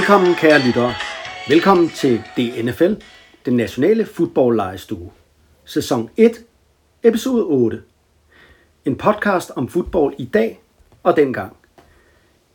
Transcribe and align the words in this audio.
Velkommen, 0.00 0.34
kære 0.34 0.58
lyttere. 0.58 0.94
Velkommen 1.48 1.88
til 1.88 2.22
DNFL, 2.36 2.94
den 3.46 3.56
nationale 3.56 4.06
fodboldlejestue. 4.06 5.10
Sæson 5.64 6.10
1, 6.16 6.32
episode 7.02 7.44
8. 7.44 7.82
En 8.84 8.96
podcast 8.96 9.50
om 9.56 9.68
fodbold 9.68 10.14
i 10.18 10.24
dag 10.24 10.60
og 11.02 11.16
dengang. 11.16 11.56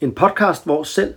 En 0.01 0.11
podcast, 0.11 0.65
hvor 0.65 0.83
selv 0.83 1.13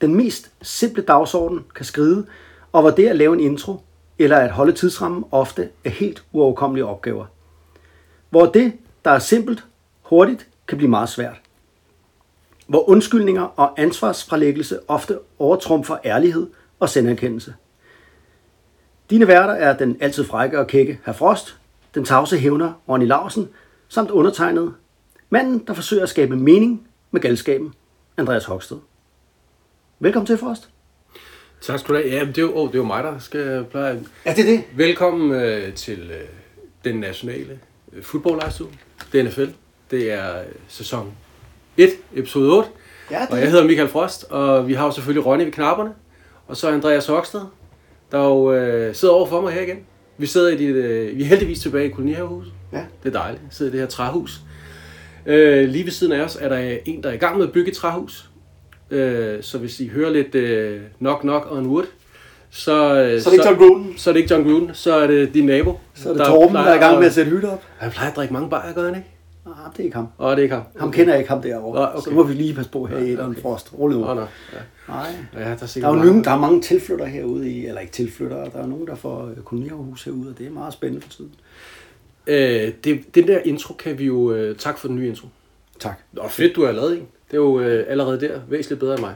den 0.00 0.14
mest 0.14 0.50
simple 0.62 1.02
dagsorden 1.02 1.64
kan 1.74 1.84
skride, 1.84 2.26
og 2.72 2.80
hvor 2.80 2.90
det 2.90 3.08
at 3.08 3.16
lave 3.16 3.34
en 3.34 3.40
intro 3.40 3.80
eller 4.18 4.36
at 4.36 4.50
holde 4.50 4.72
tidsrammen 4.72 5.24
ofte 5.30 5.68
er 5.84 5.90
helt 5.90 6.24
uoverkommelige 6.32 6.86
opgaver. 6.86 7.26
Hvor 8.30 8.46
det, 8.46 8.72
der 9.04 9.10
er 9.10 9.18
simpelt, 9.18 9.64
hurtigt, 10.02 10.48
kan 10.68 10.78
blive 10.78 10.90
meget 10.90 11.08
svært 11.08 11.40
hvor 12.66 12.88
undskyldninger 12.88 13.42
og 13.42 13.80
ansvarsfralæggelse 13.80 14.78
ofte 14.88 15.18
overtrumfer 15.38 15.96
ærlighed 16.04 16.46
og 16.80 16.88
selverkendelse. 16.88 17.54
Dine 19.10 19.28
værter 19.28 19.54
er 19.54 19.76
den 19.76 19.96
altid 20.00 20.24
frække 20.24 20.58
og 20.58 20.66
kække 20.66 21.00
Herr 21.04 21.12
Frost, 21.12 21.58
den 21.94 22.04
tavse 22.04 22.38
hævner 22.38 22.72
Ronny 22.88 23.06
Larsen, 23.06 23.48
samt 23.88 24.10
undertegnet, 24.10 24.74
manden, 25.30 25.64
der 25.66 25.74
forsøger 25.74 26.02
at 26.02 26.08
skabe 26.08 26.36
mening 26.36 26.88
med 27.10 27.20
galskaben, 27.20 27.74
Andreas 28.16 28.44
Hoksted. 28.44 28.76
Velkommen 29.98 30.26
til, 30.26 30.38
Frost. 30.38 30.68
Tak 31.60 31.78
skal 31.78 31.94
du 31.94 32.00
have. 32.00 32.14
Ja, 32.14 32.24
det 32.24 32.38
er 32.38 32.42
jo, 32.42 32.56
oh, 32.56 32.68
det 32.68 32.74
er 32.74 32.78
jo 32.78 32.84
mig, 32.84 33.04
der 33.04 33.18
skal 33.18 33.64
pleje. 33.70 34.04
Ja, 34.26 34.34
det 34.34 34.40
er 34.40 34.56
det. 34.56 34.64
Velkommen 34.76 35.32
øh, 35.32 35.74
til 35.74 36.10
øh, 36.10 36.28
den 36.84 37.00
nationale 37.00 37.60
øh, 37.92 38.02
fodboldlejstue, 38.02 38.68
DNFL. 39.12 39.50
Det 39.90 40.12
er 40.12 40.40
øh, 40.40 40.46
sæson 40.68 41.12
1, 41.76 41.90
episode 42.14 42.52
8. 42.52 42.68
Ja, 43.10 43.20
det 43.20 43.28
Og 43.30 43.36
jeg 43.36 43.44
er 43.46 43.50
hedder 43.50 43.64
Michael 43.64 43.88
Frost, 43.88 44.24
og 44.30 44.68
vi 44.68 44.74
har 44.74 44.86
jo 44.86 44.92
selvfølgelig 44.92 45.26
Ronny 45.26 45.44
ved 45.44 45.52
knapperne. 45.52 45.90
Og 46.48 46.56
så 46.56 46.68
Andreas 46.68 47.06
Hoksted, 47.06 47.40
der 48.12 48.24
jo 48.24 48.52
øh, 48.52 48.94
sidder 48.94 49.14
over 49.14 49.26
for 49.26 49.40
mig 49.40 49.52
her 49.52 49.60
igen. 49.62 49.78
Vi 50.18 50.26
sidder 50.26 50.48
i 50.48 50.56
dit, 50.56 50.74
øh, 50.74 51.16
vi 51.16 51.22
er 51.22 51.26
heldigvis 51.26 51.60
tilbage 51.60 51.86
i 51.86 51.90
kolonihavehuset. 51.90 52.52
Ja. 52.72 52.84
Det 53.02 53.14
er 53.14 53.18
dejligt. 53.18 53.42
Vi 53.42 53.48
sidder 53.50 53.70
i 53.70 53.72
det 53.72 53.80
her 53.80 53.88
træhus. 53.88 54.40
Øh, 55.26 55.68
lige 55.68 55.84
ved 55.84 55.92
siden 55.92 56.12
af 56.12 56.20
os 56.24 56.38
er 56.40 56.48
der 56.48 56.76
en, 56.84 57.02
der 57.02 57.08
er 57.08 57.12
i 57.14 57.16
gang 57.16 57.38
med 57.38 57.46
at 57.46 57.52
bygge 57.52 57.70
et 57.70 57.76
træhus. 57.76 58.30
Øh, 58.90 59.42
så 59.42 59.58
hvis 59.58 59.80
I 59.80 59.88
hører 59.88 60.10
lidt 60.10 60.34
øh, 60.34 60.80
knock 60.98 61.20
knock 61.20 61.46
on 61.50 61.66
wood, 61.66 61.84
så, 62.50 62.72
øh, 62.72 63.20
Så 63.20 63.28
er 63.28 63.32
det 63.32 63.32
ikke 63.32 63.48
John 63.48 63.58
Gruden. 63.58 63.94
så 63.98 64.10
er 64.10 64.12
det 64.14 64.20
ikke 64.20 64.34
John 64.34 64.44
Gruden, 64.44 64.70
så 64.72 64.94
er 64.94 65.06
det 65.06 65.34
din 65.34 65.46
nabo. 65.46 65.80
Så 65.94 66.08
er 66.10 66.14
det 66.14 66.26
Torben, 66.26 66.54
der 66.54 66.62
er 66.62 66.74
i 66.74 66.78
gang 66.78 66.98
med 66.98 67.06
at 67.06 67.12
sætte 67.14 67.30
hytte 67.30 67.46
op. 67.46 67.62
Han 67.78 67.90
plejer 67.90 68.10
at 68.10 68.16
drikke 68.16 68.32
mange 68.34 68.50
bajer, 68.50 68.72
gør 68.72 68.84
han 68.84 68.94
ikke? 68.94 69.08
Ah, 69.46 69.72
det 69.72 69.80
er 69.80 69.84
ikke 69.84 69.96
ham. 69.96 70.08
Åh, 70.18 70.30
det 70.30 70.38
er 70.38 70.42
ikke 70.42 70.54
ham. 70.54 70.64
Ham 70.78 70.92
kender 70.92 71.12
jeg 71.12 71.20
ikke, 71.20 71.30
ham 71.30 71.42
derovre. 71.42 71.80
Nå, 71.80 71.86
okay. 71.86 72.00
Så 72.00 72.10
må 72.10 72.22
vi 72.22 72.34
lige 72.34 72.54
passe 72.54 72.70
på 72.70 72.84
her 72.86 72.98
i 72.98 73.12
Ederen 73.12 73.36
Frost. 73.36 73.74
Rolig. 73.78 73.96
Åh, 73.98 74.16
nå. 74.16 74.20
Ja. 74.20 74.26
Nej. 74.88 75.10
Ja, 75.34 75.38
der 75.40 75.44
er, 75.46 75.56
Der 75.56 75.86
er 75.88 75.92
mange- 75.92 76.06
nogle, 76.06 76.24
der 76.24 76.30
er 76.30 76.38
mange 76.38 76.60
tilflyttere 76.62 77.08
herude 77.08 77.50
i, 77.50 77.66
eller 77.66 77.80
ikke 77.80 77.92
tilflyttere, 77.92 78.44
der 78.52 78.62
er 78.62 78.66
nogen, 78.66 78.86
der 78.86 78.94
får 78.94 79.30
kolonierhus 79.44 80.04
herude, 80.04 80.28
og 80.30 80.38
det 80.38 80.46
er 80.46 80.50
meget 80.50 80.72
spændende 80.72 81.02
for 81.02 81.08
tiden. 81.10 81.34
Øh, 82.26 82.72
det, 82.84 83.14
den 83.14 83.28
der 83.28 83.38
intro 83.38 83.74
kan 83.74 83.98
vi 83.98 84.04
jo... 84.04 84.32
Øh, 84.32 84.56
tak 84.56 84.78
for 84.78 84.88
den 84.88 84.96
nye 84.96 85.08
intro. 85.08 85.28
Tak. 85.80 86.00
Nå, 86.12 86.28
fedt, 86.28 86.56
du 86.56 86.64
har 86.64 86.72
lavet 86.72 86.92
en. 86.98 87.06
Det 87.30 87.32
er 87.32 87.40
jo 87.40 87.60
øh, 87.60 87.84
allerede 87.88 88.20
der 88.20 88.40
væsentligt 88.48 88.80
bedre 88.80 88.92
end 88.94 89.00
mig. 89.02 89.14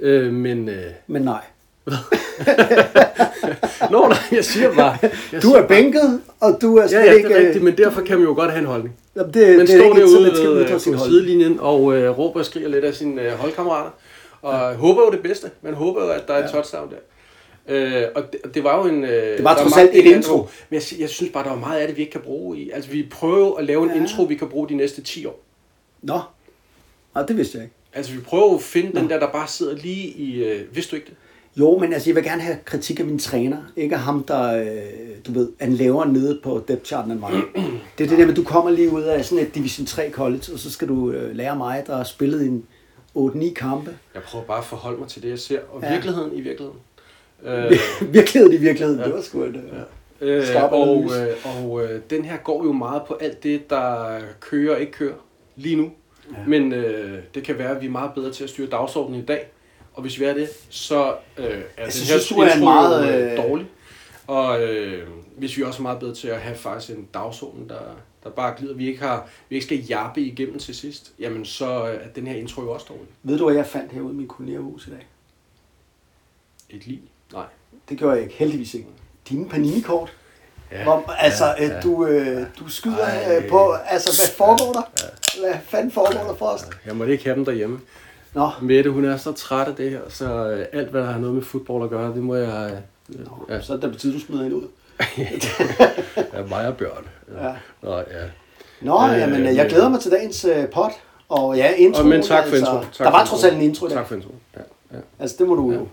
Øh, 0.00 0.32
men... 0.32 0.68
Øh, 0.68 0.82
Men 1.06 1.22
nej. 1.22 1.40
Nå, 3.90 4.08
nej, 4.08 4.18
jeg 4.32 4.44
siger 4.44 4.74
bare... 4.74 4.98
Jeg 5.02 5.42
Du 5.42 5.48
siger 5.48 5.56
er 5.62 5.66
bænket, 5.68 6.20
og 6.40 6.58
du 6.62 6.76
er 6.76 6.86
slet 6.86 6.98
Ja, 6.98 7.04
ja, 7.04 7.10
det 7.10 7.16
ikke... 7.16 7.28
er 7.32 7.38
rigtigt, 7.38 7.56
øh, 7.56 7.62
men 7.62 7.78
derfor 7.78 8.00
kan 8.00 8.18
man 8.18 8.26
jo 8.28 8.34
godt 8.34 8.50
have 8.50 8.60
en 8.60 8.66
holdning. 8.66 8.96
Jamen, 9.16 9.34
det, 9.34 9.56
Man 9.58 9.66
det 9.66 9.74
er 9.74 9.78
står 9.78 9.96
ikke 9.96 10.08
sådan, 10.08 10.24
derude 10.24 10.36
skal 10.36 10.48
ved, 10.48 10.64
på 10.66 10.70
holdning. 10.72 11.00
sidelinjen 11.00 11.60
og 11.60 11.96
øh, 11.96 12.18
råber 12.18 12.40
og 12.40 12.46
skriger 12.46 12.68
lidt 12.68 12.84
af 12.84 12.94
sine 12.94 13.22
øh, 13.22 13.32
holdkammerater. 13.32 13.90
Og 14.42 14.52
ja. 14.70 14.74
håber 14.76 15.02
jo 15.04 15.10
det 15.10 15.20
bedste. 15.22 15.50
Man 15.62 15.74
håber 15.74 16.04
jo, 16.04 16.10
at 16.10 16.28
der 16.28 16.34
er 16.34 16.38
et 16.38 16.42
Ja. 16.54 16.60
touchdown 16.60 16.90
der. 16.90 16.96
Øh, 17.68 18.02
og 18.14 18.22
det, 18.32 18.54
det 18.54 18.64
var 18.64 18.78
jo 18.78 18.92
en... 18.94 19.04
Øh, 19.04 19.10
Det 19.36 19.44
var 19.44 19.54
trods 19.62 19.76
alt 19.76 19.90
et 19.94 20.04
intro. 20.04 20.48
Men 20.70 20.80
jeg, 20.90 21.00
jeg 21.00 21.08
synes 21.08 21.32
bare, 21.32 21.44
der 21.44 21.50
var 21.50 21.58
meget 21.58 21.80
af 21.80 21.86
det, 21.88 21.96
vi 21.96 22.00
ikke 22.02 22.12
kan 22.12 22.20
bruge 22.20 22.58
i. 22.58 22.70
Altså, 22.70 22.90
vi 22.90 23.06
prøver 23.10 23.56
at 23.58 23.64
lave 23.64 23.82
en 23.82 23.90
Ja. 23.90 23.96
intro, 24.00 24.22
vi 24.22 24.34
kan 24.34 24.48
bruge 24.48 24.68
de 24.68 24.74
næste 24.74 25.02
10 25.02 25.26
år. 25.26 25.42
Nå, 26.02 26.20
Nej, 27.14 27.26
det 27.26 27.36
vidste 27.36 27.58
jeg 27.58 27.64
ikke. 27.64 27.74
Altså, 27.94 28.12
vi 28.12 28.18
prøver 28.20 28.54
at 28.54 28.62
finde 28.62 29.00
den 29.00 29.10
der, 29.10 29.18
der 29.18 29.26
bare 29.32 29.48
sidder 29.48 29.76
lige 29.76 30.06
i... 30.08 30.44
Øh, 30.44 30.60
vidste 30.74 30.90
du 30.90 30.96
ikke 30.96 31.06
det? 31.06 31.14
Jo, 31.56 31.78
men 31.78 31.92
altså, 31.92 32.10
jeg 32.10 32.16
vil 32.16 32.24
gerne 32.24 32.42
have 32.42 32.56
kritik 32.64 33.00
af 33.00 33.06
min 33.06 33.18
træner. 33.18 33.56
Ikke 33.76 33.94
af 33.94 34.00
ham, 34.00 34.24
der, 34.24 34.60
øh, 34.60 34.66
du 35.26 35.32
ved, 35.32 35.48
er 35.58 35.66
lavere 35.66 36.08
nede 36.12 36.40
på 36.42 36.64
depth 36.68 36.84
charten 36.84 37.10
end 37.12 37.20
mig. 37.20 37.32
Det 37.98 38.04
er 38.04 38.08
det 38.08 38.10
der 38.10 38.24
med, 38.24 38.30
at 38.30 38.36
du 38.36 38.44
kommer 38.44 38.70
lige 38.70 38.90
ud 38.92 39.02
af 39.02 39.24
sådan 39.24 39.44
et 39.44 39.54
Division 39.54 39.86
3 39.86 40.10
college, 40.10 40.52
og 40.52 40.58
så 40.58 40.70
skal 40.70 40.88
du 40.88 41.10
øh, 41.10 41.36
lære 41.36 41.56
mig, 41.56 41.84
der 41.86 41.96
har 41.96 42.04
spillet 42.04 42.42
en 42.46 42.64
8-9 43.16 43.52
kampe. 43.52 43.90
Jeg 44.14 44.22
prøver 44.22 44.44
bare 44.44 44.58
at 44.58 44.64
forholde 44.64 44.98
mig 44.98 45.08
til 45.08 45.22
det, 45.22 45.28
jeg 45.28 45.38
ser. 45.38 45.58
Og 45.72 45.80
Ja. 45.82 45.86
ja. 45.86 45.92
virkeligheden 45.92 46.32
i 46.32 46.40
virkeligheden. 46.40 46.80
Øh, 47.44 47.72
virkeligheden 48.14 48.54
i 48.54 48.60
virkeligheden, 48.60 49.00
det 49.04 49.12
var 49.14 49.20
sgu 49.22 49.42
et... 49.42 49.56
Øh, 49.56 49.62
Øh, 50.20 50.44
og 50.70 51.04
øh, 51.04 51.26
og 51.44 51.84
øh, 51.84 52.00
den 52.10 52.24
her 52.24 52.36
går 52.36 52.64
jo 52.64 52.72
meget 52.72 53.02
på 53.08 53.18
alt 53.20 53.42
det, 53.42 53.70
der 53.70 54.18
kører 54.40 54.74
og 54.74 54.80
ikke 54.80 54.92
kører 54.92 55.14
lige 55.56 55.76
nu. 55.76 55.90
Ja. 56.30 56.36
Men 56.46 56.72
øh, 56.72 57.18
det 57.34 57.42
kan 57.42 57.58
være, 57.58 57.70
at 57.76 57.80
vi 57.80 57.86
er 57.86 57.90
meget 57.90 58.10
bedre 58.14 58.32
til 58.32 58.44
at 58.44 58.50
styre 58.50 58.66
dagsordenen 58.66 59.20
i 59.20 59.24
dag. 59.24 59.50
Og 59.96 60.02
hvis 60.02 60.20
vi 60.20 60.24
er 60.24 60.34
det, 60.34 60.48
så 60.70 61.14
øh, 61.36 61.44
er 61.46 61.50
den 61.50 61.62
her 61.84 61.90
synes, 61.90 62.28
du 62.28 62.34
er 62.34 62.46
en 62.46 62.58
intro 62.58 62.64
meget, 62.64 63.08
øh, 63.08 63.32
øh, 63.32 63.36
dårlig. 63.36 63.66
Og 64.26 64.62
øh, 64.62 65.08
hvis 65.36 65.56
vi 65.56 65.62
også 65.62 65.78
er 65.78 65.82
meget 65.82 65.98
bedre 65.98 66.14
til 66.14 66.28
at 66.28 66.40
have 66.40 66.56
faktisk 66.56 66.98
en 66.98 67.08
dagsorden, 67.14 67.68
der, 67.68 67.80
der 68.24 68.30
bare 68.30 68.54
glider, 68.58 68.74
vi 68.74 68.86
ikke, 68.86 69.00
har, 69.00 69.28
vi 69.48 69.56
ikke 69.56 69.66
skal 69.66 69.78
jappe 69.78 70.20
igennem 70.20 70.58
til 70.58 70.74
sidst, 70.74 71.12
jamen 71.18 71.44
så 71.44 71.66
er 71.66 71.98
den 72.14 72.26
her 72.26 72.36
intro 72.36 72.62
jo 72.62 72.70
også 72.70 72.86
dårlig. 72.88 73.06
ved 73.22 73.38
du, 73.38 73.44
hvad 73.44 73.54
jeg 73.54 73.66
fandt 73.66 73.92
herude 73.92 74.12
i 74.12 74.16
min 74.16 74.28
kolonierhus 74.28 74.86
i 74.86 74.90
dag? 74.90 75.06
Et 76.70 76.86
liv? 76.86 76.98
Nej. 77.32 77.44
Det 77.88 77.98
gjorde 77.98 78.14
jeg 78.14 78.22
ikke, 78.22 78.34
heldigvis 78.34 78.74
ikke. 78.74 78.88
Dine 79.28 79.48
paninekort. 79.48 80.12
Ja, 80.72 80.82
Hvor, 80.82 81.10
altså, 81.10 81.44
ja, 81.44 81.64
ja, 81.64 81.74
ja. 81.74 81.80
du, 81.80 82.06
øh, 82.06 82.46
du 82.58 82.68
skyder 82.68 83.04
Ej. 83.04 83.36
øh, 83.36 83.48
på, 83.48 83.72
altså, 83.72 84.22
hvad 84.22 84.36
foregår 84.36 84.72
der? 84.72 84.82
Hvad 85.40 85.54
fanden 85.68 85.92
foregår 85.92 86.24
der 86.24 86.34
for 86.34 86.46
os? 86.46 86.64
Jeg 86.86 86.96
måtte 86.96 87.12
ikke 87.12 87.24
have 87.24 87.36
dem 87.36 87.44
derhjemme. 87.44 87.80
Nå, 88.36 88.50
Mette, 88.62 88.90
hun 88.90 89.04
er 89.04 89.16
så 89.16 89.32
træt 89.32 89.68
af 89.68 89.74
det 89.74 89.90
her, 89.90 90.00
så 90.08 90.48
øh, 90.50 90.66
alt, 90.72 90.88
hvad 90.90 91.00
der 91.00 91.06
har 91.10 91.18
noget 91.18 91.34
med 91.34 91.42
fodbold 91.42 91.84
at 91.84 91.90
gøre, 91.90 92.08
det 92.14 92.22
må 92.22 92.34
jeg... 92.34 92.82
Øh, 93.08 93.18
ja, 93.48 93.60
så 93.60 93.72
er 93.72 93.76
det 93.76 93.90
betyder, 93.90 94.12
du 94.12 94.20
smider 94.20 94.42
hende 94.42 94.56
ud. 94.56 94.66
ja, 96.34 96.42
mig 96.48 96.68
og 96.68 96.76
Bjørn. 96.76 97.06
Ja. 97.42 97.52
Nå, 97.82 97.96
ja. 97.96 98.02
Nå, 98.80 98.94
Øh, 99.12 99.18
jamen, 99.18 99.44
jeg 99.44 99.54
men- 99.56 99.66
glæder 99.66 99.88
mig 99.88 100.00
til 100.00 100.10
dagens 100.10 100.44
øh, 100.44 100.68
pot. 100.68 100.90
Og 101.28 101.56
ja, 101.56 101.74
intro. 101.74 102.00
Og, 102.02 102.06
men 102.08 102.22
tak 102.22 102.46
for 102.48 102.56
intro. 102.56 102.72
Tak 102.80 102.98
der 102.98 103.10
var 103.10 103.24
trods 103.24 103.44
alt 103.44 103.56
en 103.56 103.62
intro 103.62 103.86
dag. 103.86 103.94
Tak 103.96 104.06
for 104.08 104.14
intro. 104.14 104.30
Ja, 104.56 104.60
ja. 104.92 104.98
Altså, 105.18 105.36
det 105.38 105.48
må 105.48 105.54
du 105.54 105.70
Ja. 105.72 105.76
jo. 105.78 105.86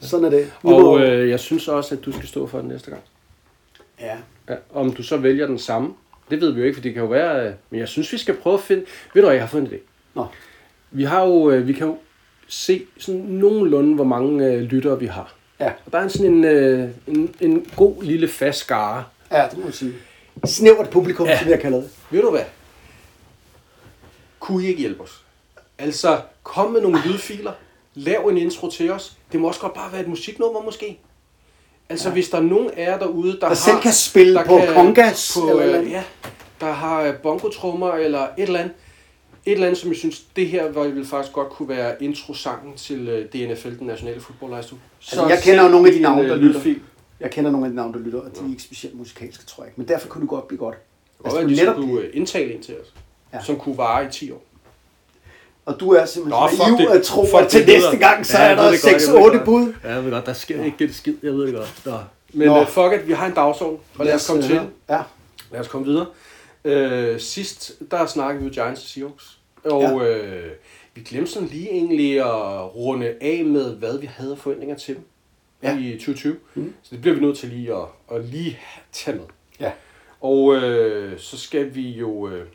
Sådan 0.00 0.24
er 0.26 0.30
det. 0.30 0.52
Nu 0.62 0.74
Og 0.88 1.00
øh, 1.00 1.28
jeg 1.30 1.40
synes 1.40 1.68
også, 1.68 1.94
at 1.94 2.04
du 2.04 2.12
skal 2.12 2.28
stå 2.28 2.46
for 2.46 2.58
den 2.58 2.68
næste 2.68 2.90
gang. 2.90 3.02
ja. 4.00 4.16
Ja. 4.48 4.54
Om 4.74 4.92
du 4.92 5.02
så 5.02 5.16
vælger 5.16 5.46
den 5.46 5.58
samme, 5.58 5.94
det 6.30 6.40
ved 6.40 6.50
vi 6.50 6.60
jo 6.60 6.66
ikke, 6.66 6.76
for 6.76 6.82
det 6.82 6.94
kan 6.94 7.02
jo 7.02 7.08
være... 7.08 7.46
Øh, 7.46 7.52
men 7.70 7.80
jeg 7.80 7.88
synes, 7.88 8.12
vi 8.12 8.18
skal 8.18 8.34
prøve 8.36 8.54
at 8.54 8.60
finde... 8.60 8.84
Ved 9.14 9.22
du 9.22 9.30
jeg 9.30 9.40
har 9.40 9.46
fundet 9.48 9.70
det. 9.70 9.80
Nå. 10.14 10.26
Vi 10.90 11.04
har 11.04 11.24
jo... 11.24 11.50
Øh, 11.50 11.66
vi 11.66 11.72
kan 11.72 11.86
jo 11.86 11.96
se 12.48 12.82
sådan 12.98 13.20
nogenlunde, 13.20 13.94
hvor 13.94 14.04
mange 14.04 14.46
øh, 14.46 14.60
lyttere 14.60 14.98
vi 15.00 15.06
har. 15.06 15.34
Ja. 15.60 15.72
Og 15.86 15.92
der 15.92 15.98
er 15.98 16.02
en 16.02 16.10
sådan 16.10 16.26
en, 16.32 16.44
øh, 16.44 16.88
en, 17.06 17.34
en 17.40 17.66
god 17.76 18.02
lille 18.02 18.28
fast 18.28 18.58
skare. 18.58 19.04
ja, 19.32 19.46
det 19.50 19.58
må 19.58 19.64
man 19.64 19.72
sige. 19.72 19.92
Snævert 20.44 20.90
publikum, 20.90 21.26
ja. 21.26 21.38
Som 21.38 21.48
jeg 21.48 21.60
kalder 21.60 21.78
det. 21.80 21.90
Ved 22.10 22.22
du 22.22 22.30
hvad? 22.30 22.42
Kunne 24.40 24.64
I 24.64 24.66
ikke 24.66 24.80
hjælpe 24.80 25.02
os? 25.02 25.24
Altså, 25.78 26.20
kom 26.42 26.70
med 26.70 26.80
nogle 26.80 26.98
lydfiler. 27.06 27.52
Lav 27.94 28.26
en 28.28 28.36
intro 28.36 28.70
til 28.70 28.90
os. 28.92 29.16
Det 29.32 29.40
må 29.40 29.48
også 29.48 29.60
godt 29.60 29.74
bare 29.74 29.92
være 29.92 30.00
et 30.00 30.08
musiknummer, 30.08 30.62
måske. 30.62 30.98
Altså, 31.88 32.08
ja. 32.08 32.12
hvis 32.12 32.28
der 32.28 32.38
er 32.38 32.42
nogen 32.42 32.70
af 32.76 32.82
jer 32.90 32.98
derude, 32.98 33.32
der, 33.32 33.38
Der 33.38 33.46
har... 33.48 33.54
selv 33.54 33.80
kan 33.80 33.92
spille 33.92 34.34
der 34.34 34.44
på 34.44 34.60
congas 34.74 35.38
På, 35.40 35.48
eller 35.48 35.62
eller 35.62 35.78
noget. 35.78 35.90
ja, 35.90 36.02
der 36.60 36.72
har 36.72 37.02
øh, 37.02 37.14
bongotrummer 37.14 37.92
eller 37.92 38.20
et 38.22 38.28
eller 38.36 38.58
andet. 38.60 38.74
Et 39.46 39.52
eller 39.52 39.66
andet, 39.66 39.80
som 39.80 39.90
jeg 39.90 39.96
synes, 39.96 40.20
det 40.36 40.48
her 40.48 40.72
var- 40.72 40.84
ville 40.88 41.06
faktisk 41.06 41.32
godt 41.32 41.48
kunne 41.50 41.68
være 41.68 42.02
introsangen 42.02 42.74
til 42.76 43.08
øh, 43.08 43.24
DNFL, 43.32 43.78
den 43.78 43.86
nationale 43.86 44.20
fodboldlejstue. 44.20 44.78
Altså, 45.12 45.26
jeg 45.28 45.38
kender 45.42 45.62
jo 45.64 45.68
nogle 45.68 45.88
af 45.88 45.94
de 45.94 46.00
navne, 46.00 46.22
øh, 46.22 46.28
der 46.28 46.36
lytter. 46.36 46.52
lydfil. 46.54 46.80
Jeg 47.20 47.30
kender 47.30 47.50
nogle 47.50 47.66
af 47.66 47.70
de 47.70 47.76
navne, 47.76 47.92
der 47.94 47.98
lytter, 48.00 48.18
og 48.20 48.30
de 48.34 48.40
er 48.44 48.50
ikke 48.50 48.62
specielt 48.62 48.94
musikalske, 48.98 49.44
tror 49.46 49.62
jeg 49.62 49.68
ikke. 49.68 49.80
Men 49.80 49.88
derfor 49.88 50.08
kunne 50.08 50.20
det 50.22 50.28
godt 50.28 50.48
blive 50.48 50.58
godt. 50.58 50.76
Altså, 51.24 51.40
du 51.42 51.48
de 51.48 51.54
netop, 51.56 51.74
skulle 51.76 52.00
øh, 52.02 52.10
indtale 52.14 52.54
en 52.54 52.62
til 52.62 52.74
os, 52.82 52.86
Ja. 53.32 53.38
ja. 53.38 53.44
som 53.44 53.56
kunne 53.56 53.78
vare 53.78 54.04
i 54.04 54.08
10 54.10 54.30
år. 54.30 54.42
og 55.66 55.80
du 55.80 55.90
er 55.90 56.04
simpelthen 56.06 56.42
Nå, 56.42 56.48
fuck 56.48 56.78
naiv 56.78 56.88
at 56.90 57.02
tro, 57.02 57.24
Fuck 57.26 57.34
at 57.42 57.48
til 57.48 57.60
det 57.60 57.68
næste 57.68 57.96
gang, 57.96 58.26
så 58.26 58.38
Ja, 58.38 58.44
er 58.44 58.54
der 58.54 58.62
ved 58.62 58.72
det 58.72 58.82
godt, 58.82 58.92
jeg 58.92 59.00
ved 59.14 59.20
det 59.22 59.30
6-8 59.30 59.36
godt. 59.36 59.44
bud. 59.44 59.72
Ja, 59.84 59.94
jeg 59.94 60.04
ved 60.04 60.10
godt, 60.12 60.26
der 60.26 60.32
sker 60.32 60.64
ikke 60.64 60.76
det 60.86 60.94
skid, 60.94 61.14
jeg 61.22 61.32
ved 61.32 61.46
det 61.46 61.54
godt. 61.54 61.82
Nå. 61.86 61.92
Men 62.32 62.48
Nå. 62.48 62.64
fuck 62.64 62.92
it, 63.00 63.08
vi 63.08 63.12
har 63.12 63.26
en 63.26 63.32
dagsorden, 63.34 63.78
og 63.98 64.04
lad 64.06 64.14
os 64.14 64.26
komme 64.26 64.42
til. 64.42 64.60
Ja. 64.88 65.00
Lad 65.52 65.60
os 65.60 65.68
komme 65.68 65.86
videre. 65.86 66.06
Uh, 66.64 67.18
sidst, 67.18 67.72
der 67.90 68.06
snakkede 68.06 68.44
vi 68.44 68.48
jo 68.48 68.62
Giants 68.62 68.82
og 68.82 68.88
Seahawks. 68.88 69.38
Og 69.64 69.82
ja. 69.82 69.94
uh, 69.94 70.50
vi 70.94 71.00
glemte 71.02 71.30
sådan 71.30 71.48
lige 71.48 71.70
egentlig 71.70 72.20
at 72.20 72.74
runde 72.76 73.14
af 73.20 73.44
med, 73.44 73.74
hvad 73.76 73.98
vi 73.98 74.06
havde 74.06 74.36
forventninger 74.36 74.76
til 74.76 74.94
dem 74.94 75.04
Ja. 75.62 75.78
i 75.78 75.92
2020. 75.92 76.36
Mm. 76.54 76.74
Så 76.82 76.94
det 76.94 77.00
bliver 77.00 77.14
vi 77.14 77.20
nødt 77.20 77.38
til 77.38 77.48
lige 77.48 77.74
at, 77.74 77.86
at 78.12 78.24
lige 78.24 78.58
tage 78.92 79.16
med. 79.16 79.24
Ja. 79.60 79.72
Og 80.20 80.54
øh, 80.56 81.18
så 81.18 81.38
skal 81.38 81.74
vi 81.74 81.90
jo 81.90 82.28
øh, 82.28 82.46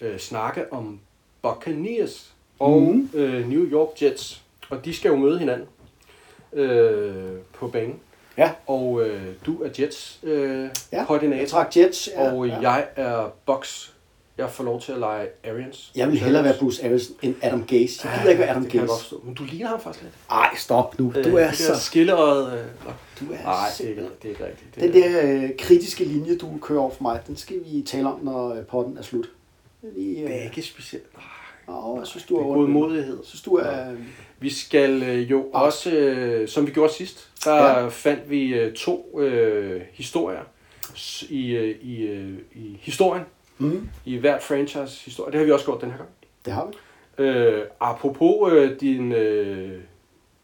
øh, 0.00 0.18
snakke 0.18 0.72
om 0.72 1.00
Buccaneers 1.42 2.32
og 2.58 2.82
mm. 2.82 3.10
øh, 3.14 3.48
New 3.48 3.64
York 3.64 4.02
Jets. 4.02 4.42
Og 4.70 4.84
de 4.84 4.94
skal 4.94 5.08
jo 5.08 5.16
møde 5.16 5.38
hinanden 5.38 5.68
øh, 6.52 7.38
på 7.52 7.68
banen. 7.68 8.00
Ja. 8.38 8.50
Og 8.66 9.02
øh, 9.08 9.22
du 9.46 9.62
er 9.62 9.68
Jets 9.78 10.20
øh, 10.22 10.68
Ja, 10.92 11.04
koordinator. 11.04 11.38
Jeg 11.40 11.48
trak 11.48 11.76
Jets. 11.76 12.08
Ja, 12.16 12.32
og 12.32 12.46
ja. 12.46 12.58
jeg 12.60 12.86
er 12.96 13.32
Box. 13.46 13.88
Jeg 14.38 14.50
får 14.50 14.64
lov 14.64 14.80
til 14.80 14.92
at 14.92 14.98
lege 14.98 15.26
Arians. 15.44 15.92
Jeg 15.96 16.08
vil 16.08 16.18
hellere 16.18 16.44
være 16.44 16.54
Bruce 16.60 16.84
Arians 16.84 17.10
end 17.22 17.34
Adam 17.42 17.64
Gaze. 17.66 18.08
Jeg 18.08 18.18
gider 18.18 18.30
ikke 18.30 18.40
være 18.40 18.50
Adam 18.50 18.62
det 18.62 18.72
Gaze. 18.72 19.14
Men 19.24 19.34
du 19.34 19.44
ligner 19.44 19.68
ham 19.68 19.80
faktisk 19.80 20.02
lidt. 20.02 20.14
Ej, 20.30 20.50
stop 20.56 20.98
nu. 20.98 21.12
Øh, 21.16 21.24
Du 21.24 21.36
er 21.36 21.50
det 21.50 21.58
der 21.58 21.74
så... 21.74 21.80
skilleøjet. 21.80 22.52
Øh, 22.58 22.64
nå. 22.86 22.90
Du 23.20 23.32
er 23.32 23.42
Nej, 23.44 23.68
det 23.78 23.84
er, 23.86 23.90
ikke, 23.90 24.02
det 24.02 24.24
er 24.24 24.28
ikke 24.28 24.46
rigtigt. 24.46 24.74
Det 24.74 24.94
Den 24.94 25.02
er- 25.02 25.22
der 25.22 25.42
øh, 25.44 25.50
kritiske 25.58 26.04
linje, 26.04 26.36
du 26.38 26.58
kører 26.62 26.80
over 26.80 26.90
for 26.90 27.02
mig, 27.02 27.20
den 27.26 27.36
skal 27.36 27.56
vi 27.66 27.82
tale 27.82 28.08
om, 28.12 28.20
når 28.22 28.54
øh, 28.54 28.64
potten 28.64 28.98
er 28.98 29.02
slut. 29.02 29.28
Lige, 29.96 30.22
Det 30.24 30.30
er 30.34 30.38
øh, 30.38 30.44
ikke 30.44 30.62
specielt. 30.62 31.06
Nej, 31.68 31.76
åh, 31.78 31.98
jeg 31.98 32.06
synes, 32.06 32.24
du 32.24 32.34
det 32.34 32.40
er 32.42 32.50
er 32.50 32.54
godmodighed. 32.54 33.16
Jeg 33.16 33.24
synes, 33.26 33.42
du 33.42 33.54
er... 33.54 33.90
øh, 33.90 33.98
Vi 34.42 34.50
skal 34.50 35.02
øh, 35.02 35.30
jo 35.30 35.46
også, 35.52 35.90
øh, 35.90 36.48
som 36.48 36.66
vi 36.66 36.72
gjorde 36.72 36.92
sidst, 36.92 37.30
der 37.44 37.54
Ja. 37.78 37.88
fandt 37.88 38.30
vi 38.30 38.54
øh, 38.54 38.72
to 38.74 39.20
øh, 39.20 39.80
historier 39.92 40.40
i, 41.28 41.50
øh, 41.50 41.76
i, 41.82 42.02
øh, 42.02 42.32
i 42.54 42.78
historien, 42.80 43.24
Mm, 43.58 43.88
i 44.04 44.16
hvert 44.16 44.42
franchise 44.42 45.04
historie. 45.04 45.32
Det 45.32 45.38
har 45.38 45.44
vi 45.44 45.52
også 45.52 45.64
gjort 45.64 45.80
den 45.80 45.90
her 45.90 45.96
gang. 45.96 46.08
det 46.44 46.52
har 46.52 46.66
vi. 47.18 47.24
Øh, 47.24 47.62
apropos 47.80 48.52
øh, 48.52 48.80
din 48.80 49.12
øh, 49.12 49.80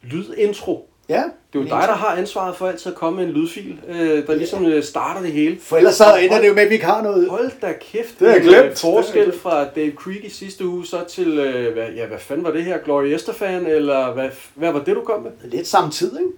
lydintro. 0.03 0.91
Ja. 1.09 1.23
Det 1.53 1.59
er 1.59 1.63
jo 1.63 1.65
dig, 1.65 1.71
der 1.71 1.95
har 1.95 2.17
ansvaret 2.17 2.57
for 2.57 2.67
altid 2.67 2.93
at 2.93 2.99
komme 2.99 3.17
med 3.17 3.25
en 3.25 3.31
lydfil, 3.31 3.81
øh, 3.89 4.27
der 4.27 4.35
ligesom 4.35 4.67
øh, 4.67 4.83
starter 4.83 5.23
det 5.23 5.33
hele. 5.33 5.59
For 5.61 5.77
ellers 5.77 5.95
så 5.95 6.05
ender 6.23 6.41
det 6.41 6.49
jo 6.49 6.55
med, 6.55 6.63
at 6.63 6.69
vi 6.69 6.75
ikke 6.75 6.87
har 6.87 7.03
noget... 7.03 7.29
Hold 7.31 7.51
da 7.63 7.73
kæft. 7.81 8.21
Det 8.21 8.29
har 8.29 8.35
jeg 8.35 8.43
en, 8.43 8.49
glemt. 8.49 8.67
øh, 8.71 8.77
Forskel 8.77 9.33
fra 9.39 9.65
Dave 9.65 9.93
Creek 9.93 10.25
i 10.25 10.31
sidste 10.31 10.67
uge, 10.67 10.87
så 10.87 11.05
til, 11.09 11.39
øh, 11.39 11.73
hvad, 11.73 11.89
ja, 11.97 12.07
hvad 12.07 12.19
fanden 12.19 12.45
var 12.45 12.51
det 12.51 12.65
her? 12.65 12.79
Gloria 12.79 13.15
Estefan, 13.15 13.67
eller 13.67 14.13
hvad, 14.15 14.29
hvad 14.55 14.73
var 14.73 14.85
det, 14.85 14.97
du 14.97 15.01
kom 15.01 15.23
med? 15.23 15.31
Lidt 15.45 15.67
samtidig, 15.67 16.21
ikke? 16.21 16.33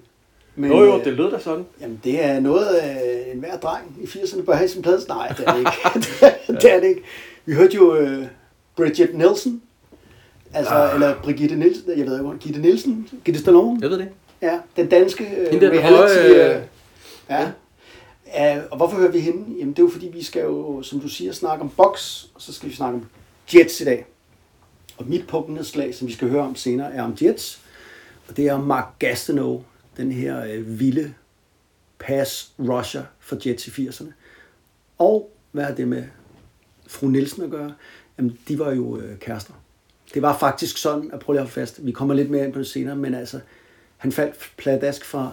Men, 0.57 0.71
Jo, 0.71 0.85
jo, 0.85 0.99
øh, 0.99 1.05
det 1.05 1.13
lød 1.13 1.31
da 1.31 1.39
sådan. 1.39 1.65
Jamen, 1.81 2.01
det 2.05 2.25
er 2.25 2.41
noget, 2.41 2.69
øh, 2.77 3.35
en 3.35 3.41
hver 3.41 3.57
dreng 3.57 3.97
i 4.03 4.05
80'erne 4.07 4.43
bør 4.45 4.55
have 4.55 4.69
sin 4.69 4.83
plads. 4.83 5.09
Nej, 5.09 5.29
det 5.29 5.45
er 5.49 5.53
det 5.53 5.59
ikke. 5.59 5.73
det 6.63 6.75
er 6.75 6.81
det 6.81 6.89
ikke. 6.89 7.03
Vi 7.45 7.55
hørte 7.55 7.77
jo 7.77 7.97
øh, 7.97 8.25
Bridget 8.77 9.15
Nielsen. 9.15 9.63
Altså, 10.55 10.75
ah. 10.75 10.95
eller 10.95 11.15
Brigitte 11.23 11.57
Nielsen, 11.57 11.85
jeg 11.97 12.07
ved 12.07 12.19
ikke, 12.19 12.39
Gitte 12.39 12.61
Nielsen, 12.61 13.09
Gitte 13.25 13.41
Stallone. 13.41 13.79
Jeg 13.83 13.91
ved 13.91 13.99
det. 13.99 14.09
Ja, 14.43 14.61
den 14.77 14.89
danske 14.89 15.25
øh, 15.37 15.53
den 15.53 15.71
reality. 15.71 15.89
høje, 15.89 16.19
øh, 16.19 16.57
øh, 16.57 16.63
ja. 17.31 17.53
ja. 18.27 18.61
Og 18.71 18.77
hvorfor 18.77 18.97
hører 18.97 19.11
vi 19.11 19.21
hende? 19.21 19.59
Jamen, 19.59 19.73
det 19.73 19.79
er 19.79 19.83
jo 19.83 19.91
fordi, 19.91 20.09
vi 20.09 20.23
skal 20.23 20.43
jo, 20.43 20.83
som 20.83 21.01
du 21.01 21.09
siger, 21.09 21.33
snakke 21.33 21.63
om 21.63 21.71
box, 21.71 22.25
og 22.35 22.43
så 22.43 22.53
skal 22.53 22.69
vi 22.69 22.75
snakke 22.75 22.99
om 22.99 23.07
Jets 23.55 23.81
i 23.81 23.85
dag. 23.85 24.07
Og 24.99 25.07
mit 25.09 25.27
punktnedslag, 25.27 25.95
som 25.95 26.09
vi 26.09 26.13
skal 26.13 26.29
høre 26.29 26.43
om 26.43 26.57
senere, 26.57 26.95
er 26.95 27.03
om 27.03 27.17
Jets. 27.23 27.61
Og 28.29 28.37
det 28.37 28.47
er 28.47 28.59
Mark 28.59 28.99
Gastineau, 28.99 29.65
den 29.97 30.13
her 30.13 30.45
øh, 30.45 30.81
vilde 30.81 31.15
pass 31.99 32.53
rusher 32.59 33.03
for 33.21 33.39
Jets 33.47 33.67
i 33.67 33.71
80'erne. 33.71 34.13
Og 34.99 35.31
hvad 35.53 35.65
har 35.65 35.75
det 35.75 35.89
med 35.89 36.05
fru 36.87 37.09
Nielsen 37.09 37.43
at 37.43 37.51
gøre? 37.51 37.73
Jamen, 38.19 38.39
de 38.49 38.59
var 38.59 38.73
jo 38.73 38.99
øh, 38.99 39.19
kærester. 39.19 39.53
Det 40.15 40.23
var 40.23 40.39
faktisk 40.39 40.77
sådan, 40.77 41.11
at 41.13 41.21
prøve 41.21 41.35
lige 41.35 41.41
at 41.41 41.45
holde 41.45 41.53
fast, 41.53 41.87
vi 41.87 41.93
kommer 41.93 42.15
lidt 42.15 42.31
mere 42.31 42.45
ind 42.45 42.53
på 42.53 42.59
det 42.59 42.67
senere, 42.67 42.97
men 42.97 43.15
altså, 43.15 43.41
han 44.01 44.13
faldt 44.13 44.35
pladask 44.57 45.05
fra 45.05 45.33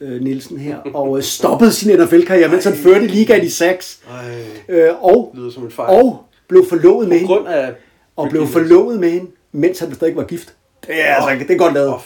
øh, 0.00 0.20
Nielsen 0.22 0.58
her, 0.58 0.76
og 0.94 1.16
øh, 1.16 1.22
stoppede 1.22 1.72
sin 1.72 2.00
NFL-karriere, 2.00 2.48
mens 2.48 2.64
han 2.64 2.74
førte 2.74 3.06
ligaen 3.06 3.44
i 3.44 3.48
sacks, 3.48 4.00
Ej, 4.10 4.44
øh, 4.68 5.04
og, 5.04 5.32
lyder 5.36 5.50
som 5.50 5.64
en 5.64 5.70
fejl. 5.70 5.90
og 6.04 6.24
blev 6.48 6.66
forlovet 6.68 7.08
med 7.08 7.16
hende, 7.18 7.34
grund 7.34 7.48
af... 7.48 7.74
og 8.16 8.28
blev 8.30 8.46
forlovet 8.46 8.98
med 9.00 9.10
hende, 9.10 9.30
mens 9.52 9.78
han 9.78 9.94
stadig 9.94 10.16
var 10.16 10.24
gift. 10.24 10.54
Det 10.86 11.08
er, 11.08 11.14
altså, 11.14 11.44
det 11.48 11.54
er 11.54 11.58
godt 11.58 11.74
lavet. 11.74 11.94
Oh. 11.94 12.00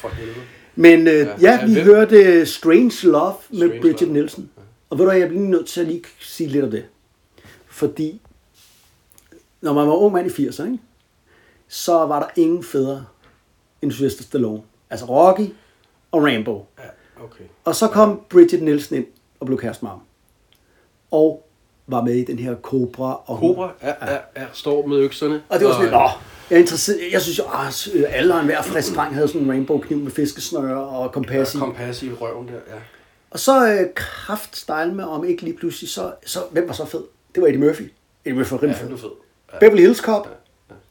Men 0.76 1.06
øh, 1.08 1.14
Ja. 1.14 1.26
ja, 1.40 1.66
vi 1.66 1.72
hvem? 1.72 1.84
hørte 1.84 2.46
Strange 2.46 2.92
Love 3.02 3.34
med 3.50 3.58
Strange 3.58 3.80
Bridget 3.80 4.00
Love. 4.00 4.12
Nielsen. 4.12 4.50
Og 4.90 4.98
ved 4.98 5.04
du 5.04 5.10
hvad, 5.10 5.20
jeg 5.20 5.28
bliver 5.28 5.42
nødt 5.44 5.66
til 5.66 5.80
at 5.80 5.86
lige 5.86 6.02
sige 6.20 6.48
lidt 6.48 6.64
om 6.64 6.70
det. 6.70 6.84
Fordi, 7.66 8.20
når 9.60 9.72
man 9.72 9.86
var 9.86 9.94
ung 9.94 10.12
mand 10.12 10.26
i 10.38 10.46
80'erne, 10.48 10.64
ikke, 10.64 10.78
så 11.68 11.92
var 11.92 12.18
der 12.20 12.42
ingen 12.42 12.64
fædre 12.64 13.04
end 13.82 13.92
Sylvester 13.92 14.22
Stallone. 14.22 14.62
Altså 14.90 15.06
Rocky 15.06 15.50
og 16.16 16.24
Rambo. 16.26 16.66
Ja, 16.78 17.24
okay. 17.24 17.44
Og 17.64 17.74
så 17.76 17.88
kom 17.88 18.20
Bridget 18.28 18.62
Nielsen 18.62 18.96
ind 18.96 19.06
og 19.40 19.46
blev 19.46 19.58
kæreste 19.58 19.84
med 19.84 19.90
ham. 19.90 20.00
Og 21.10 21.42
var 21.86 22.02
med 22.02 22.14
i 22.14 22.24
den 22.24 22.38
her 22.38 22.56
Cobra. 22.62 23.20
Og 23.26 23.38
Cobra, 23.38 23.72
ja, 23.82 24.12
ja, 24.12 24.18
ja, 24.36 24.46
står 24.52 24.86
med 24.86 24.96
økserne. 24.96 25.42
og 25.48 25.58
det 25.58 25.66
var 25.66 25.72
sådan 25.72 25.86
lidt, 25.86 25.94
åh, 25.96 26.10
jeg 26.50 26.56
er 26.56 26.60
interesseret. 26.60 26.98
Jeg 27.12 27.22
synes 27.22 27.38
jo, 27.38 27.44
at 27.44 28.14
alle 28.14 28.34
og 28.34 28.40
enhver 28.40 28.62
frisk 28.62 28.94
dreng 28.94 29.14
havde 29.14 29.28
sådan 29.28 29.42
en 29.42 29.50
rainbow-kniv 29.50 29.98
med 29.98 30.10
fiskesnøre 30.10 30.86
og 30.88 31.12
kompas 31.12 31.54
i. 31.54 31.58
Kompas 31.58 32.02
i 32.02 32.12
røven 32.12 32.48
der, 32.48 32.52
ja. 32.54 32.80
Og 33.30 33.38
så 33.40 33.72
øh, 33.72 33.94
kraft 33.94 34.56
style 34.56 34.94
med, 34.94 35.04
om 35.04 35.24
ikke 35.24 35.42
lige 35.42 35.56
pludselig, 35.56 35.90
så, 35.90 36.12
så 36.26 36.38
hvem 36.50 36.66
var 36.68 36.74
så 36.74 36.84
fed? 36.84 37.02
Det 37.34 37.40
var 37.42 37.48
Eddie 37.48 37.60
Murphy. 37.60 37.92
Eddie 38.24 38.38
Murphy 38.38 38.50
var 38.52 38.58
Ja, 38.58 38.62
rimelig 38.62 38.78
han 38.78 38.88
fed. 38.88 38.98
fed. 38.98 39.10
Ja. 39.52 39.58
Beverly 39.58 39.80
Hills 39.80 39.98
Cop. 39.98 40.28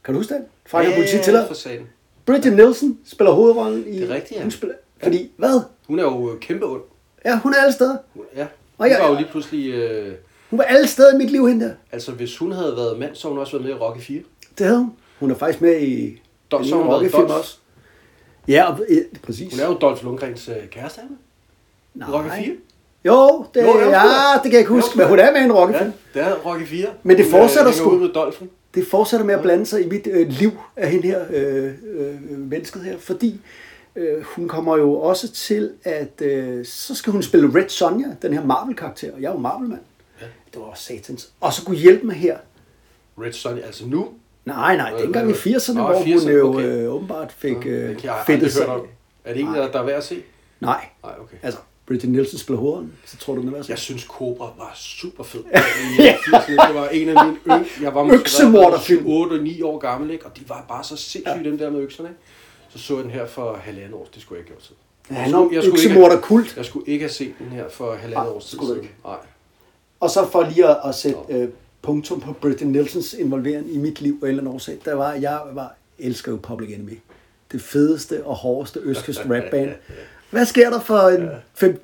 Kan 0.04 0.14
du 0.14 0.20
huske 0.20 0.34
den? 0.34 0.44
Fanger 0.66 0.90
ja, 0.90 0.96
politi 0.96 1.18
til 1.24 1.44
for 1.46 1.54
satan. 1.54 1.86
Bridget 2.26 2.52
Nielsen 2.52 2.98
spiller 3.06 3.32
hovedrollen 3.32 3.86
i... 3.86 4.00
Det 4.00 4.10
er 4.10 4.14
rigtigt, 4.14 4.36
ja. 4.38 4.42
Hun 4.42 4.50
spiller, 4.50 4.74
fordi, 5.02 5.30
hvad? 5.36 5.60
Hun 5.88 5.98
er 5.98 6.02
jo 6.02 6.32
øh, 6.32 6.40
kæmpe 6.40 6.66
ond. 6.66 6.82
Ja, 7.24 7.38
hun 7.40 7.54
er 7.54 7.58
alle 7.62 7.72
steder. 7.72 7.96
Hun- 8.14 8.24
Ja. 8.36 8.42
Og 8.78 8.84
Hun 8.84 8.90
jeg- 8.90 9.00
var 9.02 9.08
jo 9.08 9.14
lige 9.14 9.28
pludselig... 9.30 9.70
Øh, 9.74 10.14
Hun 10.50 10.58
var 10.58 10.64
alle 10.64 10.86
steder 10.86 11.14
i 11.14 11.16
mit 11.18 11.30
liv, 11.30 11.48
hende 11.48 11.64
der. 11.64 11.72
altså, 11.92 12.12
hvis 12.12 12.38
hun 12.38 12.52
havde 12.52 12.74
været 12.76 12.98
mand, 12.98 13.14
så 13.14 13.28
hun 13.28 13.38
også 13.38 13.52
været 13.52 13.64
med 13.64 13.70
i 13.74 13.78
Rocky 13.78 14.00
4. 14.00 14.20
Det 14.58 14.66
havde 14.66 14.78
hun. 14.78 14.92
Hun 15.20 15.30
er 15.30 15.34
faktisk 15.34 15.60
med 15.62 15.80
i... 15.80 16.22
Den 16.50 16.64
så 16.64 16.76
hun 16.76 16.86
Rocky-film 16.86 17.22
Dolph. 17.22 17.38
også. 17.38 17.58
Ja, 18.48 18.64
og, 18.72 18.78
ja, 18.90 18.96
præcis. 19.22 19.52
Hun 19.52 19.60
er 19.60 19.66
jo 19.66 19.74
Dolph 19.80 20.04
Lundgrens 20.04 20.48
øh, 20.48 20.68
kæreste, 20.70 21.00
er? 21.00 21.04
Nej. 21.94 22.08
Rocky 22.10 22.28
4? 22.44 22.54
Jo, 23.04 23.44
det, 23.54 23.62
Jo, 23.62 23.78
ja, 23.78 24.02
det 24.34 24.42
kan 24.42 24.52
jeg 24.52 24.58
ikke 24.60 24.70
huske, 24.72 24.98
men 24.98 25.08
hun 25.08 25.18
er 25.18 25.32
med 25.32 25.40
i 25.40 25.44
en 25.44 25.50
Ja, 25.50 25.56
Rocky-film. 25.62 25.92
det 26.14 26.22
er 26.22 26.34
Rocky 26.34 26.66
4. 26.66 26.86
Men 27.02 27.16
det 27.16 27.24
øh, 27.24 27.30
fortsætter 27.30 27.72
sgu. 27.72 27.90
med 27.90 28.08
Dolphin. 28.08 28.50
det 28.74 28.86
fortsætter 28.86 29.26
med 29.26 29.34
at 29.34 29.42
blande 29.42 29.66
sig 29.66 29.84
i 29.84 29.88
mit 29.88 30.06
øh, 30.10 30.28
liv 30.28 30.50
af 30.76 30.90
hende 30.90 31.06
her, 31.08 31.24
øh, 31.30 31.72
øh, 31.98 32.38
mennesket 32.38 32.82
her, 32.82 32.98
fordi 32.98 33.40
øh, 33.96 34.22
hun 34.22 34.48
kommer 34.48 34.76
jo 34.76 34.94
også 35.00 35.32
til, 35.32 35.72
at 35.84 36.22
øh, 36.22 36.66
så 36.66 36.94
skal 36.94 37.12
hun 37.12 37.22
spille 37.22 37.60
Red 37.60 37.68
Sonja, 37.68 38.06
den 38.22 38.32
her 38.32 38.44
Marvel-karakter, 38.44 39.12
og 39.14 39.20
jeg 39.22 39.28
er 39.28 39.32
jo 39.32 39.38
Marvel-mand. 39.38 39.80
Ja. 40.20 40.26
Det 40.54 40.60
var 40.60 40.72
satans. 40.74 41.30
Og 41.40 41.52
så 41.52 41.64
kunne 41.64 41.76
hjælpe 41.76 42.06
mig 42.06 42.16
her. 42.16 42.38
Red 43.22 43.32
Sonny, 43.32 43.62
altså 43.62 43.86
nu. 43.86 44.08
Nej, 44.44 44.76
nej, 44.76 44.92
Øh, 44.94 45.02
dengang 45.02 45.30
i 45.30 45.32
hvad- 45.32 45.54
80'erne, 45.54 45.74
Nå, 45.74 45.82
hvor 45.82 45.94
hun 45.94 46.06
80'erne, 46.06 46.30
jo 46.30 46.48
okay. 46.54 46.66
øh, 46.66 46.92
åbenbart 46.94 47.32
fik 47.32 47.56
øh, 47.66 48.00
har 48.04 48.24
fedtet 48.26 48.52
sig. 48.52 48.66
Er 49.24 49.32
det 49.32 49.40
en, 49.42 49.46
der, 49.46 49.72
der 49.72 49.78
er 49.78 49.84
værd 49.84 49.96
at 49.96 50.04
se? 50.04 50.22
Nej, 50.60 50.84
Nej, 51.04 51.12
okay. 51.20 51.36
altså, 51.42 51.60
Bridget 51.86 52.08
Nielsen 52.10 52.38
spiller 52.38 52.60
hovedånden, 52.60 52.92
så 53.04 53.16
tror 53.16 53.34
du, 53.34 53.40
den 53.40 53.48
er 53.48 53.52
værd 53.52 53.60
at 53.60 53.66
se? 53.66 53.70
Jeg 53.70 53.78
synes, 53.78 54.02
Cobra 54.02 54.44
var 54.58 54.72
super 54.74 55.24
fed. 55.24 55.40
80'erne, 55.44 56.66
det 56.68 56.74
var 56.74 56.88
en 56.88 57.08
af 57.08 57.24
mine 57.26 57.36
yng... 57.58 57.66
Jeg 57.82 57.94
var 57.94 58.02
måske 58.02 58.20
Øksemorderfilm. 58.20 59.06
8 59.06 59.32
og 59.32 59.38
9 59.42 59.62
år 59.62 59.78
gammel, 59.78 60.10
ikke? 60.10 60.26
og 60.26 60.36
de 60.36 60.42
var 60.48 60.64
bare 60.68 60.84
så 60.84 60.96
sindssyge, 60.96 61.36
ja. 61.38 61.42
dem 61.50 61.58
der 61.58 61.70
med 61.70 61.80
økserne. 61.80 62.08
Ikke? 62.08 62.20
Så 62.68 62.78
så 62.78 62.94
jeg 62.96 63.04
den 63.04 63.12
her 63.12 63.26
for 63.26 63.56
halvandet 63.64 63.94
år. 63.94 64.08
Det 64.14 64.22
skulle 64.22 64.38
jeg 64.38 64.44
ikke 64.48 64.52
have 64.54 64.60
gjort. 64.60 64.78
Ja, 65.10 65.14
Jeg 65.14 65.22
han 65.24 65.34
er 65.34 65.48
jeg 65.52 65.62
skulle 65.62 65.78
ikke- 65.82 65.88
øksemorder 65.90 66.20
kult. 66.20 66.56
Jeg 66.56 66.64
skulle 66.64 66.88
ikke 66.88 67.02
have 67.04 67.10
set 67.12 67.34
den 67.38 67.46
her 67.48 67.68
for 67.68 67.94
halvandet 67.94 68.42
skulle 68.42 68.68
du 68.68 68.74
siden. 68.74 68.88
Nej. 69.04 69.16
Og 70.00 70.10
så 70.10 70.28
for 70.32 70.42
lige 70.42 70.68
at, 70.68 70.76
at 70.84 70.94
sætte 70.94 71.18
øh, 71.28 71.48
punktum 71.82 72.20
på 72.20 72.32
Britney 72.32 72.68
Nielsens 72.72 73.14
involvering 73.14 73.74
i 73.74 73.78
mit 73.78 74.00
liv 74.00 74.20
på 74.20 74.26
en 74.26 74.30
eller 74.30 74.42
anden 74.42 74.54
årsag, 74.54 74.78
der 74.84 74.94
var, 74.94 75.12
jeg 75.12 75.40
var, 75.52 75.74
elsker 75.98 76.32
jo 76.32 76.38
Public 76.42 76.74
Enemy. 76.74 76.98
Det 77.52 77.62
fedeste 77.62 78.24
og 78.24 78.34
hårdeste 78.34 78.80
østkyst 78.82 79.20
rapband. 79.30 79.70
Hvad 80.30 80.46
sker 80.46 80.70
der 80.70 80.80
for 80.80 80.98
en 80.98 81.28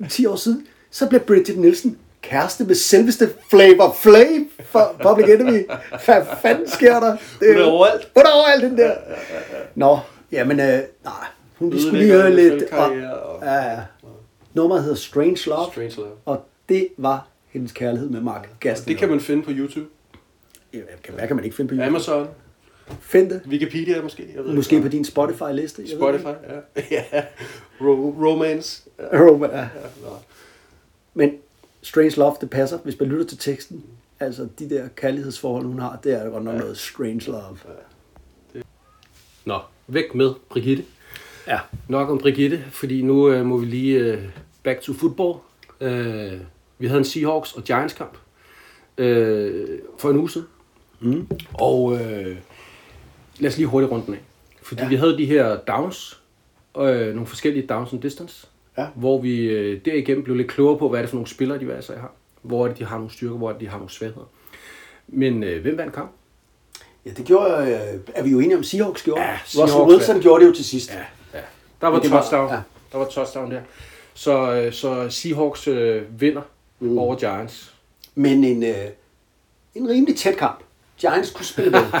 15-10 0.05 0.29
år 0.29 0.35
siden? 0.35 0.67
Så 0.91 1.07
blev 1.09 1.21
Bridget 1.21 1.57
Nielsen 1.57 1.97
kæreste 2.21 2.63
med 2.65 2.75
selveste 2.75 3.29
Flavor 3.49 3.95
Flav 3.99 4.27
for 4.65 4.95
Public 5.03 5.29
Enemy. 5.29 5.65
Hvad 6.05 6.25
fanden 6.41 6.69
sker 6.69 6.99
der? 6.99 7.17
Det, 7.39 7.47
Hun 7.55 7.57
er 7.57 7.65
overalt. 7.65 8.07
Hun 8.15 8.23
er 8.25 8.29
overalt, 8.31 8.63
den 8.63 8.77
der. 8.77 8.95
Nå, 9.75 9.99
jamen, 10.33 10.59
øh, 10.59 10.79
nej. 11.03 11.13
Hun 11.59 11.71
vi 11.73 11.81
skulle 11.81 11.99
lige 11.99 12.11
høre 12.11 12.35
lidt. 12.35 12.53
NFL-karriere 12.53 13.13
og- 13.19 13.43
ja, 13.43 13.53
ja. 13.71 13.79
Nummeret 14.53 14.83
hedder 14.83 14.95
Strange 14.97 15.39
Love. 15.47 15.65
Strange 15.71 15.93
Love. 15.97 16.11
Og 16.25 16.45
det 16.69 16.87
var 16.97 17.27
hendes 17.49 17.71
kærlighed 17.71 18.09
med 18.09 18.21
Mark 18.21 18.49
Gastineau. 18.59 18.91
Det 18.93 18.97
kan 18.99 19.09
man 19.09 19.19
finde 19.19 19.43
på 19.43 19.51
YouTube. 19.53 19.87
Ja, 20.73 20.79
kan- 21.03 21.13
Hvad 21.13 21.27
kan 21.27 21.35
man 21.35 21.45
ikke 21.45 21.55
finde 21.55 21.69
på 21.69 21.73
YouTube? 21.75 21.87
Amazon. 21.87 22.27
Find 23.01 23.29
det. 23.29 23.41
Wikipedia 23.47 24.01
måske. 24.01 24.27
Jeg 24.35 24.43
ved 24.43 24.53
Måske 24.53 24.75
ikke. 24.75 24.85
på 24.87 24.91
din 24.91 25.05
Spotify-liste. 25.05 25.81
jeg 25.81 25.89
ved 25.89 25.97
Spotify, 25.97 26.25
det 26.75 26.83
ja. 26.91 27.03
ja. 27.13 27.23
Ro- 27.81 28.15
romance. 28.29 28.83
Ja. 29.13 29.17
Roma, 29.19 29.47
ja. 29.57 29.67
Men 31.13 31.31
Strange 31.81 32.15
Love, 32.17 32.35
det 32.41 32.49
passer, 32.49 32.77
hvis 32.77 32.99
man 32.99 33.09
lytter 33.09 33.25
til 33.25 33.37
teksten. 33.37 33.83
Altså, 34.19 34.47
de 34.59 34.69
der 34.69 34.87
kærlighedsforhold, 34.95 35.65
hun 35.65 35.79
har, 35.79 35.99
det 36.03 36.13
er 36.13 36.29
godt 36.29 36.43
nok 36.43 36.55
noget 36.55 36.77
Strange 36.77 37.21
Love. 37.31 37.57
Nå, 39.45 39.59
væk 39.87 40.15
med 40.15 40.33
Brigitte. 40.49 40.83
Ja. 41.47 41.59
Nok 41.87 42.09
om 42.09 42.17
Brigitte, 42.17 42.63
fordi 42.71 43.01
nu 43.01 43.29
øh, 43.29 43.45
må 43.45 43.57
vi 43.57 43.65
lige 43.65 43.99
øh, 43.99 44.23
back 44.63 44.81
to 44.81 44.93
football. 44.93 45.33
Øh, 45.81 46.39
vi 46.79 46.87
havde 46.87 46.99
en 46.99 47.05
Seahawks 47.05 47.53
og 47.53 47.63
Giants 47.63 47.93
kamp 47.93 48.17
øh, 48.97 49.67
for 49.99 50.09
en 50.09 50.17
uge 50.17 50.29
siden. 50.29 50.47
Mm. 50.99 51.27
Og 51.53 51.93
øh, 51.93 52.37
lad 53.39 53.49
os 53.51 53.57
lige 53.57 53.67
hurtigt 53.67 53.91
rundt 53.91 54.05
den 54.05 54.13
af. 54.13 54.19
Fordi 54.61 54.81
Ja. 54.81 54.87
vi 54.87 54.95
havde 54.95 55.17
de 55.17 55.25
her 55.25 55.55
downs, 55.57 56.21
øh, 56.77 57.13
nogle 57.13 57.25
forskellige 57.27 57.67
downs 57.67 57.93
and 57.93 58.01
distance. 58.01 58.47
Ja. 58.77 58.87
Hvor 58.95 59.21
vi 59.21 59.41
øh, 59.41 59.81
derigennem 59.85 60.23
blev 60.23 60.35
lidt 60.35 60.47
klogere 60.47 60.79
på, 60.79 60.89
hvad 60.89 60.99
er 60.99 61.03
det 61.03 61.09
for 61.09 61.15
nogle 61.17 61.27
spillere, 61.27 61.59
de 61.59 61.65
hver 61.65 61.79
især 61.79 61.99
har. 61.99 62.11
Hvor 62.41 62.63
er 62.63 62.67
det, 62.67 62.79
de 62.79 62.85
har 62.85 62.97
nogle 62.97 63.11
styrker, 63.11 63.37
hvor 63.37 63.49
er 63.49 63.53
det, 63.53 63.61
de 63.61 63.67
har 63.67 63.77
nogle 63.77 63.91
svagheder. 63.91 64.29
Men 65.07 65.43
øh, 65.43 65.61
hvem 65.61 65.77
vandt 65.77 65.93
kampen? 65.93 66.15
Ja, 67.05 67.11
det 67.17 67.25
gjorde, 67.25 67.61
øh, 67.61 67.99
er 68.15 68.23
vi 68.23 68.29
jo 68.29 68.39
enige 68.39 68.57
om, 68.57 68.63
Seahawks 68.63 69.03
gjorde. 69.03 69.21
Ja, 69.21 69.33
Russell 69.43 69.67
Seahawks 69.67 69.91
Wilson 69.91 70.13
vandt. 70.13 70.23
gjorde 70.23 70.43
det 70.43 70.49
jo 70.49 70.55
til 70.55 70.65
sidst. 70.65 70.91
Ja, 70.93 70.99
ja. 71.33 71.43
Der 71.81 71.87
var 71.87 71.99
touchdown. 71.99 72.49
ja. 72.49 72.59
Der 72.91 72.97
var 72.97 73.05
touchdown 73.05 73.51
der. 73.51 73.61
Så, 74.13 74.53
øh, 74.53 74.73
så 74.73 75.09
Seahawks 75.09 75.67
øh, 75.67 76.21
vinder 76.21 76.41
mm. 76.79 76.97
over 76.97 77.15
Giants. 77.15 77.73
Men 78.15 78.43
en, 78.43 78.63
øh, 78.63 78.75
en 79.75 79.89
rimelig 79.89 80.17
tæt 80.17 80.37
kamp. 80.37 80.59
Giants 80.97 81.31
kunne 81.31 81.45
spille 81.45 81.71
med. 81.71 81.81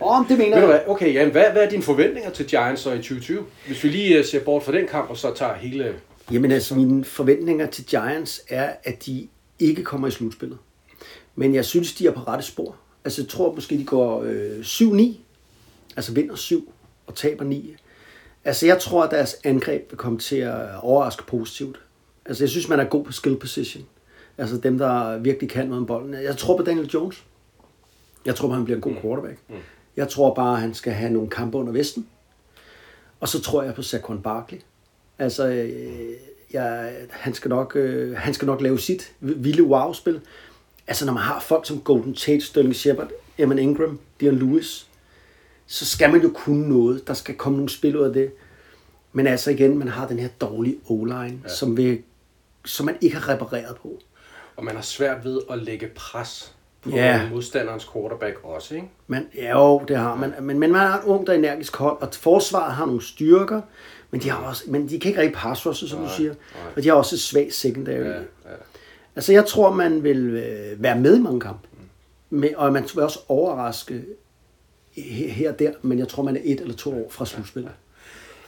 Om 0.00 0.24
det 0.24 0.38
mener 0.38 0.58
jeg. 0.58 0.66
hvad? 0.66 0.80
Okay, 0.86 1.14
Jan, 1.14 1.30
hvad, 1.30 1.44
hvad 1.52 1.62
er 1.62 1.68
dine 1.70 1.82
forventninger 1.82 2.30
til 2.30 2.46
Giants 2.46 2.82
så 2.82 2.90
i 2.92 2.96
2020? 2.96 3.44
Hvis 3.66 3.84
vi 3.84 3.88
lige 3.88 4.18
øh, 4.18 4.24
ser 4.24 4.44
bort 4.44 4.62
fra 4.62 4.72
den 4.72 4.86
kamp, 4.86 5.10
og 5.10 5.16
så 5.16 5.34
tager 5.34 5.54
hele... 5.54 5.94
Jamen 6.32 6.52
altså, 6.52 6.74
mine 6.74 7.04
forventninger 7.04 7.66
til 7.66 7.84
Giants 7.84 8.40
er, 8.48 8.70
at 8.84 9.06
de 9.06 9.28
ikke 9.58 9.84
kommer 9.84 10.08
i 10.08 10.10
slutspillet. 10.10 10.58
Men 11.34 11.54
jeg 11.54 11.64
synes, 11.64 11.92
de 11.94 12.06
er 12.06 12.10
på 12.10 12.20
rette 12.20 12.44
spor. 12.44 12.76
Altså, 13.04 13.22
jeg 13.22 13.28
tror 13.28 13.54
måske, 13.54 13.78
de 13.78 13.84
går 13.84 14.22
øh, 14.22 14.60
7-9. 14.60 15.16
Altså 15.96 16.12
vinder 16.12 16.34
7 16.34 16.72
og 17.06 17.14
taber 17.14 17.44
9. 17.44 17.76
Altså, 18.44 18.66
jeg 18.66 18.78
tror, 18.78 19.04
at 19.04 19.10
deres 19.10 19.36
angreb 19.44 19.90
vil 19.90 19.98
komme 19.98 20.18
til 20.18 20.36
at 20.36 20.80
overraske 20.80 21.22
positivt. 21.26 21.80
Altså, 22.26 22.44
jeg 22.44 22.50
synes, 22.50 22.68
man 22.68 22.80
er 22.80 22.84
god 22.84 23.04
på 23.04 23.12
skill 23.12 23.36
position. 23.36 23.84
Altså, 24.38 24.56
dem, 24.56 24.78
der 24.78 25.18
virkelig 25.18 25.50
kan 25.50 25.66
noget 25.66 25.80
om 25.80 25.86
bolden. 25.86 26.14
Jeg 26.14 26.36
tror 26.36 26.56
på 26.56 26.62
Daniel 26.62 26.86
Jones. 26.86 27.24
Jeg 28.24 28.34
tror, 28.34 28.48
han 28.48 28.64
bliver 28.64 28.76
en 28.76 28.82
god 28.82 28.94
quarterback. 29.02 29.38
Jeg 29.96 30.08
tror 30.08 30.34
bare, 30.34 30.56
han 30.60 30.74
skal 30.74 30.92
have 30.92 31.12
nogle 31.12 31.30
kampe 31.30 31.58
under 31.58 31.72
vesten. 31.72 32.06
Og 33.20 33.28
så 33.28 33.40
tror 33.40 33.62
jeg 33.62 33.74
på 33.74 33.82
Saquon 33.82 34.22
Barkley. 34.22 34.58
Altså, 35.18 35.48
øh, 35.48 36.12
jeg, 36.52 36.92
han, 37.10 37.34
skal 37.34 37.48
nok, 37.48 37.76
øh, 37.76 38.16
han 38.16 38.34
skal 38.34 38.46
nok 38.46 38.60
lave 38.60 38.78
sit 38.78 39.12
vilde 39.20 39.62
wow-spil. 39.62 40.20
Altså, 40.86 41.06
når 41.06 41.12
man 41.12 41.22
har 41.22 41.40
folk 41.40 41.66
som 41.66 41.80
Golden 41.80 42.14
Tate, 42.14 42.40
Sterling 42.40 42.76
Shepard, 42.76 43.08
Evan 43.38 43.58
Ingram, 43.58 44.00
Dion 44.20 44.38
Lewis, 44.38 44.86
så 45.66 45.86
skal 45.86 46.10
man 46.12 46.22
jo 46.22 46.30
kunne 46.34 46.68
noget. 46.68 47.06
Der 47.06 47.14
skal 47.14 47.34
komme 47.34 47.56
nogle 47.58 47.70
spil 47.70 47.96
ud 47.96 48.04
af 48.04 48.12
det. 48.12 48.32
Men 49.12 49.26
altså 49.26 49.50
igen, 49.50 49.78
man 49.78 49.88
har 49.88 50.06
den 50.08 50.18
her 50.18 50.28
dårlige 50.40 50.76
O-line, 50.88 51.40
ja. 51.44 51.48
som, 51.48 51.76
vil, 51.76 52.02
som 52.64 52.86
man 52.86 52.96
ikke 53.00 53.16
har 53.16 53.28
repareret 53.28 53.76
på. 53.82 53.98
Og 54.56 54.64
man 54.64 54.74
har 54.74 54.82
svært 54.82 55.24
ved 55.24 55.40
at 55.50 55.58
lægge 55.62 55.86
pres 55.94 56.52
på 56.82 56.90
Ja. 56.90 57.28
modstanderens 57.30 57.88
quarterback 57.92 58.36
også, 58.44 58.74
ikke? 58.74 58.86
Man, 59.06 59.26
ja, 59.34 59.58
jo, 59.58 59.82
det 59.88 59.96
har 59.96 60.14
man. 60.14 60.34
Men, 60.40 60.58
men 60.58 60.70
man 60.72 60.80
har 60.80 60.98
et 60.98 61.04
ungt 61.04 61.28
og 61.28 61.34
energisk 61.36 61.76
hold, 61.76 62.02
og 62.02 62.08
forsvaret 62.14 62.72
har 62.74 62.86
nogle 62.86 63.02
styrker, 63.02 63.60
men 64.10 64.20
de, 64.20 64.30
har 64.30 64.36
også, 64.38 64.64
men 64.66 64.88
de 64.88 65.00
kan 65.00 65.08
ikke 65.08 65.20
rigtig 65.20 65.36
pass 65.36 65.66
rushe, 65.66 65.88
som 65.88 65.98
du 65.98 66.08
siger. 66.16 66.34
Og 66.76 66.82
de 66.82 66.88
har 66.88 66.94
også 66.94 67.14
et 67.16 67.20
svagt 67.20 67.54
secondary. 67.54 68.04
Ja. 68.04 68.18
Altså, 69.16 69.32
jeg 69.32 69.46
tror, 69.46 69.72
man 69.72 70.02
vil 70.02 70.18
øh, 70.18 70.82
være 70.82 70.98
med 70.98 71.16
i 71.16 71.20
mange 71.20 71.40
kampe. 71.40 71.68
Men, 72.30 72.56
og 72.56 72.72
man 72.72 72.84
vil 72.94 73.02
også 73.04 73.18
overraske 73.28 74.04
her, 74.96 75.52
og 75.52 75.58
der, 75.58 75.72
men 75.82 75.98
jeg 75.98 76.08
tror, 76.08 76.22
man 76.22 76.36
er 76.36 76.40
et 76.44 76.60
eller 76.60 76.74
to 76.74 77.04
år 77.04 77.10
fra 77.10 77.26
slutspillet. 77.26 77.72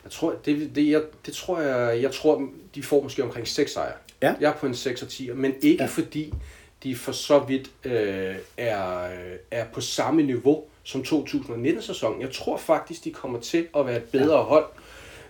Jeg 0.04 0.12
tror, 0.12 0.34
det, 0.44 0.70
det, 0.74 0.90
jeg, 0.90 1.02
det 1.26 1.34
tror 1.34 1.60
jeg, 1.60 2.02
jeg 2.02 2.12
tror, 2.12 2.48
de 2.74 2.82
får 2.82 3.02
måske 3.02 3.22
omkring 3.24 3.48
6 3.48 3.72
sejre. 3.72 3.92
Ja. 4.22 4.34
Jeg 4.40 4.50
er 4.50 4.54
på 4.54 4.66
en 4.66 4.74
6 4.74 5.02
og 5.02 5.08
10, 5.08 5.30
men 5.34 5.54
ikke 5.62 5.82
Ja. 5.82 5.88
fordi 5.88 6.34
de 6.82 6.96
for 6.96 7.12
så 7.12 7.38
vidt 7.38 7.70
øh, 7.84 8.34
er, 8.56 9.08
er 9.50 9.64
på 9.72 9.80
samme 9.80 10.22
niveau 10.22 10.64
som 10.82 11.00
2019-sæsonen. 11.00 12.20
Jeg 12.20 12.30
tror 12.32 12.56
faktisk, 12.56 13.04
de 13.04 13.10
kommer 13.10 13.40
til 13.40 13.66
at 13.76 13.86
være 13.86 13.96
et 13.96 14.02
bedre 14.02 14.36
ja. 14.36 14.42
hold. 14.42 14.64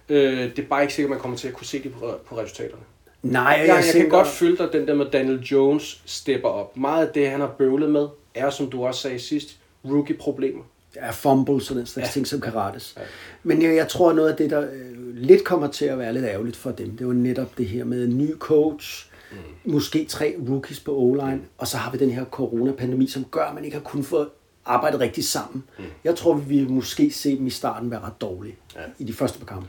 Øh, 0.09 0.57
det 0.57 0.59
er 0.59 0.69
bare 0.69 0.83
ikke 0.83 0.95
sikkert, 0.95 1.11
man 1.11 1.21
kommer 1.21 1.37
til 1.39 1.49
at 1.49 1.55
kunne 1.55 1.67
se 1.67 1.83
det 1.83 1.93
på, 1.93 2.15
på 2.27 2.39
resultaterne. 2.39 2.83
Nej, 3.25 3.57
Jeg, 3.59 3.69
jeg, 3.69 3.85
jeg 3.95 4.01
kan 4.03 4.09
godt 4.09 4.29
følge 4.29 4.57
dig, 4.57 4.69
den 4.73 4.89
der 4.89 4.95
med 4.95 5.07
Daniel 5.13 5.41
Jones 5.41 6.03
stepper 6.05 6.49
op. 6.49 6.77
Meget 6.77 7.07
af 7.07 7.13
det, 7.13 7.29
han 7.31 7.41
har 7.41 7.55
bøvlet 7.59 7.91
med, 7.91 8.07
er, 8.35 8.51
som 8.51 8.71
du 8.71 8.85
også 8.85 9.01
sagde 9.01 9.19
sidst, 9.19 9.57
rookie-problemer. 9.85 10.63
er 10.95 11.13
fumbles 11.13 11.71
og 11.71 11.77
den 11.77 11.87
slags 11.87 12.05
ja. 12.05 12.09
Ja. 12.09 12.13
ting, 12.13 12.27
som 12.27 12.41
kan 12.41 12.55
rettes. 12.55 12.95
Ja. 12.97 13.03
Men 13.43 13.63
jeg, 13.63 13.77
jeg 13.77 13.89
tror, 13.89 14.11
at 14.11 14.17
noget 14.17 14.31
af 14.31 14.37
det, 14.37 14.51
der 14.51 14.61
øh, 14.61 15.15
lidt 15.15 15.45
kommer 15.45 15.67
til 15.67 15.85
at 15.85 15.99
være 15.99 16.13
lidt 16.13 16.25
ærgerligt 16.25 16.57
for 16.57 16.71
dem, 16.71 16.97
det 16.97 17.07
var 17.07 17.13
netop 17.13 17.59
det 17.59 17.67
her 17.67 17.85
med 17.85 18.05
en 18.05 18.19
ny 18.19 18.35
coach, 18.39 19.07
mm. 19.33 19.73
måske 19.73 20.05
tre 20.05 20.35
rookies 20.49 20.81
på 20.81 20.97
O-line, 20.97 21.41
og 21.59 21.69
så 21.69 21.77
har 21.77 21.91
vi 21.93 21.99
den 21.99 22.11
her 22.11 22.25
coronapandemi, 22.25 23.07
som 23.07 23.25
gør, 23.31 23.45
at 23.45 23.55
man 23.55 23.65
ikke 23.65 23.77
har 23.77 23.85
kunnet 23.85 24.07
få 24.07 24.27
arbejdet 24.65 25.01
rigtig 25.01 25.25
sammen. 25.25 25.65
Mm. 25.79 25.85
Jeg 26.05 26.15
tror, 26.17 26.35
vi 26.35 26.59
vil 26.59 26.71
måske 26.71 27.11
se 27.11 27.39
dem 27.39 27.47
i 27.47 27.51
starten 27.51 27.91
være 27.91 28.01
ret 28.01 28.21
dårlige 28.21 28.57
ja. 28.77 28.81
i 28.99 29.05
de 29.05 29.13
første 29.13 29.39
par 29.39 29.47
kampe. 29.47 29.69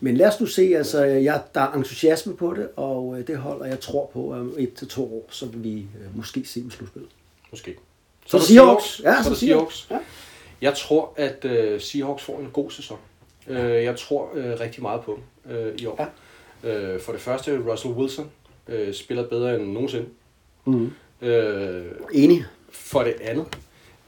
Men 0.00 0.16
lad 0.16 0.28
os 0.28 0.40
nu 0.40 0.46
se, 0.46 0.72
altså, 0.76 1.04
jeg, 1.04 1.42
der 1.54 1.60
er 1.60 1.72
entusiasme 1.72 2.36
på 2.36 2.54
det, 2.54 2.68
og 2.76 3.18
øh, 3.18 3.26
det 3.26 3.36
holder 3.36 3.66
jeg 3.66 3.80
tror 3.80 4.10
på, 4.12 4.32
om 4.32 4.54
et 4.58 4.74
til 4.74 4.88
to 4.88 5.14
år, 5.14 5.26
så 5.30 5.46
vil 5.46 5.64
vi 5.64 5.78
øh, 5.78 6.16
måske 6.16 6.44
se 6.44 6.60
dem 6.60 6.68
i 6.68 6.70
slutspillet. 6.70 7.10
Måske. 7.50 7.76
Så 8.26 8.36
der 8.38 8.44
Seahawks. 8.44 9.00
Ja, 9.04 9.22
så 9.22 9.28
så 9.28 9.34
Seahawks. 9.34 9.40
Seahawks. 9.40 9.86
Ja. 9.90 9.98
Jeg 10.60 10.74
tror, 10.74 11.14
at 11.16 11.44
uh, 11.44 11.80
Seahawks 11.80 12.22
får 12.22 12.40
en 12.40 12.50
god 12.52 12.70
sæson. 12.70 12.98
Uh, 13.46 13.56
jeg 13.56 13.96
tror 13.96 14.30
uh, 14.34 14.60
rigtig 14.60 14.82
meget 14.82 15.00
på 15.00 15.20
dem 15.44 15.56
uh, 15.56 15.74
i 15.82 15.86
år. 15.86 16.12
Ja. 16.64 16.94
Uh, 16.94 17.00
for 17.00 17.12
det 17.12 17.20
første, 17.20 17.58
Russell 17.58 17.94
Wilson 17.94 18.30
uh, 18.68 18.92
spiller 18.92 19.28
bedre 19.28 19.60
end 19.60 19.72
nogensinde. 19.72 20.06
Mm. 20.64 20.92
Uh, 21.22 21.28
Enig. 22.12 22.44
for 22.70 23.02
det 23.02 23.14
andet, 23.20 23.46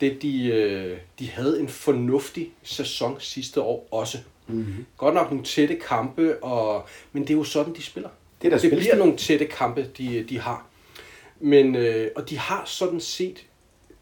det 0.01 0.23
de, 0.23 0.93
uh, 0.93 0.99
de 1.19 1.31
havde 1.31 1.61
en 1.61 1.69
fornuftig 1.69 2.51
sæson 2.63 3.17
sidste 3.19 3.61
år 3.61 3.89
også. 3.91 4.19
Mm-hmm. 4.47 4.87
Godt 4.97 5.15
nok 5.15 5.31
nogle 5.31 5.45
tætte 5.45 5.77
kampe, 5.89 6.43
og, 6.45 6.87
men 7.13 7.23
det 7.23 7.31
er 7.31 7.35
jo 7.35 7.45
sådan, 7.45 7.75
de 7.75 7.83
spiller. 7.83 8.09
Det 8.43 8.47
er 8.47 8.51
deres 8.51 8.63
det 8.63 8.71
spilstil. 8.71 8.91
bliver 8.91 9.05
nogle 9.05 9.17
tætte 9.17 9.47
kampe, 9.47 9.87
de, 9.99 10.25
de 10.29 10.41
har. 10.41 10.67
Men, 11.41 11.77
øh, 11.77 12.11
og 12.17 12.31
de 12.31 12.39
har 12.39 12.63
sådan 12.67 13.01
set 13.01 13.47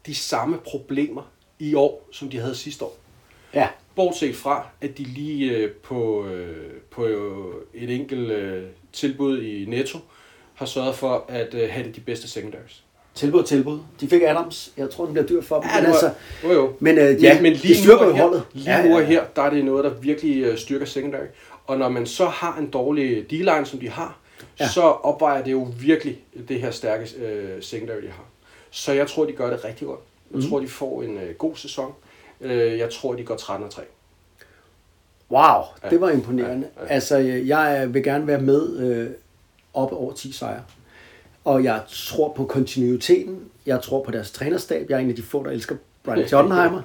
de 0.05 0.15
samme 0.15 0.57
problemer 0.57 1.31
i 1.59 1.73
år, 1.73 2.07
som 2.11 2.29
de 2.29 2.39
havde 2.39 2.55
sidste 2.55 2.85
år. 2.85 2.97
Ja. 3.53 3.67
Bortset 3.95 4.35
fra, 4.35 4.67
at 4.81 4.97
de 4.97 5.03
lige 5.03 5.51
øh, 5.51 5.71
på, 5.71 6.25
øh, 6.25 6.71
på 6.91 7.05
et 7.73 7.95
enkelt 7.95 8.31
øh, 8.31 8.63
tilbud 8.93 9.41
i 9.41 9.65
Netto 9.65 9.99
har 10.53 10.65
sørget 10.65 10.95
for 10.95 11.25
at 11.27 11.53
øh, 11.53 11.69
have 11.69 11.87
det 11.87 11.95
de 11.95 12.01
bedste 12.01 12.27
secondaries. 12.27 12.83
Tilbud, 13.15 13.43
tilbud. 13.43 13.79
De 14.01 14.07
fik 14.09 14.21
Adams. 14.21 14.71
Jeg 14.77 14.89
tror, 14.89 15.05
den 15.05 15.13
bliver 15.13 15.27
dyr 15.27 15.41
for 15.41 15.55
dem. 15.61 15.69
Ja, 15.69 15.75
men 15.75 15.85
det 15.85 15.91
altså, 15.91 16.11
Jo, 16.43 16.51
jo. 16.51 16.73
men, 16.79 16.97
øh, 16.97 17.23
ja, 17.23 17.41
men 17.41 17.53
lige 17.53 17.73
de 17.73 17.79
styrker 17.81 18.05
jo 18.05 18.15
holdet. 18.15 18.43
Lige 18.53 18.71
Ja, 18.71 18.83
nu 18.87 18.89
ja, 18.89 18.99
ja. 18.99 19.05
her, 19.05 19.23
der 19.35 19.41
er 19.41 19.49
det 19.49 19.65
noget, 19.65 19.83
der 19.83 19.89
virkelig 19.89 20.43
øh, 20.43 20.57
styrker 20.57 20.85
secondary. 20.85 21.25
Og 21.67 21.77
når 21.77 21.89
man 21.89 22.05
så 22.05 22.25
har 22.25 22.57
en 22.57 22.67
dårlig 22.69 23.25
D-line, 23.31 23.65
som 23.65 23.79
de 23.79 23.89
har, 23.89 24.17
Ja. 24.59 24.63
ja. 24.65 24.69
så 24.69 24.81
opvejer 24.81 25.43
det 25.43 25.51
jo 25.51 25.67
virkelig 25.79 26.19
det 26.47 26.61
her 26.61 26.71
stærke 26.71 27.09
øh, 27.17 27.63
secondary, 27.63 28.01
de 28.01 28.07
har. 28.07 28.23
Så 28.71 28.91
jeg 28.93 29.07
tror, 29.07 29.25
de 29.25 29.31
gør 29.31 29.49
det 29.49 29.65
rigtig 29.65 29.87
godt. 29.87 29.99
Jeg 30.31 30.39
mm. 30.41 30.49
tror, 30.49 30.59
de 30.59 30.67
får 30.67 31.03
en 31.03 31.17
øh, 31.17 31.35
god 31.35 31.55
sæson. 31.55 31.93
Øh, 32.41 32.77
jeg 32.77 32.89
tror, 32.89 33.13
de 33.13 33.23
går 33.23 33.35
13 33.35 33.65
og 33.67 33.71
3. 33.73 33.81
Wow, 35.31 35.61
det 35.89 36.01
var 36.01 36.09
imponerende. 36.09 36.67
Ja, 36.77 36.83
ja. 36.83 36.93
Altså, 36.93 37.17
jeg 37.17 37.93
vil 37.93 38.03
gerne 38.03 38.27
være 38.27 38.41
med 38.41 38.77
øh, 38.77 39.09
op 39.73 39.93
over 39.93 40.13
10 40.13 40.31
sejre. 40.31 40.61
Og 41.45 41.63
jeg 41.63 41.81
tror 41.89 42.33
på 42.33 42.45
kontinuiteten. 42.45 43.39
Jeg 43.65 43.81
tror 43.81 44.03
på 44.03 44.11
deres 44.11 44.31
trænerstab. 44.31 44.89
Jeg 44.89 44.95
er 44.95 44.99
en 44.99 45.09
af 45.09 45.15
de 45.15 45.21
få, 45.23 45.43
der 45.43 45.51
elsker 45.51 45.75
Brian 46.03 46.27
Schottenheimer, 46.27 46.81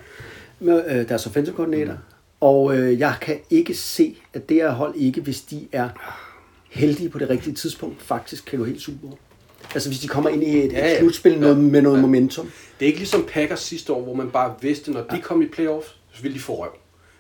med, 0.61 0.85
øh, 0.89 1.09
deres 1.09 1.27
offensive 1.27 1.57
koordinator. 1.57 1.93
Mm. 1.93 1.99
Og 2.41 2.79
øh, 2.79 2.99
jeg 2.99 3.15
kan 3.21 3.39
ikke 3.51 3.75
se, 3.75 4.17
at 4.35 4.49
det 4.49 4.57
her 4.57 4.71
hold 4.71 4.95
ikke, 4.97 5.21
hvis 5.21 5.41
de 5.41 5.69
er 5.73 5.89
heldige 6.71 7.09
på 7.09 7.19
det 7.19 7.31
rigtige 7.31 7.55
tidspunkt, 7.55 8.03
faktisk 8.03 8.45
kan 8.45 8.59
gå 8.59 8.65
helt 8.65 8.81
super. 8.81 9.09
Altså 9.75 9.89
hvis 9.89 10.01
de 10.01 10.09
kommer 10.09 10.31
ind 10.31 10.43
i 10.43 10.57
et, 10.65 10.73
Ja, 10.73 10.87
et 10.87 10.91
ja. 10.93 10.99
slutspil 10.99 11.41
noget, 11.41 11.55
Ja, 11.57 11.61
med 11.61 11.83
noget 11.83 11.97
ja. 11.97 12.03
momentum. 12.03 12.51
Det 12.81 12.85
er 12.85 12.87
ikke 12.87 12.99
ligesom 12.99 13.27
Packers 13.33 13.61
sidste 13.61 13.93
år, 13.93 14.03
hvor 14.03 14.15
man 14.15 14.31
bare 14.31 14.55
vidste, 14.61 14.93
når 14.93 15.03
de 15.03 15.21
kom 15.21 15.43
i 15.43 15.47
playoff, 15.47 15.87
så 16.13 16.23
ville 16.23 16.35
de 16.35 16.41
få 16.41 16.63
røv. 16.63 16.71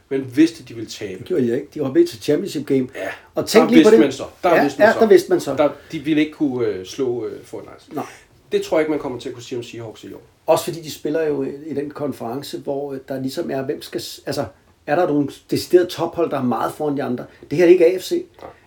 Men 0.08 0.36
vidste, 0.36 0.64
de 0.64 0.74
ville 0.74 0.90
tabe. 0.90 1.18
Det 1.18 1.26
gjorde 1.26 1.42
de 1.42 1.54
ikke. 1.54 1.66
De 1.74 1.80
var 1.80 1.92
med 1.92 2.06
til 2.06 2.18
championship 2.22 2.66
game. 2.66 2.88
Ja, 2.94 3.08
og 3.34 3.46
tænk 3.46 3.68
der 3.68 3.74
lige 3.74 3.84
på 3.84 3.90
det. 3.90 4.00
man 4.00 4.12
så. 4.12 4.24
Der 4.42 4.54
ja, 4.54 4.62
vidste 4.62 4.78
man 4.78 4.88
ja, 4.88 4.92
så. 4.94 5.00
der 5.00 5.06
vidste 5.06 5.30
man 5.30 5.40
så. 5.40 5.54
Der, 5.54 5.68
de 5.92 5.98
ville 5.98 6.20
ikke 6.20 6.32
kunne 6.32 6.66
øh, 6.66 6.86
slå 6.86 7.26
øh, 7.26 7.44
Fortnite. 7.44 7.94
Nej. 7.94 8.04
Det 8.52 8.62
tror 8.62 8.76
jeg 8.78 8.82
ikke, 8.82 8.90
man 8.90 9.00
kommer 9.00 9.18
til 9.18 9.28
at 9.28 9.34
kunne 9.34 9.42
sige 9.42 9.58
om 9.58 9.62
Seahawks 9.64 10.04
i 10.04 10.12
år. 10.12 10.22
Også 10.46 10.64
fordi 10.64 10.80
de 10.80 10.90
spiller 10.90 11.22
jo 11.22 11.42
i 11.42 11.48
i 11.66 11.74
den 11.74 11.90
konference, 11.90 12.58
hvor 12.58 12.92
øh, 12.92 12.98
der 13.08 13.20
ligesom 13.20 13.50
er, 13.50 13.62
hvem 13.62 13.82
skal, 13.82 14.02
altså, 14.26 14.44
er 14.86 14.96
der 14.96 15.06
nogle 15.06 15.28
deciderede 15.50 15.88
tophold, 15.88 16.30
der 16.30 16.38
er 16.38 16.42
meget 16.44 16.72
foran 16.72 16.96
de 16.96 17.02
andre. 17.02 17.24
Det 17.50 17.58
her 17.58 17.64
er 17.64 17.68
ikke 17.68 17.86
AFC. 17.86 18.24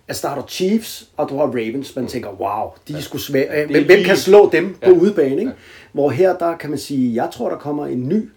Altså, 0.07 0.27
der 0.27 0.33
er 0.33 0.39
der 0.39 0.47
Chiefs, 0.47 1.09
og 1.17 1.29
du 1.29 1.37
har 1.37 1.45
Ravens. 1.45 1.95
Man 1.95 2.07
tænker, 2.07 2.29
wow, 2.29 2.71
de 2.87 2.93
er 2.93 3.01
sgu 3.01 3.17
svære. 3.17 3.65
Hvem, 3.65 3.85
hvem 3.85 4.03
kan 4.03 4.17
slå 4.17 4.49
dem 4.51 4.73
på 4.73 4.89
Ja. 4.89 4.95
udebane? 4.97 5.39
Ikke? 5.39 5.51
Hvor 5.91 6.09
her, 6.09 6.37
der 6.37 6.57
kan 6.57 6.69
man 6.69 6.79
sige, 6.79 7.15
jeg 7.23 7.29
tror, 7.33 7.49
der 7.49 7.57
kommer 7.57 7.85
en 7.85 8.07
ny, 8.09 8.29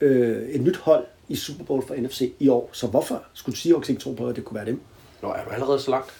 øh, 0.00 0.48
et 0.48 0.60
nyt 0.60 0.76
hold 0.76 1.04
i 1.30 1.36
Super 1.36 1.64
Bowl 1.64 1.86
for 1.86 1.94
NFC 1.94 2.32
i 2.38 2.48
år. 2.48 2.70
Så 2.72 2.86
hvorfor 2.86 3.22
skulle 3.34 3.58
Seahawks 3.58 3.88
ikke 3.88 4.00
tro 4.02 4.12
på, 4.12 4.26
at 4.26 4.36
det 4.36 4.44
kunne 4.44 4.54
være 4.54 4.66
dem? 4.66 4.80
Nå, 5.22 5.28
er 5.28 5.44
du 5.44 5.50
allerede 5.50 5.80
så 5.80 5.90
langt? 5.90 6.10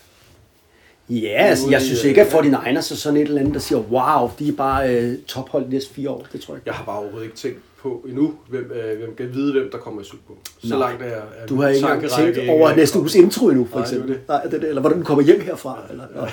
Ja, 1.08 1.28
altså, 1.28 1.70
jeg 1.70 1.82
synes 1.82 2.04
øh, 2.04 2.08
ikke, 2.08 2.22
at 2.22 2.26
49ers 2.26 2.76
er 2.76 2.80
sådan 2.80 3.16
et 3.16 3.22
eller 3.28 3.40
andet, 3.40 3.54
der 3.54 3.60
siger, 3.60 3.78
wow, 3.78 4.30
de 4.38 4.48
er 4.48 4.52
bare 4.52 4.94
øh, 4.96 5.18
tophold 5.26 5.64
de 5.64 5.70
næste 5.70 5.94
fire 5.94 6.10
år. 6.10 6.26
Det 6.32 6.40
tror 6.40 6.54
jeg 6.54 6.58
ikke. 6.58 6.68
Jeg 6.68 6.74
har 6.74 6.84
bare 6.84 6.98
overhovedet 6.98 7.24
ikke 7.24 7.36
tænkt 7.36 7.58
på 7.82 8.04
endnu, 8.08 8.34
hvem, 8.48 8.72
øh, 8.74 8.98
hvem 8.98 9.14
kan 9.14 9.34
vide, 9.34 9.52
hvem 9.52 9.70
der 9.72 9.78
kommer 9.78 10.00
i 10.00 10.04
Super 10.04 10.22
Bowl. 10.26 10.38
Så 10.58 10.68
Nej. 10.68 10.78
langt 10.78 11.02
er, 11.02 11.06
er 11.06 11.46
Du 11.48 11.60
har 11.60 11.68
ikke 11.68 11.86
engang 11.86 12.10
tænkt 12.10 12.36
ikke 12.36 12.52
over 12.52 12.76
næste 12.76 12.98
uges 12.98 13.14
intro 13.14 13.48
endnu, 13.48 13.66
for 13.70 13.78
Nej, 13.78 13.84
eksempel. 13.84 14.08
det. 14.08 14.20
Nej, 14.28 14.42
det 14.42 14.54
er 14.54 14.58
det. 14.58 14.68
Eller 14.68 14.80
hvordan 14.80 14.98
du 14.98 15.04
kommer 15.04 15.24
hjem 15.24 15.40
herfra. 15.40 15.78
Eller, 15.90 16.04
ja. 16.14 16.20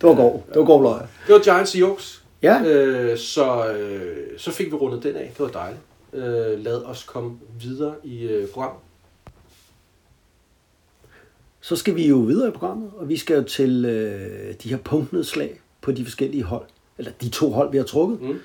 det 0.00 0.08
var 0.08 0.14
god. 0.14 0.40
Det 0.48 0.56
var 0.56 0.64
god 0.64 0.82
løg. 0.82 1.00
Det 1.26 1.34
var 1.34 1.40
Giants 1.40 1.70
Seahawks. 1.70 2.22
Ja. 2.42 2.62
Øh, 2.62 3.18
så, 3.18 3.66
øh, 3.66 4.16
så 4.38 4.50
fik 4.50 4.66
vi 4.66 4.76
rundet 4.76 5.02
den 5.02 5.16
af. 5.16 5.32
Det 5.38 5.40
var 5.40 5.48
dejligt. 5.48 5.80
Øh, 6.12 6.64
lad 6.64 6.84
os 6.84 7.04
komme 7.04 7.38
videre 7.60 7.94
i 8.04 8.22
øh, 8.22 8.48
programmet. 8.48 8.80
Så 11.60 11.76
skal 11.76 11.94
vi 11.94 12.08
jo 12.08 12.16
videre 12.16 12.48
i 12.48 12.50
programmet, 12.50 12.90
og 12.96 13.08
vi 13.08 13.16
skal 13.16 13.36
jo 13.36 13.42
til 13.42 13.84
øh, 13.84 14.54
de 14.62 14.68
her 14.68 14.76
punktnedslag 14.76 15.60
på 15.80 15.92
de 15.92 16.04
forskellige 16.04 16.42
hold. 16.42 16.66
Eller 16.98 17.12
de 17.20 17.28
to 17.28 17.50
hold, 17.50 17.70
vi 17.70 17.76
har 17.76 17.84
trukket. 17.84 18.20
Mm. 18.20 18.38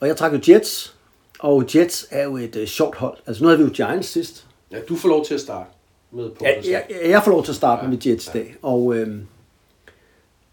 Og 0.00 0.08
jeg 0.08 0.16
trak 0.16 0.32
jo 0.32 0.40
Jets, 0.48 0.96
og 1.38 1.64
Jets 1.74 2.06
er 2.10 2.24
jo 2.24 2.36
et 2.36 2.56
øh, 2.56 2.66
sjovt 2.66 2.96
hold. 2.96 3.18
Altså 3.26 3.42
nu 3.42 3.48
havde 3.48 3.58
vi 3.58 3.64
jo 3.64 3.70
Giants 3.70 4.08
sidst. 4.08 4.46
Ja, 4.70 4.80
du 4.88 4.96
får 4.96 5.08
lov 5.08 5.24
til 5.24 5.34
at 5.34 5.40
starte 5.40 5.70
med 6.10 6.30
på 6.30 6.44
Ja, 6.44 6.62
jeg, 6.70 6.84
jeg 7.04 7.22
får 7.24 7.30
lov 7.30 7.44
til 7.44 7.52
at 7.52 7.56
starte 7.56 7.88
med 7.88 8.06
Jets 8.06 8.26
i 8.26 8.30
dag. 8.32 8.56
Og 8.62 8.94
øh, 8.94 9.18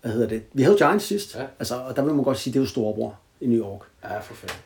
hvad 0.02 0.12
hedder 0.12 0.28
det? 0.28 0.44
Vi 0.54 0.64
havde 0.64 0.78
Giants 0.78 1.06
sidst. 1.06 1.36
Ja. 1.36 1.46
Altså, 1.60 1.76
og 1.76 1.96
der 1.96 2.04
vil 2.04 2.14
man 2.14 2.24
godt 2.24 2.38
sige, 2.38 2.54
det 2.54 2.60
er 2.60 2.64
jo 2.64 2.70
storebror 2.70 3.20
i 3.42 3.48
New 3.48 3.60
York. 3.60 3.82
Ja, 4.04 4.20
for 4.20 4.34
fanden. 4.34 4.58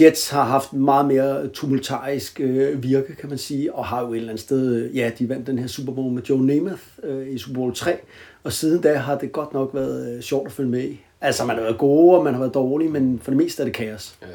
Jets 0.00 0.28
har 0.30 0.44
haft 0.44 0.72
meget 0.72 1.06
mere 1.06 1.48
tumultarisk 1.48 2.40
øh, 2.40 2.82
virke, 2.82 3.14
kan 3.14 3.28
man 3.28 3.38
sige, 3.38 3.74
og 3.74 3.84
har 3.86 4.00
jo 4.02 4.12
et 4.12 4.16
eller 4.16 4.28
andet 4.28 4.40
sted, 4.42 4.74
øh, 4.74 4.96
ja, 4.96 5.10
de 5.18 5.28
vandt 5.28 5.46
den 5.46 5.58
her 5.58 5.66
Super 5.66 5.92
Bowl 5.92 6.12
med 6.12 6.22
Joe 6.22 6.46
Namath 6.46 6.82
øh, 7.02 7.28
i 7.28 7.38
Super 7.38 7.54
Bowl 7.54 7.74
3, 7.74 7.96
og 8.44 8.52
siden 8.52 8.82
da 8.82 8.94
har 8.94 9.18
det 9.18 9.32
godt 9.32 9.52
nok 9.54 9.70
været 9.74 10.16
øh, 10.16 10.22
sjovt 10.22 10.46
at 10.46 10.52
følge 10.52 10.70
med 10.70 10.84
i. 10.84 11.00
Altså, 11.20 11.44
man 11.44 11.56
har 11.56 11.62
været 11.62 11.78
gode, 11.78 12.18
og 12.18 12.24
man 12.24 12.32
har 12.34 12.40
været 12.40 12.54
dårlig, 12.54 12.90
men 12.90 13.20
for 13.22 13.30
det 13.30 13.36
meste 13.38 13.62
er 13.62 13.64
det 13.64 13.74
kaos. 13.74 14.14
Ja, 14.22 14.26
ja. 14.26 14.32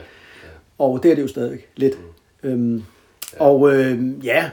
Og 0.78 1.04
det 1.04 1.12
er 1.12 1.16
det 1.16 1.22
jo 1.22 1.28
stadigvæk 1.28 1.70
lidt. 1.76 1.94
Mm. 2.44 2.50
Øhm, 2.50 2.84
og 3.40 3.76
øh, 3.76 4.26
ja, 4.26 4.50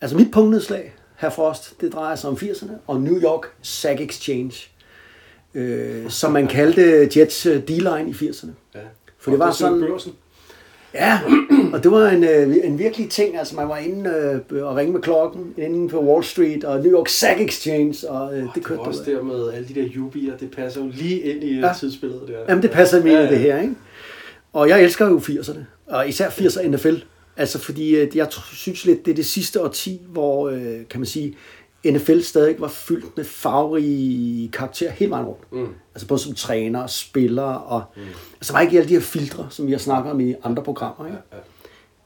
altså 0.00 0.16
mit 0.16 0.30
punktnedslag, 0.32 0.94
her 1.16 1.30
Frost, 1.30 1.80
det 1.80 1.92
drejer 1.92 2.16
sig 2.16 2.30
om 2.30 2.36
80'erne, 2.36 2.72
og 2.86 3.00
New 3.00 3.20
York 3.22 3.46
Sack 3.62 4.00
Exchange, 4.00 4.54
øh, 5.54 6.10
som 6.10 6.32
man 6.32 6.46
kaldte 6.46 7.08
Jets 7.20 7.46
øh, 7.46 7.62
D-line 7.62 8.08
i 8.08 8.12
80'erne. 8.12 8.50
ja. 8.74 8.80
For 9.18 9.30
det 9.30 9.40
var 9.40 9.50
sådan- 9.52 9.80
Børsen. 9.80 10.12
Ja, 10.94 11.20
og 11.72 11.82
det 11.82 11.90
var 11.90 12.08
en, 12.08 12.24
øh, 12.24 12.56
en 12.64 12.78
virkelig 12.78 13.10
ting. 13.10 13.38
Altså, 13.38 13.56
man 13.56 13.68
var 13.68 13.76
inde 13.78 14.10
øh, 14.50 14.62
og 14.66 14.76
ringe 14.76 14.92
med 14.92 15.00
klokken 15.00 15.54
inde 15.58 15.88
på 15.88 16.00
Wall 16.04 16.24
Street 16.24 16.64
og 16.64 16.80
New 16.80 16.92
York 16.92 17.08
Sack 17.08 17.40
Exchange, 17.40 18.10
og 18.10 18.36
øh, 18.36 18.42
det 18.42 18.50
Det 18.54 18.64
kørte 18.64 18.78
var 18.78 18.84
også 18.84 19.02
der 19.06 19.22
med 19.22 19.52
alle 19.52 19.68
de 19.68 19.74
der 19.74 19.82
jubier, 19.86 20.36
det 20.36 20.50
passer 20.50 20.80
jo 20.84 20.90
lige 20.94 21.20
ind 21.20 21.44
i 21.44 21.60
Ja. 21.60 21.72
tidsbilledet 21.80 22.28
der. 22.28 22.34
Jamen, 22.48 22.62
det 22.62 22.70
passer 22.70 22.98
Ja, 23.06 23.12
ja, 23.12 23.20
ja. 23.22 23.30
det 23.30 23.38
her, 23.38 23.60
ikke? 23.62 23.74
Og 24.52 24.68
jeg 24.68 24.82
elsker 24.82 25.08
jo 25.08 25.18
80'erne, 25.18 25.58
og 25.86 26.08
især 26.08 26.28
80'er 26.30 26.68
NFL. 26.68 26.94
Altså, 27.36 27.58
fordi 27.58 27.96
øh, 27.96 28.16
jeg 28.16 28.26
synes 28.52 28.84
lidt, 28.84 29.04
det 29.06 29.10
er 29.10 29.14
det 29.16 29.26
sidste 29.26 29.62
årti, 29.62 30.00
hvor, 30.08 30.48
øh, 30.48 30.60
kan 30.90 31.00
man 31.00 31.06
sige, 31.06 31.34
NFL 31.84 32.20
stadig 32.20 32.60
var 32.60 32.68
fyldt 32.68 33.16
med 33.16 33.24
farverige 33.24 34.48
karakterer 34.48 34.90
hele 34.90 35.10
vejen 35.10 35.26
rundt. 35.26 35.52
Mm. 35.52 35.74
Altså 35.94 36.06
både 36.08 36.20
som 36.20 36.34
træner 36.34 36.82
og 36.82 36.90
spillere, 36.90 37.58
og 37.58 37.84
mm. 37.96 38.02
altså 38.34 38.52
var 38.52 38.60
ikke 38.60 38.78
alle 38.78 38.88
de 38.88 38.94
her 38.94 39.00
filtre, 39.00 39.46
som 39.50 39.66
vi 39.66 39.72
har 39.72 39.78
snakket 39.78 40.12
om 40.12 40.20
i 40.20 40.34
andre 40.42 40.62
programmer, 40.62 41.06
ikke? 41.06 41.18
Ja, 41.32 41.36
ja. 41.36 41.42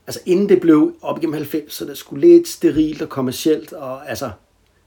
altså 0.06 0.20
inden 0.26 0.48
det 0.48 0.60
blev 0.60 0.94
op 1.02 1.18
igennem 1.18 1.42
90'erne, 1.42 1.94
skulle 1.94 2.28
lidt 2.28 2.48
sterilt 2.48 3.02
og 3.02 3.08
kommercielt, 3.08 3.72
og 3.72 4.10
altså, 4.10 4.30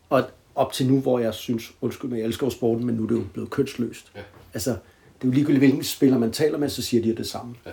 og 0.09 0.23
op 0.55 0.73
til 0.73 0.87
nu, 0.87 0.99
hvor 0.99 1.19
jeg 1.19 1.33
synes, 1.33 1.73
undskyld 1.81 2.09
mig, 2.09 2.19
jeg 2.19 2.25
elsker 2.25 2.49
sporten, 2.49 2.85
men 2.85 2.95
nu 2.95 3.03
er 3.03 3.07
det 3.07 3.15
jo 3.15 3.23
blevet 3.33 3.49
kønsløst. 3.49 4.11
Ja. 4.15 4.21
Altså, 4.53 4.69
det 4.69 4.77
er 5.21 5.27
jo 5.27 5.31
ligegyldigt, 5.31 5.61
hvilken 5.61 5.83
spiller 5.83 6.17
man 6.17 6.31
taler 6.31 6.57
med, 6.57 6.69
så 6.69 6.81
siger 6.81 7.03
de 7.03 7.09
jo 7.09 7.15
det 7.15 7.27
samme. 7.27 7.55
Ja. 7.65 7.71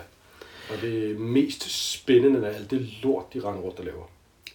Og 0.69 0.81
det 0.81 1.19
mest 1.19 1.91
spændende 1.93 2.47
af 2.47 2.55
alt 2.55 2.71
det 2.71 2.87
lort, 3.03 3.33
de 3.33 3.39
render 3.39 3.61
rundt 3.61 3.79
og 3.79 3.85
laver. 3.85 4.09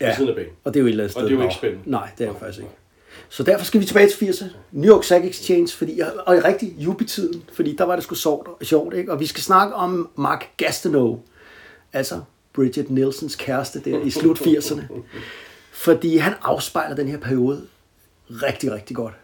Ja. 0.04 0.08
Ved 0.08 0.16
siden 0.16 0.28
af 0.30 0.36
banen. 0.36 0.50
og 0.64 0.74
det 0.74 0.80
er 0.80 0.82
jo 0.82 0.86
et 0.86 0.90
eller 0.90 1.04
andet 1.04 1.16
Og 1.16 1.22
det 1.22 1.30
er 1.30 1.36
jo 1.36 1.42
ikke 1.42 1.54
spændende. 1.54 1.90
Nej, 1.90 2.08
det 2.18 2.24
er 2.24 2.28
jo 2.28 2.34
faktisk 2.38 2.58
ikke. 2.58 2.70
Så 3.28 3.42
derfor 3.42 3.64
skal 3.64 3.80
vi 3.80 3.84
tilbage 3.86 4.08
til 4.08 4.26
80'erne. 4.26 4.46
New 4.72 4.94
York 4.94 5.04
Sack 5.04 5.24
Exchange, 5.24 5.68
fordi, 5.68 6.00
og 6.26 6.36
i 6.36 6.40
rigtig 6.40 6.74
jubi-tiden, 6.78 7.42
fordi 7.52 7.76
der 7.76 7.84
var 7.84 7.94
det 7.94 8.04
sgu 8.04 8.14
sjovt, 8.14 8.48
sjovt 8.66 8.94
ikke? 8.94 9.12
Og 9.12 9.20
vi 9.20 9.26
skal 9.26 9.42
snakke 9.42 9.74
om 9.74 10.10
Mark 10.16 10.46
Gastineau, 10.56 11.20
altså 11.92 12.20
Bridget 12.52 12.90
Nielsens 12.90 13.36
kæreste 13.36 13.80
der 13.80 14.00
i 14.00 14.10
slut 14.10 14.40
80'erne. 14.40 14.82
Fordi 15.72 16.16
han 16.16 16.32
afspejler 16.42 16.96
den 16.96 17.08
her 17.08 17.18
periode 17.18 17.66
rigtig, 18.30 18.72
rigtig 18.72 18.96
godt. 18.96 19.14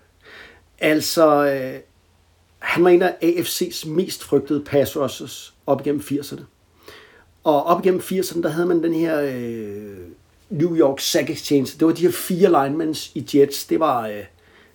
Altså, 0.79 1.47
øh, 1.47 1.81
han 2.59 2.85
var 2.85 2.90
en 2.90 3.03
af 3.03 3.16
AFC's 3.23 3.88
mest 3.88 4.25
frygtede 4.25 4.64
pass 4.64 4.97
rushers 4.97 5.55
op 5.66 5.81
igennem 5.81 6.01
80'erne. 6.01 6.43
Og 7.45 7.64
op 7.64 7.85
igennem 7.85 8.01
80'erne, 8.01 8.43
der 8.43 8.49
havde 8.49 8.66
man 8.66 8.83
den 8.83 8.95
her 8.95 9.21
øh, 9.21 9.97
New 10.51 10.77
York 10.77 11.01
Sack 11.01 11.31
Exchange. 11.31 11.67
Det 11.79 11.87
var 11.87 11.93
de 11.93 12.03
her 12.03 12.13
fire 12.13 12.65
linemans 12.65 13.11
i 13.15 13.29
Jets. 13.35 13.65
Det 13.67 13.81
var 13.81 14.09
øh, 14.09 14.25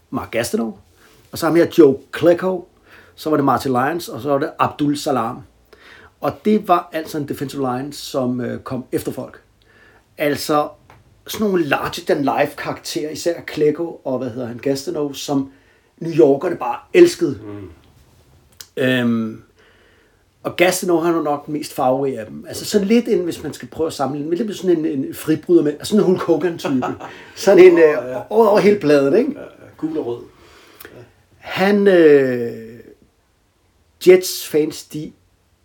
Mark 0.09 0.31
Gastineau, 0.31 0.77
og 1.31 1.37
så 1.37 1.45
ham 1.45 1.55
her 1.55 1.67
Joe 1.77 1.97
Klecko, 2.11 2.67
så 3.15 3.29
var 3.29 3.37
det 3.37 3.45
Martin 3.45 3.71
Lyons, 3.71 4.09
og 4.09 4.21
så 4.21 4.29
var 4.29 4.37
det 4.37 4.51
Abdul 4.59 4.97
Salam. 4.97 5.41
Og 6.21 6.33
det 6.45 6.67
var 6.67 6.89
altså 6.93 7.17
en 7.17 7.27
defensive 7.27 7.77
line, 7.77 7.93
som 7.93 8.41
øh, 8.41 8.59
kom 8.59 8.85
efter 8.91 9.11
folk. 9.11 9.41
Altså 10.17 10.69
sådan 11.27 11.47
nogle 11.47 11.65
larger-than-life 11.65 12.55
karakterer, 12.55 13.09
især 13.09 13.41
Klecko 13.41 14.01
og 14.03 14.17
hvad 14.17 14.29
hedder 14.29 14.47
han, 14.47 14.57
Gastineau, 14.57 15.13
som 15.13 15.51
New 15.97 16.13
Yorkerne 16.13 16.55
bare 16.55 16.77
elskede. 16.93 17.39
Mm. 17.43 17.69
Øhm, 18.77 19.43
og 20.45 20.55
Gastineau 20.55 20.99
han 20.99 21.15
var 21.15 21.21
nok 21.21 21.45
den 21.45 21.53
mest 21.53 21.73
farverige 21.73 22.19
af 22.19 22.25
dem. 22.25 22.45
Altså 22.47 22.65
sådan 22.65 22.87
lidt 22.87 23.07
en, 23.07 23.19
hvis 23.19 23.43
man 23.43 23.53
skal 23.53 23.67
prøve 23.67 23.87
at 23.87 23.93
sammenligne, 23.93 24.29
med 24.29 24.37
lidt 24.37 24.47
med 24.47 24.55
sådan 24.55 24.77
en, 24.77 24.85
en 24.85 25.13
fribryder 25.13 25.63
med, 25.63 25.73
sådan 25.83 25.99
en 25.99 26.05
Hulk 26.05 26.21
Hogan-type. 26.21 26.85
sådan 27.35 27.63
en 27.63 27.77
øh, 27.77 27.97
over, 28.29 28.47
over 28.47 28.59
hele 28.59 28.79
bladet, 28.79 29.17
ikke? 29.17 29.31
Ja, 29.31 29.39
ja. 29.39 29.45
Gul 29.77 29.97
og 29.97 30.05
rød. 30.05 30.19
Han, 31.37 31.87
øh, 31.87 32.79
Jets 34.07 34.47
fans, 34.47 34.83
de 34.83 35.11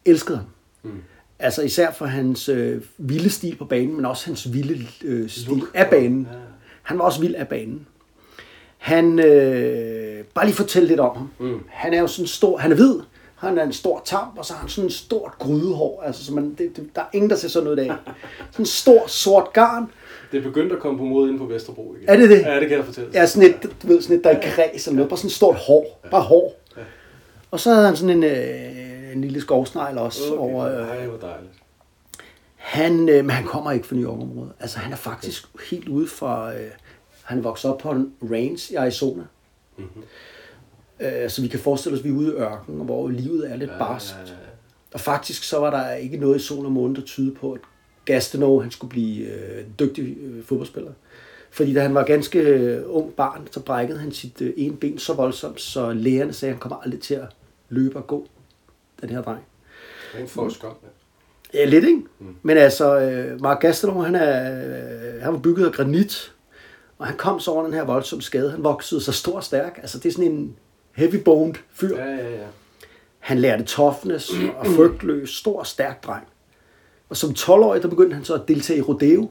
elskede 0.05 0.39
ham. 0.39 0.47
Mm. 0.83 1.03
Altså 1.39 1.63
især 1.63 1.93
for 1.93 2.07
hans 2.07 2.49
øh, 2.49 2.83
vilde 2.99 3.31
stil 3.31 3.57
på 3.57 3.65
banen, 3.65 3.97
men 3.97 4.05
også 4.05 4.27
hans 4.27 4.53
vilde 4.53 4.87
øh, 5.05 5.29
stil 5.29 5.49
Look. 5.49 5.71
af 5.75 5.91
banen. 5.91 6.29
Ja. 6.33 6.39
Han 6.83 6.99
var 6.99 7.05
også 7.05 7.21
vild 7.21 7.35
af 7.35 7.49
banen. 7.49 7.87
Han, 8.79 9.19
øh, 9.19 10.25
bare 10.35 10.45
lige 10.45 10.57
fortælle 10.57 10.89
lidt 10.89 11.01
om 11.01 11.17
ham. 11.17 11.31
Mm. 11.41 11.61
Han 11.69 11.95
er 11.95 12.01
jo 12.01 12.07
sådan 12.07 12.27
stor, 12.27 12.59
han 12.59 12.73
er 12.73 12.77
hvid, 12.77 12.95
han 13.41 13.59
er 13.59 13.63
en 13.63 13.73
stor 13.73 14.03
tamp, 14.05 14.39
og 14.39 14.45
så 14.45 14.53
har 14.53 14.61
han 14.61 14.69
sådan 14.69 14.87
en 14.87 14.91
stort 14.91 15.33
grydehår. 15.39 16.03
Altså, 16.03 16.25
så 16.25 16.33
man, 16.35 16.55
det, 16.59 16.77
det, 16.77 16.91
der 16.95 17.01
er 17.01 17.07
ingen, 17.13 17.31
der 17.31 17.37
ser 17.37 17.49
sådan 17.49 17.69
ud 17.69 17.77
af. 17.77 17.87
Sådan 18.53 18.63
en 18.63 18.67
stor, 18.67 19.07
sort 19.07 19.53
garn. 19.53 19.93
Det 20.33 20.39
er 20.39 20.43
begyndt 20.43 20.73
at 20.73 20.79
komme 20.79 20.99
på 20.99 21.05
mod 21.05 21.29
ind 21.31 21.39
på 21.39 21.45
Vesterbro 21.45 21.95
igen. 21.95 22.09
Er 22.09 22.17
det 22.17 22.31
det? 22.31 22.41
Ja, 22.41 22.61
det 22.61 22.69
kan 22.69 22.77
jeg 22.77 22.85
fortælle. 22.85 23.11
Ja, 23.15 23.27
sådan 23.27 23.51
et, 23.51 23.63
du 23.83 23.87
ved, 23.87 24.03
sådan 24.03 24.17
et, 24.19 24.25
der 24.25 24.31
er 24.31 24.41
kreds 24.43 24.87
eller 24.87 24.97
noget. 24.97 25.09
Bare 25.09 25.17
sådan 25.19 25.29
et 25.29 25.33
stort 25.33 25.57
hår. 25.57 26.01
Bare 26.11 26.23
hår. 26.23 26.61
Og 27.51 27.61
så 27.61 27.71
havde 27.75 27.87
han 27.87 27.97
sådan 27.97 28.17
en, 28.17 28.25
øh, 28.25 29.13
en 29.13 29.21
lille 29.21 29.41
skovsnegl 29.41 29.99
også 29.99 30.23
Okay. 30.33 30.39
over... 30.39 30.65
Øh, 30.67 30.89
Ej, 30.89 31.07
hvor 31.07 31.19
dejligt. 31.19 31.53
han, 32.57 33.09
øh, 33.09 33.25
men 33.25 33.31
han 33.31 33.45
kommer 33.45 33.73
ikke 33.73 33.87
fra 33.87 33.97
New 33.97 34.05
York-området. 34.11 34.53
Altså, 34.61 34.79
han 34.79 34.93
er 34.93 34.97
faktisk 34.97 35.45
helt 35.71 35.89
ude 35.89 36.07
fra... 36.09 36.55
Øh, 36.55 36.71
han 37.23 37.45
vokset 37.45 37.71
op 37.71 37.79
på 37.79 37.91
en 37.91 38.13
range 38.31 38.73
i 38.73 38.75
Arizona. 38.75 39.23
Mm-hmm. 39.77 40.03
Øh, 41.01 41.31
så 41.31 41.43
vi 41.43 41.49
kan 41.49 41.61
forestille 41.61 41.95
os, 41.95 42.01
at 42.01 42.05
vi 42.05 42.11
er 42.11 42.15
ude 42.15 42.29
i 42.29 42.37
ørkenen, 42.37 42.85
hvor 42.85 43.09
livet 43.09 43.53
er 43.53 43.57
lidt 43.57 43.71
barskt. 43.79 44.17
Ja, 44.17 44.23
ja, 44.23 44.31
ja. 44.31 44.37
Og 44.95 45.01
faktisk 45.01 45.43
så 45.43 45.59
var 45.59 45.71
der 45.71 45.95
ikke 45.95 46.17
noget 46.17 46.37
i 46.37 46.39
sol 46.39 46.65
og 46.65 46.73
måne, 46.73 46.95
der 46.95 47.03
tyder 47.03 47.35
på, 47.35 47.53
at 47.53 47.61
Gastineau 48.05 48.61
han 48.61 48.71
skulle 48.71 48.91
blive 48.91 49.27
øh, 49.27 49.65
dygtig 49.79 50.17
øh, 50.21 50.45
fodboldspiller. 50.45 50.93
Fordi 51.51 51.75
da 51.75 51.81
han 51.81 51.95
var 51.95 52.05
ganske 52.05 52.39
øh, 52.39 52.83
ung 52.87 53.15
barn, 53.15 53.49
så 53.51 53.61
brækkede 53.61 53.99
han 53.99 54.13
sit 54.13 54.43
øh, 54.43 54.53
ene 54.57 54.77
ben 54.77 54.99
så 54.99 55.15
voldsomt, 55.15 55.61
så 55.61 55.93
lægerne 55.93 56.33
sagde, 56.33 56.51
at 56.51 56.55
han 56.57 56.61
kommer 56.61 56.77
aldrig 56.77 57.01
til 57.01 57.15
at 57.15 57.27
løbe 57.69 57.97
og 57.97 58.07
gå, 58.07 58.27
den 59.01 59.09
her 59.09 59.23
dreng. 59.23 59.45
Han 60.15 60.29
får 60.29 60.49
skam, 60.49 60.75
ja. 60.83 60.89
Ja, 61.55 61.65
lidt, 61.65 61.85
ikke? 61.85 62.03
Mm. 62.19 62.37
Men 62.43 62.57
altså, 62.57 63.01
øh, 63.01 63.41
Mark 63.41 63.61
Gastineau, 63.61 64.01
han, 64.01 64.15
er, 64.15 64.65
øh, 64.65 65.23
han 65.23 65.33
var 65.33 65.39
bygget 65.39 65.67
af 65.67 65.73
granit, 65.73 66.33
og 66.99 67.07
han 67.07 67.17
kom 67.17 67.41
så 67.41 67.51
over 67.51 67.65
den 67.65 67.75
her 67.75 67.85
voldsomme 67.85 68.23
skade. 68.23 68.51
Han 68.51 68.65
voksede 68.65 69.01
så 69.01 69.13
stor 69.13 69.37
og 69.37 69.45
stærk. 69.45 69.79
Altså, 69.79 69.99
det 69.99 70.09
er 70.09 70.13
sådan 70.13 70.31
en 70.31 70.57
heavy-boned 71.01 71.55
fyr. 71.73 71.97
Ja, 71.97 72.05
ja, 72.05 72.31
ja. 72.31 72.45
Han 73.19 73.39
lærte 73.39 73.65
toughness 73.65 74.31
og 74.59 74.67
frygtløs, 74.67 75.31
stor 75.31 75.59
og 75.59 75.67
stærk 75.67 76.05
dreng. 76.07 76.25
Og 77.09 77.17
som 77.17 77.31
12-årig, 77.31 77.83
der 77.83 77.89
begyndte 77.89 78.15
han 78.15 78.25
så 78.25 78.35
at 78.35 78.41
deltage 78.49 78.79
i 78.79 78.83
rodeo. 78.83 79.31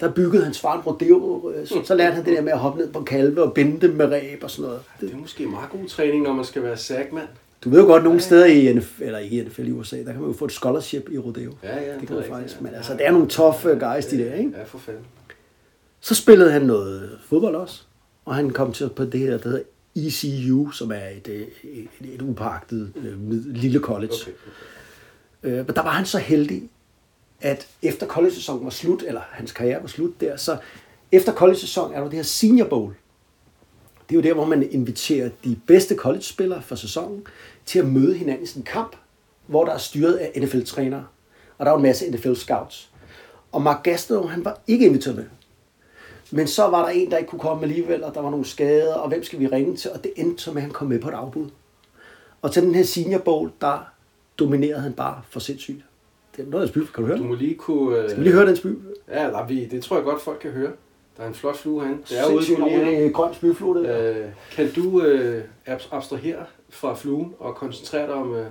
Der 0.00 0.10
byggede 0.12 0.44
hans 0.44 0.60
far 0.60 0.74
en 0.76 0.80
rodeo, 0.80 1.52
øh, 1.54 1.66
så- 1.66 1.82
så 1.84 1.94
lærte 1.94 2.14
han 2.14 2.24
det 2.24 2.36
der 2.36 2.42
med 2.42 2.52
at 2.52 2.58
hoppe 2.58 2.78
ned 2.80 2.88
på 2.92 3.02
kalve 3.02 3.42
og 3.42 3.52
binde 3.54 3.80
dem 3.86 3.94
med 3.96 4.06
ræb 4.06 4.40
og 4.44 4.50
sådan 4.50 4.64
noget. 4.68 4.80
Det 5.00 5.12
er 5.12 5.16
måske 5.16 5.46
meget 5.46 5.70
god 5.70 5.88
træning, 5.88 6.22
når 6.22 6.32
man 6.32 6.44
skal 6.44 6.62
være 6.62 6.76
sagmand. 6.76 7.28
Du 7.64 7.70
ved 7.70 7.80
jo 7.80 7.86
godt, 7.86 8.04
nogle 8.04 8.20
steder 8.20 8.46
i 8.46 8.72
NFL, 8.74 9.02
eller 9.02 9.18
ikke 9.18 9.36
i 9.36 9.44
NFL 9.44 9.68
i 9.68 9.70
USA, 9.72 9.96
der 9.98 10.04
kan 10.12 10.20
man 10.20 10.30
jo 10.30 10.36
få 10.36 10.44
et 10.44 10.52
scholarship 10.52 11.08
i 11.12 11.18
rodeo. 11.18 11.52
Ja, 11.62 11.76
ja, 11.82 11.92
det 11.92 12.00
det 12.00 12.08
kan 12.08 12.16
man 12.16 12.24
faktisk. 12.28 12.56
ja. 12.56 12.60
Men 12.62 12.74
altså, 12.74 12.92
det 12.92 13.06
er 13.06 13.10
nogle 13.10 13.28
tough 13.28 13.66
øh, 13.66 13.80
guys, 13.80 14.06
de 14.06 14.18
der, 14.18 14.34
ikke? 14.34 14.50
Ja, 14.58 14.62
for 14.64 14.78
fanden. 14.78 15.02
Så 16.00 16.14
spillede 16.14 16.50
han 16.52 16.62
noget 16.62 17.10
fodbold 17.28 17.54
også, 17.56 17.82
og 18.24 18.34
han 18.34 18.50
kom 18.50 18.72
til 18.72 18.88
på 18.88 19.04
det 19.04 19.20
her, 19.20 19.30
der 19.38 19.48
hedder 19.48 19.62
ECU, 19.96 20.70
som 20.70 20.92
er 20.92 21.08
et, 21.08 21.28
øh, 21.28 21.46
et, 21.64 22.14
et 22.14 22.22
upagtet 22.22 22.92
øh, 22.96 23.30
lille 23.54 23.80
college. 23.80 24.12
Okay, 24.22 24.32
okay. 25.42 25.58
Øh, 25.58 25.66
men 25.66 25.76
der 25.76 25.82
var 25.82 25.90
han 25.90 26.06
så 26.06 26.18
heldig, 26.18 26.70
at 27.40 27.68
efter 27.82 28.06
college-sæsonen 28.06 28.64
var 28.64 28.70
slut, 28.70 29.02
eller 29.06 29.20
hans 29.30 29.52
karriere 29.52 29.80
var 29.82 29.88
slut 29.88 30.20
der, 30.20 30.36
så 30.36 30.56
efter 31.12 31.32
college-sæsonen 31.32 31.94
er 31.96 32.00
der 32.00 32.08
det 32.08 32.16
her 32.16 32.22
Senior 32.22 32.68
Bowl. 32.68 32.94
Det 34.08 34.14
er 34.14 34.16
jo 34.16 34.22
der, 34.22 34.34
hvor 34.34 34.46
man 34.46 34.70
inviterer 34.70 35.30
de 35.44 35.56
bedste 35.66 35.94
college-spillere 35.94 36.62
for 36.62 36.74
sæsonen 36.74 37.26
til 37.66 37.78
at 37.78 37.86
møde 37.86 38.14
hinanden 38.14 38.44
i 38.44 38.46
sådan 38.46 38.60
en 38.60 38.66
kamp, 38.66 38.96
hvor 39.46 39.64
der 39.64 39.72
er 39.72 39.78
styret 39.78 40.14
af 40.14 40.40
NFL-trænere. 40.42 41.06
Og 41.58 41.66
der 41.66 41.72
er 41.72 41.74
jo 41.74 41.76
en 41.76 41.82
masse 41.82 42.06
NFL-scouts. 42.06 42.88
Og 43.52 43.62
Mark 43.62 43.82
Gastineau, 43.82 44.26
han 44.26 44.44
var 44.44 44.60
ikke 44.66 44.86
inviteret 44.86 45.16
med. 45.16 45.24
Men 46.36 46.46
så 46.46 46.62
var 46.66 46.82
der 46.84 46.88
en, 46.88 47.10
der 47.10 47.16
ikke 47.16 47.30
kunne 47.30 47.40
komme 47.40 47.62
alligevel, 47.62 48.04
og 48.04 48.14
der 48.14 48.20
var 48.20 48.30
nogle 48.30 48.44
skader, 48.46 48.94
og 48.94 49.08
hvem 49.08 49.24
skal 49.24 49.40
vi 49.40 49.46
ringe 49.46 49.76
til? 49.76 49.90
Og 49.90 50.04
det 50.04 50.12
endte 50.16 50.42
så 50.42 50.50
med, 50.50 50.56
at 50.56 50.62
han 50.62 50.70
kom 50.72 50.88
med 50.88 50.98
på 51.00 51.08
et 51.08 51.12
afbud. 51.12 51.46
Og 52.42 52.52
til 52.52 52.62
den 52.62 52.74
her 52.74 52.84
Senior 52.84 53.18
Bowl, 53.18 53.50
der 53.60 53.88
dominerede 54.38 54.80
han 54.80 54.92
bare 54.92 55.20
for 55.30 55.40
sindssygt. 55.40 55.84
Det 56.36 56.46
er 56.46 56.50
noget 56.50 56.62
af 56.62 56.68
spil. 56.68 56.86
Kan 56.86 57.02
du 57.02 57.06
høre 57.06 57.18
Du 57.18 57.24
må 57.24 57.34
lige 57.34 57.54
kunne... 57.54 57.96
Øh... 57.98 58.08
Skal 58.08 58.18
vi 58.18 58.24
lige 58.24 58.34
høre 58.34 58.46
den 58.46 58.56
spil? 58.56 58.76
Ja, 59.08 59.22
der, 59.24 59.46
vi, 59.46 59.64
det 59.66 59.82
tror 59.82 59.96
jeg 59.96 60.04
godt, 60.04 60.22
folk 60.22 60.38
kan 60.38 60.50
høre. 60.50 60.70
Der 61.16 61.22
er 61.22 61.28
en 61.28 61.34
flot 61.34 61.56
flue 61.56 61.82
herinde. 61.84 62.02
Det 62.08 62.20
er 62.20 62.26
ude 62.26 62.44
på 62.58 62.64
lige 62.66 62.76
ordentlig 62.80 63.14
grøn 63.14 63.34
spilflue, 63.34 63.78
det 63.78 63.84
der. 63.88 64.10
Øh, 64.10 64.26
kan 64.52 64.72
du 64.72 65.02
øh, 65.02 65.44
abs- 65.68 65.88
abstrahere 65.90 66.44
fra 66.70 66.94
fluen 66.94 67.34
og 67.38 67.54
koncentrere 67.54 68.06
dig 68.06 68.14
om... 68.14 68.34
Øh, 68.34 68.46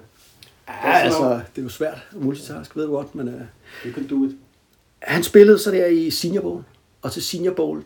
Ja, 0.67 0.91
altså, 0.91 1.29
det 1.55 1.61
er 1.61 1.63
jo 1.63 1.69
svært 1.69 2.07
at 2.11 2.21
multitask, 2.21 2.75
ved 2.77 2.85
du 2.85 2.91
godt, 2.91 3.15
men 3.15 3.27
uh, 3.27 3.33
you 3.85 3.93
can 3.93 4.07
do 4.07 4.25
it. 4.25 4.31
han 4.99 5.23
spillede 5.23 5.59
så 5.59 5.71
der 5.71 5.85
i 5.85 6.09
Senior 6.09 6.41
Bowl, 6.41 6.63
og 7.05 7.11
til 7.11 7.23
Senior 7.23 7.53
Bowl, 7.53 7.83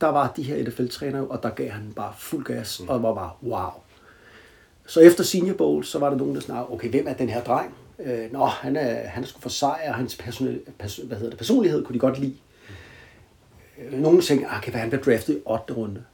der 0.00 0.06
var 0.06 0.32
de 0.36 0.42
her 0.42 0.64
NFL-trænere, 0.64 1.26
og 1.26 1.42
der 1.42 1.50
gav 1.50 1.70
han 1.70 1.92
bare 1.96 2.12
fuld 2.18 2.44
gas, 2.44 2.80
mm. 2.80 2.88
og 2.88 3.02
var 3.02 3.14
bare 3.14 3.30
wow. 3.42 3.70
Så 4.86 5.00
efter 5.00 5.24
Senior 5.24 5.54
Bowl, 5.54 5.84
så 5.84 5.98
var 5.98 6.10
der 6.10 6.16
nogen, 6.16 6.34
der 6.34 6.40
snakkede, 6.40 6.72
okay, 6.72 6.90
hvem 6.90 7.06
er 7.08 7.12
den 7.12 7.28
her 7.28 7.42
dreng? 7.42 7.74
Øh, 7.98 8.32
nå, 8.32 8.44
han 8.44 8.76
er, 8.76 9.08
han 9.08 9.22
er 9.22 9.26
sgu 9.26 9.40
for 9.40 9.48
sej, 9.48 9.84
og 9.88 9.94
hans 9.94 10.16
person, 10.16 10.58
person, 10.78 11.06
hvad 11.06 11.16
hedder 11.16 11.30
det, 11.30 11.38
personlighed 11.38 11.84
kunne 11.84 11.94
de 11.94 11.98
godt 11.98 12.18
lide. 12.18 12.34
Øh, 13.78 14.00
Nogen 14.00 14.20
tænkte, 14.20 14.46
ah, 14.46 14.62
kan 14.62 14.72
være, 14.72 14.80
han 14.80 14.90
bliver 14.90 15.02
draftet 15.02 15.34
i 15.34 15.40
8. 15.46 15.74
runde. 15.74 16.04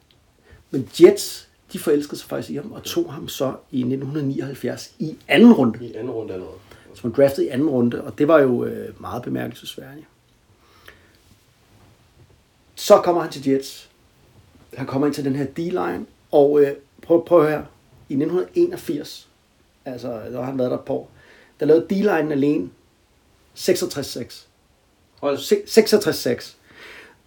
Men 0.70 0.88
Jets, 1.00 1.48
de 1.72 1.78
forelskede 1.78 2.20
sig 2.20 2.28
faktisk 2.28 2.50
i 2.50 2.56
ham, 2.56 2.72
og 2.72 2.82
tog 2.82 3.12
ham 3.12 3.28
så 3.28 3.54
i 3.70 3.78
1979 3.78 4.94
i 4.98 5.16
anden 5.28 5.52
runde. 5.52 5.86
I 5.86 5.94
anden 5.94 6.10
runde 6.10 6.34
allerede. 6.34 6.56
Så 6.94 7.00
man 7.02 7.12
draftede 7.12 7.46
i 7.46 7.48
anden 7.50 7.68
runde, 7.68 8.04
og 8.04 8.18
det 8.18 8.28
var 8.28 8.38
jo 8.40 8.64
øh, 8.64 9.00
meget 9.00 9.22
bemærkelsesværdigt. 9.22 10.06
Så 12.80 13.00
kommer 13.00 13.22
han 13.22 13.30
til 13.32 13.48
Jets. 13.48 13.90
Han 14.74 14.86
kommer 14.86 15.06
ind 15.06 15.14
til 15.14 15.24
den 15.24 15.36
her 15.36 15.44
D-line, 15.44 16.06
og 16.30 16.60
øh, 16.60 16.72
prøv, 17.02 17.24
prøv 17.24 17.48
her. 17.48 17.62
I 18.08 18.12
1981, 18.14 19.28
altså 19.84 20.08
der 20.08 20.38
har 20.38 20.44
han 20.44 20.58
været 20.58 20.70
der 20.70 20.90
år, 20.90 21.10
der 21.60 21.66
lavede 21.66 21.86
D-line 21.90 22.32
alene 22.32 22.70
66-6. 23.56 24.44
Hold. 25.20 25.38
Se- 25.38 25.62
66-6. 26.38 26.54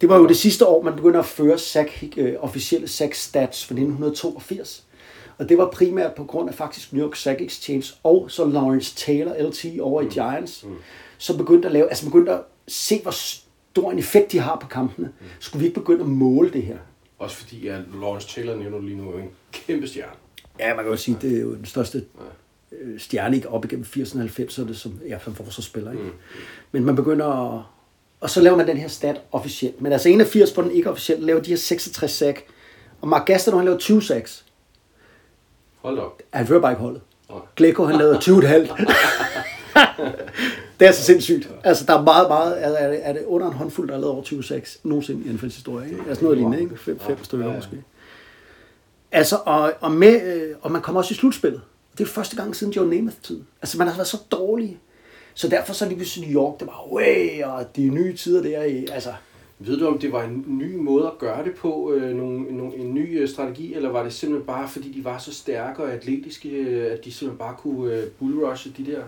Det 0.02 0.10
var 0.10 0.18
jo 0.18 0.28
det 0.28 0.38
sidste 0.38 0.66
år, 0.66 0.82
man 0.82 0.96
begynder 0.96 1.20
at 1.20 1.26
føre 1.26 1.58
sack, 1.58 2.04
øh, 2.18 2.36
officielle 2.40 2.88
sack 2.88 3.14
stats 3.14 3.66
fra 3.66 3.74
1982. 3.74 4.84
Og 5.38 5.50
det 5.50 5.58
var 5.58 5.70
primært 5.70 6.16
på 6.16 6.24
grund 6.24 6.50
af 6.50 6.56
faktisk 6.56 6.94
New 6.94 7.06
York 7.08 7.16
Sack 7.16 7.42
Exchange 7.42 7.94
og 8.04 8.26
så 8.32 8.46
Lawrence 8.46 8.96
Taylor, 8.96 9.50
LT, 9.50 9.80
over 9.82 10.02
i 10.02 10.06
Giants, 10.06 10.66
som 11.18 11.38
begyndte 11.38 11.68
at 11.68 11.72
lave, 11.72 11.90
altså 11.90 12.06
begyndte 12.06 12.32
at 12.32 12.42
se, 12.68 13.02
hvor 13.02 13.12
stor 13.74 13.92
en 13.92 14.00
effekt 14.00 14.32
de 14.32 14.40
har 14.40 14.58
på 14.62 14.68
kampene. 14.68 15.12
Skulle 15.40 15.60
vi 15.60 15.68
ikke 15.68 15.80
begynde 15.80 16.02
at 16.02 16.10
måle 16.10 16.54
det 16.54 16.64
her? 16.64 16.78
Også 17.20 17.36
fordi, 17.36 17.68
at 17.68 17.82
Lawrence 18.02 18.28
Taylor 18.28 18.56
nævner 18.56 18.80
lige 18.80 18.98
nu 18.98 19.12
en 19.12 19.30
kæmpe 19.52 19.88
stjerne. 19.88 20.12
Ja, 20.60 20.76
man 20.76 20.84
kan 20.84 20.92
jo 20.92 20.98
sige, 20.98 21.18
det 21.22 21.38
er 21.38 21.42
jo 21.42 21.56
den 21.56 21.66
største 21.66 22.04
øh, 22.72 23.00
stjerne 23.00 23.36
ikke 23.36 23.50
op 23.50 23.66
igennem 23.66 23.86
80'erne 23.86 24.20
og 24.20 24.26
90'erne, 24.26 24.74
som 24.74 25.00
ja, 25.08 25.20
som 25.24 25.36
forsvarsspiller. 25.36 25.92
Ikke? 25.92 26.04
Mm. 26.04 26.12
Men 26.72 26.86
man 26.86 26.96
begynder 26.96 27.26
at... 27.26 27.64
Og 28.20 28.30
så 28.30 28.42
laver 28.42 28.58
man 28.58 28.68
den 28.68 28.78
her 28.78 28.88
stat 28.88 29.22
officielt. 29.32 29.82
Men 29.82 29.92
altså 29.92 30.10
81 30.10 30.52
på 30.52 30.62
den 30.62 30.72
ikke 30.72 30.90
officielt, 30.90 31.24
laver 31.24 31.42
de 31.42 31.50
her 31.50 31.58
66 31.58 32.12
sack. 32.12 32.46
Og 33.02 33.08
Mark 33.08 33.26
Gastineau, 33.26 33.58
han 33.58 33.66
laver 33.66 33.80
20 33.80 34.02
sacks. 34.02 34.46
Hold 35.82 36.00
op. 36.00 36.22
Han 36.34 36.48
fører 36.48 36.62
bare 36.62 36.72
ikke 36.72 36.82
holdet. 36.82 37.02
Nej. 37.30 37.40
Glecko, 37.56 37.84
han 37.84 37.98
lavede 37.98 38.18
20,5. 38.18 38.94
det 40.84 40.90
er 40.90 40.94
så 40.94 41.04
sindssygt. 41.04 41.50
Altså, 41.64 41.86
der 41.86 42.00
er 42.00 42.02
meget, 42.02 42.28
meget... 42.28 42.64
Er, 42.64 42.68
er, 42.68 42.90
det, 42.92 43.00
er 43.04 43.14
det 43.14 43.24
under 43.26 43.48
en 43.48 43.54
håndfuld, 43.54 43.88
der 43.88 43.96
er 43.96 44.00
lavet 44.00 44.14
over 44.14 44.24
20 44.24 44.44
sacks 44.44 44.80
nogensinde 44.84 45.30
i 45.30 45.36
NFL's 45.36 45.44
historie? 45.44 45.90
Ikke? 45.90 46.04
Altså 46.08 46.24
noget 46.24 46.38
lignende, 46.38 46.62
ikke? 46.62 46.78
Fem, 46.78 47.00
fem 47.00 47.24
stykker 47.24 47.48
Ja, 47.48 47.56
måske. 47.56 47.84
Altså, 49.12 49.38
og, 49.46 49.74
og, 49.82 49.92
med, 49.92 50.36
øh, 50.36 50.56
og 50.62 50.72
man 50.72 50.82
kommer 50.82 51.02
også 51.02 51.14
i 51.14 51.16
slutspillet. 51.16 51.62
Det 51.98 52.04
er 52.04 52.08
første 52.08 52.36
gang 52.36 52.56
siden 52.56 52.74
Joe 52.74 52.90
Namath-tiden. 52.90 53.48
Altså, 53.62 53.78
man 53.78 53.88
har 53.88 53.96
været 53.96 54.08
så 54.08 54.18
dårlig. 54.32 54.80
Så 55.34 55.48
derfor 55.48 55.74
så 55.74 55.86
lige 55.86 55.96
pludselig 55.96 56.30
New 56.30 56.42
York, 56.42 56.60
det 56.60 56.68
var 56.68 56.88
way, 56.92 57.44
og 57.44 57.76
de 57.76 57.90
nye 57.90 58.18
tider 58.18 58.42
der 58.42 58.64
i, 58.64 58.88
altså... 58.92 59.14
Ved 59.60 59.78
du, 59.78 59.88
om 59.88 60.00
det 60.00 60.12
var 60.12 60.24
en 60.24 60.46
ny 60.48 60.76
måde 60.76 61.08
at 61.08 61.18
gøre 61.20 61.44
det 61.44 61.56
på, 61.56 61.94
øh, 61.94 62.16
nogle, 62.16 62.58
nogle, 62.58 62.76
en 62.76 62.94
ny 62.94 63.22
øh, 63.22 63.30
strategi, 63.30 63.74
eller 63.74 63.90
var 63.90 64.04
det 64.04 64.14
simpelthen 64.14 64.48
bare, 64.48 64.70
fordi 64.70 64.92
de 64.92 65.06
var 65.06 65.18
så 65.18 65.34
stærke 65.34 65.84
og 65.84 65.92
atletiske, 65.92 66.50
øh, 66.50 66.92
at 66.92 67.06
de 67.06 67.12
simpelthen 67.12 67.38
bare 67.38 67.56
kunne 67.58 67.94
øh, 67.94 68.08
bullrushe 68.20 68.74
de 68.78 68.86
der? 68.86 69.02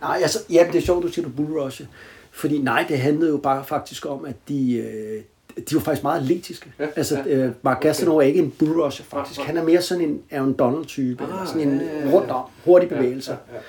Nej, 0.00 0.18
altså, 0.22 0.38
ja, 0.50 0.66
det 0.72 0.78
er 0.78 0.82
sjovt, 0.82 1.02
du 1.02 1.08
siger, 1.08 1.24
du 1.24 1.32
bullrushe. 1.32 1.88
Fordi 2.30 2.58
nej, 2.58 2.84
det 2.88 2.98
handlede 2.98 3.30
jo 3.30 3.36
bare 3.36 3.64
faktisk 3.64 4.06
om, 4.06 4.24
at 4.24 4.34
de, 4.48 4.72
øh, 4.76 5.22
de 5.70 5.74
var 5.74 5.80
faktisk 5.80 6.02
meget 6.02 6.20
atletiske. 6.20 6.72
Ja, 6.78 6.86
altså, 6.96 7.22
ja, 7.26 7.36
øh, 7.36 7.52
Mark 7.62 7.76
okay. 7.76 7.88
Gastineau 7.88 8.16
er 8.16 8.22
ikke 8.22 8.38
en 8.38 8.50
bullrusher, 8.50 9.04
faktisk. 9.04 9.38
Nej. 9.38 9.46
Han 9.46 9.56
er 9.56 9.64
mere 9.64 9.82
sådan 9.82 10.04
en 10.04 10.22
Aaron 10.30 10.52
Donald-type. 10.52 11.24
Ah, 11.24 11.30
eller 11.30 11.46
sådan 11.46 11.68
en 11.68 11.80
ja, 11.80 11.84
ja, 11.84 12.08
ja. 12.08 12.12
rundt 12.14 12.30
om, 12.30 12.44
hurtig 12.64 12.88
bevægelse. 12.88 13.30
Ja, 13.30 13.36
ja, 13.54 13.60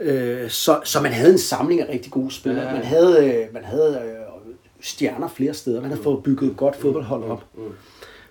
ja, 0.00 0.08
okay. 0.08 0.42
Øh, 0.42 0.50
så, 0.50 0.80
så 0.84 1.00
man 1.00 1.12
havde 1.12 1.32
en 1.32 1.38
samling 1.38 1.80
af 1.80 1.92
rigtig 1.92 2.12
gode 2.12 2.30
spillere. 2.30 2.64
Ja, 2.64 2.70
ja. 2.70 2.76
Man 2.76 2.84
havde, 2.84 3.34
øh, 3.34 3.54
man 3.54 3.64
havde 3.64 4.02
øh, 4.04 4.54
stjerner 4.80 5.28
flere 5.28 5.54
steder. 5.54 5.80
Man 5.80 5.90
havde 5.90 6.02
fået 6.02 6.22
bygget 6.22 6.50
et 6.50 6.56
godt 6.56 6.76
fodboldhold 6.76 7.24
op. 7.24 7.44
Mm. 7.54 7.62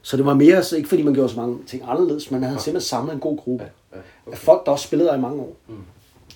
Så 0.01 0.17
det 0.17 0.25
var 0.25 0.33
mere, 0.33 0.63
så 0.63 0.77
ikke 0.77 0.89
fordi 0.89 1.01
man 1.01 1.13
gjorde 1.13 1.29
så 1.29 1.37
mange 1.39 1.57
ting 1.67 1.83
anderledes, 1.87 2.31
men 2.31 2.39
man 2.39 2.49
havde 2.49 2.61
simpelthen 2.61 2.87
samlet 2.87 3.13
en 3.13 3.19
god 3.19 3.37
gruppe. 3.37 3.65
Ja, 3.93 3.97
Af 4.31 4.37
folk, 4.37 4.65
der 4.65 4.71
også 4.71 4.87
spillede 4.87 5.09
der 5.09 5.17
i 5.17 5.21
mange 5.21 5.41
år. 5.41 5.55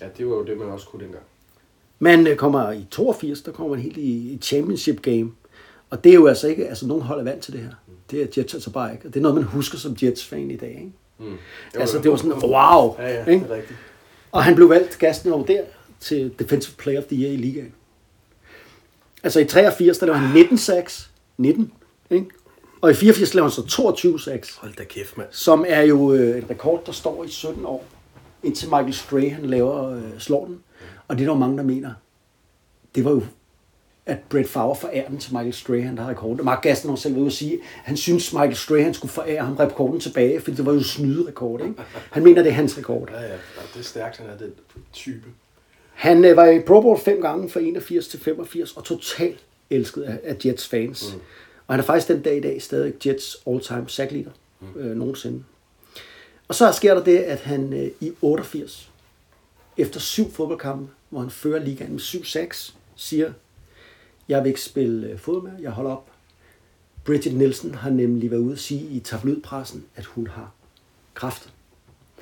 Ja, 0.00 0.06
det 0.18 0.26
var 0.26 0.36
jo 0.36 0.44
det, 0.44 0.58
man 0.58 0.68
også 0.68 0.86
kunne 0.86 1.04
dengang. 1.04 1.24
Man 1.98 2.26
øh, 2.26 2.36
kommer 2.36 2.72
i 2.72 2.86
82, 2.90 3.40
der 3.40 3.52
kommer 3.52 3.74
man 3.74 3.82
helt 3.82 3.96
i, 3.96 4.32
i 4.32 4.38
championship 4.42 5.02
game. 5.02 5.32
Og 5.90 6.04
det 6.04 6.10
er 6.10 6.14
jo 6.14 6.26
altså 6.26 6.48
ikke, 6.48 6.68
altså 6.68 6.86
nogen 6.86 7.02
hold 7.02 7.20
er 7.20 7.24
vant 7.24 7.42
til 7.42 7.52
det 7.52 7.60
her. 7.60 7.70
Det 8.10 8.22
er 8.22 8.26
Jets 8.36 8.54
altså 8.54 8.70
bare 8.70 8.92
ikke. 8.92 9.06
Og 9.06 9.14
det 9.14 9.20
er 9.20 9.22
noget, 9.22 9.34
man 9.34 9.44
husker 9.44 9.78
som 9.78 9.96
Jets-fan 10.02 10.50
i 10.50 10.56
dag. 10.56 10.70
Ikke? 10.70 11.30
Mm. 11.30 11.36
Altså 11.74 11.98
det 11.98 12.10
var 12.10 12.16
sådan, 12.16 12.32
wow. 12.32 12.96
Ja, 12.98 13.14
ja, 13.14 13.24
ikke? 13.24 13.44
det 13.44 13.50
er 13.50 13.56
rigtigt. 13.56 13.78
Og 14.32 14.44
han 14.44 14.54
blev 14.54 14.68
valgt 14.70 14.98
gasten 14.98 15.32
over 15.32 15.46
der 15.46 15.62
til 16.00 16.32
Defensive 16.38 16.76
Player 16.76 16.98
of 16.98 17.04
the 17.04 17.16
Year 17.16 17.32
i 17.32 17.36
ligaen. 17.36 17.74
Altså 19.22 19.40
i 19.40 19.44
83, 19.44 19.98
der 19.98 20.06
lavede 20.06 20.20
han 20.20 20.34
19 20.34 20.58
sacks. 20.58 21.10
19. 21.36 21.72
Ikke? 22.10 22.26
Og 22.80 22.90
i 22.90 22.94
84 22.94 23.34
lavede 23.34 23.50
han 23.50 23.54
så 23.54 23.66
22 23.66 24.20
sacks. 24.20 24.56
Hold 24.56 24.74
da 24.74 24.84
kæft, 24.84 25.16
mand. 25.16 25.28
Som 25.30 25.64
er 25.68 25.82
jo 25.82 26.12
øh, 26.12 26.38
et 26.38 26.50
rekord, 26.50 26.86
der 26.86 26.92
står 26.92 27.24
i 27.24 27.28
17 27.28 27.64
år. 27.64 27.84
Indtil 28.42 28.68
Michael 28.68 28.94
Strahan 28.94 29.44
laver 29.44 29.90
øh, 29.90 30.18
slår 30.18 30.44
den. 30.46 30.60
Og 31.08 31.18
det 31.18 31.22
er 31.22 31.26
der 31.26 31.34
jo 31.34 31.38
mange, 31.38 31.56
der 31.56 31.62
mener. 31.62 31.92
Det 32.94 33.04
var 33.04 33.10
jo 33.10 33.22
at 34.08 34.18
Brett 34.30 34.48
Favre 34.48 34.76
forærer 34.76 35.08
den 35.08 35.18
til 35.18 35.32
Michael 35.32 35.52
Strahan, 35.52 35.96
der 35.96 36.02
har 36.02 36.10
rekorden. 36.10 36.44
Mark 36.44 36.62
Gaston 36.62 36.88
har 36.88 36.96
selv 36.96 37.16
ude 37.16 37.26
at 37.26 37.32
sige, 37.32 37.54
at 37.54 37.60
han 37.64 37.96
synes, 37.96 38.32
Michael 38.32 38.56
Strahan 38.56 38.94
skulle 38.94 39.12
forære 39.12 39.44
ham 39.44 39.56
rekorden 39.56 40.00
tilbage, 40.00 40.40
fordi 40.40 40.56
det 40.56 40.66
var 40.66 40.72
jo 40.72 40.82
snyderekord. 40.82 41.60
Ikke? 41.60 41.74
Han 42.10 42.24
mener, 42.24 42.42
det 42.42 42.50
er 42.50 42.54
hans 42.54 42.78
rekord. 42.78 43.10
Ja, 43.10 43.22
ja, 43.22 43.32
det 43.74 43.80
er 43.80 43.82
stærkt, 43.82 44.16
han 44.16 44.26
er 44.30 44.36
den 44.36 44.52
type. 44.92 45.26
Han 45.92 46.24
øh, 46.24 46.36
var 46.36 46.46
i 46.46 46.60
Pro 46.60 46.80
Bowl 46.80 46.98
fem 46.98 47.20
gange 47.22 47.50
fra 47.50 47.60
81 47.60 48.08
til 48.08 48.20
85 48.20 48.72
og 48.72 48.84
totalt 48.84 49.44
elsket 49.70 50.02
af, 50.02 50.20
af 50.24 50.36
Jets 50.44 50.68
fans. 50.68 51.14
Mm. 51.14 51.20
Og 51.66 51.74
han 51.74 51.80
er 51.80 51.84
faktisk 51.84 52.08
den 52.08 52.22
dag 52.22 52.36
i 52.36 52.40
dag 52.40 52.62
stadig 52.62 52.94
Jets 53.06 53.36
all-time 53.46 53.88
sack 53.88 54.12
leader 54.12 54.30
mm. 54.60 54.80
øh, 54.80 54.96
nogensinde. 54.96 55.44
Og 56.48 56.54
så 56.54 56.72
sker 56.72 56.94
der 56.94 57.04
det, 57.04 57.18
at 57.18 57.40
han 57.40 57.72
øh, 57.72 57.90
i 58.00 58.12
88, 58.22 58.90
efter 59.76 60.00
syv 60.00 60.30
fodboldkampe, 60.30 60.92
hvor 61.08 61.20
han 61.20 61.30
fører 61.30 61.64
ligaen 61.64 61.92
med 61.92 62.00
syv 62.00 62.24
sacks, 62.24 62.76
siger, 62.96 63.32
jeg 64.28 64.42
vil 64.42 64.48
ikke 64.48 64.60
spille 64.60 65.06
øh, 65.06 65.18
fodbold 65.18 65.52
mere, 65.52 65.62
jeg 65.62 65.70
holder 65.70 65.90
op. 65.90 66.10
Bridget 67.04 67.34
Nielsen 67.34 67.74
har 67.74 67.90
nemlig 67.90 68.30
været 68.30 68.40
ude 68.40 68.52
at 68.52 68.58
sige 68.58 68.80
i 68.90 69.00
tabloidpressen, 69.00 69.84
at 69.96 70.04
hun 70.04 70.26
har 70.26 70.52
kræft. 71.14 71.52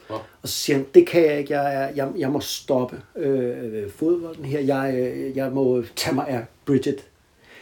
Nå. 0.08 0.14
Og 0.14 0.48
så 0.48 0.54
siger 0.54 0.76
han, 0.76 0.86
det 0.94 1.06
kan 1.06 1.22
jeg 1.22 1.38
ikke, 1.38 1.60
jeg, 1.60 1.74
er, 1.74 1.88
jeg, 1.88 2.12
jeg 2.18 2.30
må 2.30 2.40
stoppe 2.40 3.02
øh, 3.16 3.90
fodbolden 3.90 4.44
her, 4.44 4.60
jeg, 4.60 4.94
øh, 4.94 5.36
jeg 5.36 5.52
må 5.52 5.84
tage 5.96 6.14
mig 6.14 6.28
af 6.28 6.44
Bridget. 6.64 7.04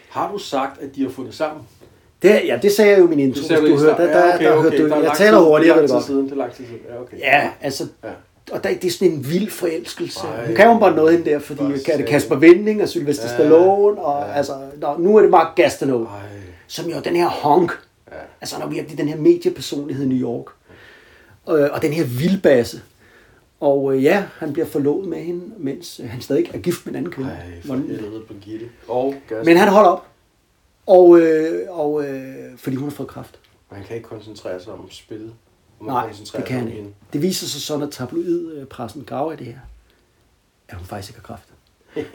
Har 0.08 0.32
du 0.32 0.38
sagt, 0.38 0.80
at 0.80 0.94
de 0.94 1.02
har 1.02 1.10
fundet 1.10 1.34
sammen? 1.34 1.66
Det, 2.24 2.40
ja, 2.46 2.58
det 2.62 2.72
sagde 2.72 2.90
jeg 2.90 2.98
jo 3.00 3.04
i 3.06 3.08
min 3.08 3.18
intro, 3.20 3.40
hvis 3.40 3.48
du 3.70 3.78
hørte. 3.78 4.02
Der, 4.02 4.12
der, 4.12 4.38
der, 4.38 4.62
hørte 4.62 4.88
du, 4.88 4.94
jeg 4.94 5.12
taler 5.16 5.38
hurtigt, 5.38 5.74
det 5.76 5.90
godt. 5.90 6.04
Siden, 6.04 6.24
det 6.24 6.32
er 6.32 6.36
lang 6.36 6.52
tid 6.52 6.64
siden. 6.64 6.80
Ja, 6.94 7.00
okay. 7.00 7.18
Ja, 7.18 7.50
altså, 7.60 7.84
Ja. 8.04 8.08
og 8.52 8.64
der, 8.64 8.74
det 8.74 8.84
er 8.84 8.90
sådan 8.90 9.12
en 9.12 9.26
vild 9.30 9.50
forelskelse. 9.50 10.20
Ej. 10.20 10.46
Hun 10.46 10.54
kan 10.56 10.66
jo 10.72 10.78
bare 10.78 10.94
noget 10.96 11.12
hende 11.16 11.30
der, 11.30 11.38
fordi 11.38 11.58
For 11.60 11.84
kan 11.86 11.98
det. 11.98 12.06
Kasper 12.06 12.36
Vinding 12.36 12.82
og 12.82 12.88
Sylvester 12.88 13.28
Ja. 13.28 13.34
Stallone, 13.34 14.00
og 14.00 14.26
Ja. 14.28 14.32
altså, 14.36 14.52
nå, 14.80 14.96
nu 14.98 15.16
er 15.16 15.20
det 15.22 15.30
Mark 15.30 15.56
Gastineau, 15.56 16.04
Ej. 16.04 16.08
som 16.66 16.90
jo 16.90 16.96
er 16.96 17.00
den 17.00 17.16
her 17.16 17.28
honk. 17.28 17.72
Ja. 18.12 18.16
Altså, 18.40 18.56
han 18.56 18.64
er 18.64 18.70
virkelig 18.70 18.98
den 18.98 19.08
her 19.08 19.16
mediepersonlighed 19.16 20.04
i 20.04 20.08
New 20.08 20.18
York. 20.30 20.46
øh, 21.50 21.68
og 21.72 21.82
den 21.82 21.92
her 21.92 22.04
vildbasse. 22.04 22.80
Og 23.60 23.94
øh, 23.96 24.04
ja, 24.04 24.22
han 24.38 24.52
bliver 24.52 24.66
forlovet 24.66 25.08
med 25.08 25.18
hende, 25.18 25.40
mens 25.58 26.00
øh, 26.04 26.10
han 26.10 26.20
stadig 26.20 26.50
er 26.54 26.58
gift 26.58 26.86
med 26.86 26.92
en 26.92 26.96
anden 26.98 27.12
kvinde. 27.12 27.30
Ej, 27.30 27.36
for 27.66 27.74
helvede, 27.74 28.20
Birgitte. 28.28 28.66
Og. 28.88 29.14
Men 29.44 29.56
han 29.56 29.68
holder 29.68 29.90
op. 29.90 30.06
Og, 30.86 31.20
øh, 31.20 31.66
og 31.70 32.04
øh, 32.08 32.58
fordi 32.58 32.76
hun 32.76 32.88
har 32.88 32.94
fået 32.96 33.08
kræft. 33.08 33.38
Og 33.68 33.76
han 33.76 33.84
kan 33.86 33.96
ikke 33.96 34.08
koncentrere 34.08 34.62
sig 34.62 34.72
om 34.72 34.90
spil. 34.90 35.32
Og 35.78 35.84
man 35.84 35.94
Nej, 35.94 36.12
det 36.36 36.44
kan 36.44 36.58
han 36.58 36.68
ikke. 36.68 36.86
Det 37.12 37.22
viser 37.22 37.46
sig 37.46 37.60
sådan, 37.62 37.82
at 37.82 37.90
tabloidpressen 37.92 39.04
graver 39.06 39.32
i 39.32 39.36
det 39.36 39.46
her. 39.46 39.58
At 40.68 40.76
hun 40.76 40.86
faktisk 40.86 41.12
ikke 41.12 41.20
har 41.26 41.36
kræft. 41.36 41.48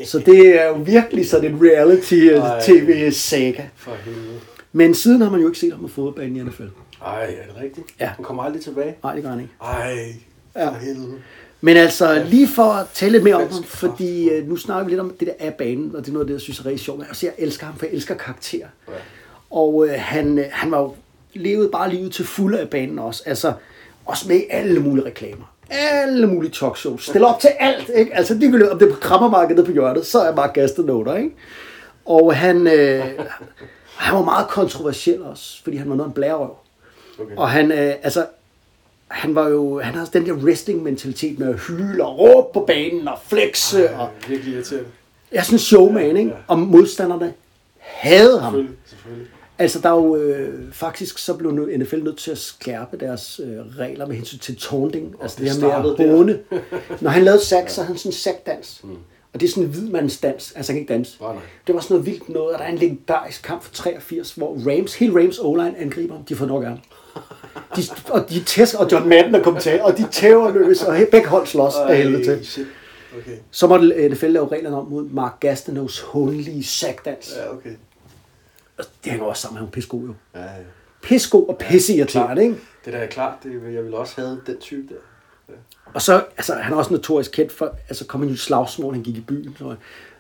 Så 0.10 0.20
det 0.20 0.62
er 0.62 0.68
jo 0.68 0.74
virkelig 0.74 1.30
sådan 1.30 1.52
en 1.52 1.60
reality-tv-saga. 1.62 3.64
For 3.76 3.92
helvede. 3.96 4.40
Men 4.72 4.96
siden 4.96 5.22
har 5.22 5.30
man 5.30 5.40
jo 5.42 5.48
ikke 5.48 5.60
set 5.60 5.72
ham 5.72 5.82
på 5.82 5.88
fodboldbanen 5.88 6.36
i 6.36 6.44
NFL. 6.44 6.64
Ej, 7.06 7.36
er 7.42 7.54
det 7.54 7.62
rigtigt? 7.62 7.88
Ja. 8.00 8.06
Han 8.08 8.26
kommer 8.26 8.44
aldrig 8.44 8.64
tilbage. 8.64 8.96
Nej, 9.04 9.14
det 9.14 9.24
gør 9.24 9.30
han 9.30 9.40
ikke. 9.40 9.54
Ej, 9.62 10.14
for 10.54 10.60
Ja. 10.60 10.74
helvede. 10.80 11.14
Men 11.62 11.78
altså, 11.78 12.24
lige 12.28 12.48
for 12.48 12.64
at 12.64 12.88
tale 12.94 13.12
lidt 13.12 13.24
mere 13.24 13.36
om 13.36 13.52
ham, 13.52 13.64
fordi 13.64 14.30
øh, 14.30 14.48
nu 14.48 14.56
snakker 14.56 14.86
vi 14.86 14.92
lidt 14.92 15.00
om 15.00 15.14
det 15.20 15.28
der 15.28 15.34
af 15.40 15.54
banen, 15.54 15.96
og 15.96 16.02
det 16.02 16.08
er 16.08 16.14
noget 16.14 16.24
af 16.24 16.28
det, 16.28 16.34
jeg 16.34 16.42
synes 16.42 16.60
er 16.60 16.66
rigtig 16.66 16.80
sjovt. 16.80 17.04
Altså, 17.08 17.26
jeg 17.26 17.34
elsker 17.38 17.66
ham, 17.66 17.76
for 17.76 17.86
jeg 17.86 17.96
elsker 17.96 18.16
karakter. 18.16 18.58
Ja. 18.88 18.94
Og 19.50 19.88
øh, 19.88 19.94
han, 19.98 20.40
øh, 20.40 20.46
han 20.52 20.72
var 20.72 20.80
jo 20.80 20.96
levet 21.34 21.72
bare 21.72 21.90
livet 21.90 22.12
til 22.12 22.26
fulde 22.26 22.60
af 22.60 22.70
banen 22.70 23.00
også. 23.00 23.24
Altså, 23.26 23.54
også 24.06 24.28
med 24.28 24.38
i 24.38 24.44
alle 24.50 24.80
mulige 24.80 25.06
reklamer. 25.06 25.56
Alle 25.70 26.28
mulige 26.28 26.52
talkshows. 26.52 27.06
Stil 27.06 27.24
op 27.24 27.40
til 27.40 27.50
alt, 27.60 27.92
ikke? 27.96 28.16
Altså, 28.16 28.34
ligegyldigt 28.34 28.70
om 28.70 28.80
det 28.80 28.90
er 28.90 28.94
på 28.94 29.00
krammermarkedet 29.00 29.66
på 29.66 29.72
hjørnet, 29.72 30.06
så 30.06 30.20
er 30.20 30.32
bare 30.32 30.52
gastet 30.54 30.86
noter, 30.86 31.16
ikke? 31.16 31.32
Og 32.06 32.36
han, 32.36 32.68
øh, 32.68 33.06
han 33.98 34.16
var 34.16 34.24
meget 34.24 34.48
kontroversiel 34.48 35.24
også, 35.24 35.64
fordi 35.64 35.78
han 35.78 35.90
var 35.90 35.96
noget 35.96 36.08
en 36.08 36.14
blærerøv. 36.14 36.56
Okay. 37.20 37.36
Og 37.36 37.50
han, 37.50 37.72
øh, 37.72 37.94
altså, 38.04 38.26
han 39.12 39.36
var 39.36 39.48
jo, 39.48 39.80
han 39.80 39.94
havde 39.94 40.10
den 40.14 40.26
der 40.26 40.34
wrestling-mentalitet 40.34 41.40
med 41.40 41.48
at 41.50 41.60
hyle 41.60 42.06
og 42.06 42.20
råbe 42.20 42.48
på 42.54 42.60
banen 42.68 43.08
og 43.08 43.18
flexe. 43.28 43.90
Og, 43.96 44.10
Ja, 44.24 44.30
virkelig 44.30 44.54
irriterende. 44.54 44.88
jeg 45.32 45.40
er 45.40 45.44
sådan 45.44 45.56
en 45.56 45.60
showman, 45.60 46.18
ikke? 46.18 46.30
Ja. 46.30 46.36
Og 46.48 46.60
modstanderne 46.60 47.34
havde 47.80 48.40
ham. 48.40 48.52
Selvfølgelig, 48.54 48.78
selvfølgelig. 48.86 49.28
Altså, 49.60 49.80
der 49.80 49.90
er 49.90 49.96
jo 49.96 50.16
øh, 50.16 50.74
faktisk, 50.74 51.18
så 51.18 51.34
blev 51.34 51.52
nu 51.52 51.66
NFL 51.78 52.04
nødt 52.04 52.18
til 52.18 52.32
at 52.32 52.38
skærpe 52.38 52.98
deres 52.98 53.42
øh, 53.44 53.78
regler 53.80 54.06
med 54.08 54.16
hensyn 54.16 54.38
til 54.40 54.56
taunting. 54.58 55.16
Altså 55.22 55.38
det, 55.40 55.52
det 55.62 55.72
her 55.72 55.82
med 55.84 56.00
at 56.00 56.10
håne. 56.18 56.40
Når 57.02 57.10
han 57.10 57.24
lavede 57.24 57.46
sack, 57.46 57.70
så 57.70 57.82
havde 57.82 57.88
han 57.88 57.98
sådan 57.98 58.10
en 58.10 58.14
sackdans. 58.14 58.82
Mm. 58.84 58.90
Og 59.34 59.40
det 59.40 59.48
er 59.48 59.50
sådan 59.52 59.64
en 59.64 59.70
hvidmandsdans. 59.70 60.52
Altså, 60.56 60.72
han 60.72 60.76
kan 60.76 60.82
ikke 60.82 60.94
danse. 60.94 61.18
Nej, 61.22 61.34
nej. 61.34 61.42
Det 61.68 61.76
var 61.76 61.82
sådan 61.82 61.94
noget 61.96 62.06
vildt 62.06 62.30
noget, 62.30 62.54
og 62.54 62.60
der 62.60 62.66
er 62.66 62.70
en 62.72 62.78
legendarisk 62.78 63.42
kamp 63.44 63.64
fra 63.64 63.70
83, 63.74 64.34
hvor 64.34 64.58
Rams, 64.68 64.96
hele 64.96 65.20
Rams 65.24 65.40
O-line 65.40 65.78
angriber 65.82 66.14
ham. 66.16 66.24
De 66.26 66.36
får 66.36 66.46
nok 66.46 66.64
af 66.64 66.70
ham. 66.70 66.80
De, 67.76 67.82
og 68.10 68.30
de 68.30 68.44
tæsker, 68.44 68.80
og 68.80 68.92
John 68.92 69.10
Madden 69.10 69.36
er 69.36 69.44
kommentator, 69.44 69.86
og 69.86 69.98
de 69.98 70.08
tæver 70.12 70.52
løs, 70.52 70.84
og 70.84 70.98
begge 71.12 71.28
hold 71.28 71.48
slås 71.48 71.74
af 71.76 71.98
helvede 71.98 72.24
til. 72.24 72.46
Shit. 72.46 72.68
Okay. 73.18 73.38
Så 73.52 73.68
måtte 73.68 74.10
NFL 74.10 74.26
lave 74.26 74.48
reglerne 74.52 74.78
om 74.78 74.88
mod 74.88 75.04
Mark 75.04 75.40
Gastineaus 75.40 76.00
håndelige 76.00 76.64
sackdans. 76.64 77.34
Ja, 77.38 77.54
okay. 77.54 77.70
Og 78.78 78.86
Det 79.04 79.12
hænger 79.12 79.28
også 79.28 79.42
sammen 79.42 79.54
med, 79.54 79.60
at 79.60 79.62
han 79.62 79.68
er 79.68 79.72
pissegod 79.72 80.02
jo. 80.02 80.14
Ja, 80.36 80.42
ja. 80.42 80.48
Pissegod 81.02 81.48
og 81.48 81.58
pisseirriterende, 81.58 82.44
ikke? 82.44 82.56
Det 82.86 82.94
der 82.94 83.00
er 83.00 83.08
klart, 83.08 83.34
det, 83.44 83.74
jeg 83.74 83.84
vil 83.84 83.94
også 83.94 84.14
have 84.16 84.42
den 84.46 84.58
type 84.60 84.94
der. 84.94 85.00
Ja. 85.50 85.54
Og 85.94 86.02
så, 86.02 86.24
altså, 86.38 86.54
han 86.54 86.74
er 86.74 86.78
også 86.78 86.94
notorisk 86.94 87.32
kendt 87.32 87.52
for, 87.52 87.76
altså 87.90 88.06
kom 88.06 88.22
han 88.22 88.30
i 88.30 88.38
slagsmål, 88.38 88.94
han 88.94 89.04
gik 89.04 89.18
i 89.18 89.22
byen. 89.22 89.56
Så 89.60 89.76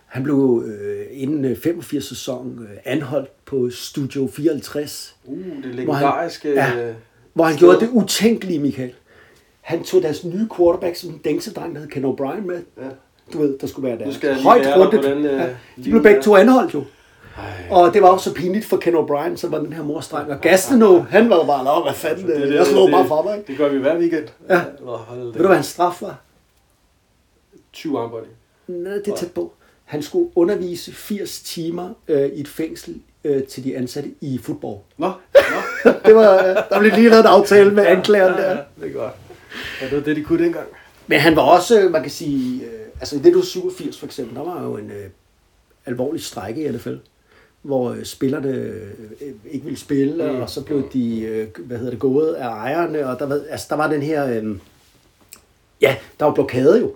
han 0.10 0.24
blev 0.24 0.63
øh, 0.67 1.06
inden 1.12 1.45
øh, 1.45 1.58
85 1.58 2.06
sæson 2.06 2.60
øh, 2.72 2.78
anholdt 2.86 3.45
på 3.45 3.69
Studio 3.69 4.28
54, 4.28 5.15
Uh, 5.26 5.38
det 5.38 5.45
hvor 5.45 5.54
han, 5.63 5.76
legendariske... 5.76 6.50
ja, 6.54 6.88
øh, 6.89 6.95
hvor 7.34 7.43
han 7.43 7.54
sted. 7.54 7.60
gjorde 7.67 7.80
det 7.80 7.89
utænkelige, 7.91 8.60
Michael. 8.60 8.93
Han 9.62 9.84
tog 9.84 10.02
deres 10.02 10.26
nye 10.26 10.48
quarterback, 10.58 10.95
som 10.95 11.10
en 11.10 11.17
dængsedreng, 11.17 11.76
der 11.76 11.82
hed 11.82 11.88
Ken 11.89 12.06
O'Brien 12.06 12.41
med. 12.45 12.62
Ja. 12.78 12.84
Du 13.34 13.38
ved, 13.41 13.58
der 13.60 13.67
skulle 13.67 13.89
være 13.89 14.00
der. 14.00 14.12
Skal 14.12 14.41
Højt 14.41 14.67
rundet. 14.78 15.00
hvordan, 15.00 15.26
øh, 15.26 15.39
ja, 15.39 15.50
de 15.84 15.89
blev 15.89 16.04
begge 16.04 16.22
to 16.22 16.36
anholdt 16.36 16.74
jo. 16.74 16.84
Ej, 17.38 17.43
Og 17.72 17.93
det 17.93 18.02
var 18.02 18.08
også 18.10 18.30
så 18.30 18.36
pinligt 18.36 18.65
for 18.65 18.78
Ken 18.78 18.95
O'Brien, 18.95 19.36
som 19.36 19.52
var 19.52 19.60
den 19.60 19.74
her 19.74 19.84
morstreng. 19.84 20.32
Og 20.32 20.41
Gastineau, 20.41 21.00
han 21.00 21.30
var 21.30 21.45
bare, 21.45 21.63
Nå, 21.63 21.84
hvad 21.84 21.93
fanden, 21.93 22.28
det, 22.28 22.36
det, 22.41 22.56
jeg 22.56 22.65
slår 22.65 22.89
bare 22.91 23.08
fra 23.08 23.22
mig. 23.22 23.38
Ikke? 23.38 23.48
Det 23.48 23.58
gør 23.58 23.69
vi 23.69 23.78
hver 23.78 23.98
weekend. 24.00 24.28
Ja. 24.50 24.62
Hold 24.84 25.19
Ved 25.24 25.34
du, 25.34 25.45
hvad 25.48 25.56
hans 25.56 25.65
straf 25.67 26.02
var? 26.02 26.22
20 27.74 28.00
armbånd. 28.00 28.26
Nej, 28.67 28.93
det 28.93 29.08
er 29.08 29.15
tæt 29.15 29.32
på. 29.32 29.54
Han 29.89 30.02
skulle 30.02 30.30
undervise 30.36 30.93
80 30.93 31.41
timer 31.41 31.93
øh, 32.08 32.30
i 32.30 32.39
et 32.39 32.47
fængsel 32.47 33.02
øh, 33.23 33.43
til 33.43 33.63
de 33.63 33.78
ansatte 33.78 34.10
i 34.21 34.39
fodbold. 34.43 34.78
Nå, 34.97 35.12
nå. 35.36 35.91
Det 36.06 36.15
var, 36.15 36.34
øh, 36.34 36.56
der 36.69 36.80
blev 36.80 36.91
lige 36.91 37.10
lavet 37.10 37.23
en 37.23 37.28
aftale 37.28 37.71
med 37.71 37.86
anklageren 37.86 38.36
ja, 38.36 38.41
der. 38.41 38.49
ja, 38.49 38.58
det 38.82 38.89
er 38.89 38.93
godt. 38.93 39.13
Ja, 39.82 39.86
det 39.86 39.97
var 39.97 40.04
det, 40.04 40.15
de 40.15 40.23
kunne 40.23 40.43
dengang. 40.43 40.67
Men 41.08 41.19
han 41.19 41.36
var 41.36 41.41
også, 41.41 41.82
øh, 41.82 41.91
man 41.91 42.02
kan 42.02 42.12
sige, 42.12 42.65
øh, 42.65 42.71
altså 42.99 43.15
i 43.15 43.19
det 43.19 43.34
du 43.34 43.41
87 43.41 43.99
for 43.99 44.06
eksempel, 44.06 44.36
der 44.36 44.43
var 44.43 44.63
jo 44.63 44.78
en 44.78 44.91
øh, 44.91 45.10
alvorlig 45.86 46.23
strække 46.23 46.65
i 46.65 46.71
NFL, 46.71 46.95
hvor 47.62 47.91
øh, 47.91 48.04
spillerne 48.04 48.49
øh, 48.49 48.91
ikke 49.52 49.65
ville 49.65 49.80
spille, 49.80 50.32
mm. 50.32 50.41
og 50.41 50.49
så 50.49 50.63
blev 50.63 50.89
de, 50.93 51.47
hvad 51.58 51.78
hedder 51.78 51.91
det, 51.91 51.99
gået 51.99 52.34
af 52.34 52.47
ejerne, 52.47 53.08
og 53.08 53.19
der 53.19 53.25
var, 53.25 53.41
altså, 53.49 53.67
der 53.69 53.75
var 53.75 53.88
den 53.88 54.02
her, 54.02 54.28
øh, 54.28 54.56
ja, 55.82 55.95
der 56.19 56.25
var 56.25 56.34
blokade 56.34 56.80
jo. 56.80 56.93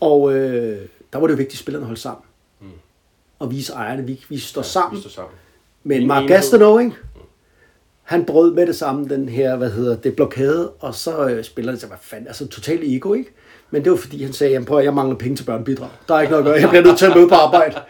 Og 0.00 0.34
øh, 0.34 0.78
der 1.12 1.18
var 1.18 1.26
det 1.26 1.32
jo 1.32 1.36
vigtigt, 1.36 1.54
at 1.54 1.58
spillerne 1.58 1.86
holdt 1.86 2.00
sammen. 2.00 2.24
Mm. 2.60 2.66
Og 3.38 3.50
vise 3.50 3.72
ejerne, 3.72 4.06
vi, 4.06 4.24
vi 4.28 4.38
står 4.38 4.60
ja, 4.60 4.66
sammen. 4.66 4.96
Vi 4.96 5.00
står 5.00 5.10
sammen. 5.10 5.34
Men 5.84 6.00
En 6.00 6.08
Mark. 6.08 6.28
Gastineau, 6.28 6.78
ikke? 6.78 6.92
Han 8.02 8.24
brød 8.24 8.54
med 8.54 8.66
det 8.66 8.76
samme, 8.76 9.08
den 9.08 9.28
her, 9.28 9.56
hvad 9.56 9.70
hedder 9.70 9.96
det, 9.96 10.16
blokade, 10.16 10.70
og 10.70 10.94
så 10.94 11.28
øh, 11.28 11.44
spiller 11.44 11.72
det 11.72 11.80
sig, 11.80 11.88
hvad 11.88 11.98
fanden, 12.02 12.26
altså 12.26 12.46
totalt 12.46 12.84
ego, 12.84 13.12
ikke? 13.14 13.30
Men 13.70 13.84
det 13.84 13.90
var 13.90 13.98
fordi, 13.98 14.22
han 14.22 14.32
sagde, 14.32 14.52
jamen 14.52 14.66
prøv 14.66 14.78
at, 14.78 14.84
jeg 14.84 14.94
mangler 14.94 15.16
penge 15.16 15.36
til 15.36 15.44
børnebidrag. 15.44 15.88
Der 16.08 16.14
er 16.14 16.20
ikke 16.20 16.30
noget 16.30 16.44
at 16.44 16.50
gøre, 16.50 16.60
jeg 16.60 16.68
bliver 16.68 16.84
nødt 16.84 16.98
til 16.98 17.06
at 17.06 17.16
møde 17.16 17.28
på 17.28 17.34
arbejde. 17.34 17.80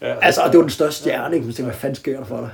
altså, 0.26 0.40
og 0.40 0.50
det 0.50 0.56
var 0.56 0.62
den 0.62 0.70
største 0.70 1.00
stjerne, 1.00 1.34
ikke? 1.34 1.46
Man 1.46 1.54
tænkte, 1.54 1.70
hvad 1.70 1.80
fanden 1.80 1.94
sker 1.94 2.18
der 2.18 2.24
for 2.24 2.36
dig? 2.36 2.50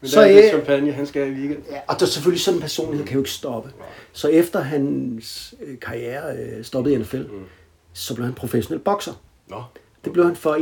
Men 0.00 0.10
Så, 0.10 0.20
der 0.20 0.26
er 0.26 0.42
øh, 0.44 0.48
champagne, 0.48 0.92
han 0.92 1.06
skal 1.06 1.28
i 1.28 1.30
weekend. 1.30 1.62
Ja, 1.70 1.80
og 1.88 2.00
der 2.00 2.06
er 2.06 2.10
selvfølgelig 2.10 2.40
sådan 2.40 2.58
en 2.58 2.62
personlighed, 2.62 3.06
kan 3.06 3.14
jo 3.14 3.20
ikke 3.20 3.30
stoppe. 3.30 3.70
Så 4.12 4.28
efter 4.28 4.60
hans 4.60 5.54
øh, 5.62 5.78
karriere 5.78 6.36
øh, 6.36 6.64
stoppede 6.64 6.94
i 6.94 6.98
NFL, 6.98 7.16
mm. 7.16 7.44
Så 7.92 8.14
blev 8.14 8.24
han 8.24 8.34
professionel 8.34 8.80
bokser. 8.80 9.12
Nå. 9.48 9.62
Det 10.04 10.12
blev 10.12 10.24
han 10.24 10.36
for 10.36 10.54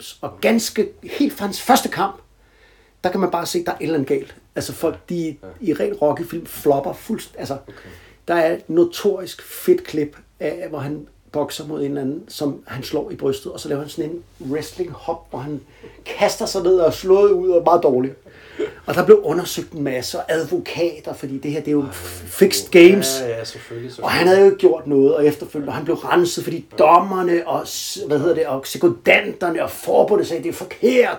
91-96. 0.00 0.18
Og 0.20 0.40
ganske, 0.40 0.88
helt 1.02 1.32
fra 1.32 1.44
hans 1.44 1.62
første 1.62 1.88
kamp, 1.88 2.20
der 3.04 3.10
kan 3.10 3.20
man 3.20 3.30
bare 3.30 3.46
se, 3.46 3.58
at 3.58 3.66
der 3.66 3.72
er 3.72 3.76
et 3.76 3.82
eller 3.82 3.94
andet 3.94 4.08
galt. 4.08 4.34
Altså 4.54 4.72
folk, 4.72 5.08
de 5.08 5.36
ja. 5.42 5.48
i 5.60 5.74
ren 5.74 5.94
Rocky-film 5.94 6.46
flopper 6.46 6.92
fuldst. 6.92 7.34
Altså, 7.38 7.54
okay. 7.54 7.88
der 8.28 8.34
er 8.34 8.54
et 8.54 8.70
notorisk 8.70 9.42
fedt 9.42 9.84
klip 9.84 10.16
af, 10.40 10.66
hvor 10.68 10.78
han 10.78 11.06
bokser 11.32 11.66
mod 11.66 11.80
en 11.80 11.86
eller 11.86 12.00
anden, 12.00 12.24
som 12.28 12.62
han 12.66 12.82
slår 12.82 13.10
i 13.10 13.16
brystet, 13.16 13.52
og 13.52 13.60
så 13.60 13.68
laver 13.68 13.80
han 13.80 13.90
sådan 13.90 14.10
en 14.10 14.24
wrestling 14.50 14.90
hop, 14.90 15.30
hvor 15.30 15.38
han 15.38 15.60
kaster 16.04 16.46
sig 16.46 16.62
ned 16.62 16.78
og 16.78 16.94
slår 16.94 17.26
ud 17.26 17.50
og 17.50 17.60
er 17.60 17.64
meget 17.64 17.82
dårligt. 17.82 18.14
Og 18.86 18.94
der 18.94 19.04
blev 19.04 19.20
undersøgt 19.22 19.72
en 19.72 19.82
masse 19.82 20.18
og 20.18 20.24
advokater, 20.28 21.12
fordi 21.14 21.38
det 21.38 21.50
her 21.50 21.60
det 21.60 21.68
er 21.68 21.72
jo 21.72 21.84
fixed 22.26 22.70
games. 22.70 23.20
Ja, 23.20 23.28
ja, 23.28 23.44
selvfølgelig. 23.44 23.44
selvfølgelig. 23.44 24.04
Og 24.04 24.10
han 24.10 24.26
havde 24.26 24.40
jo 24.40 24.44
ikke 24.46 24.56
gjort 24.58 24.86
noget, 24.86 25.14
og 25.14 25.26
efterfølgende, 25.26 25.70
og 25.70 25.74
han 25.74 25.84
blev 25.84 25.96
renset, 25.96 26.44
fordi 26.44 26.66
dommerne 26.78 27.48
og, 27.48 27.66
hvad 28.06 28.18
hedder 28.18 28.34
det, 28.34 28.46
og 28.46 28.66
sekundanterne 28.66 29.62
og 29.62 29.70
forbundet 29.70 30.26
sagde, 30.26 30.42
det 30.42 30.48
er 30.48 30.52
forkert. 30.52 31.18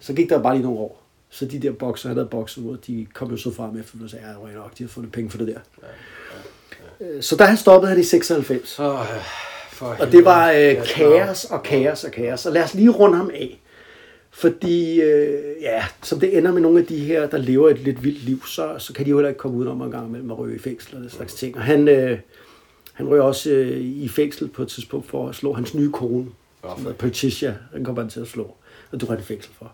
Så 0.00 0.12
gik 0.12 0.28
der 0.28 0.42
bare 0.42 0.54
lige 0.54 0.64
nogle 0.64 0.78
år. 0.78 1.02
Så 1.30 1.44
de 1.44 1.58
der 1.58 1.72
bokser, 1.72 2.08
han 2.08 2.16
havde 2.16 2.28
bokset 2.28 2.64
mod, 2.64 2.76
de 2.76 3.06
kom 3.14 3.30
jo 3.30 3.36
så 3.36 3.54
frem 3.54 3.80
efter, 3.80 3.94
og 4.04 4.10
sagde, 4.10 4.24
ja, 4.26 4.46
det 4.48 4.54
nok, 4.56 4.78
de 4.78 4.82
har 4.84 4.88
fundet 4.88 5.12
penge 5.12 5.30
for 5.30 5.38
det 5.38 5.46
der. 5.46 5.58
Øh, 7.00 7.22
Så 7.22 7.36
da 7.36 7.44
han 7.44 7.56
stoppede 7.56 7.90
han 7.90 8.00
i 8.00 8.04
96. 8.04 8.78
Åh, 8.78 8.98
for 9.70 9.96
Og 10.00 10.12
det 10.12 10.24
var 10.24 10.50
øh, 10.50 10.86
kaos 10.86 11.44
og 11.44 11.62
kaos 11.62 12.04
og 12.04 12.10
kaos. 12.12 12.46
Og 12.46 12.52
lad 12.52 12.62
os 12.62 12.74
lige 12.74 12.90
runde 12.90 13.16
ham 13.16 13.30
af. 13.34 13.60
Fordi, 14.38 15.00
øh, 15.00 15.42
ja, 15.62 15.84
som 16.02 16.20
det 16.20 16.38
ender 16.38 16.52
med 16.52 16.60
nogle 16.60 16.78
af 16.80 16.86
de 16.86 16.98
her, 16.98 17.26
der 17.28 17.38
lever 17.38 17.68
et 17.70 17.78
lidt 17.78 18.04
vildt 18.04 18.24
liv, 18.24 18.46
så, 18.46 18.74
så 18.78 18.92
kan 18.92 19.04
de 19.04 19.10
jo 19.10 19.16
heller 19.16 19.28
ikke 19.28 19.38
komme 19.38 19.56
ud 19.58 19.66
om 19.66 19.82
en 19.82 19.90
gang 19.90 20.08
imellem 20.08 20.30
at 20.30 20.38
ryge 20.38 20.56
i 20.56 20.58
fængsel 20.58 20.96
og 20.96 21.00
den 21.02 21.10
slags 21.10 21.34
ting. 21.34 21.56
Og 21.56 21.62
han, 21.62 21.88
øh, 21.88 22.18
han 22.92 23.08
røg 23.08 23.20
også 23.20 23.50
øh, 23.50 23.80
i 23.80 24.08
fængsel 24.08 24.48
på 24.48 24.62
et 24.62 24.68
tidspunkt 24.68 25.06
for 25.06 25.28
at 25.28 25.34
slå 25.34 25.52
hans 25.52 25.74
nye 25.74 25.90
kone, 25.92 26.26
Ja, 26.64 26.68
som 26.74 26.78
hedder 26.82 26.96
Patricia. 26.96 27.54
Den 27.74 27.84
kom 27.84 27.96
han 27.96 28.08
til 28.08 28.20
at 28.20 28.26
slå. 28.28 28.54
Og 28.92 29.00
du 29.00 29.06
har 29.06 29.16
i 29.16 29.22
fængsel 29.22 29.52
for. 29.58 29.72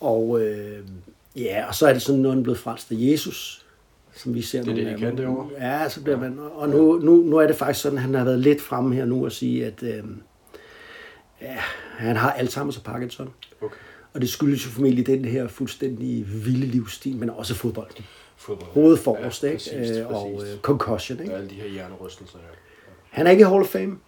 Og 0.00 0.40
øh, 0.42 0.78
ja, 1.36 1.64
og 1.68 1.74
så 1.74 1.86
er 1.86 1.92
det 1.92 2.02
sådan, 2.02 2.20
når 2.20 2.30
han 2.30 2.38
er 2.38 2.42
blevet 2.42 2.58
frelst 2.58 2.92
af 2.92 2.96
Jesus, 2.98 3.64
som 4.16 4.34
vi 4.34 4.42
ser 4.42 4.62
Det 4.62 4.68
er 4.70 4.74
nogle 4.74 4.90
det, 4.90 4.94
de 4.98 5.00
kan 5.00 5.08
dem. 5.08 5.16
derovre. 5.16 5.48
Ja, 5.60 5.88
så 5.88 6.02
bliver 6.02 6.18
man... 6.20 6.38
Og 6.54 6.68
nu, 6.68 6.98
nu, 6.98 7.16
nu 7.16 7.36
er 7.36 7.46
det 7.46 7.56
faktisk 7.56 7.82
sådan, 7.82 7.98
at 7.98 8.04
han 8.04 8.14
har 8.14 8.24
været 8.24 8.38
lidt 8.38 8.60
fremme 8.60 8.94
her 8.94 9.04
nu 9.04 9.24
og 9.24 9.32
sige, 9.32 9.66
at 9.66 9.82
øh, 9.82 10.02
ja, 11.42 11.56
han 11.98 12.16
har 12.16 12.32
Alzheimer's 12.32 12.78
og 12.78 12.82
Parkinson. 12.84 13.30
Okay. 13.62 13.76
Og 14.14 14.20
det 14.20 14.28
skyldes 14.28 14.66
jo 14.66 14.70
formentlig 14.70 15.06
den 15.06 15.24
her 15.24 15.48
fuldstændig 15.48 16.24
vilde 16.44 16.66
livsstil, 16.66 17.16
men 17.16 17.30
også 17.30 17.54
fodbolden. 17.54 18.04
Fodbold. 18.36 18.70
Hovedet 18.70 18.98
forrest, 18.98 19.42
Ja, 19.42 19.48
ikke? 19.48 19.58
præcis, 19.58 19.96
Øh, 19.96 20.06
og 20.06 20.32
præcis. 20.36 20.54
øh, 20.54 20.60
concussion, 20.60 21.20
ikke? 21.20 21.32
Og 21.32 21.38
alle 21.38 21.50
de 21.50 21.54
her 21.54 21.68
hjernerystelser. 21.68 22.38
Ja. 22.38 22.44
Han 23.10 23.26
er 23.26 23.30
ikke 23.30 23.40
i 23.40 23.44
Hall 23.44 23.60
of 23.60 23.66
Fame, 23.66 23.98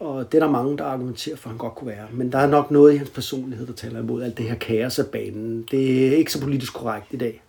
og 0.00 0.32
det 0.32 0.38
er 0.40 0.44
der 0.46 0.52
mange, 0.52 0.78
der 0.78 0.84
argumenterer 0.84 1.36
for, 1.36 1.48
at 1.48 1.50
han 1.50 1.58
godt 1.58 1.74
kunne 1.74 1.88
være. 1.90 2.06
Men 2.12 2.32
der 2.32 2.38
er 2.38 2.46
nok 2.46 2.70
noget 2.70 2.94
i 2.94 2.96
hans 2.96 3.10
personlighed, 3.10 3.66
der 3.66 3.72
taler 3.72 4.00
imod 4.00 4.22
alt 4.22 4.36
det 4.38 4.44
her 4.48 4.54
kaos 4.54 4.98
af 4.98 5.06
banen. 5.06 5.68
Det 5.70 6.08
er 6.08 6.16
ikke 6.16 6.32
så 6.32 6.40
politisk 6.40 6.74
korrekt 6.74 7.06
i 7.10 7.16
dag. 7.16 7.42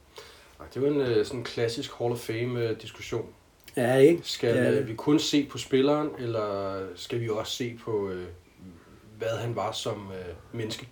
Det 0.74 0.84
er 0.84 0.88
jo 0.88 0.94
en 0.94 1.02
øh, 1.02 1.26
sådan 1.26 1.44
klassisk 1.44 1.91
Hall 2.00 2.12
of 2.12 2.18
Fame-diskussion. 2.20 3.26
Ja, 3.78 3.96
ikke? 3.96 4.22
Skal 4.24 4.56
Ja, 4.56 4.72
øh, 4.72 4.88
vi 4.88 4.94
kun 4.96 5.20
se 5.20 5.46
på 5.52 5.58
spilleren, 5.58 6.10
eller 6.20 6.80
skal 6.96 7.20
vi 7.22 7.30
også 7.30 7.52
se 7.52 7.78
på, 7.86 8.10
øh, 8.10 8.24
hvad 9.17 9.38
han 9.38 9.56
var 9.56 9.71
som 9.71 10.12
øh, 10.12 10.36
menneske? 10.60 10.89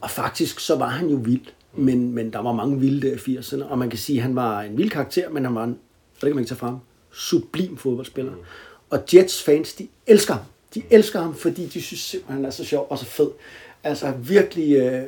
Og 0.00 0.10
faktisk 0.10 0.60
så 0.60 0.76
var 0.76 0.88
han 0.88 1.08
jo 1.08 1.16
vild, 1.16 1.46
men, 1.72 2.12
men 2.12 2.32
der 2.32 2.38
var 2.38 2.52
mange 2.52 2.80
vilde 2.80 3.08
der 3.08 3.14
i 3.14 3.36
80'erne, 3.36 3.64
og 3.64 3.78
man 3.78 3.90
kan 3.90 3.98
sige, 3.98 4.18
at 4.18 4.22
han 4.22 4.36
var 4.36 4.62
en 4.62 4.78
vild 4.78 4.90
karakter, 4.90 5.30
men 5.30 5.44
han 5.44 5.54
var 5.54 5.64
en, 5.64 5.70
og 5.70 6.20
det 6.20 6.20
kan 6.20 6.34
man 6.34 6.42
ikke 6.42 6.50
tage 6.50 6.58
frem, 6.58 6.76
sublim 7.12 7.76
fodboldspiller. 7.76 8.32
Mm. 8.32 8.42
Og 8.90 9.00
Jets 9.14 9.42
fans, 9.42 9.74
de 9.74 9.88
elsker 10.06 10.34
ham. 10.34 10.42
De 10.74 10.82
elsker 10.90 11.20
ham, 11.20 11.34
fordi 11.34 11.66
de 11.66 11.82
synes 11.82 12.00
simpelthen, 12.00 12.36
han 12.36 12.44
er 12.44 12.50
så 12.50 12.64
sjov 12.64 12.86
og 12.90 12.98
så 12.98 13.04
fed. 13.04 13.30
Altså 13.84 14.10
virkelig, 14.10 14.76
øh, 14.76 15.02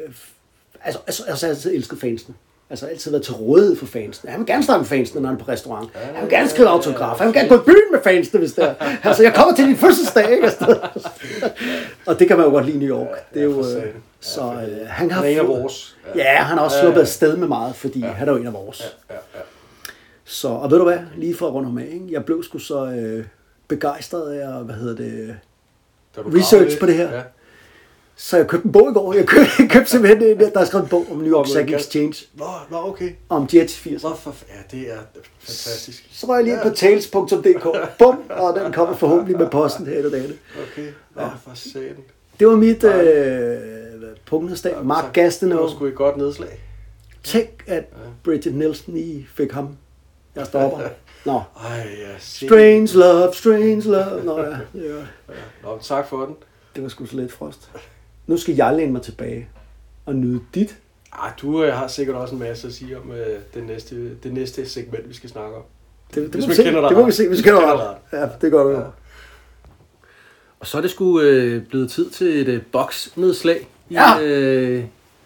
altså, 0.80 1.00
altså, 1.06 1.24
altså 1.24 1.46
altid 1.46 1.74
elsket 1.74 1.98
fansene. 1.98 2.34
Altså 2.70 2.86
altid 2.86 3.10
været 3.10 3.24
til 3.24 3.34
rådighed 3.34 3.76
for 3.76 3.86
fansene. 3.86 4.30
Han 4.30 4.40
vil 4.40 4.46
gerne 4.46 4.62
snakke 4.64 4.78
med 4.80 4.86
fansene, 4.86 5.20
når 5.20 5.28
han 5.28 5.38
er 5.40 5.44
på 5.44 5.50
restaurant. 5.50 5.90
Han 5.94 6.22
vil 6.22 6.30
gerne 6.30 6.48
skrive 6.48 6.68
autograf. 6.68 7.18
Han 7.18 7.26
vil 7.26 7.34
gerne 7.34 7.48
gå 7.48 7.54
i 7.54 7.64
byen 7.66 7.92
med 7.92 8.00
fansene, 8.04 8.38
hvis 8.40 8.52
det 8.52 8.64
er. 8.64 8.74
Altså, 9.08 9.22
jeg 9.22 9.34
kommer 9.34 9.54
til 9.54 9.64
din 9.66 9.76
fødselsdag, 9.76 10.30
ikke? 10.32 10.44
Altså, 10.44 10.78
og 12.06 12.18
det 12.18 12.28
kan 12.28 12.36
man 12.36 12.46
jo 12.46 12.52
godt 12.52 12.66
lide 12.66 12.76
i 12.76 12.86
New 12.86 12.96
York. 12.98 13.34
Det 13.34 13.40
er 13.40 13.44
jo, 13.44 13.58
øh, 13.60 13.84
så 14.20 14.40
øh, 14.42 14.86
han 14.88 15.10
har 15.10 15.16
Han 15.22 15.30
er 15.30 15.32
en 15.34 15.38
af 15.38 15.46
vores. 15.48 15.96
Ja, 16.14 16.34
han 16.36 16.58
har 16.58 16.64
også 16.64 16.76
Ja, 16.76 16.82
sluppet 16.82 17.00
ja. 17.00 17.04
afsted 17.04 17.36
med 17.36 17.48
meget, 17.48 17.76
fordi 17.76 18.00
han 18.00 18.28
er 18.28 18.32
jo 18.32 18.38
en 18.38 18.46
af 18.46 18.52
vores. 18.52 18.96
Ja, 19.10 19.14
ja. 19.14 19.40
Så, 20.24 20.48
og 20.48 20.70
ved 20.70 20.78
du 20.78 20.84
hvad, 20.84 20.98
lige 21.16 21.36
for 21.36 21.46
at 21.46 21.54
runde 21.54 21.68
ham 21.68 21.78
af, 21.78 21.88
ikke? 21.92 22.06
jeg 22.10 22.24
blev 22.24 22.42
sgu 22.42 22.58
så 22.58 22.84
øh, 22.86 23.24
begejstret 23.68 24.32
af, 24.32 24.64
hvad 24.64 24.74
hedder 24.74 24.96
det, 24.96 25.36
Research 26.16 26.78
på 26.80 26.86
det 26.86 26.94
her. 26.94 27.12
Ja. 27.14 27.20
Så 28.22 28.36
jeg 28.36 28.46
købte 28.46 28.66
en 28.66 28.72
bog 28.72 28.90
i 28.90 28.92
går. 28.92 29.14
Jeg 29.14 29.26
købte, 29.26 29.50
jeg 29.58 29.70
købte 29.70 29.90
simpelthen, 29.90 30.22
en, 30.22 30.38
der 30.38 30.60
er 30.60 30.64
skrevet 30.64 30.84
en 30.84 30.90
bog 30.90 31.06
om 31.10 31.16
New 31.16 31.32
York 31.32 31.46
øh, 31.56 31.74
Exchange, 31.74 32.26
Nå, 32.34 32.44
nå, 32.70 32.88
okay. 32.88 33.12
om 33.28 33.48
Jets 33.54 33.76
80. 33.78 34.02
Nå, 34.02 34.14
for, 34.14 34.34
ja, 34.48 34.76
det 34.76 34.90
er 34.92 34.98
fantastisk. 35.38 36.08
Så 36.12 36.26
var 36.26 36.34
jeg 36.34 36.44
lige 36.44 36.58
på 36.62 36.70
tales.dk, 36.70 37.66
bum, 37.98 38.18
og 38.30 38.60
den 38.60 38.72
kommer 38.72 38.96
forhåbentlig 38.96 39.38
med 39.38 39.50
posten 39.50 39.86
her 39.86 39.98
i 39.98 40.10
dag. 40.10 40.22
Okay, 40.72 40.92
ja, 41.16 41.26
for 41.26 41.50
satan. 41.54 41.96
Det 42.40 42.46
var 42.46 42.56
mit 42.56 42.84
øh, 42.84 43.58
punktesdag. 44.26 44.84
Mark 44.84 45.04
Det 45.04 45.12
Gastineau. 45.12 45.62
var 45.62 45.68
sgu 45.68 45.86
et 45.86 45.94
godt 45.94 46.16
nedslag. 46.16 46.60
Tænk, 47.24 47.64
at 47.66 47.84
Bridget 48.24 48.54
Nielsen 48.54 48.94
lige 48.94 49.28
fik 49.34 49.52
ham. 49.52 49.76
Jeg 50.36 50.46
stopper. 50.46 50.78
Nå. 51.26 51.42
Ej, 51.64 51.88
ja. 52.00 52.18
Strange 52.18 52.94
love, 52.94 53.34
strange 53.34 53.82
love. 53.82 54.24
Nå 54.24 54.38
ja, 54.38 54.50
ja. 54.74 55.04
Nå, 55.62 55.78
tak 55.82 56.08
for 56.08 56.26
den. 56.26 56.34
det 56.74 56.82
var 56.82 56.88
sgu 56.88 57.06
så 57.06 57.16
lidt 57.16 57.32
frost. 57.32 57.70
Nu 58.30 58.36
skal 58.36 58.54
jeg 58.54 58.74
læne 58.76 58.92
mig 58.92 59.02
tilbage 59.02 59.48
og 60.06 60.14
nyde 60.14 60.40
dit. 60.54 60.76
Ej, 61.22 61.32
du 61.42 61.64
øh, 61.64 61.74
har 61.74 61.88
sikkert 61.88 62.16
også 62.16 62.34
en 62.34 62.40
masse 62.40 62.68
at 62.68 62.74
sige 62.74 62.98
om 62.98 63.10
øh, 63.12 63.38
det, 63.54 63.66
næste, 63.66 64.14
det 64.22 64.32
næste 64.32 64.68
segment, 64.68 65.08
vi 65.08 65.14
skal 65.14 65.30
snakke 65.30 65.56
om. 65.56 65.62
Det, 66.14 66.22
det, 66.22 66.24
Hvis 66.34 66.34
må 66.34 66.40
man 66.40 66.50
vi 66.50 66.54
se. 66.54 66.62
kender 66.62 66.80
dig 66.80 66.90
det 66.90 66.98
må 66.98 67.06
vi 67.06 67.12
se, 67.12 67.28
hvis 67.28 67.38
vi 67.38 67.42
kender 67.42 67.90
ret. 67.90 67.96
Ja, 68.12 68.28
det 68.40 68.50
gør 68.52 68.62
du 68.62 68.70
jo. 68.70 68.82
Og 70.60 70.66
så 70.66 70.78
er 70.78 70.82
det 70.82 70.90
sgu 70.90 71.20
øh, 71.20 71.62
blevet 71.66 71.90
tid 71.90 72.10
til 72.10 72.40
et 72.40 72.48
øh, 72.48 72.62
boksnedslag 72.72 73.68
i 73.88 73.94
Ja. 73.94 74.20
øh, 74.22 74.84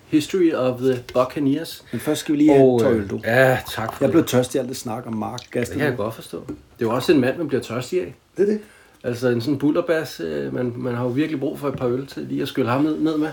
History 0.09 0.53
of 0.53 0.81
the 0.81 1.05
Buccaneers. 1.15 1.85
Men 1.93 2.01
først 2.01 2.21
skal 2.21 2.33
vi 2.33 2.39
lige 2.39 2.53
have 2.53 2.85
Og, 2.87 2.95
øh. 2.95 3.11
Ja, 3.25 3.59
tak 3.71 3.93
for 3.93 4.05
Jeg 4.05 4.09
det. 4.09 4.13
blev 4.13 4.25
tørstig 4.25 4.59
af 4.59 4.63
alt 4.63 4.69
det 4.69 4.77
snak 4.77 5.07
om 5.07 5.13
Mark 5.17 5.41
Det 5.55 5.69
kan 5.71 5.81
jeg 5.81 5.97
godt 5.97 6.15
forstå. 6.15 6.45
Det 6.49 6.55
er 6.55 6.57
jo 6.81 6.91
også 6.91 7.13
en 7.13 7.21
mand, 7.21 7.39
man 7.39 7.49
bliver 7.49 7.63
tørstig 7.63 8.01
af. 8.01 8.15
Det 8.37 8.43
er 8.43 8.47
det. 8.47 8.61
Altså 9.05 9.29
en 9.29 9.41
sådan 9.41 9.59
bullerbas, 9.59 10.21
øh, 10.21 10.55
man, 10.55 10.73
man 10.77 10.95
har 10.95 11.05
jo 11.05 11.11
virkelig 11.11 11.41
brug 11.41 11.59
for 11.59 11.69
et 11.69 11.77
par 11.77 11.87
øl 11.87 12.07
til 12.07 12.23
lige 12.23 12.43
at 12.43 12.49
skylle 12.49 12.71
ham 12.71 12.83
ned, 12.83 12.99
ned 12.99 13.19
med. 13.19 13.29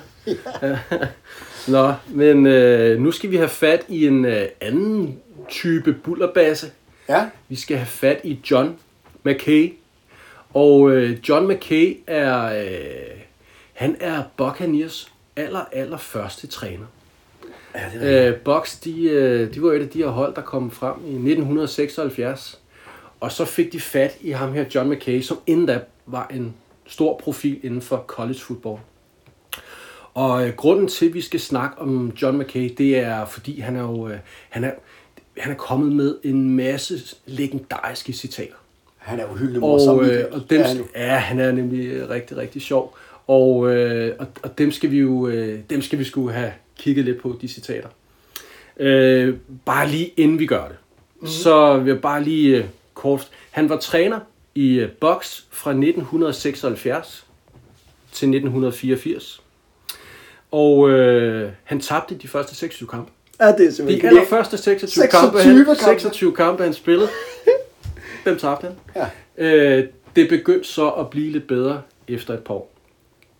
Ja. 0.61 0.79
Nå, 1.77 1.93
men 2.07 2.45
øh, 2.45 2.99
nu 2.99 3.11
skal 3.11 3.31
vi 3.31 3.35
have 3.35 3.49
fat 3.49 3.85
i 3.87 4.07
en 4.07 4.25
øh, 4.25 4.47
anden 4.61 5.19
type 5.49 5.93
bullerbasse. 5.93 6.67
Ja. 7.09 7.29
Vi 7.49 7.55
skal 7.55 7.77
have 7.77 7.87
fat 7.87 8.21
i 8.23 8.39
John 8.51 8.77
McKay. 9.23 9.73
Og 10.53 10.91
øh, 10.91 11.17
John 11.29 11.47
McKay 11.47 11.97
er, 12.07 12.43
øh, 12.45 13.19
han 13.73 13.95
er 13.99 14.23
Buccaneers 14.37 15.11
aller, 15.35 15.65
aller 15.71 15.97
første 15.97 16.47
træner. 16.47 16.85
Ja, 17.75 17.81
det 17.93 18.17
er 18.17 18.29
Øh, 18.29 18.35
Bucks, 18.35 18.79
de, 18.79 19.03
øh, 19.03 19.53
de 19.53 19.61
var 19.61 19.71
et 19.71 19.81
af 19.81 19.89
de 19.89 19.97
her 19.97 20.07
hold, 20.07 20.35
der 20.35 20.41
kom 20.41 20.71
frem 20.71 20.95
i 21.05 21.13
1976. 21.15 22.60
Og 23.21 23.31
så 23.31 23.45
fik 23.45 23.73
de 23.73 23.79
fat 23.79 24.17
i 24.21 24.31
ham 24.31 24.53
her, 24.53 24.65
John 24.75 24.89
McKay, 24.89 25.21
som 25.21 25.39
inden 25.47 25.65
da 25.65 25.79
var 26.05 26.27
en 26.33 26.53
stor 26.87 27.17
profil 27.23 27.59
inden 27.63 27.81
for 27.81 28.03
college 28.07 28.39
football. 28.39 28.79
Og 30.13 30.47
øh, 30.47 30.55
grunden 30.55 30.87
til, 30.87 31.05
at 31.05 31.13
vi 31.13 31.21
skal 31.21 31.39
snakke 31.39 31.79
om 31.79 32.11
John 32.21 32.37
McKay, 32.37 32.75
det 32.77 32.97
er, 32.97 33.25
fordi 33.25 33.59
han 33.59 33.75
er 33.75 33.81
jo 33.81 34.07
øh, 34.07 34.17
han 34.49 34.63
er, 34.63 34.71
han 35.37 35.51
er 35.51 35.55
kommet 35.55 35.91
med 35.91 36.15
en 36.23 36.55
masse 36.55 37.15
legendariske 37.25 38.13
citater. 38.13 38.55
Han 38.97 39.19
er 39.19 39.35
hyldende 39.37 39.59
morsom. 39.59 39.97
Og, 39.97 40.05
øh, 40.05 40.25
og 40.31 40.49
dem, 40.49 40.59
Ja, 40.59 40.67
han 40.67 40.85
ja, 40.95 41.15
han 41.15 41.39
er 41.39 41.51
nemlig 41.51 41.87
øh, 41.87 42.09
rigtig, 42.09 42.37
rigtig 42.37 42.61
sjov. 42.61 42.97
Og, 43.27 43.75
øh, 43.75 44.15
og, 44.19 44.27
og 44.43 44.57
dem 44.57 44.71
skal 44.71 44.91
vi 44.91 44.99
jo 44.99 45.27
øh, 45.27 45.59
dem 45.69 45.81
skal 45.81 45.99
vi 45.99 46.03
skulle 46.03 46.33
have 46.33 46.51
kigget 46.77 47.05
lidt 47.05 47.21
på, 47.21 47.37
de 47.41 47.47
citater. 47.47 47.89
Øh, 48.77 49.37
bare 49.65 49.89
lige 49.89 50.13
inden 50.17 50.39
vi 50.39 50.45
gør 50.45 50.67
det. 50.67 50.75
Mm. 51.21 51.27
Så 51.27 51.77
vil 51.77 51.91
jeg 51.91 52.01
bare 52.01 52.23
lige 52.23 52.69
kort... 53.01 53.27
Han 53.51 53.69
var 53.69 53.77
træner 53.77 54.19
i 54.55 54.79
øh, 54.79 54.91
boks 54.91 55.45
fra 55.51 55.71
1976 55.71 57.25
til 58.11 58.25
1984. 58.25 59.41
Og 60.51 60.89
øh, 60.89 61.51
han 61.63 61.79
tabte 61.79 62.15
de 62.15 62.27
første 62.27 62.55
26 62.55 62.89
kampe. 62.89 63.11
Ja, 63.39 63.47
det 63.47 63.59
er 63.59 63.69
De 63.69 63.75
simpelthen 63.75 64.07
allerførste 64.07 64.57
26, 64.57 64.89
26 64.89 65.21
kampe, 65.21 65.39
han, 65.39 65.65
kampe. 65.65 65.81
26 65.83 66.35
kampe, 66.35 66.63
han 66.63 66.73
spillede, 66.73 67.09
dem 68.25 68.37
tabte 68.37 68.67
han. 68.67 68.75
Ja. 69.37 69.77
Øh, 69.77 69.87
det 70.15 70.29
begyndte 70.29 70.67
så 70.67 70.89
at 70.89 71.09
blive 71.09 71.31
lidt 71.31 71.47
bedre 71.47 71.81
efter 72.07 72.33
et 72.33 72.43
par 72.43 72.53
år. 72.53 72.73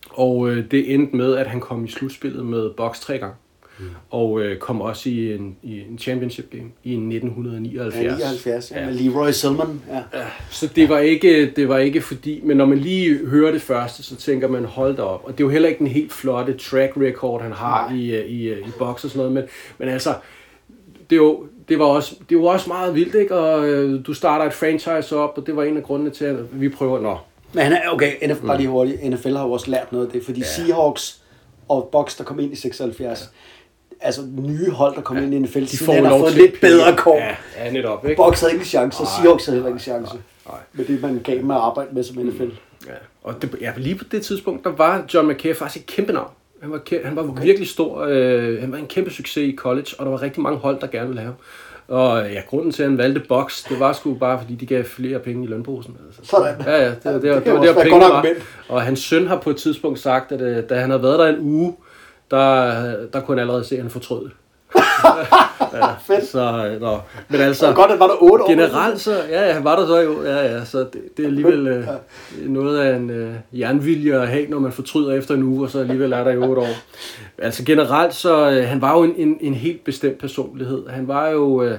Og 0.10 0.50
øh, 0.50 0.72
det 0.72 0.94
endte 0.94 1.16
med, 1.16 1.36
at 1.36 1.48
han 1.48 1.60
kom 1.60 1.86
i 1.86 1.88
slutspillet 1.88 2.46
med 2.46 2.70
Box 2.78 3.00
tre 3.00 3.18
gange. 3.18 3.36
Mm. 3.82 3.88
Og 4.10 4.42
øh, 4.42 4.58
kom 4.58 4.82
også 4.82 5.10
i 5.10 5.34
en, 5.34 5.56
i 5.64 5.82
en 5.90 5.98
championship 5.98 6.52
game 6.52 6.72
i 6.84 6.92
1979. 6.92 7.96
Ja, 7.96 8.02
79, 8.02 8.72
ja. 8.72 8.86
Med 8.86 8.94
Leroy 8.94 9.32
Selman. 9.32 9.82
Ja. 9.90 10.02
Så 10.50 10.68
det 10.68 10.90
var, 10.90 11.00
ikke, 11.00 11.52
det 11.56 11.70
var 11.70 11.78
ikke 11.78 12.02
fordi, 12.02 12.42
men 12.44 12.58
når 12.58 12.66
man 12.66 12.78
lige 12.78 13.28
hører 13.28 13.52
det 13.52 13.62
første, 13.62 14.04
så 14.04 14.16
tænker 14.16 14.48
man, 14.48 14.66
hold 14.66 14.96
da 14.96 15.02
op. 15.02 15.22
Og 15.24 15.32
det 15.32 15.40
er 15.40 15.46
jo 15.46 15.50
heller 15.50 15.70
ikke 15.70 15.82
en 15.82 15.88
helt 15.88 16.14
flotte 16.14 16.54
track 16.54 16.92
record, 16.98 17.42
han 17.42 17.52
har 17.52 17.90
Nej. 17.90 17.98
i, 17.98 18.16
øh, 18.16 18.26
i, 18.26 18.44
øh, 18.44 18.68
i 18.68 18.72
box 18.80 19.04
og 19.04 19.10
sådan 19.10 19.18
noget, 19.18 19.32
men, 19.32 19.44
men 19.78 19.90
altså, 19.90 20.14
det, 21.10 21.16
er 21.16 21.22
jo, 21.22 21.46
det, 21.70 21.80
var 21.80 21.86
også, 21.86 22.16
det 22.30 22.38
var 22.38 22.44
også 22.44 22.70
meget 22.70 22.96
vildt, 22.96 23.16
ikke? 23.16 23.36
Og 23.36 23.70
øh, 23.70 24.06
du 24.06 24.14
starter 24.14 24.46
et 24.46 24.54
franchise 24.54 25.16
op, 25.16 25.38
og 25.38 25.48
det 25.48 25.56
var 25.56 25.64
en 25.64 25.78
af 25.78 25.84
grundene 25.84 26.10
til, 26.10 26.26
at 26.26 26.62
vi 26.62 26.70
prøver, 26.70 27.00
nå, 27.00 27.18
Men 27.54 27.64
han 27.64 27.74
er, 27.74 27.90
okay, 27.90 28.28
NFL, 28.28 28.48
bare 28.48 28.58
lige 28.58 28.70
hurtigt. 28.70 29.10
NFL 29.10 29.36
har 29.36 29.46
jo 29.46 29.52
også 29.52 29.72
lært 29.72 29.92
noget 29.92 30.06
af 30.06 30.12
det, 30.12 30.26
fordi 30.26 30.40
ja. 30.40 30.46
Seahawks 30.46 31.22
og 31.68 31.90
Bucks, 31.92 32.16
der 32.16 32.24
kom 32.24 32.40
ind 32.40 32.54
i 32.54 32.56
76, 32.56 33.32
altså 34.02 34.22
nye 34.38 34.70
hold, 34.70 34.96
der 34.96 35.02
kom 35.02 35.18
ja. 35.18 35.24
ind 35.24 35.34
i 35.34 35.40
NFL, 35.40 35.60
de 35.60 35.78
får 35.78 35.94
han 35.94 36.06
har 36.06 36.18
fået 36.18 36.34
til 36.34 36.42
lidt 36.42 36.62
bedre 36.62 36.96
kår. 36.96 37.18
Ja, 37.18 37.36
ja, 37.66 37.72
netop, 37.72 38.06
ikke? 38.06 38.24
Bucks 38.24 38.40
havde 38.40 38.54
ikke 38.54 38.62
en 38.62 38.66
chance, 38.66 39.02
og 39.02 39.08
Seahawks 39.08 39.46
havde 39.46 39.56
heller 39.56 39.68
ikke 39.68 39.76
en 39.76 39.80
chance. 39.80 40.14
nej. 40.48 40.60
Med 40.74 40.86
det, 40.86 41.02
man 41.02 41.22
gav 41.24 41.44
med 41.44 41.56
at 41.56 41.62
arbejde 41.62 41.90
med 41.96 42.04
som 42.04 42.18
NFL. 42.18 42.44
Ja, 42.88 42.92
og 43.24 43.42
det, 43.42 43.56
ja, 43.62 43.72
lige 43.78 43.96
på 43.96 44.04
det 44.12 44.26
tidspunkt, 44.26 44.64
der 44.64 44.70
var 44.70 45.06
John 45.14 45.32
McKay 45.32 45.56
faktisk 45.56 45.84
et 45.84 45.96
kæmpe 45.96 46.14
navn. 46.14 46.30
Han 46.62 46.72
var, 46.72 46.82
kæ- 46.90 47.06
han 47.06 47.16
var 47.16 47.24
okay. 47.30 47.44
virkelig 47.44 47.68
stor. 47.68 48.06
Øh, 48.10 48.62
han 48.62 48.72
var 48.72 48.78
en 48.78 48.88
kæmpe 48.88 49.10
succes 49.10 49.54
i 49.54 49.56
college, 49.56 49.88
og 50.00 50.06
der 50.06 50.12
var 50.12 50.22
rigtig 50.22 50.42
mange 50.42 50.60
hold, 50.60 50.80
der 50.80 50.88
gerne 50.88 51.08
ville 51.08 51.22
have 51.22 51.34
ham. 51.34 51.36
Og 51.98 52.32
ja, 52.32 52.42
grunden 52.50 52.72
til, 52.72 52.84
at 52.84 52.90
han 52.90 52.98
valgte 52.98 53.22
Box, 53.30 53.64
det 53.70 53.80
var 53.80 53.94
sgu 53.94 54.14
bare, 54.14 54.40
fordi 54.40 54.56
de 54.56 54.66
gav 54.66 54.84
flere 54.84 55.20
penge 55.20 55.44
i 55.44 55.48
lønposen. 55.48 55.98
Altså. 56.06 56.22
Sådan. 56.32 56.56
Ja, 56.66 56.84
ja, 56.84 56.90
det, 56.90 57.00
var, 57.06 57.12
det, 57.12 57.22
det 57.24 57.44
kan 57.44 57.44
det, 57.44 57.54
var 57.54 57.62
der 57.62 57.90
godt 57.90 58.02
var. 58.02 58.26
Og 58.70 58.82
hans 58.82 59.00
søn 59.00 59.28
har 59.28 59.38
på 59.38 59.50
et 59.50 59.58
tidspunkt 59.58 60.00
sagt, 60.00 60.32
at 60.32 60.42
øh, 60.42 60.70
da 60.70 60.76
han 60.76 60.90
havde 60.90 61.04
været 61.04 61.20
der 61.20 61.28
en 61.28 61.40
uge, 61.40 61.76
der, 62.32 62.96
der 63.14 63.22
kunne 63.22 63.38
han 63.38 63.40
allerede 63.40 63.64
se, 63.64 63.76
at 63.76 63.82
han 63.82 63.92
fortrød 63.92 64.24
det. 64.24 64.32
ja, 65.74 65.94
Fedt. 66.08 66.28
Så, 66.28 66.68
øh, 66.68 66.82
nå. 66.82 67.00
Men 67.30 67.40
Så 67.40 67.44
altså, 67.46 67.74
godt, 67.74 67.92
at 67.92 68.00
var 68.00 68.08
der 68.08 68.16
otte 68.22 68.44
år. 68.44 68.50
Generelt 68.50 69.02
så, 69.02 69.24
ja, 69.30 69.54
ja, 69.54 69.60
var 69.60 69.76
der 69.76 69.88
så 69.88 69.98
jo, 69.98 70.24
ja, 70.24 70.54
ja, 70.54 70.66
så 70.66 70.80
det, 70.80 71.02
det 71.18 71.24
er 71.24 71.28
alligevel 71.28 71.68
øh, 71.68 71.88
noget 72.48 72.80
af 72.80 72.96
en 72.96 73.10
øh, 73.10 73.34
jernvilje 73.54 74.22
at 74.22 74.28
have, 74.28 74.48
når 74.48 74.60
man 74.60 74.72
fortryder 74.72 75.14
efter 75.14 75.36
en 75.36 75.44
uge, 75.44 75.66
og 75.66 75.70
så 75.70 75.80
alligevel 75.80 76.12
er 76.12 76.24
der 76.24 76.32
i 76.32 76.38
otte 76.38 76.62
år. 76.62 76.76
Altså 77.38 77.66
generelt 77.66 78.14
så, 78.14 78.52
øh, 78.52 78.68
han 78.68 78.82
var 78.82 78.98
jo 78.98 79.04
en, 79.04 79.14
en, 79.18 79.38
en 79.42 79.54
helt 79.54 79.84
bestemt 79.84 80.18
personlighed. 80.18 80.88
Han 80.88 81.08
var 81.08 81.30
jo 81.30 81.64
øh, 81.64 81.78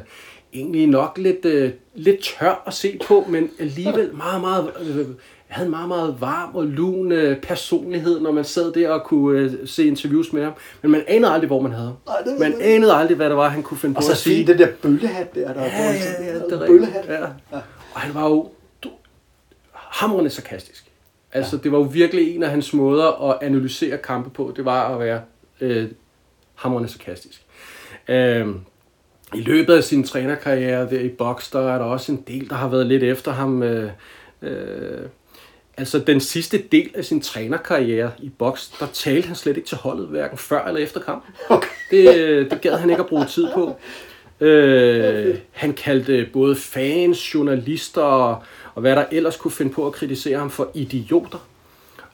egentlig 0.53 0.87
nok 0.87 1.19
lidt, 1.19 1.45
øh, 1.45 1.71
lidt 1.95 2.17
tør 2.21 2.63
at 2.67 2.75
se 2.75 2.99
på, 3.07 3.25
men 3.29 3.51
alligevel 3.59 4.11
meget, 4.15 4.41
meget, 4.41 4.71
øh, 4.81 5.07
havde 5.53 5.67
en 5.67 5.71
meget, 5.71 5.89
meget 5.89 6.17
varm 6.21 6.55
og 6.55 6.67
lun 6.67 7.13
øh, 7.13 7.41
personlighed, 7.41 8.21
når 8.21 8.33
man 8.33 8.45
sad 8.45 8.73
der 8.73 8.89
og 8.91 9.05
kunne 9.05 9.39
øh, 9.39 9.53
se 9.65 9.85
interviews 9.87 10.33
med 10.33 10.45
ham. 10.45 10.53
Men 10.83 10.91
man 10.91 11.05
anede 11.09 11.33
aldrig, 11.33 11.47
hvor 11.47 11.61
man 11.61 11.73
havde 11.73 11.97
det 12.25 12.33
ved 12.33 12.39
Man 12.39 12.53
jeg 12.61 12.75
anede 12.75 12.95
aldrig, 12.95 13.17
hvad 13.17 13.29
det 13.29 13.37
var, 13.37 13.49
han 13.49 13.63
kunne 13.63 13.79
finde 13.79 13.97
Og 13.97 14.03
på 14.03 14.07
så 14.07 14.13
at 14.13 14.19
sige. 14.19 14.37
fint, 14.37 14.49
den 14.49 14.59
der 14.59 14.69
bøllehat 14.83 15.35
der, 15.35 15.53
der 15.53 15.61
er 15.61 15.65
Ja, 15.65 15.93
ja, 15.93 16.33
ja, 16.33 16.39
det 16.39 16.53
er 16.63 16.67
Bøllehat. 16.67 17.05
Ja. 17.09 17.25
Og 17.95 18.01
han 18.01 18.15
var 18.15 18.29
jo 18.29 18.51
du, 18.85 18.91
hamrende 19.73 20.31
sarkastisk. 20.31 20.85
Altså, 21.33 21.57
det 21.57 21.73
var 21.73 21.79
jo 21.79 21.85
virkelig 21.85 22.35
en 22.37 22.43
af 22.43 22.51
hans 22.51 22.73
måder 22.75 23.31
at 23.31 23.39
analysere 23.43 23.99
kampe 23.99 24.31
på. 24.31 24.53
Det 24.57 24.65
var 24.65 24.95
at 24.95 25.01
være 25.01 25.21
øh, 25.61 25.89
hamrende 26.55 26.89
sarkastisk. 26.89 27.45
Øh, 28.09 28.47
i 29.35 29.41
løbet 29.41 29.75
af 29.75 29.85
sin 29.85 30.05
trænerkarriere 30.05 30.91
der 30.91 31.01
i 31.01 31.09
boks, 31.09 31.51
der 31.51 31.73
er 31.73 31.79
der 31.79 31.85
også 31.85 32.13
en 32.13 32.25
del, 32.29 32.51
der 32.51 32.55
har 32.55 32.69
været 32.69 32.87
lidt 32.87 33.03
efter 33.03 33.33
ham. 33.33 33.63
Øh, 33.63 33.91
øh, 34.43 35.01
altså 35.77 35.99
den 35.99 36.21
sidste 36.21 36.59
del 36.73 36.91
af 36.95 37.05
sin 37.05 37.21
trænerkarriere 37.21 38.11
i 38.19 38.29
boks, 38.29 38.69
der 38.81 38.87
talte 38.93 39.27
han 39.27 39.37
slet 39.37 39.57
ikke 39.57 39.69
til 39.69 39.77
holdet, 39.77 40.07
hverken 40.07 40.39
før 40.39 40.65
eller 40.65 40.81
efter 40.81 41.01
kamp. 41.01 41.25
Okay. 41.49 41.69
Det, 41.91 42.51
det 42.51 42.61
gad 42.61 42.77
han 42.77 42.91
ikke 42.91 43.03
at 43.03 43.09
bruge 43.09 43.27
tid 43.27 43.49
på. 43.55 43.77
Øh, 44.41 45.39
han 45.51 45.73
kaldte 45.73 46.29
både 46.33 46.57
fans, 46.57 47.35
journalister 47.35 48.03
og, 48.03 48.43
hvad 48.83 48.97
der 48.97 49.05
ellers 49.13 49.37
kunne 49.37 49.51
finde 49.51 49.73
på 49.73 49.87
at 49.87 49.93
kritisere 49.93 50.39
ham 50.39 50.51
for 50.51 50.71
idioter. 50.75 51.49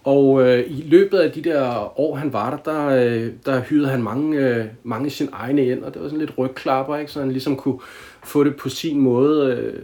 Og 0.05 0.43
øh, 0.43 0.65
i 0.71 0.85
løbet 0.87 1.19
af 1.19 1.33
de 1.33 1.43
der 1.43 2.01
år, 2.01 2.17
han 2.17 2.33
var 2.33 2.51
der, 2.51 2.73
der, 2.73 2.87
øh, 2.89 3.33
der 3.47 3.61
hyrede 3.61 3.89
han 3.89 4.03
mange, 4.03 4.39
øh, 4.39 4.65
mange 4.83 5.07
af 5.07 5.13
sine 5.13 5.31
egne 5.33 5.67
ind, 5.67 5.85
og 5.85 5.95
det 5.95 6.03
var 6.03 6.09
sådan 6.09 6.19
lidt 6.19 6.39
rygklapper, 6.39 6.97
ikke? 6.97 7.13
så 7.13 7.21
han 7.21 7.33
ligesom 7.33 7.57
kunne 7.57 7.79
få 8.25 8.45
det 8.45 8.57
på 8.57 8.69
sin 8.69 9.01
måde. 9.01 9.55
Øh. 9.55 9.83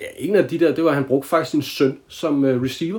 Ja, 0.00 0.04
en 0.18 0.36
af 0.36 0.48
de 0.48 0.58
der, 0.58 0.74
det 0.74 0.84
var, 0.84 0.90
at 0.90 0.94
han 0.96 1.04
brugte 1.04 1.28
faktisk 1.28 1.50
sin 1.50 1.62
søn 1.62 1.98
som 2.08 2.44
øh, 2.44 2.62
receiver. 2.62 2.98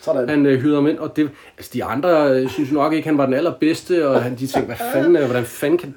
Sådan. 0.00 0.28
Han 0.28 0.46
øh, 0.46 0.60
hyrede 0.60 0.74
ham 0.76 0.86
ind, 0.86 0.98
og 0.98 1.16
det, 1.16 1.30
altså 1.58 1.70
de 1.74 1.84
andre 1.84 2.30
øh, 2.32 2.48
synes 2.50 2.72
nok 2.72 2.92
ikke, 2.92 3.08
han 3.08 3.18
var 3.18 3.24
den 3.24 3.34
allerbedste, 3.34 4.08
og 4.08 4.22
han, 4.22 4.32
de 4.32 4.46
tænkte, 4.46 4.60
hvad 4.66 4.76
fanden, 4.92 5.16
øh, 5.16 5.24
hvordan 5.24 5.44
fanden 5.44 5.78
kan 5.78 5.94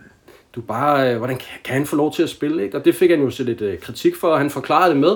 du 0.56 0.62
bare, 0.62 1.12
øh, 1.12 1.18
hvordan 1.18 1.36
kan, 1.38 1.47
kan 1.64 1.74
han 1.74 1.86
få 1.86 1.95
lov 1.95 2.14
til 2.14 2.24
at 2.24 2.30
spille, 2.30 2.64
ikke? 2.64 2.78
Og 2.78 2.86
det 2.86 2.95
fik 2.95 3.10
han 3.10 3.20
jo 3.22 3.30
så 3.30 3.43
lidt 3.43 3.62
øh, 3.62 3.80
kritik 3.80 4.16
for, 4.16 4.28
og 4.28 4.38
han 4.38 4.49
forklarede 4.49 4.89
det 4.93 4.99
med, 4.99 5.16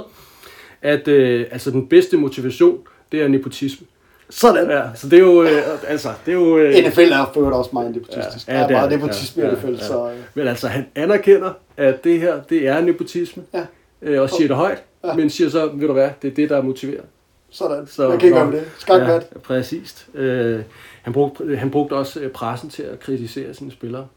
at 0.81 1.07
øh, 1.07 1.45
altså 1.51 1.71
den 1.71 1.87
bedste 1.87 2.17
motivation, 2.17 2.79
det 3.11 3.21
er 3.21 3.27
nepotisme. 3.27 3.87
Sådan. 4.29 4.69
Ja, 4.69 4.81
så 4.95 5.09
det 5.09 5.17
er 5.19 5.23
jo, 5.23 5.43
øh, 5.43 5.61
altså, 5.87 6.09
det 6.25 6.31
er 6.31 6.35
jo... 6.35 6.57
Øh, 6.57 6.73
NFL 6.87 7.01
er 7.01 7.31
for 7.33 7.51
også 7.51 7.69
meget 7.73 7.91
nepotistisk. 7.95 8.47
Ja, 8.47 8.57
ja, 8.57 8.63
det 8.63 8.71
er 8.71 8.75
meget 8.75 8.91
nepotisme 8.91 9.43
i 9.43 9.47
NFL, 9.55 9.83
så... 9.83 10.09
øh, 10.11 10.17
Men 10.33 10.47
altså, 10.47 10.67
han 10.67 10.85
anerkender, 10.95 11.51
at 11.77 12.03
det 12.03 12.19
her, 12.19 12.41
det 12.49 12.67
er 12.67 12.81
nepotisme, 12.81 13.43
Ja. 13.53 13.65
øh, 14.01 14.21
og 14.21 14.29
siger 14.29 14.47
det 14.47 14.57
højt, 14.57 14.71
Ja. 14.77 14.81
men 15.17 15.29
siger 15.29 15.49
så, 15.49 15.71
ved 15.73 15.87
du 15.87 15.93
hvad, 15.93 16.09
det 16.21 16.31
er 16.31 16.35
det, 16.35 16.49
der 16.49 16.61
motiverer. 16.61 17.03
Sådan. 17.49 17.87
Så, 17.87 18.09
jeg 18.09 18.19
kan 18.19 18.27
ikke 18.27 18.45
med 18.45 18.59
det. 18.59 18.67
Skak 18.77 19.01
ja, 19.01 19.19
præcist. 19.43 20.09
Øh, 20.13 20.61
han, 21.01 21.13
brugte, 21.13 21.57
han 21.57 21.71
brugte 21.71 21.93
også 21.93 22.19
øh, 22.19 22.31
pressen 22.31 22.69
til 22.69 22.83
at 22.83 22.99
kritisere 22.99 23.53
sine 23.53 23.71
spillere. 23.71 24.07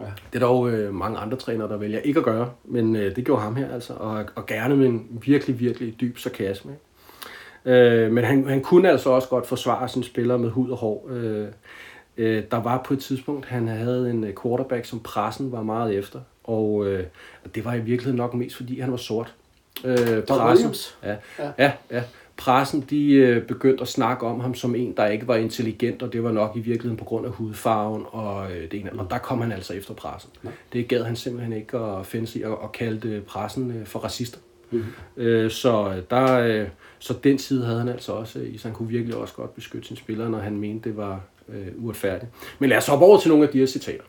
Ja. 0.00 0.04
Det 0.32 0.42
er 0.42 0.46
dog 0.46 0.70
øh, 0.70 0.94
mange 0.94 1.18
andre 1.18 1.36
trænere, 1.36 1.68
der 1.68 1.76
vælger 1.76 1.98
ikke 1.98 2.18
at 2.18 2.24
gøre, 2.24 2.50
men 2.64 2.96
øh, 2.96 3.16
det 3.16 3.24
gjorde 3.24 3.42
ham 3.42 3.56
her 3.56 3.74
altså, 3.74 3.92
og, 3.92 4.24
og 4.34 4.46
gerne 4.46 4.76
med 4.76 4.86
en 4.86 5.06
virkelig, 5.22 5.60
virkelig 5.60 6.00
dyb 6.00 6.18
sarkasme. 6.18 6.72
Øh, 7.64 8.12
men 8.12 8.24
han, 8.24 8.48
han 8.48 8.62
kunne 8.62 8.90
altså 8.90 9.10
også 9.10 9.28
godt 9.28 9.46
forsvare 9.46 9.88
sine 9.88 10.04
spillere 10.04 10.38
med 10.38 10.50
hud 10.50 10.70
og 10.70 10.76
hår. 10.76 11.08
Øh, 11.10 11.46
øh, 12.16 12.42
der 12.50 12.62
var 12.62 12.82
på 12.86 12.94
et 12.94 13.00
tidspunkt, 13.00 13.46
han 13.46 13.68
havde 13.68 14.10
en 14.10 14.24
øh, 14.24 14.34
quarterback, 14.42 14.84
som 14.84 15.00
pressen 15.00 15.52
var 15.52 15.62
meget 15.62 15.94
efter, 15.94 16.20
og 16.44 16.86
øh, 16.86 17.04
og 17.44 17.54
det 17.54 17.64
var 17.64 17.74
i 17.74 17.80
virkeligheden 17.80 18.16
nok 18.16 18.34
mest, 18.34 18.56
fordi 18.56 18.80
han 18.80 18.90
var 18.90 18.96
sort. 18.96 19.34
Øh, 19.84 19.96
Williams? 20.30 20.96
Ja, 21.04 21.14
Ja. 21.38 21.50
ja, 21.58 21.72
ja. 21.90 22.02
Pressen 22.36 22.80
de 22.90 23.12
øh, 23.12 23.42
begyndte 23.46 23.82
at 23.82 23.88
snakke 23.88 24.26
om 24.26 24.40
ham 24.40 24.54
som 24.54 24.74
en, 24.74 24.92
der 24.96 25.06
ikke 25.06 25.28
var 25.28 25.36
intelligent, 25.36 26.02
og 26.02 26.12
det 26.12 26.22
var 26.24 26.32
nok 26.32 26.52
i 26.56 26.60
virkeligheden 26.60 26.96
på 26.96 27.04
grund 27.04 27.26
af 27.26 27.32
hudfarven 27.32 28.02
og 28.06 28.52
øh, 28.52 28.70
det 28.70 28.80
ene. 28.80 28.92
Og 28.92 29.10
der 29.10 29.18
kom 29.18 29.40
han 29.40 29.52
altså 29.52 29.72
efter 29.74 29.94
pressen. 29.94 30.30
Det 30.72 30.88
gad 30.88 31.02
han 31.04 31.16
simpelthen 31.16 31.52
ikke 31.52 31.78
at 31.78 32.06
finde 32.06 32.26
sig 32.26 32.46
og, 32.46 32.58
og 32.62 32.72
kaldte 32.72 33.22
pressen 33.26 33.70
øh, 33.70 33.86
for 33.86 33.98
racister. 33.98 34.38
Mm-hmm. 34.70 34.86
Øh, 35.16 35.50
så, 35.50 36.02
der, 36.10 36.32
øh, 36.40 36.66
så 36.98 37.14
den 37.24 37.38
side 37.38 37.64
havde 37.64 37.78
han 37.78 37.88
altså 37.88 38.12
også 38.12 38.38
i, 38.38 38.58
så 38.58 38.68
han 38.68 38.74
kunne 38.74 38.88
virkelig 38.88 39.16
også 39.16 39.34
godt 39.34 39.54
beskytte 39.54 39.86
sine 39.88 39.98
spillere, 39.98 40.30
når 40.30 40.38
han 40.38 40.56
mente, 40.58 40.88
det 40.88 40.96
var 40.96 41.20
øh, 41.48 41.66
uretfærdigt. 41.78 42.32
Men 42.58 42.68
lad 42.70 42.76
os 42.78 42.86
hoppe 42.86 43.04
over 43.04 43.18
til 43.20 43.28
nogle 43.28 43.44
af 43.46 43.50
de 43.52 43.58
her 43.58 43.66
citater. 43.66 44.04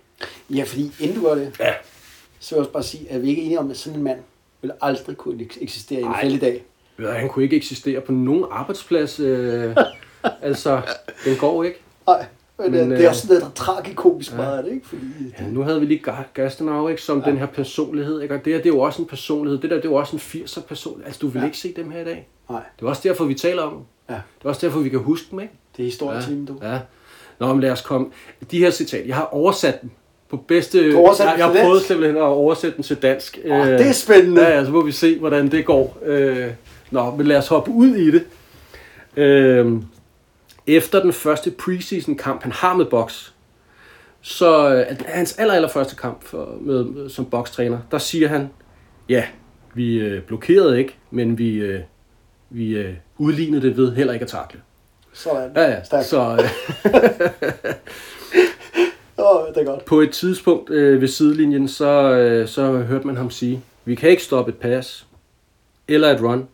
Ja, 0.50 0.64
fordi 0.64 0.92
inden 1.00 1.18
du 1.18 1.24
gør 1.28 1.36
det, 1.36 1.56
Ja. 1.60 1.74
så 2.40 2.56
vil 2.56 2.58
jeg 2.58 2.60
også 2.60 2.72
bare 2.72 2.84
sige, 2.84 3.12
at 3.12 3.22
vi 3.22 3.30
ikke 3.30 3.42
er 3.42 3.46
enige 3.46 3.60
om, 3.60 3.72
at 3.72 3.78
sådan 3.78 3.98
en 3.98 4.04
mand 4.04 4.20
vil 4.62 4.72
aldrig 4.82 5.18
kunne 5.18 5.44
eks- 5.44 5.64
eksistere 5.64 6.00
i 6.00 6.04
Nej. 6.04 6.24
NFL 6.24 6.34
i 6.36 6.38
dag. 6.38 6.64
Ja, 7.00 7.12
han 7.12 7.30
kunne 7.30 7.44
ikke 7.44 7.56
eksistere 7.56 8.02
på 8.02 8.12
nogen 8.12 8.46
arbejdsplads. 8.52 9.20
Øh, 9.20 9.76
altså, 10.42 10.82
den 11.26 11.36
går 11.38 11.64
ikke. 11.64 11.80
Nej, 12.08 12.26
men, 12.58 12.72
Men, 12.72 12.82
men 12.82 12.92
det 12.92 12.98
er 13.00 13.04
øh, 13.04 13.10
også 13.10 13.28
sådan 13.28 13.42
lidt 13.44 13.56
tragikomisk 13.56 14.32
ja. 14.32 14.38
meget 14.38 14.58
af 14.58 14.64
det, 14.64 14.72
ikke? 14.72 14.88
Fordi, 14.88 15.02
Ja, 15.40 15.46
nu 15.48 15.62
havde 15.64 15.80
vi 15.80 15.86
lige 15.86 16.04
Ga- 16.12 16.32
Gastenau, 16.34 16.88
ikke, 16.88 17.02
som 17.02 17.20
ja. 17.26 17.30
den 17.30 17.38
her 17.38 17.46
personlighed. 17.46 18.22
Ikke? 18.22 18.34
Og 18.36 18.46
det 18.46 18.54
her, 18.54 18.58
det 18.62 18.70
er 18.70 18.74
jo 18.74 18.80
også 18.80 19.02
en 19.02 19.08
personlighed. 19.08 19.62
Det 19.62 19.70
der, 19.70 19.76
det 19.76 19.86
er 19.86 19.90
jo 19.90 19.96
også 19.96 20.16
en 20.16 20.20
80'er 20.44 20.62
personlighed. 20.62 21.06
Altså, 21.06 21.20
du 21.20 21.28
vil 21.28 21.40
ja. 21.40 21.44
Ja. 21.44 21.46
ikke 21.46 21.58
se 21.58 21.74
dem 21.76 21.92
her 21.92 22.02
i 22.02 22.04
dag. 22.06 22.28
nej, 22.50 22.62
Det 22.80 22.86
er 22.86 22.90
også 22.90 23.02
derfor, 23.06 23.26
vi 23.26 23.34
taler 23.34 23.62
om 23.62 23.74
dem. 23.74 23.82
ja, 24.10 24.14
Det 24.14 24.46
er 24.46 24.50
også 24.50 24.68
derfor, 24.68 24.80
vi 24.80 24.90
kan 24.90 25.00
huske 25.00 25.28
dem, 25.32 25.40
ikke? 25.40 25.54
det 25.78 25.84
er 25.84 25.88
historietimen, 25.88 26.46
du. 26.46 26.60
Ja. 26.62 26.80
Nå, 27.40 27.48
men 27.54 27.62
lad 27.62 27.72
os 27.72 27.82
komme. 27.82 28.08
De 28.52 28.60
her 28.60 28.72
citat, 28.72 29.08
jeg 29.08 29.16
har 29.16 29.26
oversat 29.26 29.82
dem 29.82 29.90
på 30.30 30.38
bedste... 30.38 30.92
Du 30.92 31.16
jeg, 31.20 31.46
har 31.46 31.56
prøvet 31.62 31.82
simpelthen 31.82 32.18
at 32.18 32.24
oversætte 32.24 32.76
dem 32.78 32.84
til 32.84 32.96
dansk. 32.96 33.40
Åh, 33.46 33.68
det 33.68 33.88
er 33.88 33.92
spændende. 33.92 34.42
Ja, 34.42 34.58
ja, 34.58 34.66
så 34.66 34.72
må 34.72 34.84
vi 34.84 34.92
se, 34.92 35.20
hvordan 35.20 35.52
det 35.52 35.66
går. 35.66 35.98
Øh, 36.06 36.48
nå, 36.92 37.16
men 37.16 37.28
lad 37.28 37.38
os 37.38 37.48
hoppe 37.48 37.72
ud 37.72 37.96
i 37.96 38.12
det. 38.12 38.24
Øh, 39.18 39.72
efter 40.68 41.02
den 41.02 41.14
første 41.14 41.52
preseason 41.52 42.16
kamp, 42.16 42.44
han 42.44 42.52
har 42.52 42.76
med 42.76 42.86
boks, 42.86 43.34
så 44.22 44.76
øh, 44.76 44.98
hans 45.06 45.38
aller, 45.38 45.54
aller 45.54 45.70
første 45.70 45.96
kamp 45.96 46.24
for, 46.24 46.58
med, 46.62 46.84
med, 46.84 47.10
som 47.10 47.26
bokstræner, 47.26 47.80
der 47.92 47.98
siger 47.98 48.28
han, 48.28 48.50
ja, 49.10 49.24
vi 49.74 50.00
øh, 50.00 50.22
blokerede 50.22 50.80
ikke, 50.80 50.96
men 51.12 51.38
vi, 51.38 51.56
øh, 51.56 51.82
vi 52.50 52.78
øh, 52.78 52.94
udlignede 53.18 53.68
det 53.68 53.78
ved 53.78 53.96
heller 53.96 54.14
ikke 54.14 54.24
at 54.24 54.30
takle. 54.30 54.60
Sådan. 55.14 55.52
Ja, 55.56 55.62
ja. 55.62 55.84
Stærkt. 55.84 56.06
Så 56.06 56.22
øh, 56.32 56.50
Åh, 59.20 59.48
det 59.48 59.58
er 59.58 59.66
godt. 59.66 59.86
på 59.86 60.02
et 60.02 60.12
tidspunkt 60.12 60.70
øh, 60.70 61.02
ved 61.02 61.08
sidelinjen, 61.08 61.68
så, 61.68 62.12
øh, 62.12 62.48
så 62.48 62.72
hørte 62.72 63.08
man 63.08 63.18
ham 63.18 63.32
sige, 63.32 63.62
vi 63.86 63.96
kan 63.96 64.10
ikke 64.10 64.24
stoppe 64.24 64.52
et 64.52 64.58
pass, 64.58 65.08
eller 65.88 66.10
et 66.10 66.22
run, 66.22 66.48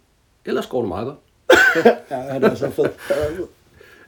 ellers 0.45 0.67
går 0.67 0.79
det 0.81 0.87
meget 0.87 1.05
godt. 1.05 1.17
Ja, 2.11 2.15
han 2.15 2.43
er 2.43 2.55
så 2.55 2.69
fed. 2.69 2.85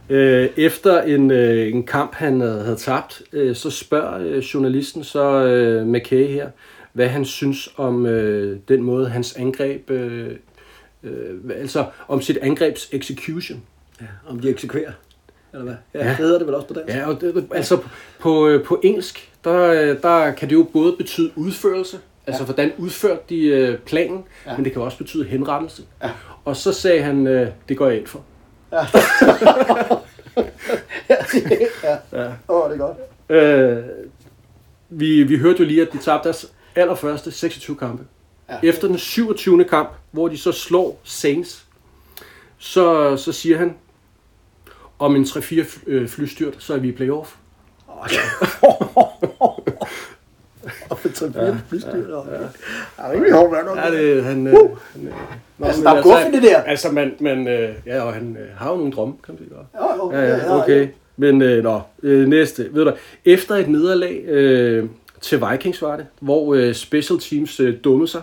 Øh, 0.10 0.50
efter 0.58 1.02
en, 1.02 1.32
øh, 1.32 1.68
en 1.74 1.84
kamp, 1.84 2.14
han 2.14 2.42
havde, 2.42 2.64
havde 2.64 2.78
tabt, 2.78 3.22
øh, 3.34 3.56
så 3.56 3.70
spørger 3.70 4.20
øh, 4.20 4.38
journalisten 4.38 5.04
så 5.04 5.44
øh, 5.46 5.88
McKay 5.88 6.28
her, 6.28 6.50
hvad 6.94 7.08
han 7.08 7.26
synes 7.26 7.70
om 7.78 8.06
øh, 8.06 8.60
den 8.68 8.82
måde, 8.82 9.10
hans 9.10 9.36
angreb, 9.36 9.92
øh, 9.92 10.32
øh, 11.04 11.36
altså 11.56 11.86
om 12.08 12.22
sit 12.22 12.38
angrebs 12.38 12.90
execution. 12.92 13.64
Ja, 14.02 14.06
om 14.28 14.40
de 14.40 14.50
eksekverer. 14.50 14.92
Eller 15.54 15.64
hvad? 15.64 15.76
Ja, 15.94 16.00
Ja. 16.00 16.04
ja. 16.06 16.10
det 16.10 16.18
hedder 16.18 16.38
det 16.38 16.48
vel 16.48 16.56
også 16.56 16.68
på 16.68 16.74
dansk. 16.74 16.96
Ja, 16.96 17.08
og 17.08 17.22
det, 17.22 17.48
altså 17.52 17.78
på, 18.20 18.48
øh, 18.48 18.64
på 18.66 18.80
engelsk, 18.84 19.32
der, 19.44 19.58
øh, 19.72 20.02
der 20.02 20.32
kan 20.32 20.50
det 20.50 20.56
jo 20.56 20.64
både 20.74 20.96
betyde 20.98 21.32
udførelse, 21.36 22.00
altså 22.28 22.42
Ja. 22.44 22.46
hvordan 22.46 22.72
udførte 22.78 23.22
de 23.30 23.46
øh, 23.48 23.78
planen, 23.80 24.24
Ja. 24.46 24.56
men 24.56 24.66
det 24.66 24.74
kan 24.74 24.82
også 24.82 24.98
betyde 24.98 25.24
henrettelse. 25.26 25.82
Ja. 26.04 26.10
Og 26.46 26.56
så 26.56 26.72
sagde 26.74 27.02
han, 27.02 27.26
det 27.70 27.78
går 27.78 27.88
jeg 27.88 27.98
ind 27.98 28.08
for. 28.08 28.22
ja. 31.10 31.98
Ja. 32.14 32.32
Åh, 32.50 32.70
det 32.72 32.76
er 32.76 32.78
godt. 32.78 32.98
Øh, 33.30 33.84
vi, 34.90 35.24
vi 35.24 35.38
hørte 35.38 35.60
jo 35.60 35.66
lige, 35.66 35.82
at 35.82 35.94
de 35.94 35.98
tabte 35.98 36.24
deres 36.30 36.52
allerførste 36.76 37.32
26 37.32 37.76
kampe. 37.78 38.04
Ja. 38.50 38.54
Ja. 38.64 38.70
Efter 38.70 38.88
den 38.88 38.98
27. 38.98 39.64
kamp, 39.64 39.90
hvor 40.12 40.28
de 40.28 40.38
så 40.38 40.52
slår 40.52 41.00
Saints, 41.04 41.66
så, 42.58 43.18
så 43.18 43.32
siger 43.32 43.58
han, 43.58 43.76
om 45.00 45.16
en 45.16 45.24
3-4 45.24 45.64
fly- 45.64 45.84
øh, 45.88 46.08
flystyrt, 46.08 46.56
så 46.60 46.74
er 46.74 46.78
vi 46.78 46.88
i 46.88 46.92
playoff. 46.92 47.36
Ja. 48.12 48.20
Og 50.90 51.00
for 51.00 51.10
tre 51.10 51.32
fire 51.34 51.60
flystyr. 51.70 51.90
Ja, 51.90 52.42
ja. 53.08 53.12
rimelig 53.12 53.34
hårdt 53.34 53.52
værd 53.52 53.66
nok. 53.66 53.78
Ja, 53.78 53.92
det, 53.92 54.24
han, 54.24 54.48
øh, 54.48 54.54
Uh! 54.54 54.78
han, 54.94 55.08
øh, 55.08 55.14
Altså, 55.68 55.82
men 55.84 55.94
der 56.04 56.16
er 56.16 56.32
det 56.32 56.44
der. 56.44 56.62
Altså, 56.62 56.92
man, 56.92 57.14
man, 57.20 57.48
øh, 57.48 57.70
ja, 57.86 58.02
og 58.02 58.14
han 58.14 58.38
øh, 58.40 58.58
har 58.58 58.72
jo 58.72 58.78
nogle 58.78 58.92
drømme, 58.92 59.14
kan 59.26 59.36
man 59.36 59.38
sige. 59.38 59.50
Jo, 59.82 60.06
jo. 60.06 60.12
Ja, 60.12 60.36
ja, 60.38 60.62
okay. 60.64 60.88
Men 61.18 61.42
øh, 61.42 61.64
nå, 61.64 61.82
øh, 62.04 62.28
næste. 62.28 62.68
Ved 62.74 62.86
du, 62.86 62.92
efter 63.26 63.56
et 63.56 63.68
nederlag 63.70 64.24
øh, 64.28 64.86
til 65.22 65.42
Vikings 65.52 65.82
var 65.82 65.96
det, 65.98 66.06
hvor 66.20 66.54
øh, 66.56 66.74
special 66.74 67.20
teams 67.20 67.60
øh, 67.60 67.76
dummede 67.84 68.08
sig, 68.08 68.22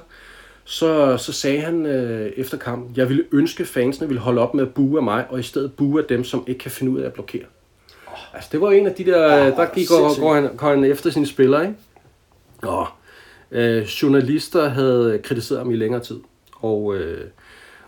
så, 0.65 1.17
så 1.17 1.33
sagde 1.33 1.61
han 1.61 1.87
øh, 1.87 2.33
efter 2.37 2.59
kampen, 2.59 2.97
jeg 2.97 3.09
ville 3.09 3.25
ønske 3.33 3.65
fansene 3.65 4.09
ville 4.09 4.21
holde 4.21 4.41
op 4.41 4.55
med 4.55 4.67
at 4.67 4.75
bue 4.75 4.99
af 4.99 5.03
mig, 5.03 5.25
og 5.31 5.41
i 5.41 5.43
stedet 5.43 5.73
bue 5.73 6.03
af 6.03 6.07
dem, 6.09 6.25
som 6.25 6.45
ikke 6.47 6.59
kan 6.59 6.71
finde 6.71 6.93
ud 6.93 7.01
af 7.01 7.07
at 7.07 7.13
blokere. 7.13 7.45
Altså, 8.35 8.49
det 8.53 8.61
var 8.61 8.71
en 8.71 8.87
af 8.87 8.95
de 8.95 9.05
der, 9.05 9.35
Ja, 9.35 9.51
der 9.51 9.75
gik 9.75 9.91
og, 9.91 10.11
går, 10.21 10.35
han, 10.35 10.57
går 10.57 10.69
han 10.69 10.85
efter 10.85 11.11
sine 11.11 11.27
spillere, 11.27 11.63
ikke? 11.63 11.77
Og 12.63 12.87
øh, 13.51 13.83
journalister 13.83 14.69
havde 14.69 15.21
kritiseret 15.23 15.59
ham 15.61 15.71
i 15.71 15.77
længere 15.77 16.01
tid, 16.01 16.21
og, 16.61 16.97
øh, 16.97 17.25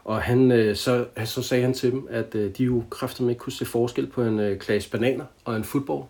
og 0.05 0.23
han, 0.23 0.53
øh, 0.53 0.77
så, 0.77 1.05
så 1.25 1.43
sagde 1.43 1.63
han 1.63 1.75
til 1.75 1.93
dem, 1.93 2.07
at 2.11 2.35
øh, 2.35 2.51
de 2.59 2.65
jo 2.65 2.83
kraftigt 2.91 3.29
ikke 3.29 3.39
kunne 3.39 3.53
se 3.53 3.65
forskel 3.65 4.07
på 4.07 4.23
en 4.23 4.41
øh, 4.41 4.59
klasse 4.59 4.91
bananer 4.91 5.25
og 5.45 5.57
en 5.57 5.65
fodbold. 5.65 6.05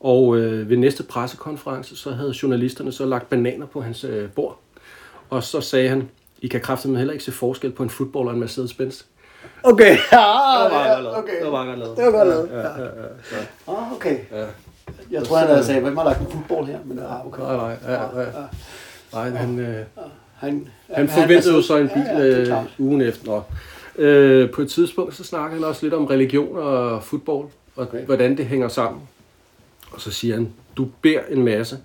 Og 0.00 0.38
øh, 0.38 0.70
ved 0.70 0.76
næste 0.76 1.02
pressekonference, 1.02 1.96
så 1.96 2.10
havde 2.10 2.34
journalisterne 2.42 2.92
så 2.92 3.06
lagt 3.06 3.30
bananer 3.30 3.66
på 3.66 3.80
hans 3.80 4.04
øh, 4.04 4.30
bord. 4.30 4.60
Og 5.30 5.42
så 5.42 5.60
sagde 5.60 5.88
han, 5.88 6.08
I 6.40 6.48
kan 6.48 6.60
kraftigt 6.60 6.96
heller 6.96 7.12
ikke 7.12 7.24
se 7.24 7.32
forskel 7.32 7.72
på 7.72 7.82
en 7.82 7.90
fodbold 7.90 8.28
og 8.28 8.34
en 8.34 8.42
Mercedes-Benz. 8.42 9.04
Okay, 9.62 9.90
ja, 9.90 9.96
Det 9.96 10.12
var 10.12 10.68
meget 10.70 11.04
ja, 11.04 11.18
okay. 11.18 11.42
Det 11.42 11.52
var 11.52 11.66
godt 11.66 11.78
lavet. 11.78 11.96
Det 11.96 12.04
var 12.04 12.10
godt 12.10 12.28
lavet. 12.28 12.48
Ja, 12.52 12.58
ja, 12.58 12.84
ja, 12.84 13.02
ja. 13.32 13.72
Ah, 13.72 13.92
okay. 13.92 14.18
Ja. 14.32 14.44
Jeg 15.10 15.24
tror, 15.24 15.36
han 15.36 15.48
havde 15.48 15.64
sagt, 15.64 15.80
hvem 15.82 15.96
har 15.96 16.04
lagt 16.04 16.20
en 16.20 16.26
fodbold 16.26 16.66
her? 16.66 16.78
Men 16.84 16.98
ah, 16.98 17.26
okay. 17.26 17.42
Nej, 17.42 17.56
nej, 17.56 17.76
ja, 17.86 18.20
ja. 18.20 18.26
Nej, 19.12 19.28
han, 19.30 19.58
øh, 19.58 19.84
Han, 20.34 20.68
han 20.90 21.08
forventede 21.08 21.54
jo 21.54 21.62
så 21.62 21.76
en 21.76 21.88
bil 21.88 22.02
Ja, 22.02 22.18
ja, 22.24 22.60
øh, 22.60 22.64
ugen 22.78 23.00
efter. 23.00 23.26
Nå. 23.26 23.42
Øh, 24.02 24.50
på 24.50 24.62
et 24.62 24.70
tidspunkt, 24.70 25.14
så 25.14 25.24
snakker 25.24 25.56
han 25.56 25.64
også 25.64 25.82
lidt 25.86 25.94
om 25.94 26.04
religion 26.04 26.58
og 26.58 27.02
fodbold, 27.02 27.46
og 27.76 27.82
Okay. 27.86 28.04
hvordan 28.04 28.36
det 28.36 28.46
hænger 28.46 28.68
sammen. 28.68 29.02
Og 29.92 30.00
så 30.00 30.10
siger 30.10 30.34
han, 30.34 30.52
du 30.76 30.88
beder 31.02 31.20
en 31.28 31.42
masse, 31.44 31.78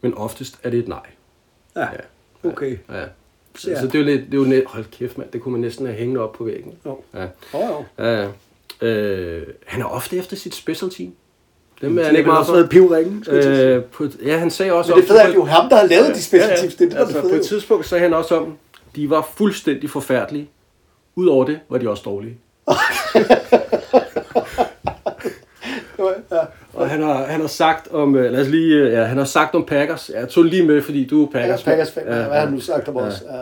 men 0.00 0.14
oftest 0.14 0.58
er 0.62 0.70
det 0.70 0.78
et 0.78 0.88
nej. 0.88 1.06
Ja, 1.76 1.86
okay. 2.44 2.78
Ja. 2.90 3.02
Så, 3.56 3.70
Ja. 3.70 3.80
så 3.80 3.86
det 3.86 3.94
er 3.94 3.98
jo 3.98 4.04
lidt, 4.04 4.20
det 4.26 4.34
er 4.34 4.38
jo 4.38 4.44
net, 4.44 4.64
hold 4.66 4.84
kæft 4.98 5.18
mand, 5.18 5.28
det 5.32 5.40
kunne 5.40 5.52
man 5.52 5.60
næsten 5.60 5.86
have 5.86 5.98
hængende 5.98 6.20
op 6.20 6.32
på 6.32 6.44
væggen. 6.44 6.72
Jo. 6.86 6.98
Ja. 7.14 7.26
Oh, 7.52 7.60
jo. 7.98 8.04
Ja, 8.04 8.22
ja. 8.82 8.86
øh, 8.86 9.46
han 9.66 9.80
er 9.82 9.86
ofte 9.86 10.16
efter 10.16 10.36
sit 10.36 10.54
special 10.54 10.90
team. 10.90 11.12
Dem 11.80 11.98
er 11.98 12.04
han 12.04 12.16
ikke 12.16 12.26
meget 12.26 12.46
for. 12.46 12.66
pivringen. 12.70 13.24
Øh, 13.30 13.84
på, 13.84 14.06
ja, 14.24 14.36
han 14.36 14.50
sagde 14.50 14.72
også 14.72 14.90
Men 14.92 15.00
det 15.00 15.08
fede 15.08 15.18
er, 15.18 15.22
at 15.22 15.28
det 15.28 15.32
er 15.34 15.38
jo 15.38 15.44
ham, 15.44 15.68
der 15.68 15.76
har 15.76 15.86
lavet 15.86 16.14
de 16.14 16.22
special 16.22 16.48
Ja, 16.48 16.54
ja. 16.54 16.60
teams. 16.60 16.74
Det 16.74 16.84
er 16.84 16.88
det, 16.88 16.92
der 16.96 17.02
er 17.02 17.06
altså, 17.06 17.20
det 17.20 17.30
på 17.30 17.36
et 17.36 17.42
tidspunkt 17.46 17.86
sagde 17.86 18.02
han 18.02 18.14
også 18.14 18.36
om, 18.36 18.56
de 18.96 19.10
var 19.10 19.28
fuldstændig 19.36 19.90
forfærdelige. 19.90 20.48
Udover 21.16 21.44
det 21.44 21.60
var 21.68 21.78
de 21.78 21.90
også 21.90 22.02
dårlige. 22.06 22.36
Ja. 26.30 26.38
Og 26.74 26.90
han 26.90 27.02
har, 27.02 27.24
han 27.24 27.40
har 27.40 27.48
sagt 27.48 27.88
om, 27.92 28.16
øh, 28.16 28.32
lad 28.32 28.40
os 28.40 28.48
lige, 28.48 28.74
øh, 28.76 28.92
ja, 28.92 29.04
han 29.04 29.18
har 29.18 29.24
sagt 29.24 29.54
om 29.54 29.64
Packers, 29.64 30.10
ja, 30.14 30.20
jeg 30.20 30.28
tog 30.28 30.44
lige 30.44 30.62
med, 30.66 30.82
fordi 30.82 31.06
du 31.06 31.22
er 31.22 31.30
Packers, 31.30 31.62
Packers. 31.62 31.90
Packers 31.90 31.90
fan, 31.90 32.02
Ja, 32.06 32.08
hvad 32.14 32.26
ja. 32.26 32.32
har 32.32 32.40
han 32.46 32.52
nu 32.54 32.60
sagt 32.60 32.88
om 32.88 32.96
os? 32.96 33.22
Ja, 33.30 33.40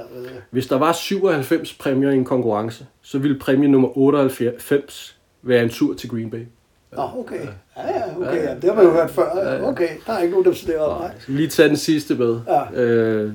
Hvis 0.51 0.67
der 0.67 0.79
var 0.79 0.93
97 0.93 1.73
præmier 1.75 2.11
i 2.11 2.15
en 2.15 2.25
konkurrence, 2.25 2.87
så 3.03 3.19
ville 3.19 3.39
præmie 3.39 3.69
nummer 3.69 3.99
98 3.99 5.17
være 5.43 5.63
en 5.63 5.69
tur 5.69 5.95
til 5.95 6.09
Green 6.11 6.31
Bay. 6.31 6.47
Nå, 6.93 7.03
okay. 7.19 7.37
Ja, 7.77 7.83
ja, 7.99 8.03
okay. 8.21 8.43
Ja, 8.45 8.55
det 8.55 8.65
har 8.65 8.75
man 8.75 8.85
jo 8.85 8.91
hørt 8.91 9.11
før. 9.11 9.59
Okay, 9.63 9.89
der 10.07 10.13
er 10.13 10.19
ikke 10.19 10.31
nogen, 10.33 10.45
der 10.47 10.53
studerer 10.55 10.81
op. 10.81 11.11
Lige 11.27 11.49
tage 11.49 11.69
den 11.69 11.77
sidste 11.77 12.15
med. 12.15 12.41
Ja. 12.75 12.81
Øh, 12.83 13.33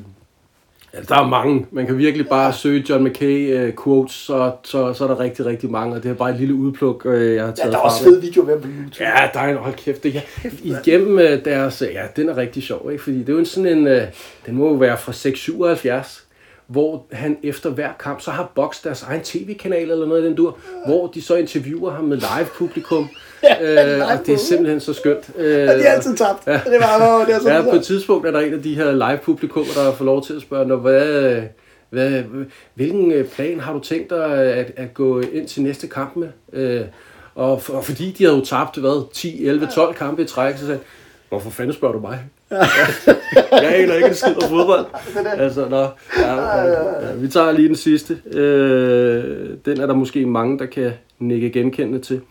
ja, 0.94 1.00
der 1.10 1.16
er 1.16 1.28
mange. 1.28 1.66
Man 1.72 1.86
kan 1.86 1.98
virkelig 1.98 2.28
bare 2.30 2.54
søge 2.54 2.86
John 2.90 3.04
McKay 3.04 3.68
uh, 3.68 3.84
quotes, 3.84 4.14
så, 4.16 4.52
så, 4.64 4.94
så 4.94 5.04
er 5.04 5.08
der 5.08 5.20
rigtig, 5.20 5.46
rigtig 5.46 5.72
mange. 5.72 5.96
Og 5.96 6.04
det 6.04 6.12
er 6.12 6.16
bare 6.16 6.30
et 6.32 6.38
lille 6.40 6.54
udpluk, 6.54 7.06
øh, 7.06 7.36
jeg 7.36 7.42
har 7.44 7.48
Ja, 7.50 7.54
taget 7.56 7.74
der 7.74 7.78
er 7.80 7.84
også 7.84 8.04
fede 8.04 8.22
videoer 8.22 8.46
på 8.46 8.68
YouTube. 8.68 8.96
Ja, 9.04 9.30
der 9.34 9.40
er 9.40 9.50
en, 9.50 9.58
hold 9.58 9.74
kæft, 9.74 10.04
det, 10.04 10.14
ja, 10.14 10.22
igennem 10.64 11.20
øh, 11.20 11.46
deres, 11.46 11.84
ja, 11.94 12.04
den 12.16 12.30
er 12.30 12.38
rigtig 12.38 12.64
sjov, 12.64 12.92
ikke? 12.92 13.04
fordi 13.04 13.20
det 13.20 13.30
er 13.30 13.34
jo 13.40 13.46
sådan 13.46 13.78
en, 13.78 13.88
øh, 13.88 14.02
den 14.46 14.56
må 14.56 14.68
jo 14.68 14.74
være 14.74 14.98
fra 14.98 15.14
677, 15.14 16.24
hvor 16.68 17.06
han 17.12 17.38
efter 17.44 17.70
hver 17.70 17.90
kamp, 18.00 18.22
så 18.22 18.32
har 18.32 18.52
Box 18.56 18.84
deres 18.84 19.04
egen 19.04 19.22
tv-kanal 19.22 19.92
eller 19.92 20.06
noget 20.06 20.24
i 20.24 20.26
den 20.26 20.36
dur, 20.36 20.58
hvor 20.86 21.08
de 21.08 21.22
så 21.22 21.36
interviewer 21.36 21.92
ham 21.92 22.04
med 22.04 22.18
live 22.18 22.48
publikum, 22.58 23.04
Ja, 23.04 23.08
øh, 23.62 24.02
og 24.12 24.26
det 24.26 24.34
er 24.34 24.38
simpelthen 24.38 24.80
så 24.80 24.94
skønt. 24.94 25.30
Øh, 25.38 25.52
Ja, 25.52 25.78
de 25.78 25.84
er 25.84 25.92
altid 25.92 26.16
tabt. 26.16 26.48
Ja. 26.48 26.52
Det 26.54 26.80
var, 26.80 27.20
åh, 27.20 27.28
det 27.28 27.36
er 27.36 27.40
så 27.40 27.50
Ja, 27.50 27.62
på 27.62 27.70
ja, 27.70 27.76
et 27.76 27.84
tidspunkt 27.86 28.28
er 28.28 28.32
der 28.32 28.40
en 28.40 28.54
af 28.54 28.62
de 28.64 28.76
her 28.76 28.92
live 28.92 29.20
publikummer, 29.24 29.74
der 29.76 29.94
får 29.94 30.06
lov 30.06 30.26
til 30.26 30.34
at 30.34 30.42
spørge, 30.42 30.66
Nå, 30.68 30.76
hvad, 30.76 31.42
hvad, 31.90 32.24
hvilken 32.74 33.12
øh, 33.12 33.26
plan 33.26 33.60
har 33.60 33.74
du 33.74 33.80
tænkt 33.80 34.10
dig 34.10 34.26
at, 34.34 34.72
at 34.78 34.94
gå 34.94 35.20
ind 35.20 35.48
til 35.48 35.62
næste 35.62 35.88
kamp 35.88 36.16
med? 36.16 36.28
Øh, 36.54 36.82
og, 37.36 37.62
for, 37.62 37.74
og 37.74 37.84
fordi 37.86 38.12
de 38.18 38.24
havde 38.24 38.38
jo 38.38 38.46
tabt, 38.46 38.78
hvad, 38.78 39.14
10, 39.14 39.46
11, 39.48 39.68
12 39.76 39.94
kampe 39.96 40.22
i 40.22 40.26
træk, 40.26 40.58
så 40.58 40.66
sagde 40.66 40.80
hvorfor 41.30 41.50
fanden 41.50 41.74
spørger 41.74 41.94
du 41.94 42.00
mig? 42.00 42.20
jeg 43.52 43.76
aner 43.76 43.94
ikke 43.96 44.08
en 44.08 44.16
skid 44.16 44.44
om 44.44 44.50
fodbold. 44.50 44.86
Altså, 45.44 45.68
nå, 45.70 45.88
ja, 46.22 46.36
ja, 46.36 47.08
ja, 47.08 47.14
vi 47.16 47.28
tager 47.28 47.52
lige 47.52 47.68
den 47.68 47.76
sidste. 47.76 48.18
Øh, 48.34 49.50
den 49.66 49.82
er 49.82 49.86
der 49.86 49.94
måske 49.94 50.26
mange, 50.26 50.60
der 50.60 50.66
kan 50.66 50.92
nikke 51.20 51.50
genkendende 51.50 52.00
til. 52.00 52.22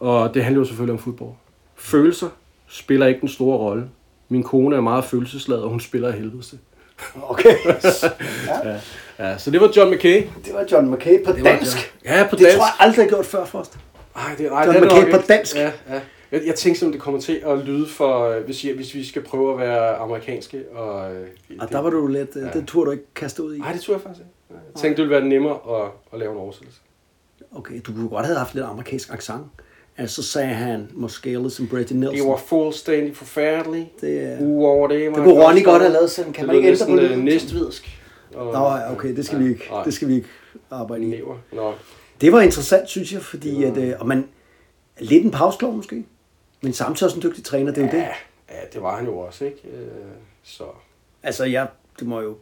Og 0.00 0.34
det 0.34 0.44
handler 0.44 0.60
jo 0.60 0.64
selvfølgelig 0.66 0.92
om 0.92 0.98
fodbold. 0.98 1.30
Følelser 1.76 2.28
spiller 2.68 3.06
ikke 3.06 3.20
den 3.20 3.28
store 3.28 3.58
rolle. 3.58 3.88
Min 4.28 4.42
kone 4.42 4.76
er 4.76 4.80
meget 4.80 5.04
følelsesladet, 5.04 5.62
og 5.64 5.70
hun 5.70 5.80
spiller 5.80 6.08
af 6.08 6.14
helvede. 6.14 6.42
Okay. 7.22 7.56
Ja, 9.18 9.38
så 9.38 9.50
det 9.50 9.60
var 9.60 9.72
John 9.76 9.94
McKay. 9.94 10.22
Det 10.44 10.54
var 10.54 10.64
John 10.72 10.90
McKay 10.90 11.24
på 11.24 11.32
Det 11.32 11.44
dansk. 11.44 11.76
John. 11.76 12.16
Ja, 12.18 12.26
på 12.30 12.36
Det 12.36 12.44
dansk. 12.44 12.56
tror 12.56 12.64
jeg 12.66 12.74
aldrig, 12.78 12.96
jeg 12.98 13.04
har 13.04 13.08
gjort 13.08 13.26
før, 13.26 13.44
Frost. 13.44 13.78
Ej, 14.16 14.22
det, 14.38 14.46
ej, 14.46 14.64
John 14.64 14.74
det 14.76 14.84
McKay 14.84 15.10
på 15.12 15.26
dansk. 15.28 15.56
Ja, 15.56 15.72
ja. 15.88 16.00
Jeg, 16.32 16.42
jeg 16.46 16.54
tænkte 16.54 16.60
simpelthen, 16.60 16.92
det 16.92 17.00
kommer 17.00 17.20
til 17.20 17.42
at 17.46 17.58
lyde 17.58 17.88
for, 17.88 18.28
øh, 18.28 18.44
hvis, 18.44 18.64
jeg, 18.64 18.74
hvis 18.74 18.94
vi 18.94 19.04
skal 19.04 19.22
prøve 19.22 19.52
at 19.52 19.58
være 19.58 19.96
amerikanske. 19.96 20.62
Og, 20.74 21.14
øh, 21.14 21.26
Og 21.60 21.68
der 21.72 21.78
var 21.80 21.90
du 21.90 22.06
lidt, 22.06 22.36
ja. 22.36 22.40
det 22.58 22.66
turde 22.68 22.86
du 22.86 22.90
ikke 22.90 23.04
kaste 23.14 23.42
ud 23.42 23.54
i. 23.54 23.58
Nej, 23.58 23.72
det 23.72 23.80
tror 23.80 23.94
jeg 23.94 24.00
faktisk 24.00 24.20
ikke. 24.20 24.60
Jeg 24.74 24.80
tænkte, 24.82 25.02
det 25.02 25.08
ville 25.08 25.20
være 25.20 25.28
nemmere 25.28 25.82
at, 25.84 25.90
at 26.12 26.18
lave 26.18 26.32
en 26.32 26.38
oversættelse. 26.38 26.80
Okay, 27.56 27.80
du 27.86 27.92
kunne 27.92 28.08
godt 28.08 28.26
have 28.26 28.38
haft 28.38 28.54
lidt 28.54 28.64
amerikansk 28.66 29.12
accent. 29.12 29.46
Altså, 29.98 30.22
så 30.22 30.28
sagde 30.30 30.48
han, 30.54 30.90
måske 30.94 31.28
ligesom 31.38 31.68
Brady 31.68 31.82
Det 31.82 31.96
Nelson. 31.96 32.28
var 32.28 32.36
fuldstændig 32.36 33.16
forfærdeligt. 33.16 34.00
Det 34.00 34.22
er... 34.22 34.40
Uover 34.40 34.88
det. 34.88 35.00
Det 35.00 35.14
kunne 35.14 35.44
Ronny 35.44 35.64
godt 35.64 35.82
have 35.82 35.92
lavet 35.92 36.10
sådan. 36.10 36.32
Kan 36.32 36.42
det 36.42 36.46
man 36.46 36.56
ikke 36.56 36.68
ændre 36.68 36.86
på 36.86 36.96
det? 36.96 37.10
det? 37.10 37.18
Næstvidsk. 37.24 38.00
Og, 38.34 38.52
Nå, 38.52 38.58
ja, 38.76 38.92
okay, 38.92 39.16
det 39.16 39.26
skal 39.26 39.38
vi 39.38 39.48
ikke, 39.48 39.66
Nej. 39.70 39.82
det 39.84 39.94
skal 39.94 40.08
vi 40.08 40.14
ikke 40.14 40.28
arbejde 40.70 41.06
i. 41.06 41.20
Nå. 41.52 41.72
Det 42.20 42.32
var 42.32 42.40
interessant, 42.40 42.88
synes 42.88 43.12
jeg, 43.12 43.22
fordi 43.22 43.64
at, 43.64 43.76
øh, 43.76 43.94
og 44.00 44.06
man, 44.06 44.28
lidt 44.98 45.24
en 45.24 45.30
pauseklov 45.30 45.72
måske, 45.72 46.04
men 46.60 46.72
samtidig 46.72 47.06
også 47.06 47.16
en 47.16 47.22
dygtig 47.22 47.44
træner, 47.44 47.72
det 47.72 47.78
er 47.82 47.86
jo 47.86 47.92
det. 47.92 47.98
Ja, 47.98 48.08
ja, 48.50 48.60
det 48.72 48.82
var 48.82 48.96
han 48.96 49.04
jo 49.06 49.18
også, 49.18 49.44
ikke? 49.44 49.58
Øh, 49.74 49.86
Så 50.42 50.64
Altså, 51.22 51.44
jeg, 51.44 51.66
det 51.98 52.06
må 52.08 52.20
jo, 52.20 52.36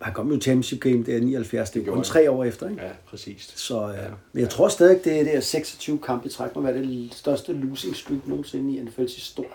han 0.00 0.14
kom 0.14 0.28
jo 0.28 0.36
i 0.36 0.40
championship 0.40 0.80
game, 0.80 1.04
det 1.04 1.16
er 1.16 1.20
79, 1.20 1.70
det 1.70 1.84
gjorde 1.84 1.96
kun 1.96 2.04
tre 2.04 2.30
år 2.30 2.44
efter, 2.44 2.68
ikke? 2.68 2.82
ja, 2.82 2.90
præcis. 3.06 3.52
Så, 3.56 3.88
øh, 3.88 3.96
men 4.32 4.40
jeg 4.42 4.50
tror 4.50 4.68
stadig, 4.68 5.04
det 5.04 5.12
er 5.12 5.22
det 5.22 5.32
her 5.32 5.40
26 5.40 5.98
kampe 5.98 6.26
i 6.26 6.30
træk 6.30 6.56
må 6.56 6.62
være 6.62 6.74
det 6.74 7.08
største 7.12 7.52
losing 7.52 7.96
streak 7.96 8.26
nogensinde 8.26 8.74
i 8.74 8.80
NFL's 8.80 9.14
historie. 9.14 9.50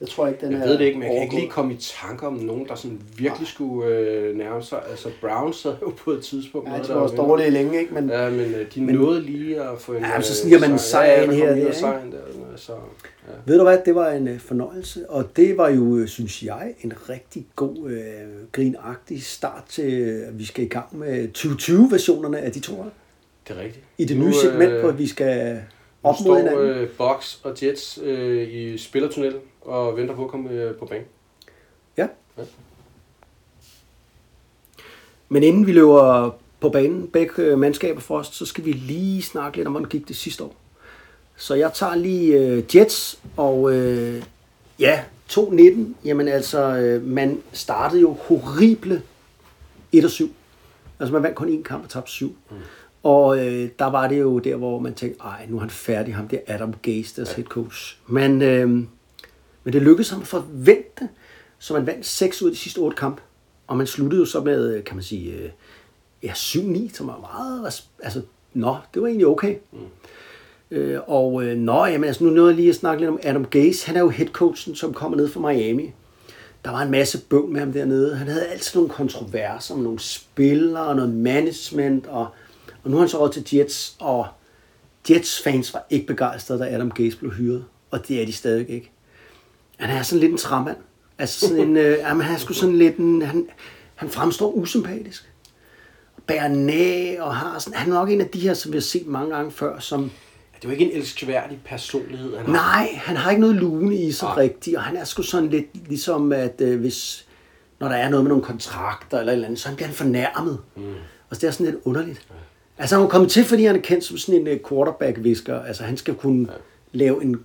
Jeg 0.00 0.08
tror 0.08 0.26
ikke, 0.26 0.40
den 0.46 0.52
Jeg 0.52 0.60
er 0.60 0.66
ved 0.66 0.78
det 0.78 0.84
ikke, 0.84 0.98
men 0.98 1.08
jeg 1.08 1.14
kan 1.14 1.22
ikke 1.22 1.34
lige 1.34 1.48
komme 1.50 1.72
i 1.74 1.76
tanke 1.76 2.26
om 2.26 2.32
nogen, 2.34 2.68
der 2.68 2.74
sådan 2.74 3.00
virkelig 3.16 3.48
skulle 3.48 3.88
øh, 3.88 4.36
nærme 4.36 4.62
sig. 4.62 4.78
Altså, 4.90 5.08
Browns 5.20 5.56
sad 5.56 5.74
jo 5.82 5.90
på 6.04 6.10
et 6.10 6.22
tidspunkt. 6.24 6.68
Ja, 6.70 6.76
de 6.82 6.88
var 6.88 6.94
også 6.94 7.16
dårlige 7.16 7.50
længe, 7.50 7.80
ikke? 7.80 7.94
Men, 7.94 8.08
Ja, 8.08 8.30
men 8.30 8.40
øh, 8.54 8.66
de 8.74 8.80
Men- 8.80 8.94
nåede 8.94 9.22
lige 9.22 9.60
at 9.62 9.78
få 9.80 9.92
en... 9.92 10.02
Ja, 10.02 10.14
men 10.14 10.22
så 10.22 10.32
øh, 10.32 10.34
sniger 10.36 10.60
man 10.60 10.72
en 10.72 10.78
sejr 10.78 11.10
ja, 11.12 11.22
ind 11.22 11.32
her 11.32 11.48
og 11.50 11.54
lige 11.56 11.66
der, 11.66 11.72
så, 12.56 12.72
ja. 12.72 13.32
Ved 13.46 13.58
du 13.58 13.62
hvad, 13.64 13.78
det 13.86 13.94
var 13.94 14.10
en 14.10 14.28
øh, 14.28 14.38
fornøjelse, 14.38 15.10
og 15.10 15.36
det 15.36 15.56
var 15.56 15.68
jo, 15.68 15.96
øh, 15.96 16.08
synes 16.08 16.42
jeg, 16.42 16.74
en 16.82 16.92
rigtig 17.08 17.46
god, 17.56 17.90
øh, 17.90 18.00
grinagtig 18.52 19.22
start 19.22 19.64
til, 19.68 19.92
øh, 19.92 20.28
at 20.28 20.38
vi 20.38 20.44
skal 20.44 20.64
i 20.64 20.68
gang 20.68 20.98
med 20.98 21.28
2020-versionerne 21.38 22.38
af 22.38 22.52
de 22.52 22.60
to. 22.60 22.84
Det 23.48 23.56
er 23.56 23.60
rigtigt. 23.60 23.84
I 23.98 24.04
det 24.04 24.16
Nu, 24.16 24.24
nye 24.26 24.34
segment, 24.34 24.72
øh, 24.72 24.80
hvor 24.80 24.92
vi 24.92 25.06
skal 25.06 25.54
Nu 25.54 25.60
op 26.02 26.14
mod 26.20 26.24
står 26.24 26.36
hinanden. 26.36 26.66
øh, 26.66 26.88
Box 26.98 27.36
og 27.44 27.54
Jets 27.62 27.98
øh, 28.04 28.48
i 28.54 28.78
spillertunnelen 28.78 29.38
og 29.64 29.96
venter 29.96 30.14
på 30.14 30.24
at 30.24 30.30
komme 30.30 30.50
øh, 30.50 30.74
på 30.74 30.86
banen. 30.86 31.06
Ja. 31.96 32.06
Men 35.28 35.42
inden 35.42 35.66
vi 35.66 35.72
løber 35.72 36.30
på 36.60 36.68
banen, 36.68 37.08
begge 37.08 37.42
øh, 37.42 37.58
mandskaber 37.58 38.00
for 38.00 38.18
os, 38.18 38.26
så 38.26 38.46
skal 38.46 38.64
vi 38.64 38.72
lige 38.72 39.22
snakke 39.22 39.56
lidt 39.56 39.66
om, 39.66 39.72
hvordan 39.72 39.88
gik 39.88 40.08
det 40.08 40.16
sidste 40.16 40.44
år. 40.44 40.54
Så 41.36 41.54
jeg 41.54 41.72
tager 41.72 41.94
lige 41.94 42.38
øh, 42.38 42.76
Jets, 42.76 43.20
og 43.36 43.74
øh, 43.74 44.22
ja, 44.78 45.04
2-19, 45.30 45.80
jamen 46.04 46.28
altså, 46.28 46.76
øh, 46.76 47.06
man 47.06 47.42
startede 47.52 48.00
jo 48.00 48.12
horrible 48.12 49.02
1-7. 49.96 50.28
Altså 51.00 51.12
man 51.12 51.22
vandt 51.22 51.36
kun 51.36 51.58
én 51.58 51.62
kamp 51.62 51.84
og 51.84 51.90
tabte 51.90 52.10
syv. 52.10 52.36
Mm. 52.50 52.56
Og 53.02 53.38
øh, 53.38 53.68
der 53.78 53.86
var 53.86 54.08
det 54.08 54.20
jo 54.20 54.38
der, 54.38 54.56
hvor 54.56 54.78
man 54.78 54.94
tænkte, 54.94 55.20
ej, 55.24 55.46
nu 55.48 55.56
er 55.56 55.60
han 55.60 55.70
færdig, 55.70 56.14
ham 56.14 56.28
der 56.28 56.38
Adam 56.46 56.74
Gase, 56.82 57.16
deres 57.16 57.28
ja. 57.30 57.34
head 57.34 57.46
coach. 57.46 57.98
Men, 58.06 58.42
øh, 58.42 58.84
men 59.64 59.72
det 59.72 59.82
lykkedes 59.82 60.10
ham 60.10 60.20
at 60.20 60.26
forvente, 60.26 61.08
så 61.58 61.74
man 61.74 61.86
vandt 61.86 62.06
6 62.06 62.42
ud 62.42 62.48
af 62.48 62.52
de 62.52 62.58
sidste 62.58 62.78
8 62.78 62.96
kampe. 62.96 63.22
Og 63.66 63.76
man 63.76 63.86
sluttede 63.86 64.20
jo 64.20 64.26
så 64.26 64.40
med, 64.40 64.82
kan 64.82 64.96
man 64.96 65.02
sige, 65.02 65.32
øh, 65.32 65.50
ja, 66.22 66.32
7-9, 66.32 66.94
som 66.94 67.06
var 67.06 67.18
meget, 67.20 67.82
altså, 68.02 68.22
nå, 68.54 68.76
det 68.94 69.02
var 69.02 69.08
egentlig 69.08 69.26
okay. 69.26 69.56
Mm. 69.72 69.78
Øh, 70.70 71.00
og 71.06 71.44
øh, 71.44 71.56
nå, 71.56 71.84
jamen, 71.84 72.04
altså, 72.04 72.24
nu 72.24 72.30
nåede 72.30 72.50
jeg 72.50 72.56
lige 72.56 72.68
at 72.68 72.74
snakke 72.74 73.00
lidt 73.00 73.10
om 73.10 73.18
Adam 73.22 73.44
Gase. 73.44 73.86
Han 73.86 73.96
er 73.96 74.00
jo 74.00 74.08
headcoachen, 74.08 74.74
som 74.74 74.94
kommer 74.94 75.16
ned 75.16 75.28
fra 75.28 75.40
Miami. 75.40 75.92
Der 76.64 76.70
var 76.70 76.82
en 76.82 76.90
masse 76.90 77.22
bøvl 77.28 77.50
med 77.50 77.60
ham 77.60 77.72
dernede. 77.72 78.16
Han 78.16 78.28
havde 78.28 78.46
altid 78.46 78.80
nogle 78.80 78.94
kontroverser 78.94 79.74
om 79.74 79.80
nogle 79.80 79.98
spillere 79.98 80.86
og 80.86 80.96
noget 80.96 81.14
management. 81.14 82.06
Og, 82.06 82.28
og 82.84 82.90
nu 82.90 82.96
er 82.96 83.00
han 83.00 83.08
så 83.08 83.20
råd 83.20 83.30
til 83.30 83.56
Jets, 83.56 83.96
og 84.00 84.26
Jets 85.10 85.42
fans 85.42 85.74
var 85.74 85.86
ikke 85.90 86.06
begejstrede, 86.06 86.58
da 86.60 86.74
Adam 86.74 86.90
Gase 86.90 87.18
blev 87.18 87.32
hyret. 87.32 87.64
Og 87.90 88.08
det 88.08 88.22
er 88.22 88.26
de 88.26 88.32
stadig 88.32 88.70
ikke. 88.70 88.90
Han 89.76 89.96
er 89.96 90.02
sådan 90.02 90.20
lidt 90.20 90.32
en 90.32 90.38
træmand. 90.38 90.76
Altså 91.18 91.40
sådan 91.40 91.58
en, 91.58 91.76
øh, 91.76 91.98
jamen, 91.98 92.22
han 92.22 92.34
er 92.34 92.38
sgu 92.38 92.52
sådan 92.52 92.78
lidt 92.78 92.96
en, 92.96 93.22
han, 93.22 93.46
han 93.94 94.08
fremstår 94.08 94.50
usympatisk. 94.52 95.30
Bærer 96.26 96.48
næ 96.48 97.16
og 97.20 97.36
har 97.36 97.58
sådan, 97.58 97.78
han 97.78 97.90
er 97.92 97.94
nok 97.94 98.10
en 98.10 98.20
af 98.20 98.28
de 98.28 98.40
her, 98.40 98.54
som 98.54 98.72
vi 98.72 98.76
har 98.76 98.82
set 98.82 99.06
mange 99.06 99.36
gange 99.36 99.50
før, 99.50 99.78
som, 99.78 100.02
Det 100.02 100.64
er 100.64 100.68
jo 100.68 100.70
ikke 100.70 100.84
en 100.84 100.98
elskværdig 100.98 101.60
personlighed, 101.64 102.36
han 102.36 102.46
har. 102.46 102.52
Nej, 102.52 102.88
han 102.94 103.16
har 103.16 103.30
ikke 103.30 103.40
noget 103.40 103.56
lune 103.56 103.96
i 103.96 104.12
sig 104.12 104.26
Nej. 104.26 104.36
rigtigt, 104.36 104.76
og 104.76 104.82
han 104.82 104.96
er 104.96 105.04
sgu 105.04 105.22
sådan 105.22 105.48
lidt 105.48 105.88
ligesom, 105.88 106.32
at 106.32 106.60
øh, 106.60 106.80
hvis, 106.80 107.26
når 107.80 107.88
der 107.88 107.96
er 107.96 108.08
noget 108.08 108.24
med 108.24 108.28
nogle 108.28 108.44
kontrakter 108.44 109.18
eller 109.18 109.32
et 109.32 109.34
eller 109.34 109.46
andet, 109.46 109.60
så 109.60 109.68
han 109.68 109.76
bliver 109.76 109.86
han 109.86 109.96
fornærmet. 109.96 110.58
Mm. 110.76 110.82
Og 111.30 111.36
det 111.40 111.44
er 111.44 111.50
sådan 111.50 111.66
lidt 111.66 111.76
underligt. 111.84 112.26
Altså 112.78 112.96
han 112.96 113.04
er 113.04 113.08
kommet 113.08 113.30
til, 113.30 113.44
fordi 113.44 113.64
han 113.64 113.76
er 113.76 113.80
kendt 113.80 114.04
som 114.04 114.18
sådan 114.18 114.40
en 114.40 114.46
øh, 114.46 114.60
quarterback-visker. 114.68 115.62
Altså 115.62 115.84
han 115.84 115.96
skal 115.96 116.14
kunne 116.14 116.48
ja. 116.52 116.56
lave 116.92 117.22
en 117.22 117.44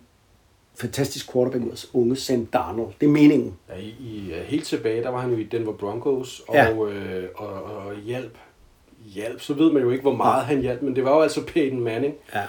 fantastisk 0.79 1.31
quarterback 1.33 1.63
af 1.71 1.85
unge 1.93 2.15
Sam 2.15 2.45
Darnold. 2.45 2.91
Det 3.01 3.07
er 3.07 3.11
meningen. 3.11 3.53
Ja, 3.69 3.75
i, 3.81 3.87
i, 3.99 4.33
helt 4.45 4.65
tilbage, 4.65 5.03
der 5.03 5.09
var 5.09 5.19
han 5.21 5.31
jo 5.31 5.37
i 5.37 5.43
Denver 5.43 5.73
Broncos 5.73 6.41
og, 6.47 6.55
Ja. 6.55 6.71
øh, 6.71 7.23
og, 7.35 7.47
og 7.63 7.95
hjælp. 8.05 8.37
Hjælp, 9.05 9.41
så 9.41 9.53
ved 9.53 9.71
man 9.71 9.83
jo 9.83 9.89
ikke, 9.89 10.01
hvor 10.01 10.15
meget 10.15 10.45
han 10.45 10.61
hjalp, 10.61 10.81
men 10.81 10.95
det 10.95 11.03
var 11.03 11.15
jo 11.15 11.21
altså 11.21 11.45
Peyton 11.45 11.79
Manning. 11.79 12.13
Ja. 12.35 12.43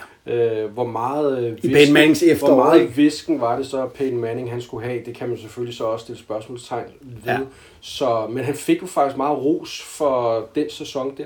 Øh, 0.64 0.70
hvor 0.72 0.86
meget 0.86 1.44
øh, 1.44 1.58
I 1.62 1.72
Peyton 1.72 1.92
Mannings 1.94 2.22
efterår, 2.22 2.54
hvor 2.54 2.64
meget 2.64 2.80
ikke? 2.80 2.92
visken 2.94 3.40
var 3.40 3.56
det 3.56 3.66
så, 3.66 3.86
Peyton 3.86 4.18
Manning 4.20 4.50
han 4.50 4.60
skulle 4.62 4.86
have? 4.86 5.02
Det 5.04 5.14
kan 5.14 5.28
man 5.28 5.38
selvfølgelig 5.38 5.76
så 5.76 5.84
også 5.84 6.02
stille 6.02 6.18
spørgsmålstegn 6.20 6.86
ved. 7.00 7.32
Ja. 7.32 7.38
Så, 7.80 8.26
men 8.30 8.44
han 8.44 8.54
fik 8.54 8.82
jo 8.82 8.86
faktisk 8.86 9.16
meget 9.16 9.38
ros 9.38 9.82
for 9.82 10.46
den 10.54 10.70
sæson 10.70 11.14
der. 11.16 11.24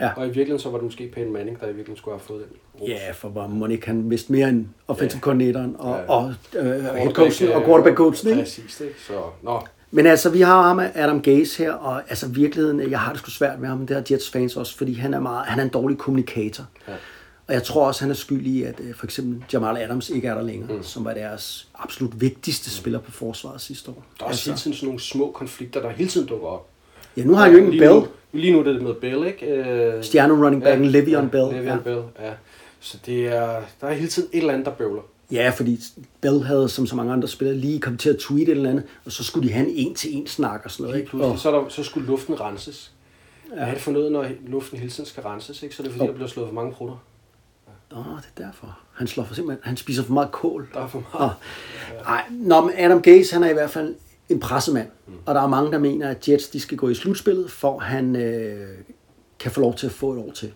Ja. 0.00 0.10
Og 0.16 0.24
i 0.24 0.28
virkeligheden 0.28 0.58
så 0.60 0.70
var 0.70 0.78
det 0.78 0.84
måske 0.84 1.08
Peyton 1.08 1.32
Manning, 1.32 1.60
der 1.60 1.64
i 1.64 1.68
virkeligheden 1.68 1.96
skulle 1.96 2.14
have 2.14 2.26
fået 2.26 2.44
den. 2.48 2.56
Ja, 2.88 3.12
for 3.14 3.28
var 3.28 3.46
Monique 3.46 3.86
han 3.86 4.10
vidste 4.10 4.32
mere 4.32 4.48
end 4.48 4.66
offensive 4.88 5.20
coordinatoren 5.20 5.76
og, 5.78 5.96
Ja. 5.96 6.12
og 6.12 6.34
øh, 6.54 6.64
head 6.64 6.82
Quarterback, 6.82 7.16
coachen 7.16 7.48
og 7.52 7.60
øh, 7.60 7.66
quarterback 7.66 7.96
coachen. 7.96 8.30
Ikke? 8.30 8.42
Præcis, 8.42 8.80
ikke? 8.80 8.94
Så, 9.06 9.12
nå, 9.42 9.60
Men 9.90 10.06
altså, 10.06 10.30
vi 10.30 10.40
har 10.40 10.62
ham 10.62 10.80
Adam 10.94 11.22
Gaze 11.22 11.58
her, 11.64 11.72
og 11.72 12.02
altså 12.08 12.28
virkeligheden, 12.28 12.90
jeg 12.90 13.00
har 13.00 13.12
det 13.12 13.20
sgu 13.20 13.30
svært 13.30 13.60
med 13.60 13.68
ham, 13.68 13.86
det 13.86 13.96
har 13.96 14.04
Jets 14.10 14.30
fans 14.30 14.56
også, 14.56 14.76
fordi 14.76 14.94
han 14.94 15.14
er, 15.14 15.20
meget, 15.20 15.46
han 15.46 15.58
er 15.58 15.62
en 15.62 15.68
dårlig 15.68 15.98
kommunikator. 15.98 16.64
Ja. 16.88 16.92
Og 17.48 17.54
jeg 17.54 17.62
tror 17.62 17.86
også, 17.86 18.00
han 18.00 18.10
er 18.10 18.14
skyld 18.14 18.46
i, 18.46 18.62
at 18.62 18.74
øh, 18.80 18.94
for 18.94 19.04
eksempel 19.06 19.44
Jamal 19.52 19.76
Adams 19.82 20.10
ikke 20.10 20.28
er 20.28 20.34
der 20.34 20.42
længere, 20.42 20.72
mm. 20.76 20.82
som 20.82 21.04
var 21.04 21.14
deres 21.14 21.68
absolut 21.74 22.20
vigtigste 22.20 22.70
spiller 22.70 22.98
på 23.00 23.10
forsvaret 23.10 23.60
sidste 23.60 23.90
år. 23.90 24.04
der 24.18 24.24
er 24.24 24.28
også 24.28 24.50
hele 24.50 24.58
tiden 24.58 24.74
sådan 24.76 24.86
nogle 24.86 25.00
små 25.00 25.30
konflikter, 25.30 25.80
der 25.82 25.90
hele 25.90 26.08
tiden 26.10 26.26
dukker 26.28 26.46
op. 26.46 26.66
ja, 27.16 27.24
nu 27.24 27.34
har 27.34 27.42
han 27.42 27.52
jo 27.52 27.58
ikke 27.58 27.72
en 27.72 27.78
Bell, 27.78 27.92
Nu, 27.94 28.06
lige 28.32 28.52
nu 28.52 28.58
er 28.58 28.62
det 28.62 28.82
med 28.82 28.94
Bell, 28.94 29.26
ikke? 29.26 29.46
Øh, 29.46 30.04
stjerne 30.04 30.44
running 30.46 30.62
backen 30.62 30.84
ja, 30.84 31.00
Le'Veon 31.00 31.10
ja, 31.10 31.20
Bell. 31.26 31.44
Le'Veon 31.44 31.70
Ja. 31.70 31.76
Bell, 31.84 32.02
ja. 32.20 32.30
Så 32.80 32.98
det 33.06 33.26
er, 33.26 33.62
der 33.80 33.86
er 33.86 33.94
hele 33.94 34.08
tiden 34.08 34.28
et 34.32 34.38
eller 34.38 34.52
andet, 34.52 34.66
der 34.66 34.72
bøvler. 34.72 35.02
ja, 35.32 35.52
fordi 35.56 35.78
Bell 36.20 36.42
havde, 36.42 36.68
som 36.68 36.86
så 36.86 36.96
mange 36.96 37.12
andre 37.12 37.28
spillere, 37.28 37.56
lige 37.56 37.80
kommet 37.80 38.00
til 38.00 38.10
at 38.10 38.16
tweete 38.18 38.42
et 38.52 38.56
eller 38.56 38.70
andet, 38.70 38.84
og 39.04 39.12
så 39.12 39.24
skulle 39.24 39.48
de 39.48 39.52
have 39.52 39.68
en 39.68 39.74
en-til-en 39.88 40.26
snak 40.26 40.60
og 40.64 40.70
sådan 40.70 40.84
noget. 40.84 40.98
Ikke? 40.98 41.10
pludselig, 41.10 41.32
Og, 41.32 41.38
så, 41.38 41.50
er 41.50 41.60
der, 41.60 41.68
så 41.68 41.82
skulle 41.82 42.06
luften 42.06 42.40
renses. 42.40 42.92
Ja. 43.50 43.54
Hvad 43.56 43.66
er 43.66 43.72
det 43.72 43.80
for 43.82 43.92
noget, 43.92 44.12
når 44.12 44.26
luften 44.46 44.78
hele 44.78 44.90
tiden 44.90 45.06
skal 45.06 45.22
renses? 45.22 45.62
Ikke? 45.62 45.74
Så 45.74 45.82
er 45.82 45.84
det 45.84 45.92
fordi, 45.92 46.04
Jo. 46.04 46.08
der 46.10 46.14
bliver 46.14 46.28
slået 46.28 46.48
for 46.48 46.54
mange 46.54 46.72
prutter. 46.72 46.96
Åh, 47.96 48.04
det 48.04 48.42
er 48.42 48.46
derfor. 48.46 48.78
Han 48.94 49.06
slår 49.06 49.24
for 49.24 49.34
simpelthen, 49.34 49.64
han 49.64 49.76
spiser 49.76 50.02
for 50.02 50.12
meget 50.12 50.30
kål. 50.32 50.68
Der 50.74 50.80
er 50.80 50.88
for 50.88 51.04
meget. 51.14 51.32
Nej, 52.04 52.24
Nå, 52.30 52.60
men 52.60 52.74
Adam 52.78 53.02
Gaze, 53.02 53.32
han 53.34 53.42
er 53.42 53.50
i 53.50 53.52
hvert 53.52 53.70
fald 53.70 53.94
en 54.28 54.40
pressemand. 54.40 54.88
Mm. 55.06 55.12
Og 55.26 55.34
der 55.34 55.40
er 55.42 55.46
mange, 55.46 55.72
der 55.72 55.78
mener, 55.78 56.08
at 56.10 56.28
Jets 56.28 56.48
de 56.48 56.60
skal 56.60 56.78
gå 56.78 56.88
i 56.88 56.94
slutspillet, 56.94 57.50
for 57.50 57.78
han 57.78 58.16
øh, 58.16 58.68
kan 59.38 59.50
få 59.50 59.60
lov 59.60 59.74
til 59.74 59.86
at 59.86 59.92
få 59.92 60.12
et 60.12 60.18
år 60.18 60.30
til. 60.32 60.52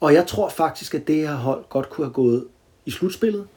Og 0.00 0.14
jeg 0.14 0.26
tror 0.26 0.48
faktisk, 0.48 0.94
at 0.94 1.06
det 1.06 1.16
her 1.16 1.34
hold 1.34 1.64
godt 1.68 1.90
kunne 1.90 2.06
have 2.06 2.12
gået 2.12 2.46
i 2.86 2.90
slutspillet, 2.90 3.48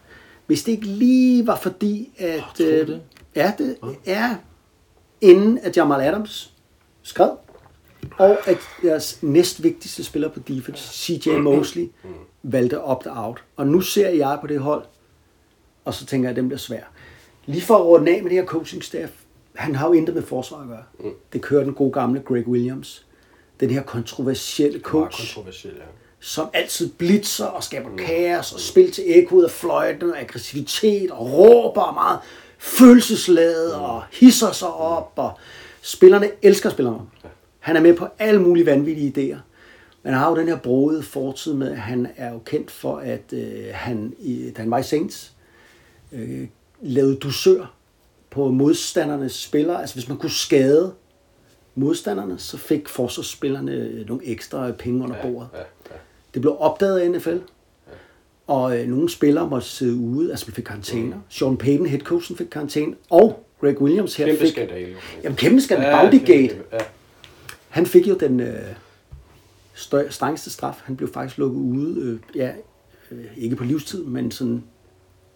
hvis 0.48 0.64
det 0.64 0.72
ikke 0.72 0.86
lige 0.86 1.48
var 1.48 1.56
fordi, 1.56 2.12
at... 2.18 2.44
du 2.58 2.64
øh, 2.64 2.88
det? 2.88 3.02
Ja, 3.36 3.54
det 3.58 3.78
er 4.06 4.36
inden 5.22 5.58
at 5.58 5.78
Jamal 5.78 6.02
Adams 6.02 6.54
skred, 7.02 7.30
og 8.18 8.48
at 8.50 8.58
deres 8.82 9.24
næstvigtigste 9.24 10.04
spiller 10.04 10.30
på 10.30 10.40
defense, 10.40 10.94
CJ 10.94 11.30
Mosley, 11.30 11.90
valgte 12.44 12.82
opt-out. 12.82 13.44
Og 13.56 13.68
nu 13.68 13.82
ser 13.82 14.10
jeg 14.10 14.38
på 14.42 14.48
det 14.48 14.60
hold, 14.60 14.86
og 15.86 15.94
så 15.94 16.06
tænker 16.06 16.30
jeg, 16.30 16.32
at 16.32 16.36
dem 16.36 16.48
bliver 16.48 16.60
svært. 16.60 16.88
Lige 17.46 17.62
for 17.62 17.76
at 17.76 17.86
runde 17.86 18.16
af 18.16 18.24
med 18.24 18.30
det 18.30 18.40
her 18.40 18.46
coaching 18.46 18.84
staff, 18.84 19.12
han 19.56 19.76
har 19.76 19.88
jo 19.88 19.94
intet 19.94 20.16
med 20.16 20.24
forsvar 20.24 20.62
at 20.62 20.68
gøre. 20.68 20.84
Mm. 21.00 21.12
Det 21.34 21.42
kører 21.42 21.64
den 21.64 21.74
gode 21.74 21.92
gamle 21.92 22.22
Greg 22.22 22.48
Williams. 22.48 23.06
Den 23.60 23.70
her 23.70 23.84
kontroversielle 23.84 24.80
coach, 24.80 25.36
kontroversielt, 25.36 25.78
ja. 25.78 25.84
Som 26.20 26.50
altid 26.54 26.90
blitzer 26.90 27.46
og 27.46 27.64
skaber 27.64 27.90
kaos 27.98 28.52
og 28.52 28.60
spil 28.60 28.92
til 28.92 29.04
ekkoet 29.08 29.44
af 29.44 29.52
fløjten 29.52 30.12
og 30.12 30.20
aggressivitet 30.20 31.12
og 31.12 31.34
råber 31.34 31.82
og 31.82 31.94
meget 31.94 32.20
følelsesladet 32.58 33.74
og 33.74 34.04
hisser 34.12 34.52
sig 34.52 34.74
op 34.74 35.14
og 35.16 35.32
spillerne 35.82 36.30
elsker 36.42 36.70
spillerne. 36.70 37.00
Han 37.60 37.76
er 37.76 37.82
med 37.82 37.94
på 37.94 38.08
alle 38.20 38.42
mulige 38.42 38.66
vanvittige 38.66 39.34
idéer. 39.34 39.38
Men 40.04 40.14
han 40.14 40.22
har 40.24 40.30
jo 40.30 40.36
den 40.36 40.48
her 40.48 40.58
brode 40.58 41.04
fortid 41.04 41.54
med, 41.54 41.72
at 41.72 41.78
han 41.78 42.08
er 42.18 42.32
jo 42.34 42.40
kendt 42.40 42.72
for, 42.72 42.98
at 42.98 43.34
øh, 43.34 43.66
han, 43.72 44.14
i, 44.20 44.52
da 44.58 44.62
han 44.62 44.72
var 44.72 44.78
i 44.78 44.84
Saints, 44.84 45.34
øh, 46.12 46.48
lavede 46.82 47.16
dusør 47.16 47.74
på 48.30 48.52
modstandernes 48.52 49.34
spillere. 49.34 49.82
Altså 49.82 49.96
hvis 49.96 50.10
man 50.10 50.18
kunne 50.18 50.32
skade 50.32 50.94
modstanderne, 51.76 52.40
så 52.40 52.58
fik 52.58 52.90
forsvarsspillerne 52.90 54.04
nogle 54.04 54.26
ekstra 54.26 54.72
penge 54.72 55.04
under 55.04 55.22
bordet. 55.22 55.48
Ja, 55.54 55.60
ja. 55.60 55.96
Det 56.34 56.42
blev 56.42 56.56
opdaget 56.60 57.00
af 57.00 57.12
NFL, 57.12 57.38
og 58.48 58.80
øh, 58.80 58.88
nogle 58.88 59.10
spillere 59.10 59.50
måtte 59.50 59.68
sidde 59.68 59.96
ude, 59.96 60.32
altså 60.32 60.52
fik 60.52 60.64
karantæner. 60.64 61.16
Mm. 61.16 61.22
Sean 61.30 61.58
Payton, 61.58 61.86
headcoachen, 61.86 62.38
fik 62.38 62.48
karantæne, 62.48 62.96
og 63.10 63.46
Greg 63.62 63.82
Williams 63.82 64.16
her 64.16 64.26
Kæmpe 64.26 64.42
fik... 64.42 64.52
skandale. 64.52 64.96
Jamen 65.24 65.36
kæmpe 65.36 65.62
skandale, 65.62 65.98
Ja, 65.98 66.02
Bountygate. 66.02 66.62
Ja. 66.72 66.78
Han 67.70 67.86
fik 67.86 68.08
jo 68.08 68.16
den 68.16 68.40
øh, 68.40 68.76
strengeste 70.10 70.50
straf. 70.50 70.82
Han 70.84 70.96
blev 70.96 71.14
faktisk 71.14 71.38
lukket 71.38 71.60
ude, 71.60 72.02
øh, 72.02 72.20
ja, 72.36 72.52
øh, 73.12 73.26
ikke 73.38 73.56
på 73.56 73.64
livstid, 73.64 74.04
men 74.04 74.32
sådan, 74.32 74.64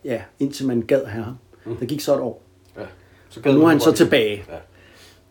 ja, 0.05 0.21
indtil 0.39 0.67
man 0.67 0.81
gad 0.81 1.05
have 1.05 1.23
ham. 1.23 1.35
Mm. 1.65 1.75
Der 1.75 1.85
gik 1.85 2.01
så 2.01 2.15
et 2.15 2.21
år. 2.21 2.43
Ja. 2.77 2.85
Så 3.29 3.41
Og 3.45 3.53
nu 3.53 3.63
er 3.63 3.67
han 3.67 3.79
så 3.79 3.91
tilbage. 3.91 4.45
Ja. 4.49 4.57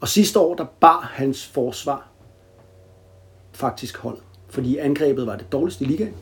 Og 0.00 0.08
sidste 0.08 0.38
år, 0.38 0.54
der 0.54 0.64
bar 0.80 1.10
hans 1.14 1.46
forsvar 1.46 2.08
faktisk 3.52 3.96
holdet. 3.96 4.22
Fordi 4.52 4.76
angrebet 4.76 5.26
var 5.26 5.36
det 5.36 5.52
dårligste 5.52 5.84
i 5.84 5.88
ligaen. 5.88 6.14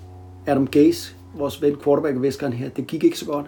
Adam 0.46 0.66
Gaze, 0.66 1.14
vores 1.34 1.62
ven 1.62 1.76
quarterback 1.84 2.54
her, 2.54 2.68
det 2.68 2.86
gik 2.86 3.04
ikke 3.04 3.18
så 3.18 3.26
godt. 3.26 3.46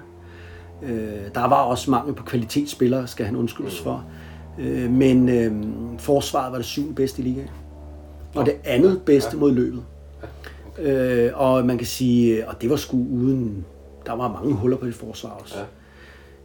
Øh, 0.82 1.34
der 1.34 1.48
var 1.48 1.62
også 1.62 1.90
mangel 1.90 2.14
på 2.14 2.24
kvalitetsspillere, 2.24 3.06
skal 3.06 3.26
han 3.26 3.36
undskyldes 3.36 3.80
for. 3.80 4.04
Øh, 4.58 4.90
men 4.90 5.28
øh, 5.28 5.52
forsvaret 5.98 6.52
var 6.52 6.58
det 6.58 6.66
syvende 6.66 6.94
bedste 6.94 7.22
i 7.22 7.24
ligaen. 7.24 7.50
Og 8.34 8.46
det 8.46 8.54
andet 8.64 9.02
bedste 9.02 9.36
mod 9.36 9.52
løbet. 9.52 9.82
Øh, 10.78 11.30
og 11.34 11.66
man 11.66 11.78
kan 11.78 11.86
sige, 11.86 12.48
og 12.48 12.62
det 12.62 12.70
var 12.70 12.76
sgu 12.76 12.96
uden, 12.96 13.64
der 14.06 14.12
var 14.12 14.32
mange 14.32 14.54
huller 14.54 14.76
på 14.76 14.86
det 14.86 14.94
forsvar 14.94 15.30
også. 15.30 15.58
Ja. 15.58 15.64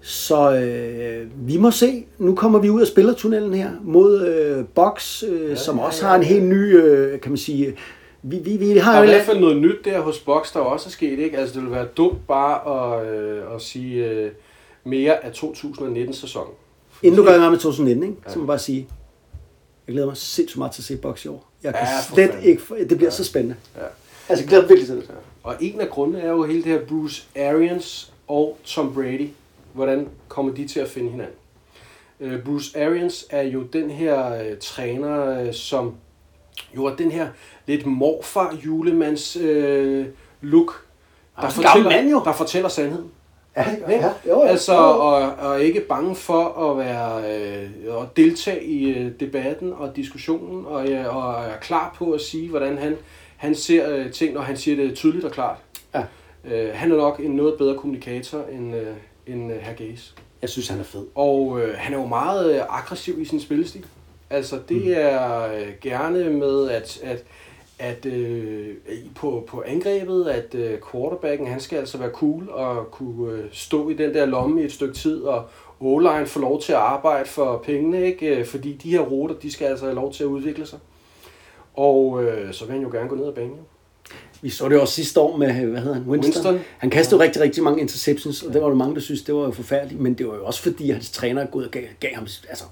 Så 0.01 0.55
øh, 0.55 1.27
vi 1.47 1.57
må 1.57 1.71
se. 1.71 2.05
Nu 2.17 2.35
kommer 2.35 2.59
vi 2.59 2.69
ud 2.69 2.81
af 2.81 2.87
spillertunnelen 2.87 3.53
her 3.53 3.69
mod 3.83 4.27
øh, 4.27 4.65
Box, 4.75 5.23
øh, 5.23 5.49
ja, 5.49 5.55
som 5.55 5.79
også 5.79 6.05
har 6.05 6.15
en 6.15 6.23
helt 6.23 6.45
ny, 6.45 6.77
øh, 6.77 7.19
kan 7.19 7.31
man 7.31 7.37
sige, 7.37 7.75
vi, 8.21 8.37
vi, 8.37 8.57
vi 8.57 8.77
har 8.77 8.91
Der 8.91 8.97
jo 8.99 9.03
er 9.03 9.07
i 9.07 9.11
en 9.11 9.15
hvert 9.15 9.25
fald 9.25 9.39
noget 9.39 9.57
nyt 9.57 9.85
der 9.85 9.99
hos 10.01 10.19
Box, 10.19 10.53
der 10.53 10.59
også 10.59 10.89
er 10.89 10.91
sket, 10.91 11.19
ikke? 11.19 11.37
Altså, 11.37 11.53
det 11.55 11.61
ville 11.61 11.75
være 11.75 11.85
dumt 11.85 12.27
bare 12.27 12.99
at, 13.01 13.07
øh, 13.13 13.55
at 13.55 13.61
sige 13.61 14.05
øh, 14.05 14.31
mere 14.83 15.25
af 15.25 15.29
2019-sæsonen. 15.31 16.51
inden 17.03 17.17
du 17.17 17.23
går 17.25 17.31
i 17.31 17.37
gang 17.37 17.51
med 17.51 17.59
2019, 17.59 18.03
ikke? 18.09 18.21
så 18.27 18.39
må 18.39 18.43
jeg 18.43 18.47
bare 18.47 18.59
sige, 18.59 18.87
jeg 19.87 19.93
glæder 19.93 20.07
mig 20.07 20.17
sindssygt 20.17 20.57
meget 20.57 20.71
til 20.73 20.81
at 20.81 20.85
se 20.85 20.97
Box 20.97 21.25
i 21.25 21.27
år. 21.27 21.49
Jeg 21.63 21.73
kan 21.73 21.83
Ja, 21.83 22.01
slet 22.13 22.29
fanden. 22.29 22.45
ikke, 22.49 22.61
for, 22.61 22.75
det 22.89 22.97
bliver 22.97 23.11
så 23.11 23.23
spændende. 23.23 23.55
Ja. 23.75 23.81
Altså, 24.29 24.43
jeg 24.43 24.49
glæder 24.49 24.63
mig 24.63 24.69
virkelig 24.69 24.87
til 24.87 24.95
det. 24.97 25.09
Og 25.43 25.55
en 25.59 25.81
af 25.81 25.89
grundene 25.89 26.19
er 26.21 26.29
jo 26.29 26.43
hele 26.43 26.63
det 26.63 26.71
her 26.71 26.85
Bruce 26.85 27.23
Arians 27.35 28.13
og 28.27 28.57
Tom 28.63 28.93
Brady. 28.93 29.29
Hvordan 29.73 30.07
kommer 30.27 30.53
de 30.53 30.67
til 30.67 30.79
at 30.79 30.87
finde 30.87 31.09
hinanden? 31.11 31.35
Øh, 32.19 32.43
Bruce 32.43 32.83
Arians 32.85 33.25
er 33.29 33.41
jo 33.41 33.63
den 33.63 33.91
her 33.91 34.33
øh, 34.33 34.57
træner, 34.61 35.41
øh, 35.41 35.53
som 35.53 35.93
jo 36.75 36.95
den 36.97 37.11
her 37.11 37.27
lidt 37.67 37.85
morfar 37.85 38.55
julemands 38.65 39.35
øh, 39.35 40.05
look, 40.41 40.85
der 41.35 41.43
er 41.43 41.57
en 41.57 41.63
gammel 41.63 41.87
mand, 41.87 42.09
jo. 42.09 42.21
der 42.25 42.33
fortæller 42.33 42.69
sandheden. 42.69 43.11
Ja, 43.57 43.71
Ikke? 43.71 44.05
ja, 44.05 44.07
jo, 44.07 44.13
jo. 44.29 44.41
altså, 44.41 44.73
Jo, 44.73 44.79
og, 44.79 45.31
og 45.49 45.61
ikke 45.61 45.79
bange 45.81 46.15
for 46.15 46.71
at 46.71 46.77
være 46.77 47.35
øh, 47.35 47.95
og 47.95 48.17
deltage 48.17 48.63
i 48.63 48.89
øh, 48.89 49.11
debatten 49.19 49.73
og 49.73 49.95
diskussionen, 49.95 50.65
og, 50.65 50.87
øh, 50.89 51.15
og 51.15 51.43
er 51.43 51.57
klar 51.61 51.95
på 51.97 52.11
at 52.11 52.21
sige, 52.21 52.49
hvordan 52.49 52.77
han, 52.77 52.97
han 53.37 53.55
ser 53.55 53.95
øh, 53.95 54.11
ting, 54.11 54.33
når 54.33 54.41
han 54.41 54.57
siger 54.57 54.83
det 54.83 54.95
tydeligt 54.95 55.25
og 55.25 55.31
klart. 55.31 55.57
Ja. 55.95 56.03
Øh, 56.45 56.69
han 56.73 56.91
er 56.91 56.95
nok 56.95 57.19
en 57.19 57.31
noget 57.31 57.55
bedre 57.57 57.77
kommunikator 57.77 58.45
end, 58.51 58.75
øh, 58.75 58.93
end 59.27 59.53
øh, 59.53 59.59
herr 59.59 59.75
Gaze. 59.75 60.11
Jeg 60.41 60.49
synes, 60.49 60.67
han 60.67 60.79
er 60.79 60.83
fed. 60.83 61.05
Og 61.15 61.61
øh, 61.61 61.75
han 61.77 61.93
er 61.93 61.97
jo 61.97 62.05
meget 62.05 62.55
øh, 62.55 62.61
aggressiv 62.69 63.21
i 63.21 63.25
sin 63.25 63.39
spillestil. 63.39 63.85
Altså 64.29 64.59
det 64.69 64.77
Mm. 64.85 64.91
er 64.95 65.53
øh, 65.53 65.67
gerne 65.81 66.29
med 66.29 66.69
at, 66.69 66.99
at, 67.03 67.23
at 67.79 68.05
øh, 68.05 68.75
på, 69.15 69.43
på 69.47 69.63
angrebet, 69.65 70.27
at 70.27 70.55
øh, 70.55 70.79
quarterbacken 70.91 71.47
han 71.47 71.59
skal 71.59 71.77
altså 71.77 71.97
være 71.97 72.09
cool 72.11 72.49
og 72.49 72.91
kunne 72.91 73.31
øh, 73.33 73.45
stå 73.51 73.89
i 73.89 73.93
den 73.93 74.13
der 74.13 74.25
lomme 74.25 74.61
i 74.61 74.65
et 74.65 74.71
stykke 74.71 74.93
tid, 74.93 75.21
og 75.21 75.45
O-line 75.79 76.25
får 76.25 76.41
lov 76.41 76.61
til 76.61 76.71
at 76.73 76.79
arbejde 76.79 77.29
for 77.29 77.57
pengene, 77.65 78.05
ikke? 78.05 78.37
Øh, 78.37 78.45
fordi 78.45 78.73
de 78.73 78.91
her 78.91 78.99
ruter, 78.99 79.35
de 79.35 79.51
skal 79.51 79.65
altså 79.67 79.85
have 79.85 79.95
lov 79.95 80.13
til 80.13 80.23
at 80.23 80.27
udvikle 80.27 80.65
sig. 80.65 80.79
Og 81.73 82.23
øh, 82.23 82.53
så 82.53 82.65
vil 82.65 82.73
han 82.73 82.81
jo 82.83 82.89
gerne 82.91 83.09
gå 83.09 83.15
ned 83.15 83.27
ad 83.27 83.33
banen. 83.33 83.51
jo. 83.51 83.63
Vi 84.41 84.49
så 84.49 84.69
det 84.69 84.79
også 84.79 84.93
sidste 84.93 85.19
år 85.19 85.37
med, 85.37 85.47
hvad 85.47 85.81
hedder 85.81 85.93
han, 85.93 86.03
Winston. 86.07 86.33
Winston. 86.33 86.59
Han 86.77 86.89
kastede 86.89 87.21
jo 87.21 87.25
rigtig, 87.27 87.41
rigtig 87.41 87.63
mange 87.63 87.81
interceptions, 87.81 88.43
og 88.43 88.53
det 88.53 88.61
var 88.61 88.67
der 88.67 88.75
mange, 88.75 88.95
der 88.95 89.01
synes, 89.01 89.21
det 89.21 89.35
var 89.35 89.41
jo 89.41 89.51
forfærdeligt. 89.51 90.01
Men 90.01 90.13
det 90.13 90.27
var 90.27 90.35
jo 90.35 90.45
også 90.45 90.61
fordi, 90.61 90.91
hans 90.91 91.09
træner 91.11 91.45
ud 91.53 91.63
og 91.63 91.71
gav, 91.71 91.83
gav 91.99 92.09
ham... 92.15 92.27
Altså, 92.49 92.63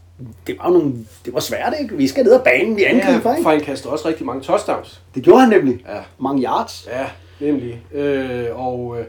det 0.48 0.58
var 0.58 0.68
jo 0.72 0.78
nogle, 0.78 0.94
det 1.26 1.34
var 1.34 1.40
svært, 1.40 1.74
ikke? 1.82 1.98
Vi 1.98 2.08
skal 2.08 2.24
ned 2.24 2.34
ad 2.34 2.40
banen, 2.40 2.76
vi 2.78 2.84
angriber, 2.84 3.30
Ja, 3.30 3.36
ikke? 3.36 3.44
for 3.44 3.50
han 3.50 3.62
kaster 3.62 3.90
også 3.90 4.08
rigtig 4.08 4.26
mange 4.26 4.42
touchdowns. 4.44 5.02
Det 5.16 5.24
gjorde 5.24 5.40
han 5.40 5.50
nemlig. 5.50 5.86
Ja. 5.88 6.00
Mange 6.20 6.44
yards. 6.44 6.88
Ja, 6.92 7.06
nemlig. 7.46 7.82
Øh, 7.94 8.46
og 8.66 8.96
Øh, 9.00 9.06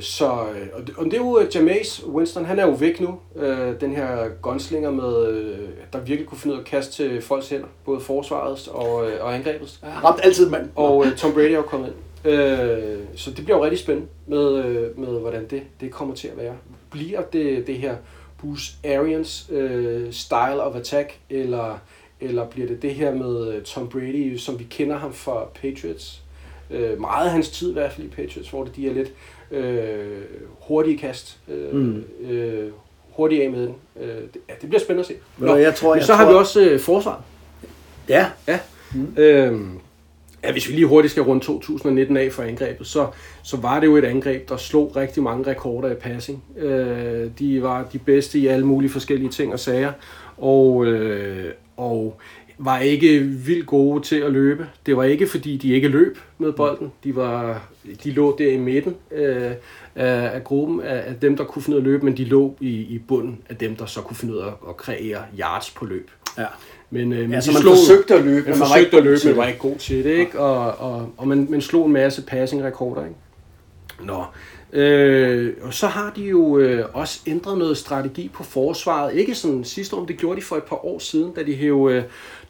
så, 0.00 0.24
øh, 0.26 0.68
og, 0.72 0.86
det, 0.86 0.96
og 0.96 1.04
det 1.04 1.14
er 1.14 1.18
jo 1.18 1.46
Jameis 1.54 2.04
Winston, 2.06 2.44
han 2.44 2.58
er 2.58 2.66
jo 2.66 2.72
væk 2.72 3.00
nu. 3.00 3.18
Øh, 3.36 3.80
den 3.80 3.96
her 3.96 4.28
gunslinger, 4.42 4.90
med, 4.90 5.28
øh, 5.28 5.68
der 5.92 6.00
virkelig 6.00 6.28
kunne 6.28 6.38
finde 6.38 6.54
ud 6.54 6.58
af 6.58 6.62
at 6.62 6.68
kaste 6.68 6.92
til 6.92 7.22
folks 7.22 7.48
hænder. 7.48 7.66
Både 7.84 8.00
forsvarets 8.00 8.68
og, 8.68 9.10
øh, 9.10 9.24
og 9.24 9.34
angrebets. 9.34 9.80
Ja, 9.82 10.08
ramt 10.08 10.20
altid 10.22 10.50
mand. 10.50 10.70
Og 10.76 11.06
øh, 11.06 11.16
Tom 11.16 11.32
Brady 11.32 11.50
er 11.50 11.56
jo 11.56 11.62
kommet 11.62 11.86
ind. 11.86 12.32
Øh, 12.32 12.98
så 13.16 13.30
det 13.30 13.44
bliver 13.44 13.56
jo 13.56 13.64
rigtig 13.64 13.78
spændende 13.78 14.08
med, 14.26 14.64
øh, 14.64 14.98
med 14.98 15.20
hvordan 15.20 15.46
det, 15.50 15.62
det 15.80 15.90
kommer 15.90 16.14
til 16.14 16.28
at 16.28 16.36
være. 16.36 16.54
Bliver 16.90 17.20
det 17.20 17.66
det 17.66 17.74
her 17.74 17.96
Bruce 18.38 18.72
Arians 18.84 19.50
øh, 19.50 20.12
style 20.12 20.62
of 20.62 20.76
attack, 20.76 21.18
eller, 21.30 21.78
eller 22.20 22.46
bliver 22.46 22.66
det 22.66 22.82
det 22.82 22.94
her 22.94 23.14
med 23.14 23.54
øh, 23.54 23.62
Tom 23.62 23.88
Brady, 23.88 24.36
som 24.36 24.58
vi 24.58 24.64
kender 24.64 24.96
ham 24.96 25.12
fra 25.12 25.44
Patriots? 25.62 26.22
Øh, 26.70 27.00
meget 27.00 27.26
af 27.26 27.32
hans 27.32 27.50
tid 27.50 27.70
i 27.70 27.72
hvert 27.72 27.92
fald 27.92 28.06
i 28.06 28.10
Patriots, 28.10 28.50
hvor 28.50 28.64
det 28.64 28.76
de 28.76 28.88
er 28.88 28.92
lidt 28.92 29.12
øh, 29.52 30.22
hurtige 30.60 30.98
kast, 30.98 31.38
øh, 31.48 31.74
mm. 31.74 32.04
øh, 32.30 32.70
hurtigt 33.10 33.42
af 33.42 33.50
med 33.50 33.60
den. 33.60 33.74
Øh, 34.00 34.08
det, 34.08 34.40
ja, 34.48 34.54
det 34.60 34.68
bliver 34.68 34.80
spændende 34.80 35.00
at 35.00 35.06
se. 35.06 35.14
Nå, 35.38 35.56
jeg 35.56 35.74
tror, 35.74 35.90
men 35.90 35.98
jeg 35.98 36.06
så 36.06 36.12
tror, 36.12 36.16
har 36.16 36.28
vi 36.28 36.34
også 36.34 36.60
øh, 36.60 36.80
forsvaret. 36.80 37.22
Ja. 38.08 38.26
Ja. 38.48 38.58
Mm. 38.94 39.14
Øhm, 39.16 39.78
ja, 40.44 40.52
hvis 40.52 40.68
vi 40.68 40.74
lige 40.74 40.86
hurtigt 40.86 41.10
skal 41.10 41.22
runde 41.22 41.44
2019 41.44 42.16
af 42.16 42.32
for 42.32 42.42
angrebet, 42.42 42.86
så, 42.86 43.06
så 43.42 43.56
var 43.56 43.80
det 43.80 43.86
jo 43.86 43.96
et 43.96 44.04
angreb, 44.04 44.48
der 44.48 44.56
slog 44.56 44.96
rigtig 44.96 45.22
mange 45.22 45.50
rekorder 45.50 45.90
i 45.90 45.94
passing. 45.94 46.44
Øh, 46.56 47.30
de 47.38 47.62
var 47.62 47.88
de 47.92 47.98
bedste 47.98 48.38
i 48.38 48.46
alle 48.46 48.66
mulige 48.66 48.90
forskellige 48.90 49.30
ting 49.30 49.52
og 49.52 49.60
sager, 49.60 49.92
og, 50.38 50.86
øh, 50.86 51.52
og 51.76 52.20
var 52.58 52.78
ikke 52.78 53.18
vildt 53.20 53.66
gode 53.66 54.02
til 54.04 54.16
at 54.16 54.32
løbe. 54.32 54.66
Det 54.86 54.96
var 54.96 55.04
ikke 55.04 55.26
fordi, 55.26 55.56
de 55.56 55.72
ikke 55.72 55.88
løb 55.88 56.18
med 56.38 56.52
bolden. 56.52 56.92
De, 57.04 57.16
var, 57.16 57.62
de 58.04 58.10
lå 58.10 58.36
der 58.38 58.48
i 58.52 58.56
midten 58.56 58.96
øh, 59.12 59.50
af, 59.94 60.30
af 60.34 60.44
gruppen 60.44 60.80
af, 60.80 61.02
af 61.06 61.14
dem, 61.22 61.36
der 61.36 61.44
kunne 61.44 61.62
finde 61.62 61.76
ud 61.76 61.82
af 61.82 61.84
at 61.86 61.90
løbe, 61.92 62.04
men 62.04 62.16
de 62.16 62.24
lå 62.24 62.56
i, 62.60 62.68
i 62.70 62.98
bunden 63.08 63.38
af 63.48 63.56
dem, 63.56 63.76
der 63.76 63.86
så 63.86 64.00
kunne 64.00 64.16
finde 64.16 64.34
ud 64.34 64.38
af 64.38 64.46
at, 64.46 64.52
at 64.68 64.76
kreere 64.76 65.22
yards 65.40 65.70
på 65.70 65.84
løb. 65.84 66.10
Ja. 66.38 66.44
Men, 66.90 67.12
øh, 67.12 67.18
men 67.18 67.30
Ja, 67.30 67.40
så 67.40 67.52
man 67.52 67.62
slog- 67.62 67.74
forsøgte 67.76 68.14
at 68.14 68.24
løbe, 68.24 68.50
men 68.50 68.58
man 68.58 68.68
var 68.70 68.76
ikke 68.76 68.86
at 68.86 68.92
god 68.92 69.02
løbe, 69.02 69.20
men 69.24 69.36
var 69.36 69.46
ikke 69.46 69.58
god 69.58 69.76
til 69.76 70.04
det, 70.04 70.10
ikke? 70.10 70.38
Og, 70.40 70.74
og, 70.90 71.12
og 71.16 71.28
man, 71.28 71.46
man 71.50 71.60
slog 71.60 71.86
en 71.86 71.92
masse 71.92 72.22
passing-rekorder, 72.22 73.02
ikke? 73.04 73.16
Nå. 74.04 74.24
Øh, 74.72 75.52
og 75.62 75.74
så 75.74 75.86
har 75.86 76.12
de 76.16 76.22
jo 76.22 76.58
øh, 76.58 76.84
også 76.92 77.20
ændret 77.26 77.58
noget 77.58 77.76
strategi 77.76 78.30
på 78.34 78.42
forsvaret. 78.42 79.14
Ikke 79.14 79.34
sådan 79.34 79.64
sidste 79.64 79.96
år, 79.96 80.00
men 80.00 80.08
det 80.08 80.16
gjorde 80.16 80.40
de 80.40 80.44
for 80.46 80.56
et 80.56 80.62
par 80.62 80.84
år 80.86 80.98
siden, 80.98 81.32
da 81.32 81.42
de 81.42 81.54
hæv 81.54 81.88
øh, 81.92 82.02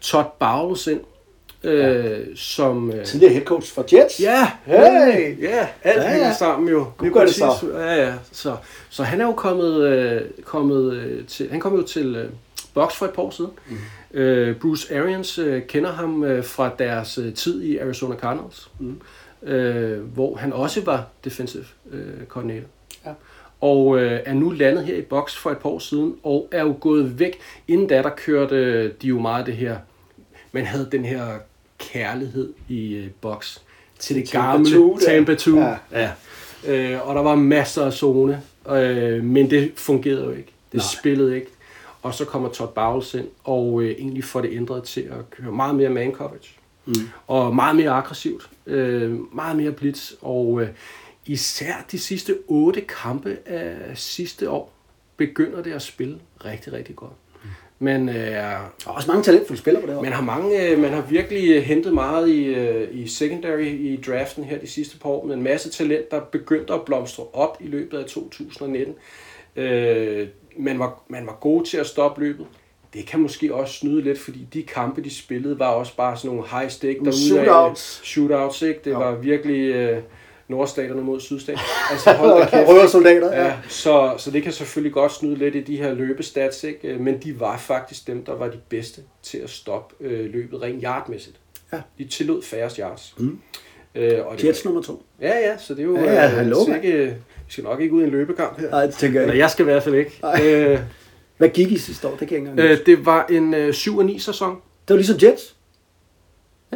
Todd 0.02 0.26
Bowles 0.38 0.86
ind. 0.86 1.00
Øh, 1.64 2.36
som, 2.36 2.92
øh, 2.92 3.04
Tidligere 3.04 3.32
head 3.32 3.44
coach 3.44 3.74
for 3.74 3.84
Jets. 3.92 4.20
Ja, 4.20 4.50
Hey! 4.64 5.42
ja, 5.42 5.68
alt 5.82 6.02
Ja, 6.02 6.10
ja, 6.10 6.16
ja. 6.16 6.32
sammen 6.32 6.68
jo. 6.68 6.86
Nu 7.02 7.12
gør 7.12 7.20
det 7.24 7.34
så. 7.34 7.52
Ja, 7.74 8.06
ja. 8.06 8.12
Så, 8.32 8.56
så 8.90 9.02
han 9.02 9.20
er 9.20 9.24
jo 9.24 9.32
kommet, 9.32 9.82
øh, 9.82 10.20
kommet 10.44 10.92
øh, 10.92 11.26
til, 11.26 11.50
han 11.50 11.60
kom 11.60 11.74
jo 11.76 11.82
til 11.82 12.16
øh, 12.16 12.30
Box 12.74 12.94
for 12.94 13.06
et 13.06 13.12
par 13.12 13.22
år 13.22 13.30
siden. 13.30 13.50
Mm. 13.68 13.76
Øh, 14.18 14.56
Bruce 14.56 14.98
Arians 14.98 15.38
øh, 15.38 15.62
kender 15.66 15.92
ham 15.92 16.24
øh, 16.24 16.44
fra 16.44 16.70
deres 16.78 17.18
øh, 17.18 17.34
tid 17.34 17.62
i 17.62 17.78
Arizona 17.78 18.16
Cardinals, 18.16 18.70
mm. 18.78 19.00
øh, 19.42 20.00
hvor 20.00 20.36
han 20.36 20.52
også 20.52 20.80
var 20.80 21.06
defensive 21.24 21.64
øh, 21.92 22.26
coordinator. 22.28 22.66
Ja. 23.06 23.10
Og 23.60 23.98
øh, 23.98 24.20
er 24.24 24.32
nu 24.34 24.50
landet 24.50 24.84
her 24.84 24.96
i 24.96 25.02
Box 25.02 25.36
for 25.36 25.50
et 25.50 25.58
par 25.58 25.70
år 25.70 25.78
siden, 25.78 26.14
og 26.22 26.48
er 26.52 26.62
jo 26.62 26.76
gået 26.80 27.18
væk. 27.18 27.38
Inden 27.68 27.86
da, 27.86 28.02
der 28.02 28.10
kørte 28.10 28.56
øh, 28.56 28.92
de 29.02 29.06
jo 29.08 29.18
meget 29.18 29.46
det 29.46 29.54
her, 29.54 29.76
man 30.52 30.66
havde 30.66 30.88
den 30.92 31.04
her 31.04 31.38
kærlighed 31.78 32.52
i 32.68 32.94
øh, 32.94 33.10
Box 33.20 33.58
til 33.98 34.16
det 34.16 34.28
Tampa 34.28 34.50
gamle. 34.50 34.98
Tampa 35.06 35.34
2. 35.34 35.58
Ja. 35.58 35.76
Ja. 35.92 36.10
Øh, 36.66 37.08
og 37.08 37.14
der 37.14 37.22
var 37.22 37.34
masser 37.34 37.86
af 37.86 37.92
zone, 37.92 38.42
øh, 38.68 39.24
men 39.24 39.50
det 39.50 39.72
fungerede 39.76 40.24
jo 40.24 40.30
ikke. 40.30 40.52
Det. 40.72 40.78
Nej. 40.78 40.84
spillede 41.00 41.34
ikke. 41.34 41.46
Og 42.02 42.14
så 42.14 42.24
kommer 42.24 42.48
Todd 42.48 42.70
Bowles 42.74 43.14
ind, 43.14 43.28
og 43.44 43.82
øh, 43.82 43.90
egentlig 43.90 44.24
får 44.24 44.40
det 44.40 44.50
ændret 44.52 44.84
til 44.84 45.00
at 45.00 45.30
køre 45.30 45.52
meget 45.52 45.74
mere 45.74 45.90
man 45.90 46.12
coverage. 46.12 46.50
Mm. 46.86 46.94
Og 47.26 47.54
meget 47.54 47.76
mere 47.76 47.90
aggressivt. 47.90 48.50
Øh, 48.66 49.34
meget 49.34 49.56
mere 49.56 49.72
blitz. 49.72 50.12
Og 50.20 50.62
øh, 50.62 50.68
især 51.26 51.74
de 51.92 51.98
sidste 51.98 52.38
otte 52.48 52.80
kampe 52.80 53.38
af 53.46 53.98
sidste 53.98 54.50
år, 54.50 54.72
begynder 55.16 55.62
det 55.62 55.72
at 55.72 55.82
spille 55.82 56.18
rigtig, 56.44 56.72
rigtig 56.72 56.96
godt. 56.96 57.12
Men 57.78 58.08
øh, 58.08 58.14
Der 58.14 58.20
er 58.30 58.68
også 58.84 59.08
mange 59.10 59.22
talentfulde 59.22 59.60
spillere 59.60 59.82
på 59.82 59.86
det 59.86 59.96
her. 59.96 60.02
man 60.02 60.12
har, 60.12 60.22
mange, 60.22 60.68
øh, 60.70 60.78
man 60.78 60.90
har 60.92 61.02
virkelig 61.10 61.56
øh, 61.56 61.62
hentet 61.62 61.94
meget 61.94 62.28
i, 62.28 62.44
øh, 62.44 62.88
i 62.92 63.08
secondary 63.08 63.64
i 63.64 64.00
draften 64.06 64.44
her 64.44 64.58
de 64.58 64.66
sidste 64.66 64.98
par 64.98 65.08
år, 65.10 65.24
med 65.26 65.34
en 65.34 65.42
masse 65.42 65.70
talent, 65.70 66.10
der 66.10 66.20
begyndte 66.20 66.72
at 66.72 66.82
blomstre 66.82 67.24
op 67.32 67.56
i 67.60 67.66
løbet 67.66 67.98
af 67.98 68.04
2019. 68.04 68.94
Øh, 69.56 70.28
man, 70.58 70.78
var, 70.78 71.02
man 71.08 71.26
var 71.26 71.38
god 71.40 71.64
til 71.64 71.76
at 71.76 71.86
stoppe 71.86 72.20
løbet. 72.20 72.46
Det 72.94 73.06
kan 73.06 73.20
måske 73.20 73.54
også 73.54 73.74
snyde 73.74 74.02
lidt, 74.02 74.18
fordi 74.18 74.46
de 74.54 74.62
kampe, 74.62 75.02
de 75.04 75.14
spillede, 75.14 75.58
var 75.58 75.68
også 75.68 75.96
bare 75.96 76.16
sådan 76.16 76.36
nogle 76.36 76.50
high 76.50 76.70
stake 76.70 76.98
derude. 76.98 77.12
shootouts. 77.28 78.00
Shootouts, 78.04 78.62
ikke? 78.62 78.80
Det 78.84 78.90
Ja. 78.90 78.96
var 78.98 79.14
virkelig 79.14 79.60
øh, 79.74 79.98
nordstaterne 80.52 81.02
mod 81.02 81.20
sydstaterne. 81.20 81.64
Altså 81.92 82.12
hold 82.12 82.40
da 82.40 82.46
kæft. 82.50 82.68
Røde 82.68 82.88
soldater. 82.88 83.42
Ja, 83.44 83.52
så, 83.68 84.14
så 84.18 84.30
det 84.30 84.42
kan 84.42 84.52
selvfølgelig 84.52 84.92
godt 84.92 85.12
snyde 85.12 85.34
lidt 85.34 85.54
i 85.54 85.60
de 85.60 85.76
her 85.76 85.94
løbestats, 85.94 86.64
ikke? 86.64 86.88
Øh, 86.88 87.00
men 87.00 87.18
de 87.18 87.40
var 87.40 87.58
faktisk 87.58 88.06
dem, 88.06 88.24
der 88.24 88.34
var 88.34 88.48
de 88.48 88.58
bedste 88.68 89.00
til 89.22 89.38
at 89.38 89.50
stoppe 89.50 89.94
øh, 90.00 90.32
løbet 90.32 90.62
rent 90.62 90.82
yardmæssigt. 90.84 91.36
Ja. 91.72 91.80
De 91.98 92.04
tillod 92.04 92.42
færrest 92.42 92.76
yards. 92.76 93.14
Mm. 93.18 93.38
Øh, 93.94 94.26
og 94.26 94.36
det, 94.36 94.44
Jets 94.44 94.64
nummer 94.64 94.82
to. 94.82 95.02
Ja, 95.20 95.38
ja, 95.38 95.58
så 95.58 95.74
det 95.74 95.80
er 95.80 95.84
jo... 95.84 95.96
Ja, 95.96 96.12
ja, 96.12 96.24
øh, 96.24 96.30
hallo, 96.30 96.56
ikke, 96.74 97.06
vi 97.46 97.52
skal 97.52 97.64
nok 97.64 97.80
ikke 97.80 97.94
ud 97.94 98.02
i 98.02 98.04
en 98.04 98.10
løbekamp 98.10 98.60
her. 98.60 98.70
Nej, 98.70 98.86
det 98.86 98.94
tænker 98.94 99.20
jeg 99.20 99.22
Eller 99.22 99.34
ikke. 99.34 99.42
jeg 99.42 99.50
skal 99.50 99.62
i 99.62 99.64
hvert 99.64 99.82
fald 99.82 99.94
ikke. 99.94 100.18
Nej. 100.22 100.40
Øh, 100.46 100.78
Hvad 101.38 101.48
gik 101.48 101.72
I 101.72 101.78
sidste 101.78 102.08
år? 102.08 102.16
Det 102.16 102.28
kan 102.28 102.46
jeg 102.46 102.52
ikke 102.52 102.72
øh, 102.72 102.86
det 102.86 103.06
var 103.06 103.26
en 103.30 103.54
øh, 103.54 103.68
7-9 103.70 104.18
sæson. 104.18 104.50
Det 104.88 104.94
var 104.94 104.96
ligesom 104.96 105.16
Jets. 105.22 105.54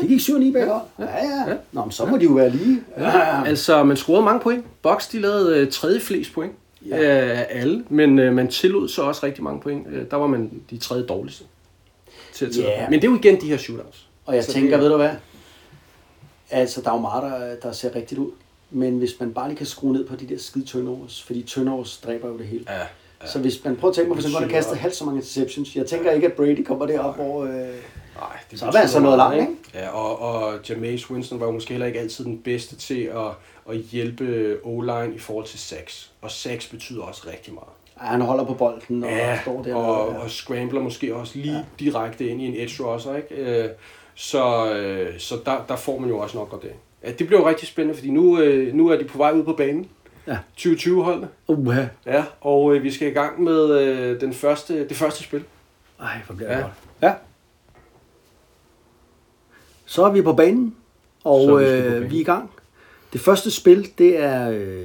De 0.01 0.07
gik 0.09 0.20
7-9 0.20 0.53
bag 0.53 0.62
ja. 0.62 0.78
ja, 1.05 1.49
ja. 1.49 1.57
Nå, 1.72 1.82
men 1.84 1.90
så 1.92 2.07
må 2.07 2.16
de 2.16 2.24
jo 2.24 2.30
være 2.32 2.51
lige. 2.51 2.80
Ja, 2.99 3.18
ja. 3.18 3.44
Altså, 3.47 3.84
man 3.84 3.97
scorede 3.97 4.22
mange 4.24 4.40
point. 4.40 4.64
Box, 4.82 5.11
de 5.12 5.20
lavede 5.20 5.59
øh, 5.61 5.70
tredje 5.72 6.01
flest 6.01 6.32
point 6.32 6.53
ja. 6.88 6.97
af 6.97 7.47
alle, 7.51 7.84
men 7.88 8.18
øh, 8.18 8.32
man 8.34 8.49
tillod 8.49 8.88
så 8.88 9.03
også 9.03 9.26
rigtig 9.26 9.44
mange 9.44 9.61
point. 9.61 9.86
Øh, 9.92 10.05
der 10.11 10.16
var 10.16 10.26
man 10.26 10.51
de 10.70 10.78
tredje 10.78 11.07
dårligste. 11.07 11.44
Til 12.32 12.53
tillade. 12.53 12.72
Ja. 12.74 12.88
Men 12.90 13.01
det 13.03 13.07
er 13.07 13.11
jo 13.12 13.16
igen 13.18 13.40
de 13.40 13.47
her 13.49 13.57
shootouts. 13.57 14.07
Og 14.26 14.34
jeg 14.34 14.44
Så 14.44 14.53
tænker, 14.53 14.70
det- 14.70 14.80
ved 14.80 14.90
du 14.90 14.97
hvad? 14.97 15.11
Altså, 16.51 16.80
der 16.80 16.90
er 16.90 16.94
jo 16.94 17.01
meget, 17.01 17.22
der, 17.22 17.55
der 17.68 17.72
ser 17.72 17.94
rigtigt 17.94 18.18
ud. 18.20 18.30
Men 18.70 18.99
hvis 18.99 19.11
man 19.20 19.34
bare 19.34 19.49
lige 19.49 19.57
kan 19.59 19.66
skrue 19.66 19.92
ned 19.92 20.05
på 20.07 20.16
de 20.16 20.26
der 20.28 20.38
skide 20.38 20.64
turnovers, 20.64 21.22
fordi 21.22 21.42
turnovers 21.42 21.97
dræber 21.97 22.28
jo 22.28 22.38
det 22.38 22.47
hele. 22.47 22.64
Ja, 22.68 22.78
Ja. 23.22 23.26
Så 23.26 23.38
hvis 23.38 23.64
man 23.64 23.76
prøver 23.76 23.90
at 23.90 23.94
tænke 23.97 24.09
på, 24.09 24.14
hvis 24.14 24.24
han 24.24 24.32
godt 24.32 24.44
har 24.44 24.51
kastet 24.51 24.76
halvt 24.76 24.97
så 24.97 25.05
mange 25.05 25.18
interceptions, 25.18 25.76
jeg 25.76 25.86
tænker 25.86 26.11
ikke, 26.11 26.26
at 26.26 26.32
Brady 26.32 26.64
kommer 26.64 26.86
derop, 26.86 27.16
hvor... 27.16 27.44
Øh, 27.44 27.51
Nej, 28.20 28.36
det 28.50 28.58
Så 28.58 28.66
er 28.66 28.70
der 28.70 28.78
altså 28.78 29.00
noget 29.00 29.18
langt, 29.18 29.36
ikke? 29.40 29.52
Ja, 29.74 29.88
og, 29.90 30.20
og 30.22 30.54
Jameis 30.68 31.10
Winston 31.10 31.40
var 31.40 31.46
jo 31.46 31.52
måske 31.52 31.70
heller 31.70 31.86
ikke 31.86 32.00
altid 32.00 32.24
den 32.24 32.38
bedste 32.38 32.76
til 32.76 33.00
at, 33.02 33.26
at 33.70 33.76
hjælpe 33.76 34.56
O-line 34.64 35.14
i 35.14 35.18
forhold 35.18 35.46
til 35.46 35.58
sacks. 35.58 36.12
Og 36.22 36.30
sacks 36.30 36.66
betyder 36.68 37.02
også 37.02 37.28
rigtig 37.32 37.54
meget. 37.54 37.68
ej, 38.00 38.06
han 38.06 38.20
holder 38.20 38.44
på 38.44 38.54
bolden 38.54 39.04
og 39.04 39.10
Ja, 39.10 39.40
står 39.42 39.62
der. 39.62 39.74
og, 39.74 40.12
ja. 40.12 40.18
og 40.18 40.30
scrambler 40.30 40.80
måske 40.80 41.14
også 41.14 41.38
lige 41.38 41.54
ja. 41.54 41.62
direkte 41.80 42.28
ind 42.28 42.42
i 42.42 42.46
en 42.46 42.54
edge 42.56 42.84
rusher, 42.84 43.16
ikke? 43.16 43.34
Øh, 43.34 43.68
Så, 44.14 44.72
øh, 44.72 45.18
så 45.18 45.34
der, 45.46 45.64
der 45.68 45.76
får 45.76 45.98
man 45.98 46.08
jo 46.08 46.18
også 46.18 46.38
nok 46.38 46.50
godt 46.50 46.62
det. 46.62 46.70
Ja, 47.04 47.10
det 47.12 47.26
bliver 47.26 47.40
jo 47.40 47.48
rigtig 47.48 47.68
spændende, 47.68 47.94
fordi 47.98 48.10
nu, 48.10 48.38
øh, 48.40 48.74
nu 48.74 48.88
er 48.88 48.96
de 48.98 49.04
på 49.04 49.18
vej 49.18 49.32
ud 49.32 49.44
på 49.44 49.52
banen. 49.52 49.88
Ja. 50.26 50.38
2020-holdene. 50.58 51.28
Uha. 51.48 51.84
Ja, 52.06 52.24
og 52.40 52.74
øh, 52.74 52.82
vi 52.82 52.90
skal 52.90 53.08
i 53.08 53.10
gang 53.10 53.42
med 53.42 53.70
øh, 53.80 54.20
den 54.20 54.34
første, 54.34 54.88
det 54.88 54.96
første 54.96 55.22
spil. 55.22 55.44
Ej, 56.00 56.08
hvor 56.26 56.34
bliver 56.34 56.48
det 56.50 56.56
Ja. 56.56 56.62
godt. 56.62 56.72
Ja. 57.02 57.12
Så 59.87 60.05
er 60.05 60.11
vi 60.12 60.22
på 60.22 60.32
banen, 60.32 60.74
og 61.24 61.41
Så 61.45 61.57
er 61.57 61.59
vi 61.59 61.64
på 61.82 61.87
øh, 61.87 61.93
banen. 61.93 62.11
vi 62.11 62.16
er 62.16 62.20
i 62.20 62.24
gang. 62.24 62.51
Det 63.12 63.20
første 63.20 63.51
spil, 63.51 63.89
det 63.99 64.18
er 64.18 64.51
øh, 64.51 64.82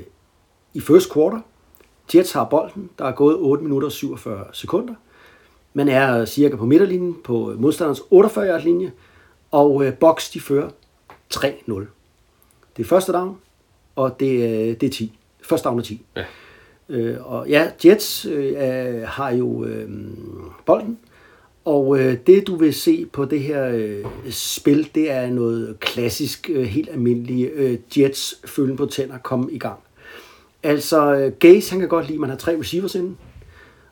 i 0.74 0.80
first 0.80 1.14
quarter. 1.14 1.40
Jets 2.16 2.32
har 2.32 2.44
bolden. 2.46 2.90
Der 3.00 3.06
er 3.06 3.12
gået 3.12 3.36
8 3.40 3.64
minutter 3.64 3.88
og 3.88 3.92
47 3.92 4.46
sekunder. 4.54 4.94
Man 5.74 5.88
er 5.88 6.26
cirka 6.26 6.56
på 6.56 6.66
midterlinjen 6.66 7.18
på 7.24 7.54
modstanderens 7.58 8.00
48-yard 8.00 8.64
linje, 8.64 8.92
og 9.52 9.86
øh, 9.86 9.94
Box 9.94 10.32
de 10.32 10.40
fører 10.42 10.70
3-0. 11.34 11.74
Det 12.78 12.84
er 12.84 12.88
første 12.88 13.12
down, 13.12 13.38
og 13.96 14.20
det, 14.20 14.46
er- 14.70 14.76
det 14.76 14.84
er 14.88 14.92
10. 14.92 15.20
Første 15.44 15.68
down 15.70 15.80
er 15.80 15.84
10. 15.84 16.06
Ja. 16.16 16.24
Øh, 16.90 17.32
og 17.32 17.50
ja, 17.50 17.72
Jets 17.86 18.26
øh, 18.26 19.02
har 19.06 19.30
jo 19.32 19.66
øh, 19.66 19.90
bolden, 20.66 21.00
og 21.66 22.00
øh, 22.00 22.18
det 22.28 22.48
du 22.48 22.56
vil 22.56 22.74
se 22.74 23.06
på 23.06 23.26
det 23.26 23.40
her 23.42 23.68
øh, 23.68 24.06
spil, 24.30 24.90
det 24.96 25.12
er 25.12 25.30
noget 25.30 25.80
klassisk, 25.80 26.50
øh, 26.54 26.64
helt 26.64 26.90
almindelig 26.90 27.50
øh, 27.54 27.78
Jets 27.98 28.42
følgen 28.46 28.78
på 28.78 28.86
tænder 28.86 29.18
komme 29.18 29.52
i 29.52 29.60
gang. 29.60 29.80
Altså, 30.64 31.14
øh, 31.16 31.32
Gaze, 31.40 31.72
han 31.72 31.80
kan 31.80 31.90
godt 31.90 32.06
lide, 32.06 32.16
at 32.16 32.20
man 32.20 32.30
har 32.30 32.38
tre 32.38 32.60
receivers 32.60 32.96
inde, 32.96 33.16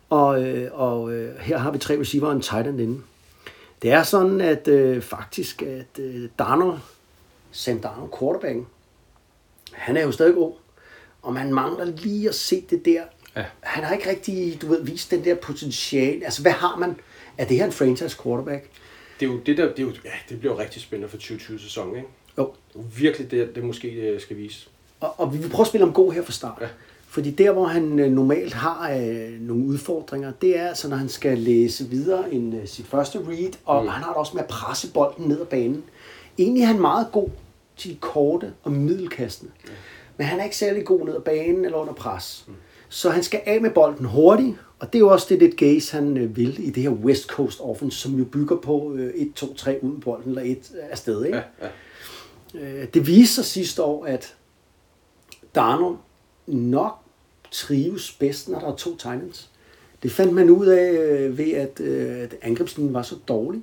og, 0.10 0.44
øh, 0.44 0.70
og 0.74 1.14
øh, 1.14 1.40
her 1.40 1.58
har 1.58 1.72
vi 1.72 1.78
tre 1.78 2.00
receiver 2.00 2.28
og 2.28 2.34
en 2.34 2.42
tight 2.42 2.68
end 2.68 2.82
inde. 2.82 3.02
Det 3.82 3.92
er 3.92 4.04
sådan, 4.04 4.42
at 4.42 4.68
øh, 4.68 5.02
faktisk, 5.02 5.62
at 5.62 6.00
øh, 6.00 6.30
Darnold, 6.40 6.80
Sam 7.52 7.80
Darnold, 7.80 8.10
quarterbacken, 8.20 8.68
han 9.72 9.98
er 9.98 10.02
jo 10.02 10.12
stadig 10.12 10.38
ung. 10.38 10.54
og 11.22 11.34
man 11.34 11.54
mangler 11.54 11.86
lige 11.86 12.30
at 12.30 12.36
se 12.36 12.64
det 12.70 12.86
der. 12.86 13.02
Ja. 13.36 13.46
Han 13.60 13.84
har 13.84 13.94
ikke 13.94 14.10
rigtig, 14.10 14.62
du 14.62 14.68
ved, 14.68 14.84
vist 14.84 15.12
den 15.12 15.24
der 15.24 15.36
potentiale. 15.36 16.26
Altså, 16.26 16.42
hvad 16.42 16.52
har 16.52 16.78
man? 16.78 16.96
Er 17.40 17.46
det 17.46 17.58
her 17.58 17.66
en 17.66 17.72
franchise 17.72 18.18
quarterback? 18.24 18.70
Det 19.20 19.26
er 19.26 19.32
jo 19.32 19.40
det 19.46 19.58
der, 19.58 19.66
det, 19.66 19.80
er 19.80 19.84
jo, 19.84 19.92
ja, 20.06 20.12
det 20.30 20.40
bliver 20.40 20.54
jo 20.54 20.60
rigtig 20.60 20.82
spændende 20.82 21.10
for 21.10 21.18
2020-sæsonen, 21.18 21.96
ikke? 21.96 22.08
Jo. 22.38 22.44
Det 22.44 22.76
er 22.76 22.80
jo 22.80 22.86
virkelig 22.98 23.32
det, 23.32 23.56
det 23.56 23.64
måske 23.64 23.88
øh, 23.88 24.22
skal 24.22 24.38
vise. 24.38 24.70
Og, 25.00 25.20
og 25.20 25.34
vi 25.34 25.38
vil 25.38 25.50
prøve 25.50 25.62
at 25.62 25.68
spille 25.68 25.86
ham 25.86 25.94
god 25.94 26.14
her 26.14 26.24
fra 26.24 26.32
start. 26.32 26.58
Ja. 26.62 26.68
Fordi 27.08 27.32
der, 27.32 27.52
hvor 27.52 27.66
han 27.66 28.00
øh, 28.00 28.12
normalt 28.12 28.54
har 28.54 28.92
øh, 28.92 29.42
nogle 29.42 29.66
udfordringer, 29.66 30.32
det 30.42 30.60
er 30.60 30.68
altså, 30.68 30.90
når 30.90 30.98
han 30.98 31.10
skal 31.10 31.38
læse 31.38 31.90
videre 31.90 32.34
end 32.34 32.56
øh, 32.56 32.68
sit 32.68 32.88
første 32.88 33.20
read, 33.28 33.52
og 33.66 33.84
mm. 33.84 33.90
han 33.90 34.04
har 34.04 34.10
det 34.10 34.18
også 34.18 34.32
med 34.34 34.44
at 34.44 34.50
presse 34.50 34.94
bolden 34.94 35.28
ned 35.28 35.42
ad 35.42 35.46
banen. 35.46 35.84
Egentlig 36.38 36.64
er 36.64 36.68
han 36.68 36.82
meget 36.82 37.08
god 37.12 37.30
til 37.78 37.92
de 37.92 37.96
korte 37.96 38.54
og 38.64 38.72
middelkastene. 38.72 39.52
Mm. 39.66 39.72
Men 40.18 40.28
han 40.28 40.40
er 40.40 40.44
ikke 40.44 40.58
særlig 40.58 40.86
god 40.86 41.06
ned 41.06 41.16
ad 41.16 41.22
banen 41.22 41.66
eller 41.66 41.78
under 41.78 41.94
pres. 41.94 42.46
Mm. 42.48 42.54
Så 42.90 43.10
han 43.10 43.24
skal 43.24 43.42
af 43.46 43.62
med 43.62 43.72
bolden 43.72 44.06
hurtigt, 44.06 44.56
og 44.80 44.88
det 44.94 44.96
er 44.96 45.00
jo 45.00 45.10
også 45.10 45.26
det 45.30 45.40
lidt 45.40 45.58
Gaze 45.58 45.92
han 45.98 46.18
øh, 46.18 46.38
vil 46.38 46.68
i 46.68 46.70
det 46.70 46.84
her 46.84 46.90
West 46.90 47.28
Coast 47.28 47.60
offense, 47.62 47.98
som 48.00 48.16
jo 48.16 48.26
bygger 48.26 48.56
på 48.58 48.94
øh, 48.96 49.14
1, 49.16 49.32
2, 49.36 49.54
3 49.54 49.80
uden 49.82 50.00
bolden, 50.00 50.30
eller 50.30 50.42
et 50.52 50.72
afsted. 50.92 51.26
Ikke? 51.26 51.38
Ja, 51.38 51.68
ja. 52.54 52.82
Øh, 52.82 52.88
det 52.94 53.08
viste 53.08 53.36
sig 53.36 53.46
sidste 53.46 53.84
år, 53.84 54.06
at 54.06 54.36
Darnold 55.56 55.98
nok 56.48 57.00
trives 57.52 58.12
bedst, 58.12 58.50
når 58.50 58.60
der 58.60 58.68
er 58.68 58.76
to 58.76 58.92
Titans. 58.96 59.50
Det 60.04 60.12
fandt 60.12 60.34
man 60.34 60.50
ud 60.50 60.66
af 60.68 60.92
øh, 60.92 61.38
ved, 61.38 61.52
at, 61.52 61.80
øh, 61.80 62.18
at 62.22 62.36
angrebslinjen 62.42 62.94
var 62.94 63.02
så 63.02 63.16
dårlig, 63.28 63.62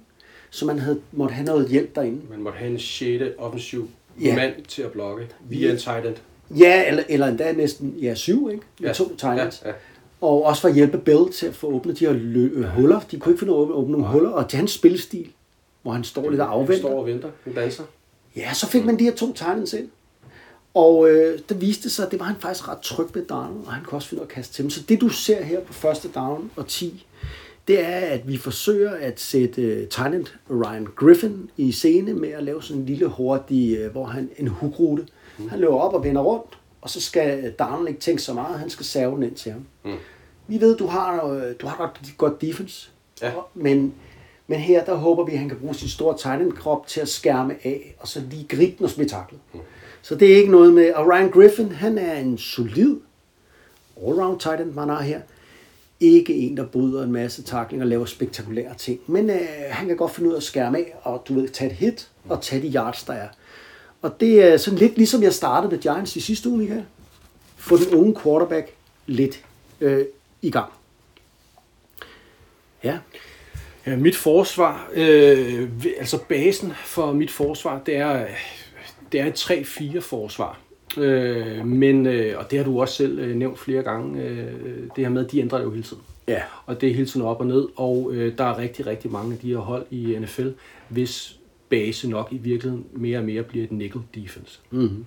så 0.51 0.67
man 0.67 0.79
havde, 0.79 1.01
måtte 1.13 1.35
have 1.35 1.47
noget 1.47 1.69
hjælp 1.69 1.95
derinde. 1.97 2.21
Man 2.31 2.41
måtte 2.41 2.59
have 2.59 2.71
en 2.71 2.79
6. 2.79 3.25
offensiv 3.39 3.89
Ja. 4.21 4.35
mand 4.37 4.53
til 4.69 4.83
at 4.83 4.93
blokke 4.93 5.29
via 5.49 5.71
en 5.71 5.77
tight 5.79 6.07
end. 6.07 6.15
Ja, 6.59 6.89
eller, 6.89 7.03
eller 7.09 7.27
endda 7.27 7.53
næsten 7.53 7.91
ja, 7.91 8.15
syv, 8.15 8.51
ikke? 8.53 8.63
Med 8.81 8.89
Ja. 8.89 8.95
to 8.95 9.09
Titans. 9.09 9.63
Ja, 9.65 9.69
ja. 9.69 9.75
Og 10.27 10.45
også 10.45 10.61
for 10.61 10.69
at 10.69 10.75
hjælpe 10.75 10.99
Bill 10.99 11.33
til 11.33 11.47
at 11.47 11.55
få 11.55 11.67
åbnet 11.67 11.99
de 11.99 12.07
her 12.07 12.13
lø- 12.13 12.59
øh, 12.59 12.65
huller. 12.65 13.01
De 13.11 13.19
kunne 13.21 13.33
ikke 13.33 13.39
finde 13.39 13.53
ud 13.55 13.59
af 13.59 13.65
at 13.67 13.71
åbne 13.73 13.93
nogle 13.93 14.07
huller. 14.07 14.31
Og 14.31 14.49
til 14.49 14.57
hans 14.57 14.71
spillestil, 14.71 15.29
hvor 15.83 15.93
han 15.93 16.05
står 16.05 16.31
lidt 16.31 16.41
og 16.41 16.47
Han 16.49 16.55
afventer. 16.55 16.79
står 16.89 16.99
og 17.01 17.07
venter. 17.07 17.29
Han 17.45 17.55
danser. 17.55 17.83
Ja, 18.37 18.55
så 18.55 18.67
fik 18.67 18.85
man 18.85 18.99
de 18.99 19.05
her 19.05 19.15
to 19.15 19.27
Titans 19.33 19.73
ind. 19.73 19.89
Og 20.75 21.11
øh, 21.11 21.39
det 21.49 21.61
viste 21.61 21.91
sig, 21.91 22.05
at 22.07 22.11
det 22.13 22.21
var 22.21 22.27
han 22.27 22.37
faktisk 22.41 22.69
ret 22.69 22.79
tryg 22.79 23.07
ved 23.15 23.25
down, 23.27 23.63
og 23.67 23.73
han 23.73 23.85
kunne 23.85 23.99
også 23.99 24.09
finde 24.09 24.21
ud 24.23 24.27
af 24.27 24.31
at 24.31 24.35
kaste 24.35 24.55
til 24.55 24.63
dem. 24.63 24.71
Så 24.71 24.81
det 24.89 25.01
du 25.01 25.09
ser 25.09 25.43
her 25.43 25.61
på 25.61 25.73
første 25.73 26.09
down 26.15 26.51
og 26.57 26.67
10, 26.67 27.07
det 27.69 27.81
er, 27.81 27.97
at 27.99 28.29
vi 28.29 28.37
forsøger 28.37 28.91
at 28.91 29.21
sætte 29.21 29.79
uh, 29.83 29.89
Tynant 29.89 30.35
Ryan 30.51 30.87
Griffin 30.97 31.51
i 31.57 31.73
scene 31.73 32.15
med 32.15 32.29
at 32.29 32.43
lave 32.45 32.63
sådan 32.63 32.81
en 32.83 32.87
lille 32.87 33.07
hurtig, 33.07 33.87
uh, 33.87 33.93
hvor 33.93 34.05
han 34.05 34.31
en 34.39 34.49
hookrute. 34.49 35.07
Mm. 35.39 35.49
Han 35.49 35.61
løber 35.61 35.77
op 35.77 35.95
og 35.95 36.05
vender 36.05 36.23
rundt, 36.23 36.59
og 36.83 36.91
så 36.91 37.01
skal 37.01 37.53
Darnold 37.59 37.89
ikke 37.89 38.01
tænke 38.01 38.23
så 38.23 38.33
meget, 38.33 38.59
han 38.59 38.71
skal 38.71 38.87
serve 38.87 39.15
den 39.17 39.23
ind 39.23 39.35
til 39.35 39.53
ham. 39.53 39.61
Mm. 39.85 39.91
Vi 40.49 40.61
ved, 40.61 40.77
du 40.77 40.87
har, 40.87 41.27
øh, 41.27 41.55
du 41.61 41.67
har 41.67 41.77
godt, 41.77 42.01
godt 42.19 42.41
defense, 42.41 42.91
Ja. 43.23 43.31
men, 43.55 43.95
men 44.47 44.59
her 44.61 44.85
der 44.85 44.95
håber 44.95 45.25
vi, 45.25 45.33
at 45.33 45.39
han 45.39 45.49
kan 45.49 45.59
bruge 45.59 45.75
sin 45.75 45.89
store 45.89 46.17
Tynant-krop 46.17 46.87
til 46.87 47.01
at 47.01 47.09
skærme 47.09 47.55
af, 47.65 47.95
og 48.01 48.09
så 48.09 48.23
lige 48.31 48.47
gribe 48.49 48.75
den 48.79 48.85
og 48.85 48.91
smide 48.91 49.09
taklet. 49.09 49.41
Mm. 49.55 49.61
Så 50.03 50.15
det 50.15 50.33
er 50.33 50.37
ikke 50.37 50.51
noget 50.51 50.73
med, 50.75 50.93
og 50.95 51.07
Ryan 51.07 51.31
Griffin, 51.31 51.73
han 51.73 51.99
er 51.99 52.15
en 52.15 52.39
solid 52.39 52.97
all-round 53.97 54.39
tight 54.39 54.61
end, 54.61 54.73
man 54.73 54.89
har 54.89 55.03
her. 55.03 55.21
Ikke 56.01 56.35
en, 56.35 56.57
der 56.57 56.67
bryder 56.67 57.03
en 57.05 57.13
masse 57.13 57.43
takling 57.43 57.83
og 57.83 57.89
laver 57.89 58.05
spektakulære 58.05 58.75
ting. 58.79 59.01
Men 59.07 59.31
øh, 59.31 59.41
han 59.71 59.87
kan 59.89 59.97
godt 59.97 60.15
finde 60.15 60.29
ud 60.29 60.35
af 60.35 60.39
at 60.39 60.43
skærme 60.43 60.79
af, 60.79 60.95
og 61.03 61.23
du 61.29 61.35
ved, 61.35 61.49
tage 61.49 61.71
et 61.71 61.77
hit 61.77 62.09
og 62.29 62.43
tage 62.43 62.63
de 62.63 62.73
yards, 62.75 63.05
der 63.05 63.13
er. 63.13 63.29
Og 64.03 64.21
det 64.21 64.45
er 64.45 64.57
sådan 64.57 64.79
lidt 64.79 64.97
ligesom 64.97 65.23
jeg 65.23 65.33
startede 65.35 65.71
med 65.73 65.79
Giants 65.81 66.17
i 66.17 66.21
sidste 66.21 66.49
uge, 66.49 66.59
Michael. 66.59 66.85
Få 67.57 67.77
den 67.77 67.95
unge 67.95 68.17
quarterback 68.23 68.73
lidt 69.07 69.45
øh, 69.81 70.05
i 70.43 70.51
gang. 70.51 70.73
Ja, 72.85 72.99
Ja, 73.87 73.97
mit 73.97 74.17
forsvar, 74.17 74.91
øh, 74.95 75.69
altså 75.99 76.19
basen 76.29 76.73
for 76.85 77.13
mit 77.13 77.31
forsvar, 77.31 77.83
det 77.87 77.97
er, 77.97 78.27
det 79.13 79.21
er 79.21 79.27
et 79.27 79.51
3-4 79.51 80.01
forsvar. 80.01 80.61
Øh, 80.99 81.67
men, 81.67 82.07
øh, 82.07 82.39
og 82.39 82.51
det 82.51 82.59
har 82.59 82.65
du 82.65 82.81
også 82.81 82.95
selv 82.95 83.19
øh, 83.19 83.37
nævnt 83.37 83.59
flere 83.59 83.83
gange, 83.83 84.23
øh, 84.23 84.53
det 84.97 85.05
her 85.05 85.09
med, 85.09 85.25
at 85.25 85.33
de 85.33 85.41
ændrer 85.41 85.59
det 85.59 85.65
jo 85.65 85.71
hele 85.71 85.83
tiden. 85.83 86.03
Ja. 86.29 86.43
Og 86.67 86.81
det 86.81 86.89
er 86.89 86.95
hele 86.95 87.07
tiden 87.07 87.27
op 87.27 87.41
og 87.41 87.47
ned, 87.47 87.67
og 87.77 88.11
øh, 88.13 88.39
der 88.39 88.45
er 88.45 88.59
rigtig, 88.59 88.87
rigtig 88.87 89.13
mange 89.13 89.33
af 89.33 89.39
de 89.39 89.49
her 89.49 89.59
hold 89.59 89.87
i 89.91 90.17
NFL, 90.21 90.49
hvis 90.89 91.39
base 91.69 92.11
nok 92.11 92.29
i 92.31 92.37
virkeligheden 92.37 92.87
mere 92.93 93.19
og 93.19 93.25
mere 93.25 93.43
bliver 93.43 93.65
et 93.65 93.73
nickel 93.73 94.01
defense. 94.15 94.61
Mm-hmm. 94.71 95.05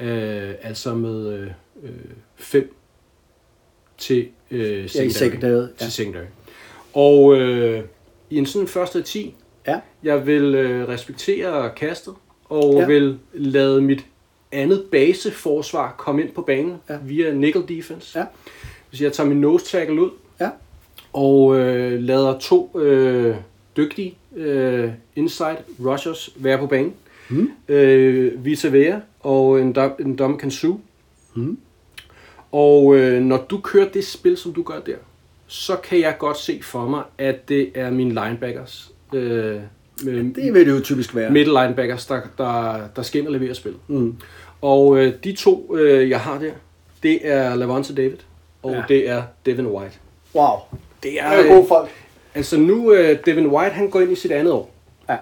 Øh, 0.00 0.54
altså 0.62 0.94
med 0.94 1.32
øh, 1.32 1.50
øh, 1.82 1.90
fem 2.36 2.74
til 4.00 4.28
øh, 4.50 4.96
Ja, 4.96 5.02
i 5.02 5.10
secondary, 5.10 5.60
ja. 5.62 5.66
Til 5.78 5.92
secondary. 5.92 6.24
Og 6.94 7.36
øh, 7.36 7.82
i 8.30 8.36
en 8.38 8.46
sådan 8.46 8.68
første 8.68 9.02
10, 9.02 9.34
Ja. 9.66 9.80
jeg 10.02 10.26
vil 10.26 10.54
øh, 10.54 10.88
respektere 10.88 11.70
kastet, 11.76 12.14
og 12.44 12.74
Ja. 12.74 12.80
ja. 12.80 12.86
vil 12.86 13.18
lade 13.32 13.80
mit 13.82 14.06
andet 14.52 14.84
baseforsvar 14.92 15.94
komme 15.98 16.22
ind 16.22 16.30
på 16.32 16.42
banen 16.42 16.74
Ja. 16.88 16.94
ja. 16.94 17.00
via 17.04 17.32
nickel 17.32 17.62
defense. 17.68 18.18
Ja. 18.18 18.24
Hvis 18.88 19.02
jeg 19.02 19.12
tager 19.12 19.28
min 19.28 19.40
nose 19.40 19.64
tackle 19.64 20.02
ud, 20.02 20.10
Ja. 20.40 20.48
og 21.12 21.56
øh, 21.58 22.00
lader 22.02 22.38
to 22.38 22.80
øh, 22.80 23.36
dygtige 23.76 24.14
øh, 24.36 24.90
inside 25.16 25.56
rushers 25.84 26.30
være 26.36 26.58
på 26.58 26.66
banen. 26.66 26.94
Mm. 27.28 27.50
Øh, 27.68 28.44
Vita 28.44 28.68
Vea 28.68 28.98
og 29.20 29.60
en, 29.60 29.72
Dom, 29.72 29.92
en 30.00 30.16
Dom 30.16 30.50
Su. 30.50 30.74
Mm. 31.34 31.58
Og 32.52 32.96
øh, 32.96 33.22
når 33.22 33.36
du 33.50 33.60
kører 33.60 33.88
det 33.88 34.06
spil, 34.06 34.36
som 34.36 34.52
du 34.52 34.62
gør 34.62 34.80
der, 34.80 34.96
så 35.46 35.76
kan 35.76 36.00
jeg 36.00 36.14
godt 36.18 36.36
se 36.38 36.60
for 36.62 36.88
mig, 36.88 37.02
at 37.18 37.48
det 37.48 37.70
er 37.74 37.90
mine 37.90 38.10
linebackers. 38.24 38.90
Øh, 39.14 39.60
med, 40.04 40.34
Det 40.34 40.54
vil 40.54 40.66
det 40.66 40.72
jo 40.72 40.80
typisk 40.80 41.14
være. 41.14 41.30
middle 41.30 41.62
linebackers, 41.62 42.06
der, 42.06 42.20
der, 42.38 42.80
der 42.96 43.02
skal 43.02 43.20
ind 43.20 43.26
og 43.28 43.32
levere 43.32 43.54
spil. 43.54 43.74
Mm. 43.88 44.16
Og 44.62 44.98
øh, 44.98 45.14
de 45.24 45.32
to, 45.32 45.76
øh, 45.76 46.10
jeg 46.10 46.20
har 46.20 46.38
der, 46.38 46.52
det 47.02 47.18
er 47.22 47.54
Lavonte 47.54 47.94
David, 47.94 48.16
og 48.62 48.70
Ja. 48.72 48.76
ja. 48.78 48.84
det 48.88 49.08
er 49.08 49.22
Devin 49.46 49.66
White. 49.66 49.94
Wow. 50.34 50.56
Det 50.72 50.78
Det 51.02 51.20
er 51.20 51.54
gode 51.54 51.68
folk. 51.68 51.88
Altså 52.34 52.56
nu, 52.56 52.92
øh, 52.92 53.18
Devin 53.26 53.46
White, 53.46 53.74
han 53.74 53.90
går 53.90 54.00
ind 54.00 54.12
i 54.12 54.14
sit 54.14 54.32
andet 54.32 54.52
år. 54.52 54.70
Ja. 55.08 55.16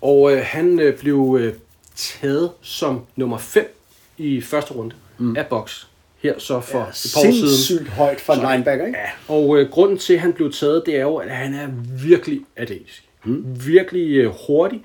Og 0.00 0.32
øh, 0.32 0.42
han 0.44 0.80
øh, 0.80 0.98
blev 0.98 1.36
øh, 1.40 1.54
taget 1.96 2.50
som 2.60 3.00
nummer 3.16 3.38
5 3.38 3.78
i 4.18 4.40
første 4.40 4.74
runde 4.74 4.94
mm. 5.18 5.36
af 5.36 5.46
box. 5.46 5.84
Her 6.22 6.38
så 6.38 6.60
for 6.60 6.78
Ja, 6.78 6.84
et 6.84 6.86
par 6.86 6.88
år 6.88 6.92
siden. 6.92 7.32
sindssygt 7.34 7.88
højt 7.88 8.20
for 8.20 8.34
Så- 8.34 8.50
linebacker, 8.52 8.86
ikke? 8.86 8.98
Ja, 8.98 9.34
og 9.34 9.58
øh, 9.60 9.68
grunden 9.70 9.98
til, 9.98 10.14
at 10.14 10.20
han 10.20 10.32
blev 10.32 10.52
taget, 10.52 10.82
det 10.86 10.96
er 10.96 11.02
jo, 11.02 11.16
at 11.16 11.30
han 11.30 11.54
er 11.54 11.68
virkelig 12.06 12.40
atletisk. 12.56 13.04
Mm. 13.24 13.44
Virkelig 13.66 14.16
øh, 14.16 14.32
hurtig. 14.46 14.82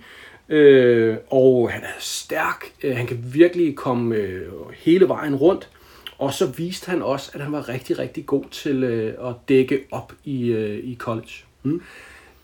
Øh, 0.49 1.17
og 1.29 1.71
han 1.71 1.81
er 1.83 1.95
stærk. 1.99 2.65
Øh, 2.83 2.97
han 2.97 3.07
kan 3.07 3.23
virkelig 3.33 3.75
komme 3.75 4.15
øh, 4.15 4.41
hele 4.77 5.07
vejen 5.07 5.35
rundt. 5.35 5.69
Og 6.17 6.33
så 6.33 6.45
viste 6.45 6.89
han 6.91 7.01
også, 7.01 7.31
at 7.33 7.41
han 7.41 7.51
var 7.51 7.69
rigtig, 7.69 7.99
rigtig 7.99 8.25
god 8.25 8.43
til 8.51 8.83
øh, 8.83 9.29
at 9.29 9.33
dække 9.49 9.79
op 9.91 10.13
i, 10.25 10.47
øh, 10.47 10.77
i 10.83 10.95
college. 10.99 11.31
Mm. 11.63 11.81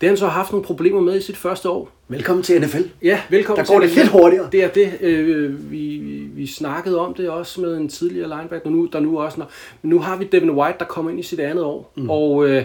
Det 0.00 0.06
har 0.06 0.08
han 0.08 0.16
så 0.16 0.26
haft 0.26 0.52
nogle 0.52 0.66
problemer 0.66 1.00
med 1.00 1.16
i 1.16 1.20
sit 1.20 1.36
første 1.36 1.70
år. 1.70 1.90
Velkommen 2.08 2.42
til 2.42 2.60
NFL. 2.60 2.82
Ja, 3.02 3.20
velkommen 3.30 3.66
Der 3.66 3.72
går 3.72 3.80
til 3.80 3.88
det 3.88 3.96
lidt 3.96 4.08
hurtigere. 4.08 4.48
Det 4.52 4.64
er 4.64 4.68
det. 4.68 4.92
Øh, 5.00 5.70
vi, 5.70 5.98
vi, 6.34 6.46
snakkede 6.46 6.98
om 6.98 7.14
det 7.14 7.30
også 7.30 7.60
med 7.60 7.76
en 7.76 7.88
tidligere 7.88 8.28
linebacker, 8.28 8.70
nu, 8.70 8.88
der 8.92 9.00
nu 9.00 9.20
også... 9.20 9.38
Når, 9.38 9.50
men 9.82 9.90
nu 9.90 9.98
har 9.98 10.16
vi 10.16 10.24
Devin 10.24 10.50
White, 10.50 10.78
der 10.78 10.84
kommer 10.84 11.10
ind 11.10 11.20
i 11.20 11.22
sit 11.22 11.40
andet 11.40 11.64
år, 11.64 11.92
mm. 11.96 12.10
og 12.10 12.48
øh, 12.48 12.64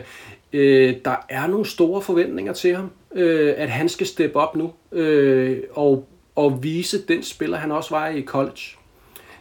øh, 0.53 0.95
der 1.05 1.15
er 1.29 1.47
nogle 1.47 1.65
store 1.65 2.01
forventninger 2.01 2.53
til 2.53 2.75
ham, 2.75 2.91
øh, 3.15 3.53
at 3.57 3.69
han 3.69 3.89
skal 3.89 4.07
steppe 4.07 4.35
op 4.35 4.55
nu 4.55 4.71
øh, 4.91 5.57
og, 5.71 6.07
og 6.35 6.63
vise 6.63 7.01
den 7.07 7.23
spiller, 7.23 7.57
han 7.57 7.71
også 7.71 7.89
var 7.89 8.07
i 8.07 8.21
college. 8.21 8.61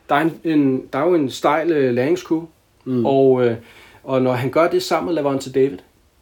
Der 0.08 0.14
er, 0.14 0.20
en, 0.20 0.40
en, 0.44 0.82
der 0.92 0.98
er 0.98 1.06
jo 1.06 1.14
en 1.14 1.30
stejl 1.30 1.72
øh, 1.72 1.94
læringskurve, 1.94 2.46
mm. 2.84 3.06
og, 3.06 3.46
øh, 3.46 3.56
og 4.04 4.22
når 4.22 4.32
han 4.32 4.50
gør 4.50 4.68
det 4.68 4.82
sammen 4.82 5.06
med 5.06 5.14
Lavonte 5.14 5.52
David, 5.52 5.78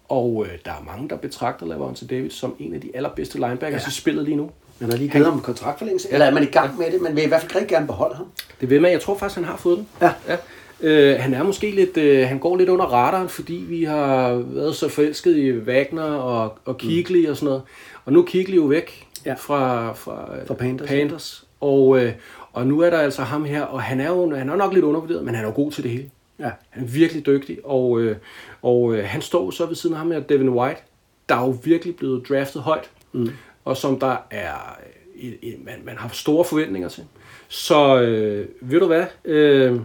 og 0.08 0.46
øh, 0.46 0.58
der 0.64 0.70
er 0.70 0.84
mange, 0.86 1.08
der 1.08 1.16
betragter 1.16 1.66
Lavonte 1.66 2.06
David 2.06 2.30
som 2.30 2.54
en 2.58 2.74
af 2.74 2.80
de 2.80 2.90
allerbedste 2.94 3.38
linebackers 3.38 3.82
ja. 3.82 3.88
i 3.88 3.92
spillet 3.92 4.24
lige 4.24 4.36
nu. 4.36 4.50
Man 4.78 4.90
har 4.90 4.96
lige 4.98 5.10
givet 5.10 5.26
ham 5.26 5.34
en 5.34 5.40
kontraktforlængelse. 5.40 6.12
Eller 6.12 6.26
er 6.26 6.30
man 6.30 6.42
i 6.42 6.46
gang 6.46 6.78
med 6.78 6.86
det? 6.92 7.00
Man 7.02 7.16
vil 7.16 7.24
i 7.24 7.28
hvert 7.28 7.40
fald 7.40 7.54
rigtig 7.54 7.68
gerne 7.68 7.86
beholde 7.86 8.16
ham. 8.16 8.26
Det 8.60 8.70
vil 8.70 8.80
man. 8.82 8.92
Jeg 8.92 9.00
tror 9.00 9.16
faktisk, 9.18 9.36
han 9.36 9.44
har 9.44 9.56
fået 9.56 9.78
den. 9.78 9.88
Ja. 10.02 10.12
ja. 10.28 10.36
Øh, 10.80 11.20
han 11.20 11.34
er 11.34 11.42
måske 11.42 11.70
lidt, 11.70 11.96
øh, 11.96 12.28
han 12.28 12.38
går 12.38 12.56
lidt 12.56 12.68
under 12.68 12.84
radaren, 12.84 13.28
fordi 13.28 13.64
vi 13.68 13.84
har 13.84 14.32
været 14.34 14.74
så 14.76 14.88
forelsket 14.88 15.36
i 15.36 15.58
Wagner 15.58 16.02
og, 16.02 16.58
og 16.64 16.78
Kigley 16.78 17.24
mm. 17.24 17.30
og 17.30 17.36
sådan 17.36 17.46
noget. 17.46 17.62
Og 18.04 18.12
nu 18.12 18.20
er 18.22 18.26
Kigley 18.26 18.56
jo 18.56 18.62
væk 18.62 19.06
Ja. 19.26 19.34
fra, 19.34 19.92
fra, 19.92 20.28
Fra 20.46 20.54
Panthers, 20.54 20.88
Panthers. 20.88 21.44
Og, 21.60 22.02
øh, 22.02 22.12
og 22.52 22.66
nu 22.66 22.80
er 22.80 22.90
der 22.90 22.98
altså 22.98 23.22
ham 23.22 23.44
her, 23.44 23.62
og 23.62 23.82
han 23.82 24.00
er 24.00 24.08
jo 24.08 24.36
han 24.36 24.48
er 24.48 24.56
nok 24.56 24.72
lidt 24.72 24.84
undervurderet, 24.84 25.24
men 25.24 25.34
han 25.34 25.44
er 25.44 25.48
jo 25.48 25.54
god 25.54 25.70
til 25.70 25.82
det 25.82 25.90
hele. 25.90 26.10
Ja. 26.38 26.50
Han 26.70 26.82
er 26.82 26.88
virkelig 26.88 27.26
dygtig, 27.26 27.58
og, 27.64 28.00
øh, 28.00 28.16
og 28.62 28.94
øh, 28.94 29.04
han 29.04 29.22
står 29.22 29.50
så 29.50 29.66
ved 29.66 29.74
siden 29.74 29.94
af 29.94 29.98
ham 29.98 30.10
her, 30.10 30.20
Devin 30.20 30.48
White, 30.48 30.80
der 31.28 31.34
er 31.34 31.40
jo 31.40 31.56
virkelig 31.64 31.96
blevet 31.96 32.28
draftet 32.28 32.62
højt, 32.62 32.90
mm. 33.12 33.30
og 33.64 33.76
som 33.76 33.98
der 34.00 34.16
er, 34.30 34.78
øh, 35.22 35.32
øh, 35.42 35.64
man, 35.64 35.74
man 35.84 35.96
har 35.96 36.08
store 36.08 36.44
forventninger 36.44 36.88
til. 36.88 37.04
Så 37.48 38.00
øh, 38.00 38.48
ved 38.60 38.80
du 38.80 38.86
hvad, 38.86 39.04
øh, 39.24 39.80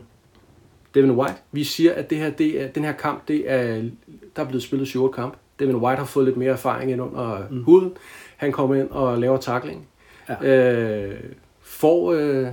Devin 0.93 1.11
White. 1.11 1.35
Vi 1.51 1.63
siger, 1.63 1.93
at 1.93 2.09
det 2.09 2.17
her, 2.17 2.29
det 2.29 2.61
er, 2.61 2.67
den 2.67 2.83
her 2.83 2.91
kamp, 2.91 3.27
det 3.27 3.51
er, 3.51 3.81
der 4.35 4.43
er 4.43 4.47
blevet 4.47 4.63
spillet 4.63 4.87
short 4.87 5.11
kamp. 5.11 5.33
Devin 5.59 5.75
White 5.75 5.99
har 5.99 6.05
fået 6.05 6.25
lidt 6.25 6.37
mere 6.37 6.51
erfaring 6.51 6.91
ind 6.91 7.01
under 7.01 7.43
mm. 7.49 7.63
huden. 7.63 7.93
Han 8.37 8.51
kommer 8.51 8.75
ind 8.75 8.89
og 8.89 9.17
laver 9.17 9.37
tackling. 9.37 9.87
Ja. 10.29 10.47
Øh, 10.47 11.19
får, 11.61 12.13
øh, 12.13 12.47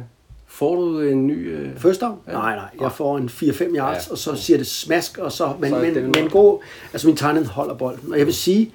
får 0.59 0.77
du 0.77 1.01
en 1.01 1.27
ny... 1.27 1.57
Øh, 1.57 1.95
down? 2.01 2.19
Ja. 2.27 2.33
Nej, 2.33 2.57
nej. 2.57 2.69
Jeg 2.81 2.93
får 2.93 3.19
en 3.19 3.29
4-5 3.29 3.77
yards, 3.77 4.07
ja. 4.07 4.13
Og 4.13 4.19
så 4.19 4.35
siger 4.35 4.57
det 4.57 4.67
smask, 4.67 5.19
og 5.19 5.33
så... 5.33 5.53
Men, 5.61 5.71
Så 5.71 5.79
men, 5.79 6.13
men, 6.13 6.31
god... 6.31 6.61
Altså, 6.93 7.07
min 7.07 7.17
tegning 7.17 7.47
holder 7.47 7.75
bolden. 7.75 8.13
Og 8.13 8.19
jeg 8.19 8.27
vil 8.27 8.35
sige, 8.35 8.73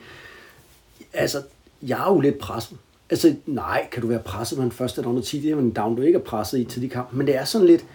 altså, 1.13 1.41
jeg 1.81 1.99
er 1.99 2.13
jo 2.13 2.19
lidt 2.19 2.37
presset. 2.37 2.77
Altså, 3.09 3.35
nej, 3.45 3.87
kan 3.91 4.01
du 4.01 4.07
være 4.07 4.19
presset 4.19 4.57
på 4.57 4.63
en 4.63 4.71
første 4.71 5.01
down 5.01 5.17
og 5.17 5.23
10? 5.23 5.39
Det 5.39 5.51
er 5.51 5.57
en 5.57 5.71
down, 5.71 5.95
du 5.95 6.01
ikke 6.01 6.17
er 6.17 6.23
presset 6.23 6.59
i 6.59 6.63
til 6.63 6.81
de 6.81 6.89
kampe. 6.89 7.17
Men 7.17 7.27
det 7.27 7.35
er 7.35 7.45
sådan 7.45 7.67
lidt... 7.67 7.85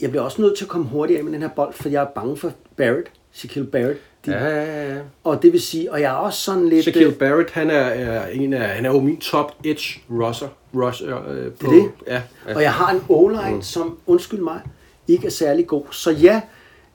Jeg 0.00 0.10
bliver 0.10 0.22
også 0.22 0.42
nødt 0.42 0.58
til 0.58 0.64
at 0.64 0.68
komme 0.68 0.86
hurtigere 0.86 1.18
af 1.18 1.24
med 1.24 1.32
den 1.32 1.42
her 1.42 1.48
bold, 1.48 1.72
for 1.72 1.88
jeg 1.88 2.02
er 2.02 2.06
bange 2.06 2.36
for 2.36 2.52
Barrett. 2.76 3.10
Shaquille 3.32 3.70
Barrett. 3.70 3.98
De, 4.26 4.30
ja, 4.30 4.48
ja, 4.48 4.94
ja. 4.94 5.00
Og 5.24 5.42
det 5.42 5.52
vil 5.52 5.60
sige, 5.60 5.92
og 5.92 6.00
jeg 6.00 6.10
er 6.10 6.16
også 6.16 6.40
sådan 6.40 6.68
lidt... 6.68 6.82
Shaquille 6.82 7.12
øh, 7.12 7.18
Barrett, 7.18 7.50
han 7.50 7.70
er, 7.70 7.74
er 7.74 8.26
en 8.26 8.52
af, 8.52 8.68
han 8.68 8.86
er 8.86 8.90
jo 8.90 9.00
min 9.00 9.16
top 9.16 9.52
edge 9.64 10.00
rusher. 10.10 10.48
rusher 10.74 11.30
øh, 11.30 11.52
på, 11.52 11.66
Det 11.70 11.78
er 11.78 11.82
det. 11.82 11.90
Ja, 12.06 12.22
ja. 12.48 12.54
Og 12.54 12.62
jeg 12.62 12.72
har 12.72 12.92
en 12.92 13.00
O-line, 13.08 13.54
mm. 13.54 13.62
som, 13.62 13.98
undskyld 14.06 14.40
mig, 14.40 14.60
ikke 15.08 15.26
er 15.26 15.30
særlig 15.30 15.66
god. 15.66 15.82
Så 15.90 16.10
ja, 16.10 16.40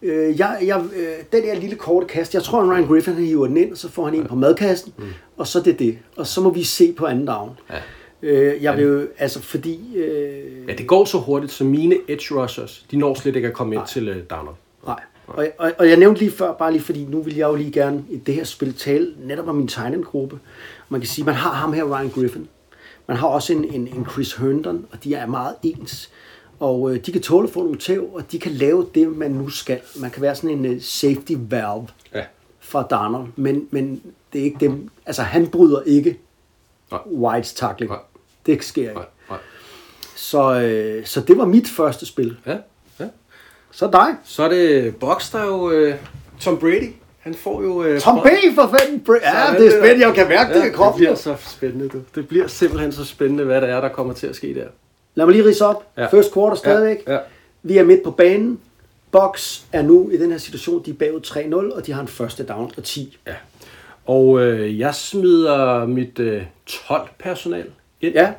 øh, 0.02 0.40
jeg, 0.40 0.58
jeg, 0.66 0.82
øh, 0.96 1.14
den 1.32 1.44
der 1.44 1.56
lille 1.56 1.76
korte 1.76 2.08
kast, 2.08 2.34
jeg 2.34 2.44
tror, 2.44 2.62
at 2.62 2.70
Ryan 2.70 2.88
Griffin 2.88 3.14
han 3.14 3.24
hiver 3.24 3.48
den 3.48 3.58
ind, 3.58 3.72
og 3.72 3.78
så 3.78 3.90
får 3.90 4.06
han 4.06 4.14
en 4.14 4.26
på 4.26 4.36
madkassen, 4.36 4.94
mm. 4.98 5.06
og 5.38 5.48
så 5.48 5.60
er 5.60 5.64
det 5.64 5.80
det. 5.80 5.98
Og 6.16 6.28
så 6.28 6.42
må 6.42 6.50
vi 6.50 6.64
se 6.64 6.94
på 6.94 7.06
anden 7.06 7.28
down. 7.28 7.60
Ja. 7.70 7.76
Øh, 8.22 8.64
jeg 8.64 8.78
vil 8.78 8.84
jo, 8.84 9.08
altså 9.18 9.42
fordi... 9.42 9.98
Øh, 9.98 10.70
ja, 10.70 10.74
det 10.74 10.88
går 10.88 11.06
så 11.06 11.18
hurtigt, 11.18 11.52
så 11.52 11.64
mine 11.64 11.96
edge 12.08 12.36
rushers, 12.36 12.86
de 12.92 12.98
når 12.98 13.14
slet 13.14 13.36
ikke 13.36 13.48
at 13.48 13.54
komme 13.54 13.76
ind 13.76 13.84
til 13.88 14.10
uh, 14.10 14.16
downer. 14.30 14.58
Nej. 14.88 15.00
Og, 15.28 15.48
og, 15.58 15.72
og 15.80 15.90
jeg 15.90 15.98
nævnte 15.98 16.20
lige 16.22 16.32
før, 16.32 16.54
bare 16.54 16.72
lige 16.72 16.82
fordi 16.82 17.06
nu 17.06 17.22
vil 17.22 17.36
jeg 17.36 17.48
jo 17.48 17.56
lige 17.56 17.72
gerne 17.72 18.06
i 18.10 18.18
det 18.18 18.36
her 18.36 18.44
spil 18.44 18.74
tale 18.74 19.14
netop 19.20 19.48
om 19.48 19.56
min 19.56 19.68
tegnendgruppe. 19.68 20.40
Man 20.90 21.02
kan 21.02 21.08
sige, 21.08 21.26
man 21.26 21.36
har 21.36 21.54
ham 21.54 21.74
her, 21.74 21.84
Ryan 21.84 22.10
Griffin. 22.10 22.48
Man 23.08 23.18
har 23.18 23.28
også 23.28 23.54
en, 23.54 23.64
en, 23.64 23.88
en 23.88 24.06
Chris 24.12 24.34
Herndon, 24.34 24.86
og 24.92 25.04
de 25.04 25.14
er 25.16 25.26
meget 25.26 25.56
ens. 25.64 26.10
Og 26.60 26.92
øh, 26.96 27.06
de 27.06 27.12
kan 27.12 27.22
tåle 27.22 27.48
at 27.48 27.54
få 27.54 27.64
nogle 27.64 27.78
tæv, 27.80 28.10
og 28.14 28.32
de 28.32 28.40
kan 28.40 28.52
lave 28.52 28.88
det, 28.96 29.18
man 29.18 29.32
nu 29.32 29.50
skal. 29.50 29.80
Man 29.96 30.12
kan 30.12 30.22
være 30.22 30.36
sådan 30.36 30.50
en 30.66 30.76
uh, 30.76 30.82
safety 30.82 31.34
valve 31.38 31.88
Ja. 32.16 32.24
fra 32.60 32.88
Darnold, 32.90 33.28
men, 33.36 33.68
men 33.72 34.02
det 34.34 34.42
er 34.42 34.46
ikke 34.46 34.58
dem. 34.60 34.90
Altså, 35.06 35.22
han 35.22 35.48
bryder 35.48 35.82
ikke 35.82 36.20
Nej. 36.92 37.00
Whites 37.08 37.54
tackling. 37.54 37.92
Nej. 37.92 38.00
Det 38.46 38.64
sker 38.64 38.82
ikke. 38.82 38.94
Nej, 38.94 39.06
nej. 39.30 39.40
Så, 40.16 40.62
øh, 40.62 41.06
så 41.06 41.22
det 41.22 41.38
var 41.38 41.46
mit 41.46 41.68
første 41.68 42.06
spil. 42.06 42.38
Ja. 42.46 42.58
Så 43.74 43.90
dig. 43.94 44.16
Så 44.24 44.44
er 44.44 44.50
det 44.50 44.96
Box, 44.96 45.32
der 45.32 45.40
er 45.40 45.46
jo 45.46 45.88
uh, 45.88 45.94
Tom 46.40 46.58
Brady. 46.60 46.90
Han 47.20 47.34
får 47.34 47.62
jo... 47.64 47.94
Uh, 47.94 48.00
Tom 48.00 48.20
B. 48.22 48.28
for 48.56 48.76
fanden. 48.80 49.04
Bra- 49.10 49.38
Ja, 49.38 49.58
det 49.60 49.68
er 49.68 49.72
spændende. 49.80 50.06
Jeg 50.08 50.16
kan 50.16 50.28
mærke 50.28 50.54
det 50.54 50.62
i 50.62 50.66
det 50.66 50.74
kroppen. 50.74 51.00
bliver 51.00 51.16
så 51.16 51.36
spændende, 51.50 51.90
du. 51.90 52.02
Det 52.16 52.28
bliver 52.28 52.48
simpelthen 52.48 52.92
så 52.92 53.06
spændende, 53.06 53.44
hvad 53.44 53.62
det 53.62 53.70
er, 53.70 53.82
der 53.82 53.90
kommer 53.90 54.14
til 54.14 54.28
at 54.28 54.36
ske 54.36 54.54
der. 54.56 54.68
Lad 55.16 55.26
mig 55.26 55.36
lige 55.36 55.46
rise 55.50 55.66
op. 55.66 55.84
Ja. 55.98 56.02
Ja. 56.02 56.08
First 56.08 56.34
quarter 56.34 56.56
stadigvæk. 56.56 56.98
Ja, 57.08 57.14
ja. 57.14 57.20
Vi 57.64 57.78
er 57.78 57.84
midt 57.84 58.04
på 58.04 58.12
banen. 58.12 58.60
Box 59.12 59.62
er 59.72 59.82
nu 59.82 60.10
i 60.10 60.18
den 60.18 60.32
her 60.32 60.38
situation, 60.38 60.84
de 60.86 60.90
er 60.92 60.96
bagud 60.96 61.20
3-0, 61.72 61.76
og 61.76 61.86
de 61.86 61.92
har 61.94 62.02
en 62.02 62.08
første 62.08 62.44
down 62.44 62.72
og 62.78 62.84
10. 62.84 63.18
Ja. 63.28 63.34
Og 64.06 64.40
øh, 64.42 64.80
jeg 64.80 64.96
smider 64.96 65.86
mit 65.86 66.20
øh, 66.20 66.44
12-personal 66.70 67.66
ind. 68.02 68.14
Ja. 68.14 68.34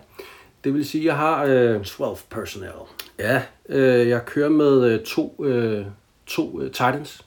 Det 0.65 0.75
vil 0.75 0.85
sige, 0.89 1.05
jeg 1.05 1.17
har... 1.17 1.45
Øh, 1.45 1.85
12 1.85 2.17
personnel. 2.31 2.71
ja, 3.19 3.43
øh, 3.69 4.09
jeg 4.09 4.25
kører 4.27 4.49
med 4.49 4.85
øh, 4.91 5.05
to, 5.05 5.45
øh, 5.45 5.87
to 6.27 6.61
øh, 6.61 6.71
Titans. 6.71 7.27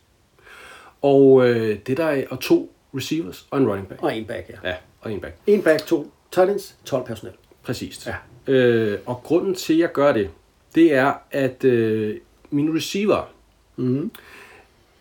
Og 1.01 1.47
øh, 1.49 1.79
det 1.88 1.97
der 1.97 2.05
er, 2.05 2.23
og 2.29 2.39
to 2.39 2.73
receivers 2.95 3.47
og 3.51 3.59
en 3.59 3.67
running 3.67 3.88
back. 3.88 4.03
Og 4.03 4.17
en 4.17 4.25
back, 4.25 4.49
ja. 4.63 4.69
Ja, 4.69 4.75
og 5.01 5.11
en 5.11 5.21
back. 5.21 5.35
En 5.47 5.61
back, 5.61 5.85
to 5.85 6.11
Titans, 6.31 6.75
12 6.85 7.05
personnel. 7.05 7.35
Præcist. 7.63 8.07
Ja. 8.07 8.15
Øh, 8.53 8.99
og 9.05 9.21
grunden 9.23 9.55
til, 9.55 9.73
at 9.73 9.79
jeg 9.79 9.91
gør 9.91 10.11
det, 10.13 10.29
det 10.75 10.93
er, 10.93 11.13
at 11.31 11.63
øh, 11.63 12.17
mine 12.49 12.75
receiver, 12.77 13.33
Mm. 13.79 14.11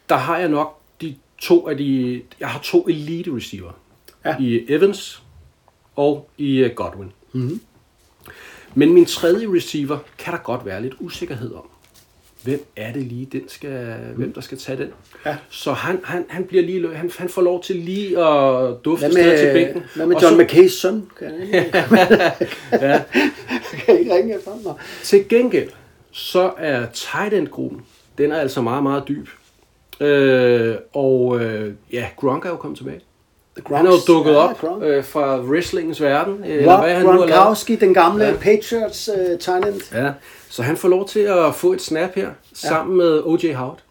der 0.08 0.14
har 0.16 0.38
jeg 0.38 0.48
nok 0.48 0.78
de 1.00 1.16
to 1.38 1.68
af 1.68 1.76
de... 1.76 2.22
Jeg 2.40 2.48
har 2.48 2.60
to 2.60 2.86
elite 2.88 3.36
receiver. 3.36 3.72
Ja. 4.24 4.36
I 4.40 4.64
Evans 4.68 5.22
og 5.96 6.30
i 6.38 6.56
øh, 6.58 6.74
Godwin. 6.74 7.12
Mhm. 7.32 7.60
Men 8.78 8.92
min 8.92 9.04
tredje 9.04 9.46
receiver 9.56 9.98
kan 10.18 10.32
der 10.32 10.38
godt 10.38 10.66
være 10.66 10.82
lidt 10.82 10.94
usikkerhed 11.00 11.54
om. 11.54 11.62
Hvem 12.42 12.64
er 12.76 12.92
det 12.92 13.02
lige, 13.02 13.28
den 13.32 13.48
skal, 13.48 13.94
hvem 14.16 14.32
der 14.32 14.40
skal 14.40 14.58
tage 14.58 14.78
den? 14.78 14.88
Ja. 15.26 15.36
Så 15.50 15.72
han, 15.72 16.00
han, 16.04 16.24
han, 16.28 16.44
bliver 16.44 16.62
lige, 16.62 16.94
han, 16.94 17.10
han 17.18 17.28
får 17.28 17.42
lov 17.42 17.62
til 17.62 17.76
lige 17.76 18.24
at 18.24 18.74
dufte 18.84 19.02
Hvad 19.06 19.10
sted 19.12 19.38
til 19.38 19.46
med, 19.46 19.54
bænken. 19.64 19.82
hvad 19.96 20.06
med 20.06 20.16
John 20.16 20.36
så- 20.36 20.42
McKays 20.42 20.72
søn? 20.72 21.06
Kan 21.18 21.26
jeg 21.30 21.40
ikke, 21.42 21.72
Ja. 22.86 23.02
kan 23.72 23.84
jeg 23.88 23.98
ikke 24.00 24.14
ringe 24.14 24.38
ham? 24.64 24.74
Til 25.02 25.28
gengæld, 25.28 25.68
så 26.12 26.52
er 26.58 26.86
tight 26.92 27.34
end 27.34 27.48
gruppen, 27.48 27.82
den 28.18 28.32
er 28.32 28.36
altså 28.36 28.62
meget, 28.62 28.82
meget 28.82 29.02
dyb. 29.08 29.28
Øh, 30.00 30.76
og 30.92 31.40
øh, 31.44 31.72
ja, 31.92 32.06
Gronk 32.16 32.44
er 32.44 32.50
jo 32.50 32.56
kommet 32.56 32.78
tilbage. 32.78 33.00
Han 33.66 33.86
er 33.86 33.90
jo 33.90 33.96
dukket 34.14 34.32
ja, 34.32 34.36
op 34.36 34.82
øh, 34.82 35.04
fra 35.04 35.40
wrestlingens 35.40 36.02
verden. 36.02 36.44
Øh, 36.44 36.68
Rob 36.68 36.84
hvad 36.84 36.94
han 36.94 37.06
nu. 37.06 37.12
Gronkowski, 37.12 37.76
den 37.76 37.94
gamle 37.94 38.24
Ja. 38.24 38.30
ja. 38.30 38.36
Patriots 38.36 39.10
tight 39.40 39.66
end. 39.66 39.94
Ja, 39.94 40.12
så 40.48 40.62
han 40.62 40.76
får 40.76 40.88
lov 40.88 41.08
til 41.08 41.20
at 41.20 41.54
få 41.54 41.72
et 41.72 41.82
snap 41.82 42.14
her, 42.14 42.30
sammen 42.52 42.96
med 42.96 43.22
O.J. 43.24 43.52
Howard. 43.52 43.82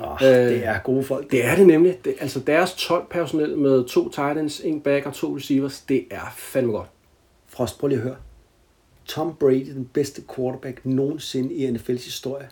Oh, 0.00 0.22
Øh, 0.22 0.28
det 0.28 0.66
er 0.66 0.78
gode 0.78 1.04
folk. 1.04 1.30
Det 1.30 1.44
er 1.44 1.56
det 1.56 1.66
nemlig. 1.66 1.98
Det, 2.04 2.14
altså 2.20 2.40
deres 2.40 2.74
12 2.74 3.06
personel 3.10 3.58
med 3.58 3.84
to 3.84 4.10
tight 4.10 4.38
ends, 4.38 4.60
en 4.60 4.80
back 4.80 5.06
og 5.06 5.12
to 5.12 5.36
receivers, 5.36 5.80
det 5.80 6.04
er 6.10 6.34
fandme 6.36 6.72
godt. 6.72 6.88
Frost, 7.48 7.78
prøv 7.78 7.88
lige 7.88 7.98
at 7.98 8.04
høre. 8.04 8.16
Tom 9.06 9.34
Brady, 9.40 9.66
den 9.74 9.90
bedste 9.92 10.22
quarterback 10.36 10.80
nogensinde 10.84 11.54
i 11.54 11.70
NFL's 11.70 12.04
historie, 12.04 12.48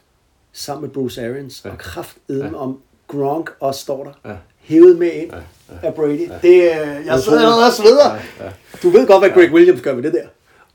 sammen 0.53 0.83
med 0.83 0.91
Bruce 0.91 1.27
Arians, 1.27 1.63
ja. 1.65 1.71
og 1.71 1.79
kraftedem 1.79 2.55
ja. 2.55 2.59
om 2.59 2.81
Gronk 3.09 3.51
også 3.61 3.81
står 3.81 4.05
der. 4.05 4.31
Ja. 4.31 4.37
Hævet 4.63 4.99
med 4.99 5.13
ind 5.13 5.31
ja. 5.33 5.37
Ja. 5.83 5.87
af 5.87 5.95
Brady. 5.95 6.29
Ja. 6.29 6.35
Det, 6.43 6.63
jeg 7.07 7.21
sidder 7.21 7.39
allerede 7.39 7.67
og 7.67 7.73
sveder. 7.73 8.15
Ja. 8.41 8.45
Ja. 8.45 8.51
Du 8.83 8.91
ved 8.91 9.07
godt, 9.07 9.21
hvad 9.21 9.31
Greg 9.31 9.53
Williams 9.53 9.81
gør 9.81 9.95
med 9.95 10.03
det 10.03 10.13
der. 10.13 10.27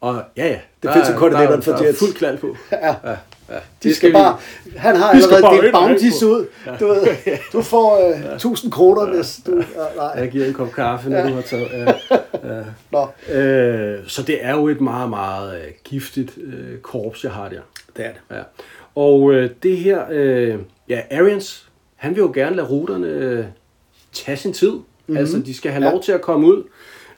Og 0.01 0.21
ja, 0.37 0.47
ja. 0.47 0.57
Det 0.83 0.91
findes 0.93 1.09
jo 1.09 1.17
koordinatoren 1.17 1.61
for 1.61 1.71
er 1.71 1.83
Jets. 1.85 1.99
fuld 1.99 2.13
knald 2.13 2.37
på. 2.37 2.47
Ja. 2.71 2.87
Ja, 2.87 3.09
ja. 3.49 3.55
De 3.83 3.95
skal 3.95 4.09
vi- 4.09 4.13
bare, 4.13 4.37
han 4.75 4.95
har 4.95 5.13
de 5.13 5.21
skal 5.23 5.35
allerede 5.35 5.61
delt 5.61 5.75
og 5.75 5.87
bounties 5.87 6.23
ud. 6.23 6.45
Du, 6.79 6.87
ved, 6.87 7.07
du 7.53 7.61
får 7.61 8.09
øh, 8.29 8.33
1000 8.35 8.71
kroner, 8.71 9.15
hvis 9.15 9.39
du... 9.47 9.55
Ja, 9.57 9.63
nej. 9.95 10.05
Jeg 10.17 10.29
giver 10.31 10.45
en 10.45 10.53
kop 10.53 10.71
kaffe, 10.71 11.09
når 11.09 11.17
Ja. 11.17 11.27
du 11.29 11.33
har 11.33 11.41
taget. 11.41 11.67
Ja. 12.43 12.61
Nå, 12.91 13.07
Øh, 13.33 13.99
så 14.07 14.21
det 14.23 14.37
er 14.45 14.51
jo 14.55 14.67
et 14.67 14.81
meget, 14.81 15.09
meget 15.09 15.55
øh, 15.55 15.67
giftigt 15.83 16.31
øh, 16.37 16.77
korps, 16.79 17.23
jeg 17.23 17.31
har 17.31 17.49
der. 17.49 17.59
det 17.97 18.05
er 18.05 18.09
det. 18.09 18.35
Ja. 18.37 18.41
Og 18.95 19.33
øh, 19.33 19.49
det 19.63 19.77
her, 19.77 20.01
øh, 20.09 20.55
ja, 20.89 21.01
Arians, 21.11 21.67
han 21.95 22.15
vil 22.15 22.21
jo 22.21 22.31
gerne 22.35 22.55
lade 22.55 22.67
ruterne 22.67 23.07
øh, 23.07 23.45
tage 24.25 24.37
sin 24.37 24.53
tid. 24.53 24.71
Mm-hmm. 24.71 25.17
Altså, 25.17 25.39
de 25.39 25.53
skal 25.53 25.71
have 25.71 25.85
Ja. 25.85 25.91
lov 25.91 26.03
til 26.03 26.11
at 26.11 26.21
komme 26.21 26.47
ud. 26.47 26.63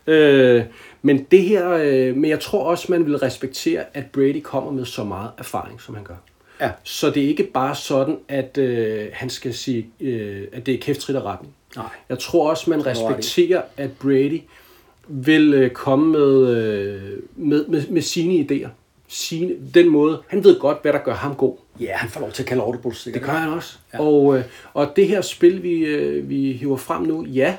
Øh, 0.08 0.64
men 1.02 1.28
det 1.32 1.42
her, 1.42 1.70
øh, 1.72 2.16
men 2.16 2.30
jeg 2.30 2.40
tror 2.40 2.64
også, 2.64 2.86
man 2.90 3.06
vil 3.06 3.18
respektere, 3.18 3.84
at 3.94 4.06
Brady 4.06 4.42
kommer 4.44 4.72
med 4.72 4.86
så 4.86 5.04
meget 5.04 5.30
erfaring, 5.38 5.82
som 5.82 5.96
han 5.96 6.04
gør. 6.04 6.16
Ja. 6.62 6.70
Så 6.84 7.10
det 7.10 7.24
er 7.24 7.28
ikke 7.28 7.44
bare 7.44 7.76
sådan, 7.76 8.18
at 8.28 8.58
øh, 8.58 9.08
han 9.14 9.30
skal 9.30 9.54
sige, 9.54 9.88
øh, 10.00 10.44
at 10.54 10.66
det 10.66 10.74
er 10.74 10.78
kæftrit 10.78 11.16
og 11.16 11.26
retning. 11.26 11.54
Nej. 11.76 11.86
Jeg 12.10 12.20
tror 12.20 12.50
også, 12.50 12.70
man 12.70 12.86
respekterer, 12.86 13.62
at 13.78 13.90
Brady 14.02 14.42
vil 15.08 15.54
øh, 15.54 15.70
komme 15.70 16.12
med, 16.12 16.56
øh, 16.58 17.02
med, 17.36 17.66
med, 17.68 17.88
med 17.88 18.02
sine 18.02 18.48
idéer. 18.52 18.68
Sine, 19.08 19.54
den 19.74 19.90
måde. 19.90 20.22
Han 20.28 20.44
ved 20.44 20.60
godt, 20.60 20.78
hvad 20.82 20.94
der 20.94 21.00
gør 21.00 21.14
ham 21.14 21.36
god. 21.36 21.58
Ja, 21.80 21.94
han 21.96 22.10
får 22.10 22.20
lov 22.20 22.32
til 22.32 22.44
at 22.44 22.48
kalde 22.50 22.64
audibles, 22.64 22.96
Det 22.96 23.04
sikkert. 23.04 23.24
gør 23.24 23.32
han 23.32 23.50
også. 23.50 23.78
Ja. 23.94 24.00
Og, 24.02 24.38
øh, 24.38 24.44
og 24.74 24.94
det 24.96 25.08
her 25.08 25.22
spil, 25.22 25.64
vi, 25.64 25.74
øh, 25.86 26.30
vi 26.30 26.52
hiver 26.52 26.78
frem 26.78 27.02
nu, 27.04 27.26
ja, 27.26 27.58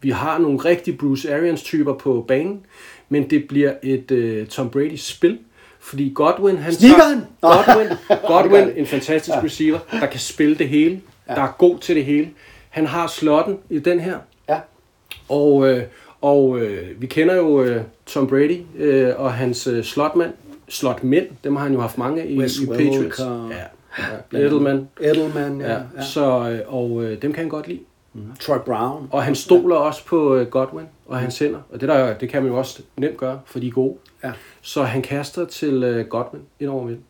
vi 0.00 0.10
har 0.10 0.38
nogle 0.38 0.58
rigtige 0.58 0.96
Bruce 0.96 1.34
Arians-typer 1.34 1.94
på 1.94 2.24
banen, 2.28 2.66
men 3.08 3.30
det 3.30 3.48
bliver 3.48 3.74
et 3.82 4.10
øh, 4.10 4.46
Tom 4.46 4.70
Brady 4.70 4.96
spil, 4.96 5.38
fordi 5.80 6.12
Godwin, 6.14 6.56
han 6.56 6.72
Sniger 6.72 6.96
tager-. 6.98 7.20
Godwin, 7.66 7.88
Godwin 8.52 8.76
en 8.76 8.86
fantastisk 8.86 9.36
receiver, 9.44 9.78
der 10.00 10.06
kan 10.06 10.20
spille 10.20 10.54
det 10.54 10.68
hele, 10.68 11.00
der 11.28 11.42
er 11.42 11.54
god 11.58 11.78
til 11.78 11.96
det 11.96 12.04
hele. 12.04 12.30
Han 12.70 12.86
har 12.86 13.06
slotten 13.06 13.58
i 13.70 13.78
den 13.78 14.00
her, 14.00 14.18
Ja. 14.48 14.58
og, 15.28 15.68
øh, 15.68 15.82
og 16.20 16.58
øh, 16.58 17.00
vi 17.02 17.06
kender 17.06 17.34
jo 17.36 17.62
øh, 17.62 17.82
Tom 18.06 18.26
Brady 18.26 18.60
øh, 18.78 19.12
og 19.16 19.32
hans 19.34 19.66
øh, 19.66 19.84
slotmand, 19.84 20.32
slotmænd, 20.74 21.26
dem 21.44 21.56
har 21.56 21.62
han 21.62 21.72
jo 21.72 21.80
haft 21.80 21.98
mange 21.98 22.28
i, 22.28 22.38
Wes 22.38 22.58
i 22.58 22.66
Patriots. 22.66 22.98
Welker. 22.98 23.48
Ja, 23.50 24.38
ja. 24.38 24.38
Edelman. 24.38 24.88
Edelman, 25.00 25.60
ja. 25.60 25.66
Ja, 25.66 25.72
ja. 25.72 25.82
ja. 25.96 26.02
Så, 26.02 26.50
øh, 26.50 26.74
og 26.74 27.04
øh, 27.04 27.22
dem 27.22 27.32
kan 27.32 27.42
han 27.42 27.48
godt 27.48 27.68
lide. 27.68 27.80
Troy 28.40 28.58
Brown. 28.66 29.08
Og 29.10 29.24
han 29.24 29.34
stoler 29.34 29.76
også 29.76 30.04
på 30.04 30.36
øh, 30.36 30.46
Godwin 30.46 30.86
og 31.06 31.18
hans 31.18 31.38
hænder. 31.38 31.60
Og 31.70 31.80
det, 31.80 31.88
der, 31.88 32.14
det 32.14 32.28
kan 32.28 32.42
man 32.42 32.52
jo 32.52 32.58
også 32.58 32.82
nemt 32.96 33.16
gøre, 33.16 33.40
for 33.46 33.58
de 33.58 33.66
er 33.66 33.70
gode. 33.70 33.96
Ja. 34.24 34.32
Så 34.62 34.82
han 34.82 35.02
kaster 35.02 35.44
til 35.44 35.82
øh, 35.82 36.06
Godwin 36.06 36.42
ind 36.60 36.70
over 36.70 36.84
midten. 36.84 37.04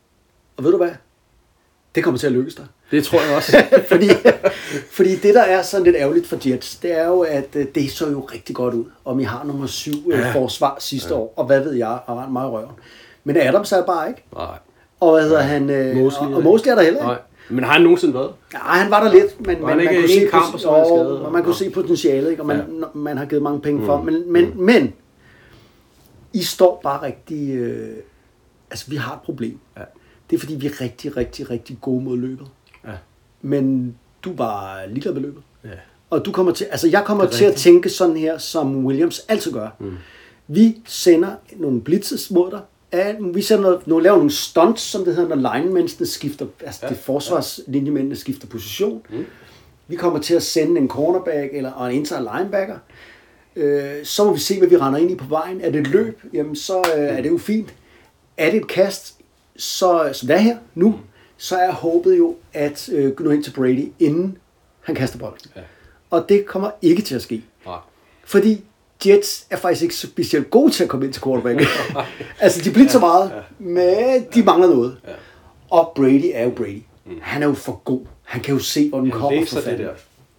Og 0.57 0.65
ved 0.65 0.71
du 0.71 0.77
hvad? 0.77 0.91
Det 1.95 2.05
kommer 2.05 2.19
til 2.19 2.27
at 2.27 2.33
lykkes 2.33 2.55
dig. 2.55 2.67
Det 2.91 3.05
tror 3.05 3.21
jeg 3.21 3.37
også. 3.37 3.65
fordi, 3.93 4.09
fordi 4.91 5.17
det, 5.17 5.35
der 5.35 5.43
er 5.43 5.63
sådan 5.63 5.85
lidt 5.85 5.97
ærgerligt 5.97 6.27
for 6.27 6.49
Jets, 6.49 6.77
det 6.77 6.99
er 6.99 7.07
jo, 7.07 7.21
at 7.21 7.57
øh, 7.57 7.67
det 7.75 7.91
så 7.91 8.11
jo 8.11 8.21
rigtig 8.21 8.57
godt 8.57 8.75
ud, 8.75 8.85
om 9.05 9.21
I 9.21 9.25
har 9.25 9.45
nummer 9.45 9.67
syv 9.67 10.11
ja. 10.11 10.33
forsvar 10.33 10.77
sidste 10.81 11.15
ja. 11.15 11.21
år, 11.21 11.35
og 11.37 11.47
hvad 11.47 11.61
ved 11.61 11.73
jeg, 11.73 11.99
og 12.07 12.33
meget 12.33 12.53
røven. 12.53 12.75
Men 13.25 13.37
Adams 13.37 13.73
er 13.73 13.85
bare 13.87 14.09
ikke. 14.09 14.25
Nej. 14.35 14.59
Og 15.01 15.13
hvad 15.13 15.23
hedder 15.23 15.41
han? 15.43 15.71
Øh, 15.71 15.97
Mosley 15.97 16.29
og, 16.29 16.35
og 16.35 16.43
Mosley 16.43 16.71
er 16.71 16.75
der 16.75 16.83
heller 16.83 17.01
ikke. 17.01 17.07
Nej. 17.07 17.19
Men 17.51 17.65
har 17.65 17.73
han 17.73 17.83
nogensinde 17.83 18.15
været? 18.15 18.31
Nej, 18.53 18.63
han 18.79 18.91
var 18.91 19.05
der 19.05 19.13
lidt, 19.13 19.41
men, 19.47 19.47
Var 19.47 19.55
men 19.61 19.69
han 19.69 19.77
man, 19.77 19.89
ikke 19.89 20.01
kunne 20.01 20.09
se, 20.09 20.27
kamp, 20.31 20.55
og 20.55 20.61
skadet? 20.61 21.21
og 21.21 21.33
man 21.33 21.43
kunne 21.45 21.55
se 21.55 21.71
potentialet, 21.71 22.31
ikke? 22.31 22.43
og 22.43 22.47
man, 22.47 22.57
Ja. 22.57 22.65
man 22.95 23.17
har 23.19 23.25
givet 23.25 23.43
mange 23.43 23.61
penge 23.61 23.87
for. 23.87 24.03
Men, 24.03 24.33
men, 24.33 24.53
men 24.65 24.93
I 26.33 26.43
står 26.43 26.81
bare 26.83 27.03
rigtig... 27.03 27.55
Øh, 27.55 27.97
altså, 28.71 28.91
vi 28.91 28.97
har 28.97 29.15
et 29.15 29.21
problem. 29.21 29.59
Ja. 29.77 29.83
Det 30.31 30.37
er, 30.37 30.41
fordi 30.41 30.55
vi 30.55 30.67
er 30.67 30.81
rigtig, 30.81 31.17
rigtig, 31.17 31.51
rigtig 31.51 31.79
gode 31.81 32.05
mod 32.05 32.17
løbet. 32.19 32.47
Ja. 32.87 32.93
Men 33.43 33.95
du 34.25 34.33
var 34.37 34.81
ligeglad 34.89 35.13
med 35.15 35.23
løbet. 35.23 35.43
Ja. 35.65 35.69
Og 36.11 36.25
du 36.25 36.33
kommer 36.33 36.53
til, 36.53 36.65
altså 36.71 36.89
jeg 36.89 37.03
kommer 37.05 37.25
er 37.25 37.29
til 37.31 37.45
at 37.45 37.55
tænke 37.55 37.89
sådan 37.89 38.17
her, 38.17 38.39
som 38.39 38.87
Williams 38.87 39.19
altid 39.29 39.53
gør. 39.53 39.69
Mm. 39.79 39.93
Vi 40.49 40.77
sender 40.87 41.31
nogle 41.57 41.81
blitzes 41.81 42.31
mod 42.31 42.51
dig. 42.51 42.61
Ja, 42.95 43.15
Vi 43.33 43.43
sender 43.43 43.63
noget, 43.63 43.87
nogle, 43.87 44.03
laver 44.03 44.17
nogle 44.17 44.31
stunts, 44.31 44.83
som 44.83 45.05
det 45.05 45.17
hedder, 45.17 45.37
når 45.37 45.55
linemændene 45.55 46.07
skifter, 46.07 46.47
altså 46.61 46.81
ja. 46.83 46.89
det 46.89 46.97
forsvarslinjemændene 46.97 48.17
skifter 48.17 48.47
position. 48.47 49.03
Mm. 49.11 49.27
Vi 49.89 49.97
kommer 49.97 50.19
til 50.19 50.35
at 50.35 50.43
sende 50.43 50.81
en 50.81 50.89
cornerback 50.89 51.53
eller 51.53 51.73
og 51.73 51.91
en 51.91 51.99
inside 51.99 52.29
linebacker. 52.35 52.79
Øh, 53.57 54.05
så 54.05 54.25
må 54.25 54.33
vi 54.33 54.39
se, 54.41 54.59
hvad 54.59 54.69
vi 54.69 54.77
render 54.77 54.99
ind 54.99 55.11
i 55.11 55.15
på 55.15 55.25
vejen. 55.29 55.61
Er 55.61 55.71
det 55.71 55.81
et 55.81 55.87
løb, 55.87 56.21
jamen 56.33 56.57
så 56.57 56.79
øh, 56.79 57.03
er 57.03 57.23
det 57.23 57.31
jo 57.31 57.39
fint. 57.39 57.75
Er 58.37 58.51
det 58.51 58.61
et 58.61 58.69
kast, 58.69 59.21
så, 59.57 60.11
som 60.13 60.27
det 60.27 60.37
er 60.37 60.41
her 60.41 60.57
nu, 60.75 61.01
så 61.37 61.57
er 61.57 61.73
håbet 61.73 62.19
jo 62.19 62.37
at 62.53 62.89
øh, 62.93 63.21
nå 63.21 63.31
ind 63.31 63.45
til 63.45 63.51
Brady, 63.51 63.93
inden 63.99 64.39
han 64.81 64.95
kaster 64.95 65.19
bolden. 65.19 65.51
Ja. 65.57 65.61
Og 66.11 66.29
det 66.29 66.47
kommer 66.47 66.71
ikke 66.83 67.03
til 67.03 67.15
at 67.15 67.23
ske. 67.23 67.45
Nej. 67.67 67.79
Fordi 68.25 68.65
Jets 69.07 69.47
er 69.51 69.57
faktisk 69.57 69.83
ikke 69.83 69.95
specielt 69.95 70.51
gode 70.51 70.73
til 70.73 70.85
at 70.85 70.91
komme 70.91 71.07
ind 71.07 71.13
til 71.13 71.23
quarterback. 71.23 71.61
altså, 72.41 72.63
de 72.65 72.71
bliver 72.71 72.89
så 72.89 72.99
meget, 72.99 73.33
men 73.59 74.27
de 74.35 74.43
mangler 74.43 74.69
noget. 74.69 74.97
Ja. 75.07 75.13
Og 75.71 75.93
Brady 75.97 76.31
er 76.35 76.45
jo 76.45 76.51
Brady. 76.51 76.83
Han 77.21 77.43
er 77.43 77.47
jo 77.47 77.55
for 77.55 77.83
god. 77.85 78.01
Han 78.23 78.41
kan 78.41 78.55
jo 78.55 78.61
se, 78.61 78.89
hvor 78.89 78.99
den 78.99 79.07
Jeg 79.07 79.15
kommer 79.15 79.47
fra 79.47 79.71
det 79.71 79.79
der. 79.79 79.91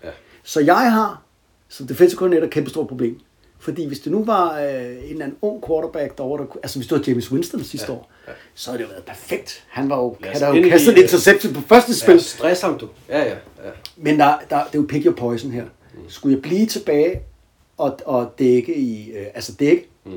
Ja. 0.03 0.09
Så 0.43 0.59
jeg 0.59 0.91
har 0.91 1.22
som 1.70 1.88
defensive 1.88 2.18
coordinator 2.18 2.45
et 2.45 2.51
kæmpe 2.51 2.70
stort 2.70 2.88
problem. 2.88 3.20
Fordi 3.59 3.88
hvis 3.88 3.99
det 3.99 4.11
nu 4.11 4.24
var 4.24 4.59
øh, 4.59 4.66
en 4.66 4.72
eller 5.09 5.26
anden 5.26 5.38
ung 5.41 5.63
quarterback 5.68 6.18
derovre, 6.18 6.43
der, 6.43 6.59
altså 6.63 6.80
hvis 6.80 6.88
det 6.88 6.97
var 6.97 7.03
James 7.07 7.32
Winston 7.32 7.63
sidste 7.63 7.91
ja, 7.91 7.93
år, 7.93 8.11
ja. 8.28 8.32
så 8.55 8.70
havde 8.70 8.84
det 8.84 8.89
jo 8.89 8.91
været 8.91 9.03
perfekt. 9.03 9.63
Han 9.68 9.89
var 9.89 9.97
jo, 9.97 10.18
han 10.24 10.41
havde 10.41 10.57
jo 10.57 10.70
kastet 10.70 10.97
en 10.97 11.03
interception 11.03 11.53
på 11.53 11.61
første 11.61 11.95
spil. 11.95 12.13
Ja, 12.13 12.20
stress 12.20 12.61
ham 12.61 12.78
du. 12.78 12.88
Ja, 13.09 13.20
ja. 13.20 13.30
ja. 13.30 13.72
Men 13.95 14.20
der, 14.20 14.38
der, 14.49 14.63
det 14.63 14.76
er 14.76 14.80
jo 14.80 14.86
pick 14.89 15.05
your 15.05 15.16
poison 15.16 15.51
her. 15.51 15.63
Skulle 16.07 16.36
jeg 16.36 16.41
blive 16.41 16.66
tilbage 16.66 17.22
og, 17.78 17.99
og 18.05 18.34
dække 18.39 18.76
i, 18.76 19.11
øh, 19.11 19.26
altså 19.36 19.53
dække, 19.59 19.89
mm. 20.05 20.11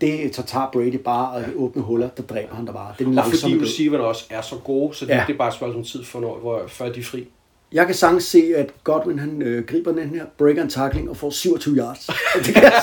det 0.00 0.36
så 0.36 0.42
tager 0.42 0.70
Brady 0.72 0.96
bare 1.04 1.32
og 1.32 1.42
åbne 1.56 1.82
huller, 1.82 2.08
der 2.08 2.22
dræber 2.22 2.54
han 2.54 2.66
der 2.66 2.72
bare. 2.72 2.94
Det 2.98 3.18
er 3.18 3.22
Og 3.22 3.26
fordi 3.26 3.62
receiverne 3.62 4.04
også 4.04 4.24
er 4.30 4.40
så 4.42 4.56
gode, 4.64 4.94
så 4.94 5.04
det, 5.04 5.10
Ja. 5.10 5.16
ja. 5.16 5.24
det 5.26 5.32
er 5.32 5.38
bare 5.38 5.48
et 5.48 5.54
spørgsmål 5.54 5.84
tid, 5.84 6.04
for 6.04 6.20
når, 6.20 6.38
hvor, 6.38 6.62
før 6.68 6.92
de 6.92 7.00
er 7.00 7.04
fri. 7.04 7.28
Jeg 7.72 7.86
kan 7.86 7.94
sagtens 7.94 8.24
se, 8.24 8.52
at 8.56 8.72
Godwin 8.84 9.18
han 9.18 9.42
øh, 9.42 9.64
griber 9.64 9.92
den 9.92 10.08
her, 10.08 10.26
breaker 10.38 10.62
en 10.62 10.68
tackling 10.68 11.10
og 11.10 11.16
får 11.16 11.30
27 11.30 11.76
yards. 11.76 12.06
det 12.46 12.54
kan 12.54 12.62
jeg, 12.62 12.72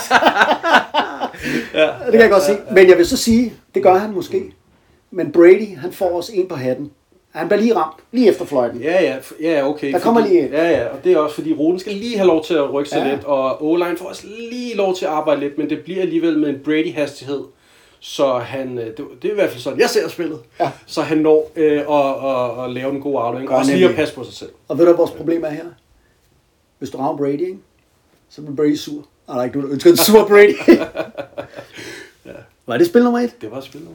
ja, 1.74 1.86
det 2.04 2.12
kan 2.12 2.20
jeg 2.20 2.30
godt 2.30 2.42
se. 2.42 2.58
Men 2.70 2.88
jeg 2.88 2.98
vil 2.98 3.06
så 3.06 3.16
sige, 3.16 3.52
det 3.74 3.82
gør 3.82 3.94
han 3.98 4.12
måske. 4.12 4.52
Men 5.10 5.32
Brady, 5.32 5.76
han 5.76 5.92
får 5.92 6.16
også 6.16 6.32
en 6.34 6.48
på 6.48 6.54
hatten. 6.54 6.90
Han 7.30 7.48
bliver 7.48 7.60
lige 7.60 7.76
ramt, 7.76 7.96
lige 8.12 8.28
efter 8.28 8.44
fløjten. 8.44 8.80
Ja, 8.80 9.02
ja, 9.02 9.16
ja, 9.40 9.68
okay. 9.68 9.92
Der 9.92 9.98
kommer 9.98 10.20
fordi, 10.20 10.34
lige. 10.34 10.48
Ja, 10.52 10.70
ja, 10.70 10.86
og 10.88 11.04
det 11.04 11.12
er 11.12 11.18
også 11.18 11.34
fordi 11.34 11.52
Rune 11.52 11.80
skal 11.80 11.92
lige 11.92 12.16
have 12.16 12.26
lov 12.26 12.44
til 12.44 12.54
at 12.54 12.72
rykke 12.72 12.90
sig 12.90 12.98
Ja. 13.06 13.10
lidt, 13.14 13.24
og 13.24 13.62
O-line 13.62 13.96
får 13.98 14.08
også 14.08 14.26
lige 14.50 14.74
lov 14.76 14.94
til 14.96 15.04
at 15.04 15.10
arbejde 15.10 15.40
lidt, 15.40 15.58
men 15.58 15.70
det 15.70 15.80
bliver 15.84 16.00
alligevel 16.02 16.38
med 16.38 16.48
en 16.48 16.58
Brady-hastighed, 16.64 17.40
så 18.00 18.38
han, 18.38 18.78
øh, 18.78 18.86
det, 18.86 18.96
det 19.22 19.28
er 19.28 19.32
i 19.32 19.34
hvert 19.34 19.50
fald 19.50 19.60
sådan, 19.60 19.80
jeg 19.80 19.90
ser 19.90 20.08
spillet, 20.08 20.38
Ja. 20.60 20.70
så 20.86 21.02
han 21.02 21.18
når 21.18 21.50
øh, 21.56 21.80
at, 21.80 22.60
at, 22.60 22.64
at 22.64 22.70
lave 22.70 22.90
en 22.94 23.00
god 23.00 23.20
aflevering, 23.22 23.50
og 23.50 23.56
også 23.56 23.72
lige 23.72 23.88
at 23.88 23.94
passe 23.94 24.14
på 24.14 24.24
sig 24.24 24.34
selv. 24.34 24.50
Og 24.68 24.78
ved 24.78 24.84
du, 24.86 24.90
hvad 24.92 24.96
vores 24.98 25.10
problem 25.10 25.44
er 25.44 25.50
her? 25.50 25.64
Hvis 26.78 26.90
du 26.90 26.98
rammer 26.98 27.16
Brady, 27.16 27.40
ikke? 27.40 27.58
så 28.30 28.42
bliver 28.42 28.56
Brady 28.56 28.74
sur. 28.76 29.04
Og 29.26 29.34
der 29.34 29.40
er 29.40 29.44
ikke 29.44 29.56
nogen, 29.58 29.68
der 29.68 29.74
ønsker 29.74 29.90
en 29.90 29.96
sur 29.96 30.26
Brady. 30.28 30.54
ja. 32.26 32.32
Var 32.66 32.76
det 32.76 32.86
spil 32.86 33.02
nummer 33.04 33.20
et? 33.20 33.34
Det 33.40 33.50
var 33.50 33.60
spillet. 33.60 33.88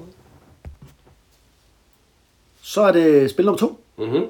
Så 2.76 2.82
er 2.82 2.92
det 2.92 3.30
spil 3.30 3.46
nummer 3.46 3.60
to. 3.60 3.80
Mm-hmm. 3.98 4.24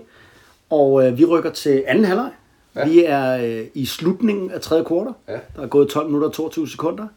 Og 0.69 1.07
øh, 1.07 1.17
vi 1.17 1.25
rykker 1.25 1.51
til 1.51 1.83
anden 1.87 2.05
halvleg. 2.05 2.31
Ja. 2.75 2.87
Vi 2.87 3.03
er 3.05 3.37
øh, 3.37 3.65
i 3.73 3.85
slutningen 3.85 4.51
af 4.51 4.61
tredje 4.61 4.83
kvartal. 4.83 5.13
Ja. 5.27 5.37
Der 5.55 5.61
er 5.61 5.67
gået 5.67 5.89
12 5.89 6.05
minutter 6.05 6.27
og 6.27 6.33
22 6.33 6.67
sekunder. 6.69 7.07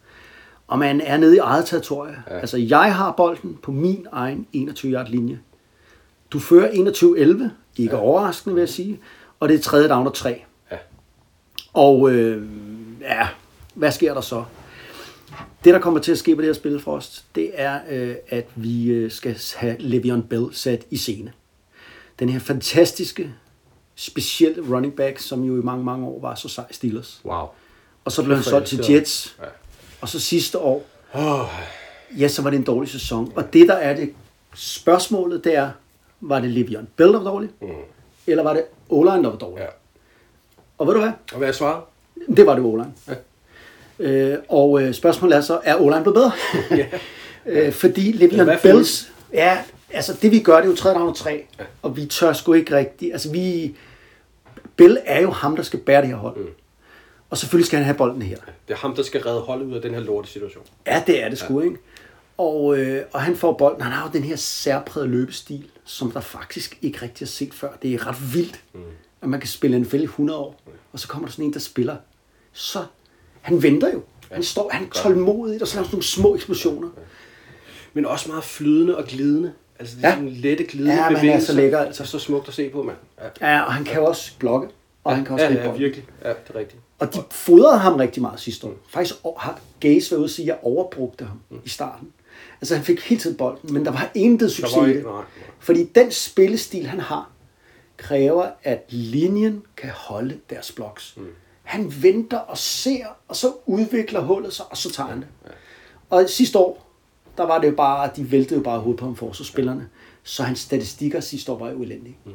Og 0.67 0.79
man 0.79 1.01
er 1.01 1.17
nede 1.17 1.37
i 1.37 1.39
eget 1.39 1.67
territorie. 1.67 2.17
Ja. 2.31 2.39
Altså, 2.39 2.59
jeg 2.59 2.95
har 2.95 3.13
bolden 3.13 3.59
på 3.63 3.73
min 3.73 4.07
egen 4.13 4.47
21-yard 4.57 5.09
linje. 5.09 5.41
Du 6.31 6.39
fører 6.39 6.71
21-11. 6.71 7.83
Ikke 7.83 7.97
ja. 7.97 8.03
overraskende, 8.03 8.55
vil 8.55 8.61
jeg 8.61 8.69
sige. 8.69 9.01
Og 9.41 9.49
det 9.49 9.59
er 9.59 9.63
tredje 9.63 9.89
down 9.89 10.07
og 10.07 10.15
tre. 10.15 10.45
Ja. 10.71 10.77
Og 11.73 12.11
øh, 12.11 12.43
ja, 13.01 13.29
hvad 13.75 13.93
sker 13.93 14.15
der 14.15 14.21
så? 14.21 14.45
Det, 15.65 15.75
der 15.75 15.81
kommer 15.81 16.01
til 16.01 16.13
at 16.13 16.19
ske 16.19 16.37
på 16.37 16.43
det 16.43 16.49
her 16.49 16.53
spil 16.55 16.81
for 16.81 16.97
os, 16.97 17.25
det 17.35 17.51
er, 17.55 17.81
øh, 17.91 18.15
at 18.29 18.47
vi 18.55 18.87
øh, 18.91 19.11
skal 19.11 19.37
have 19.57 19.77
Le'Veon 19.77 20.27
Bell 20.29 20.47
sat 20.53 20.87
i 20.91 20.97
scene. 20.97 21.33
Den 22.19 22.29
her 22.29 22.39
fantastiske, 22.41 23.35
specielle 23.95 24.75
running 24.77 24.97
back, 24.97 25.19
som 25.19 25.45
jo 25.45 25.61
i 25.61 25.65
mange, 25.65 25.85
mange 25.85 26.07
år 26.07 26.21
var 26.21 26.35
så 26.35 26.49
sej 26.49 26.65
Steelers. 26.71 27.21
Wow. 27.25 27.47
Og 28.05 28.13
så 28.13 28.25
blev 28.25 28.37
han 28.37 28.45
solgt 28.45 28.69
til 28.69 28.79
jeg? 28.79 28.91
Jets. 28.91 29.37
Ja. 29.41 29.45
Og 30.01 30.09
så 30.09 30.21
sidste 30.21 30.59
år, 30.59 30.87
Oh, 31.15 31.47
ja, 32.19 32.29
så 32.29 32.43
var 32.43 32.51
det 32.51 32.57
en 32.57 32.63
dårlig 32.65 32.91
sæson. 32.91 33.33
Og 33.37 33.53
det, 33.53 33.69
der 33.69 33.75
er 33.75 33.97
det 33.97 34.15
spørgsmålet, 34.55 35.45
det 35.45 35.55
er, 35.57 35.71
var 36.21 36.41
det 36.41 36.53
Le'Veon 36.57 36.85
Bell, 36.97 37.13
der 37.13 37.19
var 37.19 37.31
dårlig? 37.31 37.51
Mm. 37.61 37.69
Eller 38.27 38.43
var 38.43 38.55
det 38.55 38.65
O-line, 38.89 39.23
der 39.23 39.31
var 39.31 39.39
dårlig? 39.39 39.59
ja. 39.63 39.67
Og 40.79 40.87
ved 40.87 40.95
du 40.95 41.01
hvad? 41.01 41.13
Og 41.33 41.39
hvad 41.39 41.49
er 41.49 41.53
svaret? 41.53 41.83
Det 42.37 42.47
var 42.47 42.55
det 42.55 42.65
O-line. 42.65 42.93
Ja. 43.09 43.15
Øh, 43.99 44.37
og 44.49 44.83
øh, 44.83 44.95
spørgsmålet 44.95 45.37
er 45.37 45.41
så, 45.41 45.61
er 45.65 45.77
O-line 45.77 46.03
blevet 46.03 46.15
bedre? 46.15 46.33
Ja. 46.71 46.87
øh, 47.67 47.73
fordi 47.73 48.27
Ja, 48.27 48.27
Le'Veon 48.27 48.63
Bells, 48.63 49.13
ja, 49.33 49.59
altså 49.91 50.17
det 50.23 50.31
vi 50.31 50.41
gør, 50.41 50.57
det 50.57 50.65
er 50.65 50.69
jo 50.69 50.77
tredje 50.77 50.99
down 50.99 51.09
og 51.09 51.17
tre, 51.17 51.47
ja. 51.59 51.65
og 51.83 51.97
vi 51.97 52.07
tør 52.07 52.33
sgu 52.33 52.53
ikke 52.53 52.77
rigtigt, 52.77 53.13
altså 53.13 53.33
vi, 53.33 53.75
Bell 54.77 54.99
er 55.05 55.21
jo 55.21 55.31
ham, 55.31 55.57
der 55.57 55.63
skal 55.63 55.79
bære 55.79 56.01
det 56.01 56.09
her 56.09 56.17
hold. 56.17 56.37
Mm. 56.37 56.49
Og 57.31 57.39
selvfølgelig 57.39 57.67
skal 57.67 57.77
han 57.77 57.85
have 57.85 57.97
bolden 57.97 58.23
her. 58.23 58.37
Det 58.69 58.75
er 58.75 58.79
ham, 58.79 58.95
der 58.95 59.03
skal 59.03 59.21
redde 59.21 59.41
holdet 59.41 59.67
ud 59.67 59.75
af 59.75 59.83
den 59.83 59.95
her 59.95 60.01
lorte 60.01 60.29
situation. 60.29 60.65
Ja, 60.87 61.03
det 61.07 61.25
er 61.25 61.29
det 61.29 61.39
sgu, 61.39 61.61
ikke? 61.61 61.77
Og, 62.39 62.79
øh, 62.79 63.03
og 63.13 63.23
han 63.23 63.37
får 63.37 63.53
bolden. 63.53 63.83
Han 63.83 63.93
har 63.93 64.07
jo 64.07 64.13
den 64.13 64.23
her 64.23 64.37
særprægede 64.37 65.11
løbestil, 65.11 65.67
som 65.85 66.11
der 66.11 66.21
faktisk 66.21 66.79
ikke 66.83 67.03
rigtig 67.03 67.27
har 67.27 67.31
set 67.31 67.55
før. 67.55 67.69
Det 67.83 67.95
er 67.95 68.07
ret 68.07 68.35
vildt, 68.35 68.61
mm. 68.73 68.81
at 69.23 69.29
man 69.29 69.41
kan 69.41 69.49
spille 69.49 69.77
en 69.77 69.87
fælde 69.87 70.03
i 70.03 70.07
100 70.07 70.39
år, 70.39 70.61
og 70.93 71.01
så 71.01 71.09
kommer 71.09 71.29
der 71.29 71.33
sådan 71.33 71.45
en, 71.45 71.53
der 71.53 71.61
spiller. 71.61 71.97
Så 72.53 72.85
han 73.49 73.63
venter 73.63 73.93
jo. 73.95 74.03
Han 74.33 74.43
står, 74.43 74.71
han 74.73 74.85
er 74.85 74.91
tålmodig, 74.91 75.63
og 75.63 75.69
så 75.69 75.75
laver 75.77 75.85
sådan 75.85 75.95
nogle 75.97 76.05
små 76.05 76.35
eksplosioner. 76.35 76.89
Men 77.95 78.07
også 78.07 78.29
meget 78.29 78.45
flydende 78.45 78.97
og 78.97 79.05
glidende. 79.05 79.53
Altså 79.79 79.97
det 79.97 80.05
er 80.05 80.09
Ja. 80.09 80.15
ja. 80.15 80.21
sådan 80.21 80.31
lette 80.35 80.65
glidende 80.65 80.95
Ja, 80.95 80.97
men 80.97 81.05
han 81.05 81.17
er 81.17 81.21
bevægelser. 81.21 81.47
så 81.53 81.57
lækker, 81.61 81.79
altså. 81.79 82.03
Det 82.03 82.11
så 82.11 82.19
smukt 82.19 82.49
at 82.49 82.55
se 82.55 82.69
på, 82.69 82.83
mand. 82.83 82.97
Ja. 83.41 83.53
Ja, 83.55 83.63
og 83.63 83.73
han 83.73 83.85
kan 83.85 83.97
jo 83.97 84.05
også 84.05 84.33
blokke, 84.39 84.69
og 85.05 85.17
han 85.17 85.25
kan 85.25 85.35
også 85.35 85.47
ja, 85.47 85.53
ja, 85.53 85.63
bolden. 85.65 85.81
virkelig. 85.81 86.05
Ja, 86.25 86.29
det 86.29 86.37
er 86.55 86.59
rigtigt. 86.59 86.83
Og 86.99 87.15
de 87.15 87.23
fodrede 87.31 87.79
ham 87.79 87.95
rigtig 87.97 88.23
meget 88.23 88.41
sidste 88.41 88.67
år. 88.67 88.75
Faktisk 88.91 89.15
o- 89.27 89.39
har 89.39 89.61
Gaze 89.81 90.11
været 90.11 90.19
ude 90.19 90.27
og 90.27 90.31
sige, 90.31 90.45
at 90.45 90.47
jeg 90.49 90.59
overbrugte 90.63 91.25
ham 91.25 91.41
mm. 91.51 91.59
i 91.65 91.69
starten. 91.69 92.09
Altså 92.61 92.75
han 92.75 92.85
fik 92.85 93.01
hele 93.01 93.21
tiden 93.21 93.37
bolden, 93.37 93.73
men 93.75 93.85
der 93.85 93.91
var 93.91 94.11
intet 94.15 94.53
succes 94.53 94.77
var 94.77 94.85
i 94.87 94.89
ikke- 94.89 94.99
det. 94.99 95.07
nej, 95.07 95.15
nej. 95.17 95.25
Fordi 95.59 95.85
den 95.95 96.11
spillestil, 96.13 96.87
han 96.87 97.01
har, 97.01 97.31
kræver, 97.97 98.47
at 98.63 98.85
linjen 98.89 99.63
kan 99.77 99.91
holde 99.91 100.37
deres 100.51 100.73
bloks. 100.73 101.15
Mm. 101.17 101.27
Han 101.69 101.93
venter 102.03 102.39
og 102.39 102.59
ser, 102.59 103.07
og 103.29 103.37
så 103.37 103.53
udvikler 103.67 104.21
hullet 104.21 104.53
sig, 104.53 104.67
og 104.71 104.77
så 104.77 104.93
tager 104.93 105.09
han 105.09 105.19
det. 105.19 105.27
Og 106.11 106.25
sidste 106.29 106.59
år, 106.59 106.93
der 107.37 107.47
var 107.47 107.61
det 107.61 107.69
jo 107.69 107.75
bare, 107.75 108.11
de 108.17 108.31
væltede 108.31 108.59
jo 108.59 108.65
bare 108.65 108.81
hovedet 108.81 109.01
på 109.01 109.05
ham 109.05 109.17
forsvarsspillerne. 109.17 109.89
Så 110.23 110.43
hans 110.43 110.59
statistikker 110.59 111.21
sidste 111.21 111.53
år 111.53 111.59
var 111.59 111.71
jo 111.71 111.83
elendige. 111.83 112.17
Mm. 112.25 112.33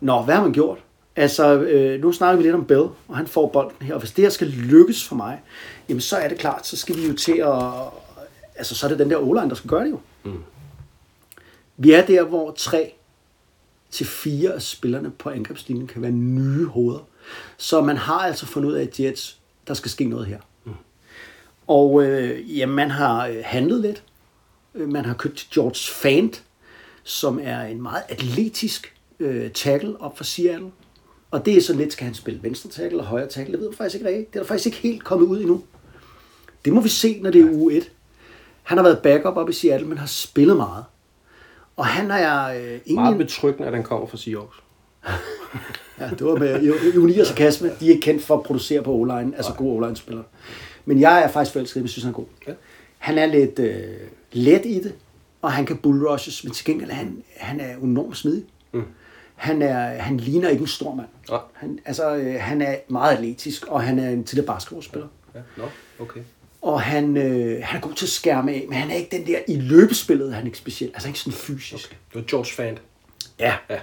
Nå, 0.00 0.22
hvad 0.22 0.34
har 0.34 0.42
man 0.42 0.52
gjort? 0.52 0.78
Altså, 1.16 1.54
øh, 1.54 2.00
nu 2.00 2.12
snakker 2.12 2.36
vi 2.36 2.42
lidt 2.42 2.54
om 2.54 2.64
Bell, 2.64 2.88
og 3.08 3.16
han 3.16 3.26
får 3.26 3.48
bolden 3.48 3.86
her. 3.86 3.94
Og 3.94 4.00
hvis 4.00 4.12
det 4.12 4.24
her 4.24 4.30
skal 4.30 4.46
lykkes 4.46 5.04
for 5.08 5.16
mig, 5.16 5.42
jamen 5.88 6.00
så 6.00 6.16
er 6.16 6.28
det 6.28 6.38
klart, 6.38 6.66
så 6.66 6.76
skal 6.76 6.96
vi 6.96 7.06
jo 7.06 7.14
til 7.14 7.38
at... 7.38 7.62
Altså, 8.56 8.74
så 8.74 8.86
er 8.86 8.90
det 8.90 8.98
den 8.98 9.10
der 9.10 9.16
o 9.16 9.34
der 9.34 9.54
skal 9.54 9.70
gøre 9.70 9.84
det 9.84 9.90
jo. 9.90 10.00
Mm. 10.24 10.42
Vi 11.76 11.92
er 11.92 12.06
der, 12.06 12.24
hvor 12.24 12.52
tre 12.56 12.94
til 13.90 14.06
fire 14.06 14.52
af 14.52 14.62
spillerne 14.62 15.10
på 15.10 15.30
angrebslinjen 15.30 15.86
kan 15.86 16.02
være 16.02 16.10
nye 16.10 16.66
hoveder. 16.66 17.06
Så 17.56 17.80
man 17.80 17.96
har 17.96 18.18
altså 18.18 18.46
fundet 18.46 18.68
ud 18.68 18.74
af, 18.74 18.82
at 18.82 19.00
Jets, 19.00 19.38
der 19.66 19.74
skal 19.74 19.90
ske 19.90 20.04
noget 20.04 20.26
her. 20.26 20.38
Mm. 20.64 20.72
Og 21.66 22.02
øh, 22.04 22.58
ja, 22.58 22.66
man 22.66 22.90
har 22.90 23.26
øh, 23.26 23.42
handlet 23.44 23.80
lidt. 23.80 24.02
Øh, 24.74 24.88
Man 24.88 25.04
har 25.04 25.14
købt 25.14 25.48
George 25.54 25.92
Fant, 25.92 26.42
som 27.02 27.40
er 27.42 27.60
en 27.62 27.82
meget 27.82 28.02
atletisk 28.08 28.94
øh, 29.20 29.50
tackle 29.50 30.00
op 30.00 30.16
for 30.16 30.24
Seattle. 30.24 30.70
Og 31.30 31.46
det 31.46 31.56
er 31.56 31.60
så 31.60 31.72
lidt, 31.74 31.92
skal 31.92 32.04
han 32.04 32.14
spille 32.14 32.42
venstre 32.42 32.70
tackle 32.70 32.90
eller 32.90 33.04
højre 33.04 33.28
tackle? 33.28 33.52
Det 33.52 33.60
ved 33.60 33.68
jeg 33.68 33.76
faktisk 33.76 33.94
ikke 33.94 34.08
rigtigt. 34.08 34.32
Det 34.32 34.38
er 34.38 34.42
der 34.42 34.48
faktisk 34.48 34.66
ikke 34.66 34.78
helt 34.78 35.04
kommet 35.04 35.26
ud 35.26 35.40
endnu. 35.40 35.64
Det 36.64 36.72
må 36.72 36.80
vi 36.80 36.88
se, 36.88 37.20
når 37.22 37.30
det 37.30 37.40
er 37.40 37.50
uge 37.52 37.74
1. 37.74 37.90
Han 38.62 38.78
har 38.78 38.84
været 38.84 38.98
backup 38.98 39.36
op 39.36 39.50
i 39.50 39.52
Seattle, 39.52 39.88
men 39.88 39.98
har 39.98 40.06
spillet 40.06 40.56
meget. 40.56 40.84
Og 41.76 41.86
han 41.86 42.10
er 42.10 42.44
øh, 42.48 42.56
egentlig... 42.56 42.94
Meget 42.94 43.18
betryggende, 43.18 43.66
at 43.66 43.74
han 43.74 43.82
kommer 43.82 44.06
fra 44.06 44.16
Seahawks. 44.16 44.56
Ja, 46.00 46.10
det 46.10 46.26
var 46.26 46.36
med 46.36 46.62
ironi 46.62 47.18
og 47.18 47.26
sarkasme. 47.26 47.70
De 47.80 47.86
er 47.86 47.90
ikke 47.90 48.00
kendt 48.00 48.22
for 48.24 48.36
at 48.36 48.42
producere 48.42 48.82
på 48.82 48.92
O-line, 48.92 49.36
altså 49.36 49.52
gode 49.52 49.76
O-line-spillere. 49.76 50.24
Men 50.84 51.00
jeg 51.00 51.22
er 51.22 51.28
faktisk 51.28 51.52
forelsket, 51.52 51.80
jeg 51.80 51.88
synes, 51.88 52.04
han 52.04 52.12
er 52.12 52.16
god. 52.16 52.26
Ja. 52.46 52.52
Han 52.98 53.18
er 53.18 53.26
lidt 53.26 53.58
øh, 53.58 53.84
let 54.32 54.62
i 54.66 54.80
det, 54.80 54.94
og 55.42 55.52
han 55.52 55.66
kan 55.66 55.76
bullrushes, 55.76 56.44
men 56.44 56.52
til 56.52 56.64
gengæld 56.64 56.90
han, 56.90 57.22
han 57.36 57.60
er 57.60 57.76
enormt 57.76 58.16
smidig. 58.16 58.44
Mm. 58.72 58.82
Han, 59.34 59.62
er, 59.62 59.78
han 59.88 60.16
ligner 60.16 60.48
ikke 60.48 60.60
en 60.60 60.66
stor 60.66 60.94
mand. 60.94 61.08
Nej. 61.30 61.40
Han, 61.52 61.78
altså, 61.84 62.14
øh, 62.16 62.34
han 62.40 62.62
er 62.62 62.76
meget 62.88 63.16
atletisk, 63.16 63.66
og 63.66 63.82
han 63.82 63.98
er 63.98 64.10
en 64.10 64.24
tidligere 64.24 64.46
basketballspiller. 64.46 65.08
Ja, 65.34 65.40
nå, 65.56 65.64
okay. 66.00 66.20
Og 66.62 66.80
han, 66.80 67.16
øh, 67.16 67.60
han 67.62 67.76
er 67.76 67.80
god 67.80 67.92
til 67.92 68.06
at 68.06 68.10
skærme 68.10 68.52
af, 68.52 68.64
men 68.68 68.78
han 68.78 68.90
er 68.90 68.94
ikke 68.94 69.16
den 69.16 69.26
der 69.26 69.38
i 69.48 69.56
løbespillet, 69.56 70.34
han 70.34 70.42
er 70.42 70.46
ikke 70.46 70.58
speciel. 70.58 70.90
Altså 70.94 71.08
ikke 71.08 71.20
sådan 71.20 71.32
fysisk. 71.38 71.86
okay. 71.86 71.96
Det 72.08 72.14
var 72.14 72.22
George 72.28 72.52
Fant. 72.54 72.82
Ja. 73.40 73.54
Ja. 73.70 73.78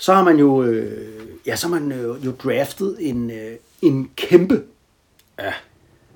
Så 0.00 0.14
har 0.14 0.24
man 0.24 0.36
jo, 0.36 0.62
øh, 0.62 1.26
ja, 1.46 1.56
så 1.56 1.68
har 1.68 1.80
man 1.80 1.92
øh, 1.92 2.26
jo 2.26 2.30
draftet 2.30 2.96
en, 3.00 3.30
øh, 3.30 3.56
en 3.82 4.10
kæmpe 4.16 4.62
Ja. 5.38 5.52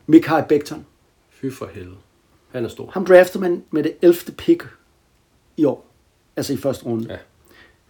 Mikael 0.07 0.45
Becton. 0.49 0.87
Fy 1.31 1.51
for 1.51 1.67
helvede. 1.75 1.97
Han 2.53 2.65
er 2.65 2.69
stor. 2.69 2.91
Ham 2.91 3.07
draftede 3.07 3.43
man 3.43 3.65
med 3.71 3.83
det 3.83 3.93
11. 4.03 4.15
pick 4.39 4.67
i 5.57 5.65
år. 5.65 5.87
Altså 6.37 6.53
i 6.53 6.57
første 6.57 6.85
runde. 6.85 7.07
Ja. 7.11 7.17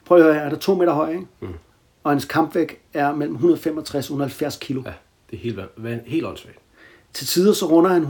Prøv 0.05 0.19
at 0.19 0.25
høre, 0.25 0.35
han 0.35 0.53
er 0.53 0.59
to 0.59 0.75
meter 0.75 0.93
høj, 0.93 1.11
ikke? 1.11 1.27
Mm. 1.41 1.49
Og 2.05 2.11
hans 2.11 2.25
kampvægt 2.25 2.77
er 2.95 3.15
mellem 3.15 3.35
165 3.35 4.11
og 4.11 4.13
170 4.13 4.57
kilo. 4.57 4.83
Ja, 4.87 4.93
det 5.31 5.37
er 5.37 5.41
helt, 5.41 5.61
helt 6.07 6.27
åndssvagt. 6.27 6.59
Til 7.13 7.27
tider 7.27 7.53
så 7.53 7.67
runder 7.67 7.91
han 7.91 8.05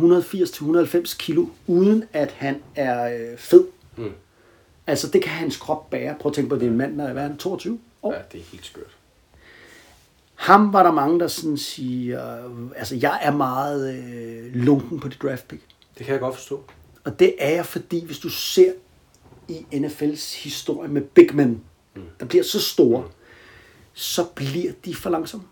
180-190 1.05 1.17
kilo, 1.19 1.47
uden 1.67 2.05
at 2.13 2.31
han 2.31 2.63
er 2.75 3.31
øh, 3.33 3.39
fed. 3.39 3.65
Mm. 3.97 4.13
Altså 4.87 5.09
det 5.09 5.23
kan 5.23 5.33
hans 5.33 5.57
krop 5.57 5.91
bære. 5.91 6.15
Prøv 6.21 6.31
at 6.31 6.35
tænke 6.35 6.49
på, 6.49 6.57
det 6.57 6.67
er 6.67 6.71
en 6.71 6.77
mand, 6.77 6.99
der 6.99 7.05
er 7.05 7.15
er 7.15 7.23
han, 7.23 7.37
22 7.37 7.79
år. 8.03 8.13
Ja, 8.13 8.19
det 8.33 8.41
er 8.41 8.45
helt 8.45 8.67
skørt. 8.67 8.97
Ham 10.35 10.73
var 10.73 10.83
der 10.83 10.93
mange, 10.93 11.21
der 11.21 11.27
sådan 11.27 11.57
siger, 11.57 12.47
øh, 12.47 12.67
altså 12.77 12.97
jeg 12.97 13.19
er 13.23 13.31
meget 13.31 13.95
øh, 13.95 14.55
lunken 14.55 15.01
på 15.01 15.09
det 15.09 15.23
draft 15.23 15.49
pick. 15.49 15.63
Det 15.99 16.07
kan 16.07 16.13
jeg 16.13 16.21
godt 16.21 16.35
forstå. 16.35 16.65
Og 17.05 17.19
det 17.19 17.35
er 17.39 17.51
jeg, 17.51 17.67
fordi 17.67 18.07
hvis 18.07 18.19
du 18.19 18.29
ser 18.29 18.73
i 19.49 19.67
NFL's 19.75 20.43
historie 20.43 20.89
med 20.89 21.03
big 21.03 21.35
men, 21.35 21.61
der 22.21 22.27
bliver 22.27 22.45
så 22.45 22.61
store, 22.61 23.05
så 23.93 24.25
bliver 24.35 24.73
de 24.85 24.95
for 24.95 25.11
langsomme. 25.11 25.47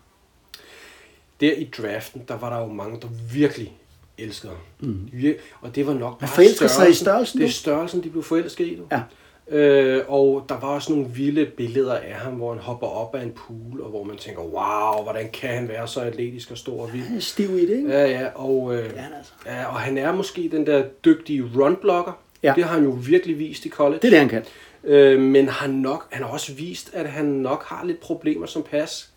Der 1.39 1.53
i 1.53 1.69
draften, 1.77 2.21
der 2.27 2.37
var 2.37 2.49
der 2.49 2.67
jo 2.67 2.73
mange, 2.73 3.01
der 3.01 3.07
virkelig 3.33 3.77
elskede 4.17 4.51
ham. 4.51 4.89
Mm. 4.89 5.09
Vir- 5.13 5.39
og 5.61 5.75
det 5.75 5.87
var 5.87 5.93
nok 5.93 6.19
bare 6.19 6.29
forelsker 6.29 6.67
sig 6.67 6.89
i 6.89 6.93
størrelsen, 6.93 7.39
Det 7.39 7.47
er 7.47 7.51
størrelsen, 7.51 8.03
de 8.03 8.09
blev 8.09 8.23
forelsket 8.23 8.67
i. 8.67 8.75
Du. 8.75 8.83
Ja. 8.91 9.01
Øh, 9.47 10.01
og 10.07 10.45
der 10.49 10.59
var 10.59 10.67
også 10.67 10.91
nogle 10.91 11.09
vilde 11.09 11.45
billeder 11.45 11.93
af 11.93 12.13
ham, 12.13 12.33
hvor 12.33 12.53
han 12.53 12.59
hopper 12.59 12.87
op 12.87 13.15
af 13.15 13.23
en 13.23 13.31
pool, 13.31 13.81
og 13.81 13.89
hvor 13.89 14.03
man 14.03 14.17
tænker, 14.17 14.41
wow, 14.41 15.03
hvordan 15.03 15.29
kan 15.33 15.49
han 15.49 15.67
være 15.67 15.87
så 15.87 16.01
atletisk 16.01 16.51
og 16.51 16.57
stor 16.57 16.81
og 16.81 16.93
vild? 16.93 17.03
Han 17.03 17.17
er 17.17 17.21
stiv 17.21 17.57
i 17.57 17.65
det, 17.65 17.77
ikke? 17.77 17.89
Ja, 17.89 18.05
ja, 18.05 18.27
og, 18.35 18.75
øh, 18.75 18.83
han 18.83 19.13
altså. 19.17 19.31
ja, 19.45 19.65
og 19.65 19.79
han 19.79 19.97
er 19.97 20.11
måske 20.11 20.49
den 20.51 20.65
der 20.65 20.83
dygtige 21.05 21.43
runblocker. 21.55 22.19
Ja. 22.43 22.53
Det 22.55 22.63
har 22.63 22.73
han 22.73 22.83
jo 22.83 22.89
virkelig 22.89 23.39
vist 23.39 23.65
i 23.65 23.69
college. 23.69 23.99
Det 24.01 24.07
er 24.07 24.09
det, 24.09 24.19
han 24.19 24.29
kan. 24.29 24.43
Øh, 24.83 25.19
men 25.21 25.47
han, 25.47 25.69
nok, 25.69 26.07
han 26.11 26.23
har 26.23 26.31
også 26.31 26.53
vist, 26.53 26.93
at 26.93 27.09
han 27.09 27.25
nok 27.25 27.63
har 27.63 27.85
lidt 27.85 27.99
problemer 27.99 28.45
som 28.45 28.63
pas. 28.63 29.09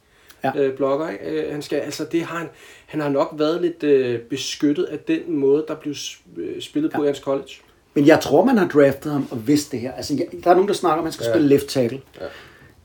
Ja. 0.44 0.53
Øh, 0.57 0.77
blokker, 0.77 1.09
ikke? 1.09 1.24
Øh, 1.24 1.53
han, 1.53 1.62
skal, 1.62 1.78
altså 1.78 2.05
det 2.05 2.23
har 2.23 2.39
han, 2.39 2.48
han 2.86 3.01
har 3.01 3.09
nok 3.09 3.35
været 3.39 3.62
lidt 3.62 3.82
øh, 3.82 4.20
beskyttet 4.20 4.85
af 4.85 4.98
den 4.98 5.36
måde, 5.36 5.65
der 5.69 5.74
blev 5.74 5.94
øh, 6.36 6.62
spillet 6.62 6.93
på 6.93 7.03
ja. 7.03 7.05
i 7.05 7.07
hans 7.07 7.19
college. 7.19 7.51
Men 7.97 8.06
jeg 8.06 8.20
tror, 8.20 8.44
man 8.44 8.59
har 8.59 8.68
draftet 8.68 9.12
ham 9.12 9.27
og 9.31 9.47
vidst 9.48 9.73
det 9.73 9.81
her. 9.81 9.93
Altså, 9.93 10.14
jeg, 10.14 10.27
der 10.44 10.51
er 10.51 10.55
nogen, 10.55 10.68
der 10.68 10.74
snakker 10.74 10.98
om, 10.98 10.98
at 10.98 11.05
han 11.05 11.12
skal 11.12 11.24
ja. 11.24 11.32
spille 11.32 11.48
left 11.48 11.66
tackle. 11.66 12.01
Ja. 12.20 12.27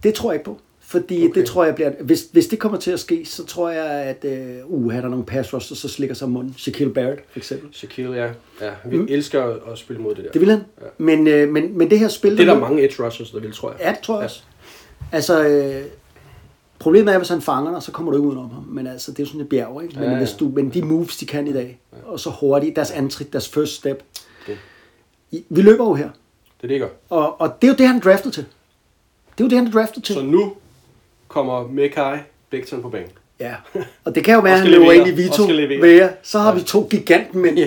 Det 0.03 0.13
tror 0.13 0.31
jeg 0.31 0.35
ikke 0.35 0.45
på. 0.45 0.59
Fordi 0.79 1.25
okay. 1.25 1.39
Det 1.39 1.47
tror 1.47 1.65
jeg 1.65 1.75
bliver... 1.75 1.91
Hvis, 1.99 2.27
hvis 2.31 2.47
det 2.47 2.59
kommer 2.59 2.77
til 2.77 2.91
at 2.91 2.99
ske, 2.99 3.25
så 3.25 3.45
tror 3.45 3.69
jeg, 3.69 3.85
at 3.85 4.25
øh, 4.25 4.57
uh, 4.65 4.95
er 4.95 5.01
der 5.01 5.09
nogle 5.09 5.25
pass 5.25 5.53
rusher, 5.53 5.75
så 5.75 5.87
slikker 5.87 6.15
sig 6.15 6.29
munden. 6.29 6.55
Shaquille 6.57 6.93
Barrett, 6.93 7.21
for 7.31 7.39
eksempel. 7.39 7.69
Shaquille, 7.73 8.15
ja. 8.15 8.29
ja 8.61 8.71
vi 8.85 8.97
mm. 8.97 9.07
elsker 9.09 9.43
at, 9.43 9.57
at 9.71 9.77
spille 9.77 10.01
mod 10.01 10.15
det 10.15 10.23
der. 10.23 10.31
Det 10.31 10.41
vil 10.41 10.49
han. 10.49 10.63
Ja. 10.81 10.87
Men, 10.97 11.27
øh, 11.27 11.49
men, 11.49 11.77
men 11.77 11.89
det 11.89 11.99
her 11.99 12.07
spil... 12.07 12.31
det 12.31 12.39
er 12.39 12.45
der 12.45 12.53
nu- 12.53 12.59
mange 12.59 12.83
edge 12.83 13.03
rushers, 13.03 13.31
der 13.31 13.39
vil, 13.39 13.53
tror 13.53 13.71
jeg. 13.71 13.79
Ja, 13.81 13.91
det 13.91 13.99
tror 13.99 14.15
jeg 14.15 14.23
også. 14.23 14.41
Altså, 15.11 15.47
øh, 15.47 15.83
problemet 16.79 17.13
er, 17.13 17.17
hvis 17.17 17.29
han 17.29 17.41
fanger 17.41 17.71
dig, 17.71 17.83
så 17.83 17.91
kommer 17.91 18.11
du 18.11 18.17
ikke 18.17 18.27
udenom 18.27 18.49
ham. 18.49 18.63
Men 18.63 18.87
altså, 18.87 19.11
det 19.11 19.23
er 19.23 19.27
sådan 19.27 19.41
et 19.41 19.49
bjerg, 19.49 19.83
ikke? 19.83 19.95
Men, 19.95 20.03
Ja, 20.03 20.11
ja. 20.11 20.17
Hvis 20.17 20.31
du, 20.31 20.51
men 20.55 20.69
de 20.69 20.81
moves, 20.81 21.17
de 21.17 21.25
kan 21.25 21.47
i 21.47 21.53
dag, 21.53 21.79
og 22.05 22.19
så 22.19 22.29
hurtigt, 22.29 22.75
deres 22.75 22.91
antrit, 22.91 23.33
deres 23.33 23.49
first 23.49 23.73
step. 23.73 24.03
Vi 25.49 25.61
løber 25.61 25.83
jo 25.85 25.93
her. 25.93 26.09
Det 26.61 26.63
er 26.63 26.67
det, 26.67 26.71
jeg 26.73 26.79
gør. 26.81 26.89
Og, 27.09 27.41
og 27.41 27.61
det 27.61 27.67
er 27.67 27.71
jo 27.71 27.77
det, 27.77 27.87
han 27.87 27.99
draftet 27.99 28.33
til. 28.33 28.45
Det 29.37 29.43
er 29.43 29.45
jo 29.45 29.49
det, 29.49 29.57
han 29.57 29.71
draftet 29.73 30.03
til. 30.03 30.15
Så 30.15 30.21
nu 30.21 30.53
kommer 31.27 31.67
Mekai 31.67 32.17
Becton 32.49 32.81
på 32.81 32.89
banen. 32.89 33.09
Ja, 33.39 33.55
og 34.05 34.15
det 34.15 34.23
kan 34.23 34.33
jo 34.35 34.39
være, 34.47 34.53
at 34.53 34.59
han 34.59 34.67
løber 34.69 34.91
ind 34.91 35.07
i 35.07 35.11
Vito 35.11 35.43
jer. 35.97 36.09
Så 36.23 36.39
har 36.39 36.55
vi 36.55 36.61
to 36.61 36.87
gigantmænd. 36.89 37.57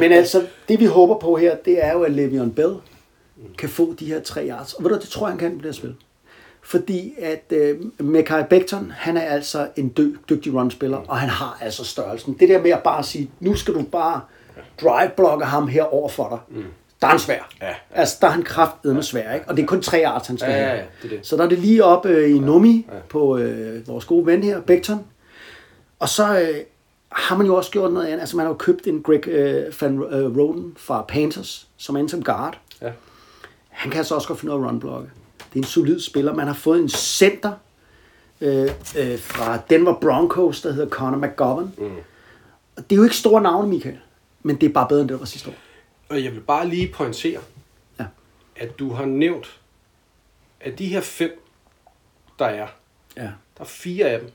Men 0.00 0.12
altså, 0.12 0.46
det 0.68 0.80
vi 0.80 0.84
håber 0.84 1.18
på 1.18 1.36
her, 1.36 1.56
det 1.64 1.84
er 1.84 1.92
jo, 1.92 2.02
at 2.02 2.12
Le'Veon 2.12 2.50
Bell 2.54 2.74
kan 3.58 3.68
få 3.68 3.94
de 3.94 4.04
her 4.06 4.20
tre 4.20 4.48
yards. 4.48 4.72
Og 4.74 4.84
ved 4.84 4.90
du, 4.90 4.96
det 4.98 5.08
tror 5.08 5.26
jeg, 5.26 5.30
han 5.32 5.38
kan 5.38 5.50
på 5.50 5.56
det 5.56 5.64
her 5.64 5.72
spil. 5.72 5.94
Fordi 6.62 7.14
at 7.18 7.44
øh, 7.50 7.78
Mekai 7.98 8.42
Becton, 8.50 8.92
han 8.96 9.16
er 9.16 9.20
altså 9.20 9.68
en 9.76 9.88
dy- 9.96 10.16
dygtig 10.28 10.54
runspiller, 10.54 10.96
og 11.08 11.16
han 11.18 11.28
har 11.28 11.58
altså 11.60 11.84
størrelsen. 11.84 12.36
Det 12.40 12.48
der 12.48 12.62
med 12.62 12.70
at 12.70 12.82
bare 12.82 13.02
sige, 13.04 13.30
nu 13.40 13.54
skal 13.54 13.74
du 13.74 13.82
bare 13.82 14.20
drive-blokke 14.82 15.44
ham 15.44 15.68
her 15.68 15.82
over 15.82 16.08
for 16.08 16.28
dig. 16.28 16.64
Der 17.06 17.08
er 17.08 17.18
han 17.18 17.20
svær. 17.20 17.48
Ja, 17.60 17.66
ja. 17.66 17.74
Altså, 17.94 18.16
der 18.20 18.26
er 18.26 18.30
han 18.30 18.42
kraftedeme 18.42 19.02
svær, 19.02 19.34
ikke? 19.34 19.48
Og 19.48 19.56
det 19.56 19.62
er 19.62 19.66
kun 19.66 19.82
tre 19.82 20.02
yards, 20.04 20.26
han 20.26 20.38
skal 20.38 20.50
Ja, 20.50 20.58
ja, 20.58 20.74
ja, 20.74 20.82
det 21.02 21.12
er 21.12 21.16
det. 21.16 21.26
Så 21.26 21.36
der 21.36 21.44
er 21.44 21.48
det 21.48 21.58
lige 21.58 21.84
op 21.84 22.06
øh, 22.06 22.30
i 22.30 22.38
Nomi 22.38 22.86
på 23.08 23.38
øh, 23.38 23.88
vores 23.88 24.04
gode 24.04 24.26
ven 24.26 24.42
her, 24.42 24.60
Becton. 24.60 25.04
Og 25.98 26.08
så 26.08 26.40
øh, 26.40 26.56
har 27.12 27.36
man 27.36 27.46
jo 27.46 27.54
også 27.54 27.70
gjort 27.70 27.92
noget 27.92 28.06
andet. 28.06 28.20
Altså, 28.20 28.36
man 28.36 28.46
har 28.46 28.50
jo 28.52 28.56
købt 28.56 28.86
en 28.86 29.02
Greg 29.02 29.28
øh, 29.28 29.72
Van 29.80 30.02
øh, 30.10 30.36
Roden 30.36 30.74
fra 30.76 31.04
Panthers, 31.08 31.68
som 31.76 31.96
er 31.96 32.08
som 32.08 32.22
guard. 32.22 32.58
Ja. 32.82 32.90
Han 33.68 33.90
kan 33.90 33.98
altså 33.98 34.14
også 34.14 34.28
godt 34.28 34.40
finde 34.40 34.54
ud 34.54 34.62
af 34.62 34.68
runblokke. 34.68 35.10
Det 35.38 35.54
er 35.54 35.58
en 35.58 35.64
solid 35.64 36.00
spiller. 36.00 36.34
Man 36.34 36.46
har 36.46 36.54
fået 36.54 36.80
en 36.80 36.88
center 36.88 37.52
øh, 38.40 38.70
øh, 38.98 39.18
fra 39.18 39.58
Denver 39.70 39.94
Broncos, 40.00 40.60
der 40.60 40.72
hedder 40.72 40.88
Connor 40.88 41.18
McGovern. 41.18 41.72
Mm. 41.78 41.84
Og 42.76 42.90
det 42.90 42.92
er 42.92 42.96
jo 42.96 43.02
ikke 43.02 43.16
store 43.16 43.42
navne, 43.42 43.68
Michael. 43.68 43.98
Men 44.42 44.56
det 44.56 44.68
er 44.68 44.72
bare 44.72 44.86
bedre, 44.88 45.00
end 45.00 45.08
det 45.08 45.20
var 45.20 45.26
sidste 45.26 45.50
år. 45.50 45.54
Og 46.08 46.24
jeg 46.24 46.32
vil 46.32 46.40
bare 46.40 46.68
lige 46.68 46.88
pointere, 46.94 47.40
Ja. 48.00 48.04
at 48.56 48.78
du 48.78 48.90
har 48.90 49.04
nævnt, 49.04 49.60
at 50.60 50.78
de 50.78 50.86
her 50.86 51.00
fem, 51.00 51.40
der 52.38 52.44
er, 52.46 52.66
Ja. 53.16 53.22
der 53.22 53.60
er 53.60 53.64
fire 53.64 54.06
af 54.06 54.18
dem, 54.20 54.28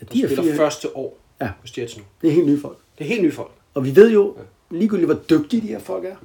ja 0.00 0.06
der 0.06 0.12
de 0.12 0.22
er 0.22 0.26
spiller 0.28 0.42
fire. 0.44 0.56
første 0.56 0.96
år 0.96 1.18
Ja. 1.40 1.50
hos 1.60 1.78
Jets 1.78 1.96
nu. 1.96 2.02
Det 2.22 2.28
er 2.28 2.32
helt 2.34 2.46
nye 2.46 2.60
folk. 2.60 2.78
Det 2.98 3.04
er 3.04 3.08
helt 3.08 3.22
nye 3.22 3.32
folk. 3.32 3.50
Og 3.74 3.84
vi 3.84 3.96
ved 3.96 4.10
jo 4.12 4.36
ligegyldigt, 4.70 5.06
hvor 5.06 5.20
dygtige 5.30 5.62
de 5.62 5.66
her 5.66 5.78
folk 5.78 6.04
er. 6.04 6.16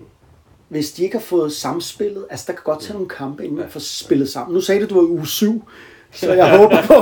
Hvis 0.67 0.91
de 0.91 1.03
ikke 1.03 1.17
har 1.17 1.23
fået 1.25 1.53
samspillet, 1.53 2.25
altså 2.29 2.45
der 2.47 2.53
kan 2.53 2.63
godt 2.63 2.81
tage 2.81 2.93
nogle 2.93 3.09
kampe, 3.09 3.43
inden 3.43 3.57
man 3.59 3.69
får 3.69 3.79
spillet 3.79 4.29
sammen. 4.29 4.53
Nu 4.55 4.61
sagde 4.61 4.79
du, 4.81 4.85
at 4.85 4.89
du 4.89 4.95
var 4.95 5.01
i 5.01 5.05
uge 5.05 5.27
7, 5.27 5.63
så 6.11 6.33
jeg 6.33 6.49
håber 6.57 6.81
på, 6.81 6.93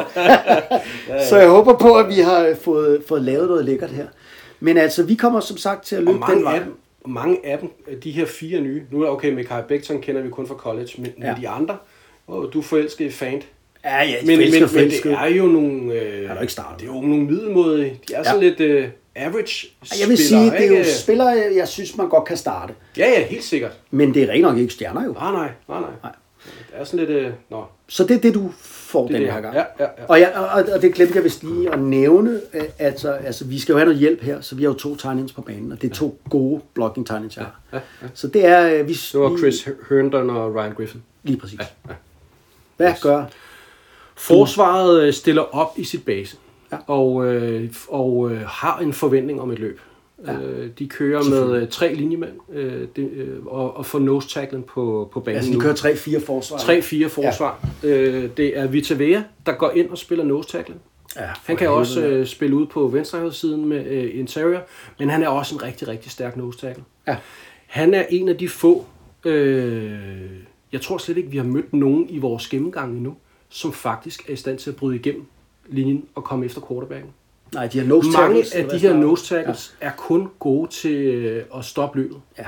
så 1.30 1.38
jeg 1.38 1.50
håber 1.50 1.78
på, 1.78 1.96
at 1.96 2.08
vi 2.08 2.20
har 2.20 2.56
fået, 2.62 3.04
fået 3.08 3.22
lavet 3.22 3.48
noget 3.48 3.66
lækkert 3.66 3.90
her. 3.90 4.08
Men 4.60 4.78
altså, 4.78 5.04
vi 5.04 5.16
kommer 5.16 5.40
som 5.40 5.58
sagt 5.58 5.86
til 5.86 5.96
at 5.96 6.04
løbe 6.04 6.20
den 6.30 6.44
vej. 6.44 6.56
af, 6.56 6.62
dem, 6.64 6.78
og 7.08 7.14
mange 7.14 7.46
af 7.46 7.60
dem, 7.60 7.70
de 8.04 8.12
her 8.12 8.26
fire 8.26 8.62
nye, 8.62 8.84
nu 8.92 9.02
er 9.02 9.10
okay, 9.10 9.34
Mikael 9.34 9.64
Becton 9.68 10.02
kender 10.02 10.22
vi 10.22 10.30
kun 10.30 10.48
fra 10.48 10.56
college, 10.56 10.90
men, 10.98 11.14
ja. 11.20 11.26
Ja. 11.26 11.34
men 11.34 11.42
de 11.42 11.50
andre, 11.50 11.78
åh, 12.28 12.54
du 12.54 12.60
er 12.60 12.64
forelsket 12.64 13.06
i 13.06 13.12
Fant. 13.12 13.48
Ja, 13.84 14.04
ja, 14.04 14.16
Men, 14.22 14.40
men, 14.40 14.52
men 14.52 14.90
det 14.90 15.06
er 15.06 15.26
jo 15.26 15.46
nogle, 15.46 15.94
øh, 15.94 16.30
er 16.30 16.42
ikke 16.42 16.54
startet. 16.54 16.80
det 16.80 16.90
er 16.90 16.94
jo 16.96 17.02
nogle 17.02 17.24
middelmåde, 17.24 17.92
de 18.08 18.14
er 18.14 18.24
sådan 18.24 18.40
lidt 18.40 18.60
øh, 18.60 18.88
average 19.16 19.68
Jeg 20.02 20.10
vil 20.10 20.18
sige, 20.18 20.28
spillere, 20.28 20.58
det 20.58 20.64
er 20.66 20.68
jo 20.68 20.78
ikke? 20.78 20.92
spillere, 20.92 21.28
jeg 21.56 21.68
synes, 21.68 21.98
man 21.98 22.10
godt 22.10 22.26
kan 22.26 22.38
starte. 22.38 22.74
Ja, 22.98 23.10
ja, 23.10 23.26
helt 23.26 23.44
sikkert. 23.44 23.72
Men 23.92 24.14
det 24.14 24.24
er 24.24 24.30
rent 24.30 24.42
nok 24.42 24.58
ikke 24.58 24.74
stjerner 24.74 25.06
jo. 25.06 25.14
Nej, 25.14 25.32
nej, 25.32 25.50
nej, 25.70 25.80
nej. 25.80 25.90
Nej. 26.04 26.12
Det 26.72 26.82
er 26.82 26.84
sådan 26.84 27.00
lidt, 27.06 27.10
øh, 27.10 27.32
nå, 27.50 27.64
Så 27.88 28.04
det 28.04 28.16
er 28.16 28.20
det, 28.20 28.34
du 28.34 28.52
får 28.88 29.04
det 29.08 29.14
den 29.14 29.22
det. 29.22 29.32
her 29.34 29.42
gang. 29.42 29.56
Ja, 29.56 29.64
ja, 29.80 29.84
ja. 29.98 30.06
Og, 30.08 30.20
jeg, 30.20 30.34
og, 30.36 30.64
og 30.76 30.82
det 30.82 30.94
glemte 30.94 31.16
jeg 31.16 31.24
vist 31.24 31.44
lige 31.44 31.74
at 31.74 31.80
nævne, 31.80 32.42
altså, 32.80 33.12
altså 33.12 33.46
vi 33.46 33.60
skal 33.60 33.74
jo 33.74 33.78
have 33.78 33.86
noget 33.86 34.00
hjælp 34.00 34.22
her, 34.22 34.42
så 34.42 34.56
vi 34.56 34.64
har 34.64 34.70
jo 34.70 34.74
to 34.78 34.96
tegnings 34.96 35.34
på 35.34 35.42
banen, 35.42 35.72
og 35.72 35.82
det 35.82 35.90
er 35.92 35.96
to 35.96 36.20
gode 36.30 36.62
blocking 36.74 37.08
tegnings, 37.08 37.38
jeg 37.38 37.46
har. 37.46 37.60
ja, 37.74 37.80
ja. 38.02 38.08
Så 38.14 38.28
det 38.28 38.46
er... 38.46 38.80
øh, 38.80 38.88
Vi, 38.88 38.94
Det 38.94 39.20
var 39.20 39.38
Chris 39.38 39.70
Herndon 39.90 40.30
og 40.30 40.56
Ryan 40.56 40.74
Griffin. 40.74 41.04
Lige 41.24 41.38
præcis. 41.40 41.60
Hvad 42.78 42.94
gør? 43.02 43.24
Forsvaret 44.16 45.04
øh, 45.04 45.14
stiller 45.14 45.42
op 45.56 45.74
i 45.78 45.84
sit 45.84 46.06
base, 46.06 46.38
Ja. 46.72 46.78
og, 46.88 47.26
øh, 47.28 47.74
og 47.90 48.32
øh, 48.32 48.42
har 48.48 48.80
en 48.80 48.94
forventning 48.94 49.42
om 49.42 49.52
et 49.52 49.60
løb. 49.60 49.80
Ja. 50.26 50.40
Øh, 50.40 50.70
de 50.80 50.88
kører 50.88 51.30
med 51.30 51.62
øh, 51.62 51.68
tre 51.68 51.94
linjemænd 51.94 52.32
øh, 52.54 52.88
det, 52.96 53.12
øh, 53.12 53.46
og, 53.46 53.78
og 53.78 53.86
får 53.86 54.00
nose 54.00 54.30
tacklen 54.30 54.64
på, 54.64 55.10
på 55.14 55.20
banen 55.20 55.38
Altså, 55.38 55.52
de 55.52 55.60
kører 55.60 56.20
3-4 56.20 56.26
forsvar. 56.26 56.58
3-4 56.58 57.08
forsvar. 57.08 57.68
Ja. 57.84 57.88
Øh, 57.90 58.30
det 58.38 58.58
er 58.58 58.68
Vita 58.68 58.94
Vea, 58.94 59.22
der 59.46 59.52
går 59.52 59.72
ind 59.72 59.90
og 59.90 59.98
spiller 59.98 60.26
nose 60.26 60.50
tacklen. 60.50 60.80
Ja, 61.16 61.30
Han 61.46 61.58
kan 61.58 61.70
også 61.70 62.06
øh, 62.06 62.26
spille 62.26 62.56
ud 62.56 62.66
på 62.66 62.88
venstre 62.88 63.34
siden 63.34 63.66
med 63.66 63.86
øh, 63.86 64.20
interior, 64.20 64.62
men 65.00 65.10
han 65.10 65.24
er 65.24 65.28
også 65.28 65.56
en 65.56 65.64
rigtig, 65.64 65.88
rigtig 65.88 66.12
stærk 66.12 66.38
nose 66.38 66.60
tackle. 66.60 66.84
Ja. 67.08 67.18
Han 67.68 67.94
er 67.94 68.06
en 68.10 68.30
af 68.30 68.38
de 68.38 68.50
få, 68.50 68.86
øh, 69.26 70.00
jeg 70.72 70.82
tror 70.82 70.98
slet 70.98 71.18
ikke, 71.18 71.30
vi 71.30 71.38
har 71.38 71.44
mødt 71.44 71.74
nogen 71.74 72.10
i 72.10 72.18
vores 72.18 72.48
gennemgang 72.48 72.98
endnu, 72.98 73.16
som 73.50 73.74
faktisk 73.74 74.30
er 74.30 74.34
i 74.34 74.36
stand 74.36 74.58
til 74.58 74.70
at 74.70 74.76
bryde 74.76 74.96
igennem 74.96 75.26
linjen 75.70 76.06
og 76.16 76.24
komme 76.24 76.46
efter 76.46 76.62
quarterbacken. 76.68 77.10
Nej, 77.54 77.68
de 77.68 77.80
har 77.80 77.86
nose 77.86 78.10
Mange 78.12 78.46
af 78.56 78.66
de 78.70 78.78
her 78.78 78.94
nose 78.94 79.26
tackles 79.36 79.76
ja. 79.82 79.88
er 79.88 79.92
kun 79.98 80.30
gode 80.40 80.72
til 80.72 80.96
øh, 80.96 81.44
at 81.58 81.66
stoppe 81.66 82.00
løbet. 82.00 82.18
Ja. 82.38 82.44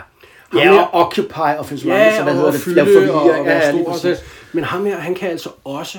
Ham 0.49 0.59
Ja, 0.61 0.71
her- 0.73 0.81
og 0.81 1.05
occupy 1.05 1.59
offensive 1.59 1.89
line, 1.91 2.03
Ja, 2.03 2.17
så 2.17 2.23
hvad 2.23 2.33
hedder 2.33 2.51
det? 2.51 2.59
fylde 2.61 2.85
forvirring. 2.85 3.11
og, 3.11 3.21
og 3.21 3.45
ja, 3.45 3.57
ja, 3.57 3.71
stor. 3.71 3.93
Så, 3.93 4.15
men 4.53 4.63
ham 4.63 4.85
her, 4.85 4.97
han 4.97 5.15
kan 5.15 5.29
altså 5.29 5.49
også 5.63 5.97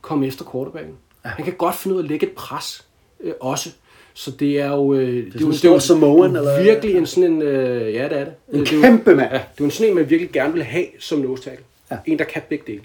komme 0.00 0.26
efter 0.26 0.44
quarterbacken. 0.52 0.94
Ja. 1.24 1.30
Han 1.30 1.44
kan 1.44 1.54
godt 1.54 1.74
finde 1.74 1.94
ud 1.96 2.00
af 2.00 2.04
at 2.04 2.10
lægge 2.10 2.26
et 2.26 2.32
pres 2.32 2.84
øh, 3.20 3.32
også. 3.40 3.70
Så 4.14 4.30
det 4.30 4.60
er 4.60 4.68
jo... 4.70 4.94
Øh, 4.94 5.06
det 5.08 5.26
er, 5.26 5.30
sådan 5.32 5.40
jo, 5.40 5.46
en 5.48 5.54
stor 5.54 5.78
Samoan, 5.78 6.36
eller- 6.36 6.62
Virkelig 6.62 6.96
en 6.96 7.06
sådan 7.06 7.32
en... 7.32 7.42
Øh, 7.42 7.94
ja, 7.94 8.04
det 8.08 8.18
er 8.18 8.24
det. 8.24 8.34
En 8.52 8.60
det 8.60 8.72
er 8.72 8.76
jo- 8.76 8.82
kæmpe 8.82 9.14
mand. 9.14 9.28
Ja, 9.32 9.36
det 9.36 9.42
er 9.42 9.48
jo 9.60 9.64
en 9.64 9.70
sådan 9.70 9.88
en, 9.90 9.94
man 9.96 10.10
virkelig 10.10 10.32
gerne 10.32 10.52
vil 10.52 10.62
have 10.64 10.86
som 11.00 11.18
nose 11.18 11.42
tackle. 11.42 11.64
Ja. 11.90 11.96
En, 12.06 12.18
der 12.18 12.24
kan 12.24 12.42
begge 12.48 12.64
dele. 12.66 12.80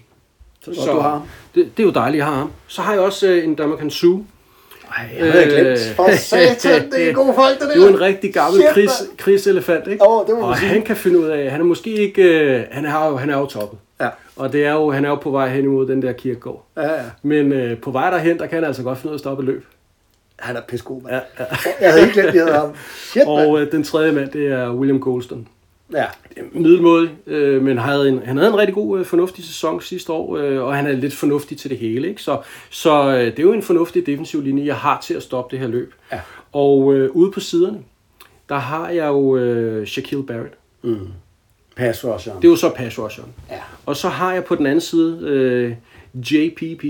Så 0.64 0.70
det 0.70 0.78
er 0.78 0.84
godt, 0.86 0.96
du 0.96 1.00
har 1.00 1.10
ham. 1.10 1.22
det, 1.54 1.70
det 1.76 1.82
er 1.82 1.86
jo 1.86 1.92
dejligt 1.92 2.20
at 2.22 2.26
have 2.28 2.38
ham. 2.38 2.50
Så 2.66 2.82
har 2.82 2.92
jeg 2.92 3.02
også 3.02 3.28
øh, 3.28 3.44
en 3.44 3.54
Dominican 3.54 3.90
Sue. 3.90 4.26
Ej, 4.96 5.08
jeg 5.18 5.32
havde 5.32 5.44
glemt. 5.44 5.68
Øh, 5.68 5.78
For 5.96 6.10
satan, 6.16 6.90
det 6.90 7.08
er 7.08 7.12
gode 7.12 7.34
folk, 7.34 7.52
det 7.54 7.60
der. 7.60 7.66
Det 7.66 7.76
er 7.76 7.82
jo 7.82 7.88
en 7.88 8.00
rigtig 8.00 8.34
gammel 8.34 8.60
Shit, 8.62 8.72
kris, 8.74 8.90
kriselefant, 9.18 9.86
ikke? 9.88 10.08
Åh, 10.08 10.26
det 10.26 10.34
må 10.34 10.40
og 10.40 10.56
sige. 10.58 10.68
han 10.68 10.82
kan 10.82 10.96
finde 10.96 11.18
ud 11.18 11.24
af, 11.26 11.50
han 11.50 11.60
er 11.60 11.64
måske 11.64 11.90
ikke, 11.90 12.22
øh, 12.22 12.62
han 12.70 12.84
er 12.84 13.08
jo, 13.08 13.16
han 13.16 13.30
er 13.30 13.38
jo 13.38 13.46
toppen. 13.46 13.78
Ja. 14.00 14.08
Og 14.36 14.52
det 14.52 14.64
er 14.66 14.72
jo, 14.72 14.90
han 14.90 15.04
er 15.04 15.08
jo 15.08 15.14
på 15.14 15.30
vej 15.30 15.48
hen 15.48 15.64
imod 15.64 15.86
den 15.86 16.02
der 16.02 16.12
kirkegård. 16.12 16.64
Ja, 16.76 16.82
ja. 16.92 17.00
Men 17.22 17.52
øh, 17.52 17.78
på 17.78 17.90
vej 17.90 18.10
derhen, 18.10 18.38
der 18.38 18.46
kan 18.46 18.54
han 18.56 18.64
altså 18.64 18.82
godt 18.82 18.98
finde 18.98 19.08
ud 19.10 19.14
af 19.14 19.16
at 19.16 19.20
stoppe 19.20 19.44
løb. 19.44 19.64
Han 20.38 20.56
er 20.56 20.60
pissegod, 20.68 21.02
mand. 21.02 21.14
Ja, 21.14 21.44
ja. 21.44 21.46
Jeg 21.80 21.90
havde 21.92 22.02
ikke 22.02 22.20
glemt, 22.20 22.34
jeg 22.34 22.44
havde 22.44 22.56
ham. 22.58 22.70
Shit. 22.96 23.22
Og 23.26 23.60
øh, 23.60 23.72
den 23.72 23.84
tredje 23.84 24.12
mand, 24.12 24.28
det 24.30 24.46
er 24.46 24.70
William 24.74 25.00
Golston. 25.00 25.48
Ja. 25.92 26.04
Middelmådig, 26.52 27.10
øh, 27.26 27.62
men 27.62 27.78
havde 27.78 28.08
en, 28.08 28.22
han 28.24 28.36
havde 28.36 28.50
en 28.50 28.58
rigtig 28.58 28.74
god, 28.74 28.98
øh, 28.98 29.06
fornuftig 29.06 29.44
sæson 29.44 29.80
sidste 29.80 30.12
år, 30.12 30.36
øh, 30.36 30.62
og 30.62 30.76
han 30.76 30.86
er 30.86 30.92
lidt 30.92 31.14
fornuftig 31.14 31.58
til 31.58 31.70
det 31.70 31.78
hele. 31.78 32.08
Ikke? 32.08 32.22
Så, 32.22 32.38
så 32.70 33.08
øh, 33.08 33.26
det 33.26 33.38
er 33.38 33.42
jo 33.42 33.52
en 33.52 33.62
fornuftig 33.62 34.06
defensiv 34.06 34.42
linje, 34.42 34.66
jeg 34.66 34.76
har 34.76 35.00
til 35.00 35.14
at 35.14 35.22
stoppe 35.22 35.56
det 35.56 35.62
her 35.62 35.68
løb. 35.68 35.94
Ja. 36.12 36.20
Og 36.52 36.94
øh, 36.94 37.10
ude 37.10 37.30
på 37.30 37.40
siderne, 37.40 37.78
der 38.48 38.58
har 38.58 38.88
jeg 38.88 39.06
jo 39.06 39.36
øh, 39.36 39.86
Shaquille 39.86 40.26
Barrett. 40.26 40.54
Pass 41.76 42.04
rusher. 42.04 42.34
Det 42.34 42.44
er 42.44 42.48
jo 42.48 42.56
så 42.56 42.70
pass 42.70 42.98
rusheren. 42.98 43.28
Ja. 43.50 43.60
Og 43.86 43.96
så 43.96 44.08
har 44.08 44.32
jeg 44.32 44.44
på 44.44 44.54
den 44.54 44.66
anden 44.66 44.80
side 44.80 45.18
øh, 45.22 45.74
JPP, 46.14 46.84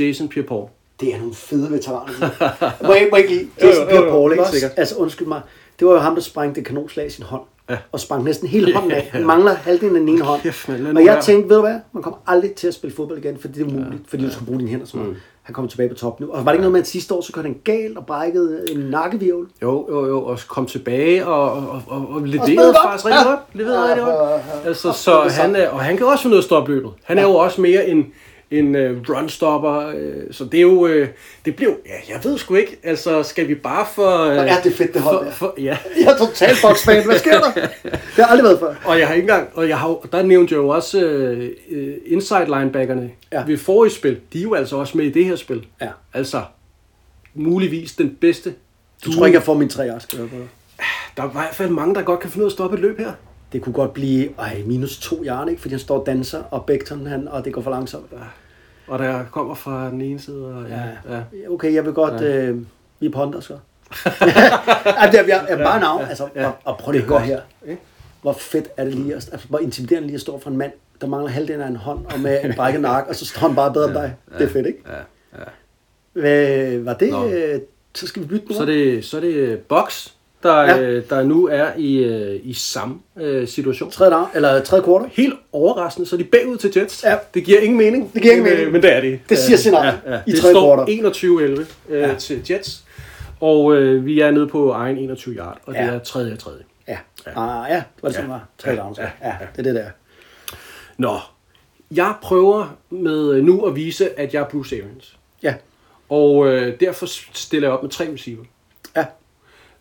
Jason 0.00 0.28
Pierre-Paul. 0.34 0.68
Det 1.00 1.14
er 1.14 1.18
nogle 1.18 1.34
fede 1.34 1.72
veteraner. 1.72 2.12
må 2.86 2.94
jeg, 2.94 3.08
må 3.10 3.16
jeg 3.16 3.24
ikke 3.24 3.34
lige? 3.34 3.50
Jason 3.62 3.82
jo, 3.82 3.88
Pierre 3.88 4.04
jo, 4.04 4.10
Paul, 4.10 4.32
ikke. 4.32 4.46
Altså, 4.76 4.94
undskyld 4.96 5.28
mig. 5.28 5.40
Det 5.78 5.88
var 5.88 5.94
jo 5.94 5.98
ham, 5.98 6.14
der 6.14 6.22
sprængte 6.22 6.60
det 6.60 6.66
kanonslag 6.66 7.06
i 7.06 7.10
sin 7.10 7.24
hånd. 7.24 7.42
Ja. 7.70 7.76
Og 7.92 8.00
sprang 8.00 8.24
næsten 8.24 8.48
hele 8.48 8.74
hånden 8.74 8.92
af. 8.92 9.08
Han 9.12 9.26
mangler 9.26 9.54
halvdelen 9.54 9.96
af 9.96 10.00
den 10.00 10.08
ene 10.08 10.22
hånd. 10.22 10.40
Kæft, 10.42 10.68
og 10.68 11.04
jeg 11.04 11.18
tænkte, 11.22 11.48
ved 11.48 11.56
du 11.56 11.62
hvad? 11.62 11.76
Man 11.92 12.02
kommer 12.02 12.18
aldrig 12.26 12.52
til 12.52 12.68
at 12.68 12.74
spille 12.74 12.96
fodbold 12.96 13.18
igen, 13.18 13.38
fordi 13.40 13.54
det 13.54 13.66
er 13.72 13.76
umuligt. 13.76 14.02
Fordi 14.08 14.24
du 14.24 14.30
skal 14.32 14.46
bruge 14.46 14.58
dine 14.58 14.70
hænder 14.70 14.86
så 14.86 14.96
Mm. 14.96 15.02
meget. 15.02 15.16
Han 15.42 15.54
kommer 15.54 15.68
tilbage 15.68 15.88
på 15.88 15.94
top 15.94 16.20
nu. 16.20 16.30
Og 16.30 16.44
var 16.44 16.52
det 16.52 16.56
ikke 16.56 16.60
noget 16.62 16.72
med, 16.72 16.80
at 16.80 16.86
sidste 16.86 17.14
år, 17.14 17.20
så 17.20 17.32
kørte 17.32 17.46
han 17.46 17.56
galt 17.64 17.98
og 17.98 18.06
brækkede 18.06 18.64
en 18.72 18.78
nakkevirvel? 18.80 19.46
Jo, 19.62 19.86
jo, 19.90 20.06
jo, 20.06 20.24
og 20.24 20.38
kom 20.48 20.66
tilbage 20.66 21.26
og, 21.26 21.52
og, 21.52 21.82
og, 21.86 22.06
og 22.10 22.20
leverede 22.22 22.74
faktisk 22.84 23.06
rigtig 23.06 23.20
Ja. 23.24 23.28
godt. 23.30 23.40
Leverede 23.54 23.78
Ja, 23.78 23.84
rigtig 23.88 24.04
godt. 24.04 24.16
ja, 24.30 24.58
ja. 24.62 24.66
Altså, 24.68 24.92
så 24.92 25.12
han, 25.30 25.56
og 25.72 25.80
han 25.80 25.96
kan 25.96 26.06
også 26.06 26.22
finde 26.22 26.34
ud 26.34 26.38
af 26.38 26.40
at 26.42 26.44
stoppe 26.44 26.72
løbet. 26.72 26.90
Han 27.04 27.18
er 27.18 27.22
jo 27.22 27.34
også 27.34 27.60
mere 27.60 27.88
en, 27.88 28.06
en 28.50 28.74
uh, 28.74 28.80
runstopper, 29.08 29.86
uh, 29.86 29.94
så 30.30 30.44
det 30.44 30.54
er 30.58 30.62
jo, 30.62 30.84
uh, 30.84 31.06
det 31.44 31.56
bliver 31.56 31.72
ja, 31.86 32.14
jeg 32.14 32.24
ved 32.24 32.38
sgu 32.38 32.54
ikke, 32.54 32.78
altså 32.82 33.22
skal 33.22 33.48
vi 33.48 33.54
bare 33.54 33.86
for... 33.94 34.24
Hvor 34.24 34.42
er 34.42 34.62
det 34.62 34.74
fedt, 34.74 34.94
det 34.94 35.02
hold 35.02 35.26
for, 35.26 35.32
for, 35.32 35.54
ja, 35.58 35.78
Jeg 36.00 36.12
er 36.12 36.16
totalt 36.18 36.58
boksfan. 36.62 37.04
Hvad 37.04 37.18
sker 37.18 37.40
der? 37.40 37.52
Det 37.82 38.00
har 38.16 38.26
aldrig 38.26 38.44
været 38.44 38.58
før. 38.60 38.74
og 38.84 38.98
jeg 38.98 39.06
har 39.06 39.14
ikke 39.14 39.24
engang, 39.24 39.48
og 39.54 39.68
jeg 39.68 39.78
har, 39.78 40.06
der 40.12 40.22
nævnte 40.22 40.54
jeg 40.54 40.58
jo 40.58 40.68
også 40.68 40.98
uh, 41.06 41.76
uh, 41.78 41.94
inside 42.06 42.44
linebackerne 42.58 43.10
Ja. 43.32 43.44
ved 43.46 43.58
forrige 43.58 43.92
spil. 43.92 44.20
De 44.32 44.38
er 44.38 44.42
jo 44.42 44.54
altså 44.54 44.76
også 44.76 44.96
med 44.96 45.04
i 45.04 45.10
det 45.10 45.24
her 45.24 45.36
spil. 45.36 45.66
Ja. 45.80 45.88
Altså, 46.14 46.42
muligvis 47.34 47.92
den 47.92 48.16
bedste. 48.20 48.54
Du 49.04 49.12
tror 49.12 49.26
ikke, 49.26 49.36
jeg 49.36 49.42
får 49.42 49.54
min 49.54 49.68
tre 49.68 49.84
dig? 49.84 50.00
Der 51.16 51.22
er 51.22 51.28
i 51.28 51.32
hvert 51.32 51.54
fald 51.54 51.70
mange, 51.70 51.94
der 51.94 52.02
godt 52.02 52.20
kan 52.20 52.30
finde 52.30 52.44
ud 52.44 52.46
af 52.46 52.50
at 52.50 52.52
stoppe 52.52 52.76
et 52.76 52.80
løb 52.82 52.98
her. 52.98 53.12
Det 53.52 53.62
kunne 53.62 53.72
godt 53.72 53.92
blive 53.92 54.28
ej, 54.38 54.62
minus 54.66 54.98
to 54.98 55.24
jern, 55.24 55.48
ikke? 55.48 55.60
Fordi 55.60 55.72
han 55.72 55.80
står 55.80 55.98
og 56.00 56.06
danser, 56.06 56.42
og 56.50 56.64
Becton, 56.64 57.06
han, 57.06 57.28
og 57.28 57.44
det 57.44 57.52
går 57.52 57.60
for 57.60 57.70
langsomt. 57.70 58.06
Og 58.86 58.98
der 58.98 59.24
kommer 59.32 59.54
fra 59.54 59.90
den 59.90 60.00
ene 60.00 60.18
side. 60.18 60.46
Og, 60.46 60.64
ja, 60.68 60.82
ja. 61.16 61.50
Okay, 61.50 61.74
jeg 61.74 61.84
vil 61.84 61.92
godt... 61.92 62.20
Ja. 62.22 62.36
Øh, 62.46 62.58
vi 63.00 63.06
er 63.06 63.10
ponder, 63.10 63.40
så. 63.40 63.52
ja, 63.52 64.10
det 65.12 65.20
er, 65.20 65.24
jeg, 65.26 65.46
jeg, 65.48 65.58
bare 65.58 65.80
navn. 65.80 66.04
Altså, 66.04 66.28
Ja. 66.34 66.46
og, 66.46 66.52
og 66.64 66.78
prøv 66.78 66.92
lige 66.92 67.02
at 67.02 67.08
gå 67.08 67.18
her. 67.18 67.40
Ikke? 67.68 67.80
Hvor 68.22 68.32
fedt 68.32 68.68
er 68.76 68.84
det 68.84 68.94
lige, 68.94 69.14
at, 69.14 69.28
altså, 69.32 69.48
hvor 69.48 69.58
intimiderende 69.58 70.06
lige 70.06 70.14
at 70.14 70.20
stå 70.20 70.38
for 70.40 70.50
en 70.50 70.56
mand, 70.56 70.72
der 71.00 71.06
mangler 71.06 71.30
halvdelen 71.30 71.60
af 71.60 71.66
en 71.68 71.76
hånd, 71.76 72.06
og 72.14 72.20
med 72.20 72.44
en 72.44 72.52
brækket 72.56 72.80
nakke, 72.80 73.10
og 73.10 73.14
så 73.16 73.26
står 73.26 73.40
han 73.46 73.56
bare 73.56 73.72
bedre 73.72 73.86
end 73.86 73.94
dig. 73.94 74.14
Det 74.38 74.46
er 74.46 74.48
fedt, 74.48 74.66
ikke? 74.66 74.82
Ja, 74.88 74.96
ja. 75.38 75.44
Hvad, 76.12 76.78
var 76.78 76.94
det... 76.94 77.10
Nå. 77.10 77.28
Øh, 77.28 77.60
så 77.94 78.06
skal 78.06 78.22
vi 78.22 78.26
bytte 78.28 78.46
nu. 78.48 78.54
Så 78.54 78.60
er 78.62 78.66
det, 78.66 79.04
så 79.04 79.16
er 79.16 79.20
det 79.20 79.58
Box, 79.58 80.08
der, 80.42 80.60
Ja. 80.62 80.76
ja. 80.76 81.00
der 81.00 81.22
nu 81.22 81.46
er 81.48 81.66
i, 81.76 81.96
øh, 81.96 82.40
i 82.42 82.52
samme 82.54 82.98
øh, 83.20 83.48
situation. 83.48 83.90
Tredje 83.90 84.12
dag, 84.12 84.26
eller 84.34 84.60
tredje 84.62 84.84
kvartal. 84.84 85.10
Helt 85.12 85.34
overraskende, 85.52 86.08
så 86.08 86.16
er 86.16 86.18
de 86.18 86.24
bagud 86.24 86.56
til 86.56 86.72
Jets. 86.76 87.04
Ja. 87.04 87.16
Det 87.34 87.44
giver 87.44 87.60
ingen 87.60 87.78
mening. 87.78 88.14
Det 88.14 88.22
giver 88.22 88.34
ingen 88.34 88.44
men, 88.44 88.52
mening. 88.52 88.66
øh, 88.66 88.72
Men 88.72 88.82
det 88.82 88.92
er 88.96 89.00
det. 89.00 89.20
Det 89.28 89.38
siger 89.38 89.56
scenariet 89.56 89.98
i 90.26 90.30
det 90.30 90.40
tredje 90.40 90.54
står 90.54 90.76
kvartal. 90.76 91.58
21-11 91.58 91.66
øh, 91.88 92.00
Ja. 92.00 92.08
ja. 92.08 92.14
til 92.14 92.42
Jets. 92.50 92.84
Og 93.40 93.76
øh, 93.76 94.06
vi 94.06 94.20
er 94.20 94.30
nede 94.30 94.46
på 94.48 94.70
egen 94.70 94.98
21 94.98 95.34
yard, 95.34 95.58
og 95.66 95.74
det 95.74 95.80
Ja. 95.80 95.86
er 95.86 95.98
tredje 95.98 96.32
og 96.32 96.38
tredje. 96.38 96.62
Ja. 96.88 96.98
Ah, 97.26 97.70
ja, 97.70 97.74
det 97.76 97.84
var 98.02 98.08
det, 98.08 98.16
som 98.16 98.28
var. 98.28 98.48
Tredje 98.58 98.78
dag. 98.78 98.92
Ja, 98.98 99.28
ja, 99.28 99.32
det 99.56 99.58
er 99.58 99.62
det 99.62 99.74
der. 99.74 99.90
Nå, 100.98 101.16
jeg 101.90 102.14
prøver 102.22 102.76
med 102.90 103.30
øh, 103.34 103.44
nu 103.44 103.66
at 103.66 103.76
vise, 103.76 104.20
at 104.20 104.34
jeg 104.34 104.40
er 104.40 104.48
Bruce 104.48 104.76
Arians. 104.76 105.16
Ja. 105.42 105.54
Og 106.08 106.46
øh, 106.48 106.80
derfor 106.80 107.06
stiller 107.32 107.68
jeg 107.68 107.74
op 107.76 107.82
med 107.82 107.90
tre 107.90 108.08
receiver. 108.12 108.44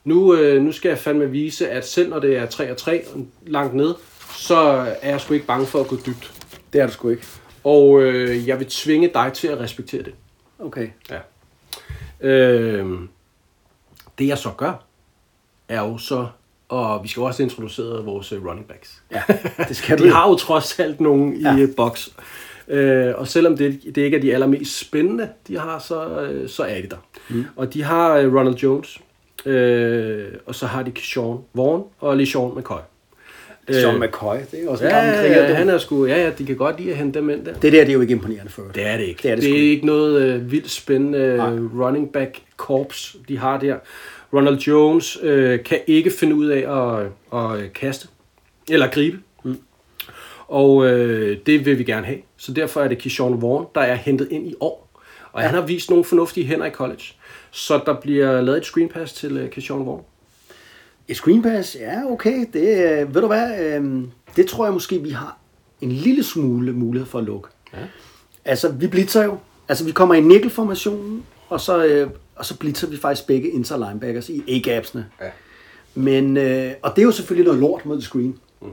Nu, 0.10 0.36
øh, 0.36 0.62
nu 0.64 0.72
skal 0.72 0.90
jeg 0.90 0.98
fandme 0.98 1.32
vise, 1.32 1.70
at 1.70 1.88
selv 1.88 2.10
når 2.10 2.20
det 2.20 2.38
er 2.38 2.46
3 2.46 2.72
og 2.72 2.78
3 2.78 3.04
langt 3.48 3.74
ned, 3.74 3.94
så 4.36 4.58
er 5.02 5.10
jeg 5.10 5.22
sgu 5.22 5.34
ikke 5.34 5.46
bange 5.46 5.66
for 5.66 5.80
at 5.80 5.88
gå 5.88 5.96
dybt. 6.06 6.34
Det 6.74 6.82
er 6.82 6.86
du 6.88 6.92
sgu 6.94 7.10
ikke. 7.10 7.24
Og 7.64 8.02
øh, 8.02 8.48
jeg 8.48 8.60
vil 8.60 8.68
tvinge 8.68 9.12
dig 9.14 9.32
til 9.34 9.48
at 9.48 9.60
respektere 9.60 10.04
det. 10.04 10.14
Okay. 10.60 10.90
Ja. 11.10 11.20
Øh, 12.28 13.00
det 14.20 14.28
jeg 14.28 14.38
så 14.38 14.50
gør, 14.58 14.84
er 15.70 15.82
jo 15.82 15.98
så, 15.98 16.28
og 16.70 17.04
vi 17.04 17.08
skal 17.08 17.24
også 17.24 17.44
have 17.44 17.50
introduceret 17.50 18.06
vores 18.06 18.32
øh, 18.32 18.46
running 18.46 18.68
backs. 18.68 19.02
Ja, 19.12 19.22
det 19.68 19.76
skal 19.82 19.98
du 20.00 20.04
De 20.04 20.12
har 20.12 20.30
jo 20.30 20.36
trods 20.36 20.80
alt 20.80 21.02
nogen 21.02 21.38
Ja. 21.42 21.58
i 21.58 21.60
ja. 21.60 21.68
boks. 21.78 22.10
Øh, 22.68 23.14
og 23.18 23.28
selvom 23.28 23.58
det, 23.58 23.82
det 23.96 23.98
ikke 23.98 24.18
er 24.18 24.22
de 24.22 24.34
allermest 24.34 24.80
spændende, 24.80 25.30
de 25.48 25.60
har, 25.60 25.80
så, 25.80 26.22
øh, 26.22 26.50
så 26.50 26.64
er 26.64 26.82
de 26.82 26.90
der. 26.90 26.98
Mm. 27.30 27.46
Og 27.56 27.74
de 27.74 27.84
har 27.84 28.16
øh, 28.16 28.36
Ronald 28.36 28.56
Jones, 28.56 29.00
øh, 29.46 30.26
og 30.46 30.56
så 30.56 30.66
har 30.66 30.84
de 30.84 30.92
Sean 31.02 31.38
Vaughn 31.54 31.84
og 32.00 32.18
LeSean 32.18 32.52
McCoy. 32.58 32.78
Sean 33.72 34.00
McCoy, 34.00 34.36
det 34.52 34.64
er 34.64 34.70
også 34.70 34.84
en 34.84 34.90
Ja, 34.90 34.98
gammel 34.98 35.16
kriger. 35.16 35.48
ja, 35.48 35.54
han 35.54 35.70
er 35.70 35.78
sgu, 35.78 36.06
ja, 36.06 36.24
ja, 36.24 36.32
de 36.38 36.46
kan 36.46 36.56
godt 36.56 36.80
lide 36.80 36.92
at 36.92 36.98
hente 36.98 37.20
dem 37.20 37.30
ind 37.30 37.46
der. 37.46 37.54
Det 37.54 37.74
der, 37.74 37.80
det 37.80 37.90
er 37.90 37.94
jo 37.94 38.02
ikke 38.02 38.12
imponerende 38.12 38.52
for. 38.52 38.62
Det 38.76 38.88
er 38.88 38.98
det 38.98 39.04
ikke. 39.04 39.24
Det 39.24 39.32
er 39.32 39.36
det 39.36 39.44
det 39.44 39.66
er 39.66 39.70
ikke. 39.72 39.86
noget 39.86 40.22
øh, 40.22 40.52
vildt 40.52 40.72
spændende 40.72 41.18
øh, 41.20 41.80
running 41.82 42.12
back 42.14 42.40
korps, 42.58 43.16
de 43.28 43.38
har 43.38 43.60
der. 43.60 43.76
Ronald 44.34 44.58
Jones 44.58 45.18
øh, 45.24 45.64
kan 45.64 45.80
ikke 45.88 46.12
finde 46.12 46.36
ud 46.36 46.48
af 46.48 46.58
at, 46.60 47.06
at, 47.40 47.60
at 47.64 47.74
kaste 47.74 48.08
eller 48.72 48.88
gribe. 48.88 49.18
Mm. 49.44 49.58
Og 50.48 50.86
øh, 50.88 51.38
det 51.46 51.66
vil 51.66 51.80
vi 51.80 51.84
gerne 51.84 52.06
have. 52.06 52.20
Så 52.38 52.54
derfor 52.54 52.82
er 52.82 52.88
det 52.88 52.98
Keyshawn 52.98 53.42
Vaughn, 53.42 53.66
der 53.76 53.82
er 53.82 53.96
hentet 53.96 54.28
ind 54.32 54.48
i 54.48 54.54
år. 54.60 54.90
Og 55.32 55.42
ja. 55.42 55.48
han 55.48 55.56
har 55.56 55.66
vist 55.66 55.90
nogle 55.90 56.06
fornuftige 56.06 56.46
hænder 56.46 56.66
i 56.66 56.72
college. 56.72 57.04
Så 57.52 57.82
der 57.86 58.00
bliver 58.02 58.42
lavet 58.42 58.58
et 58.58 58.66
screen 58.66 58.90
pass 58.90 59.14
til 59.14 59.38
øh, 59.38 59.50
Keyshawn 59.50 59.86
Vaughn. 59.86 60.04
Et 61.08 61.16
screen 61.16 61.42
pass, 61.42 61.76
ja 61.76 62.12
okay, 62.12 62.46
det, 62.54 63.02
øh, 63.02 63.16
ved 63.16 63.22
du 63.22 63.28
hvad, 63.28 63.66
øh, 63.66 64.04
det 64.36 64.48
tror 64.48 64.66
jeg 64.66 64.74
måske, 64.74 65.02
vi 65.02 65.10
har 65.10 65.38
en 65.82 65.92
lille 65.92 66.24
smule 66.24 66.74
mulighed 66.74 67.08
for 67.08 67.20
at 67.20 67.26
lukke. 67.26 67.50
Ja. 67.74 67.78
Altså, 68.46 68.72
vi 68.72 68.88
blitzer 68.88 69.24
jo. 69.24 69.38
Altså, 69.70 69.86
vi 69.86 69.92
kommer 69.92 70.16
i 70.16 70.22
nickelformationen, 70.22 71.26
og 71.50 71.62
så, 71.62 71.86
øh, 71.86 72.10
og 72.36 72.46
så 72.46 72.58
blitzer 72.58 72.88
vi 72.88 72.98
faktisk 72.98 73.28
begge 73.28 73.50
inside 73.50 73.80
linebackers 73.80 74.30
i 74.30 74.44
A-gapsene. 74.48 75.06
Ja. 75.22 75.30
Men, 75.96 76.38
øh, 76.38 76.72
og 76.82 76.92
det 76.96 77.02
er 77.02 77.06
jo 77.06 77.12
selvfølgelig 77.12 77.46
noget 77.46 77.60
lort 77.60 77.86
mod 77.86 78.02
screen. 78.02 78.40
Mm. 78.62 78.68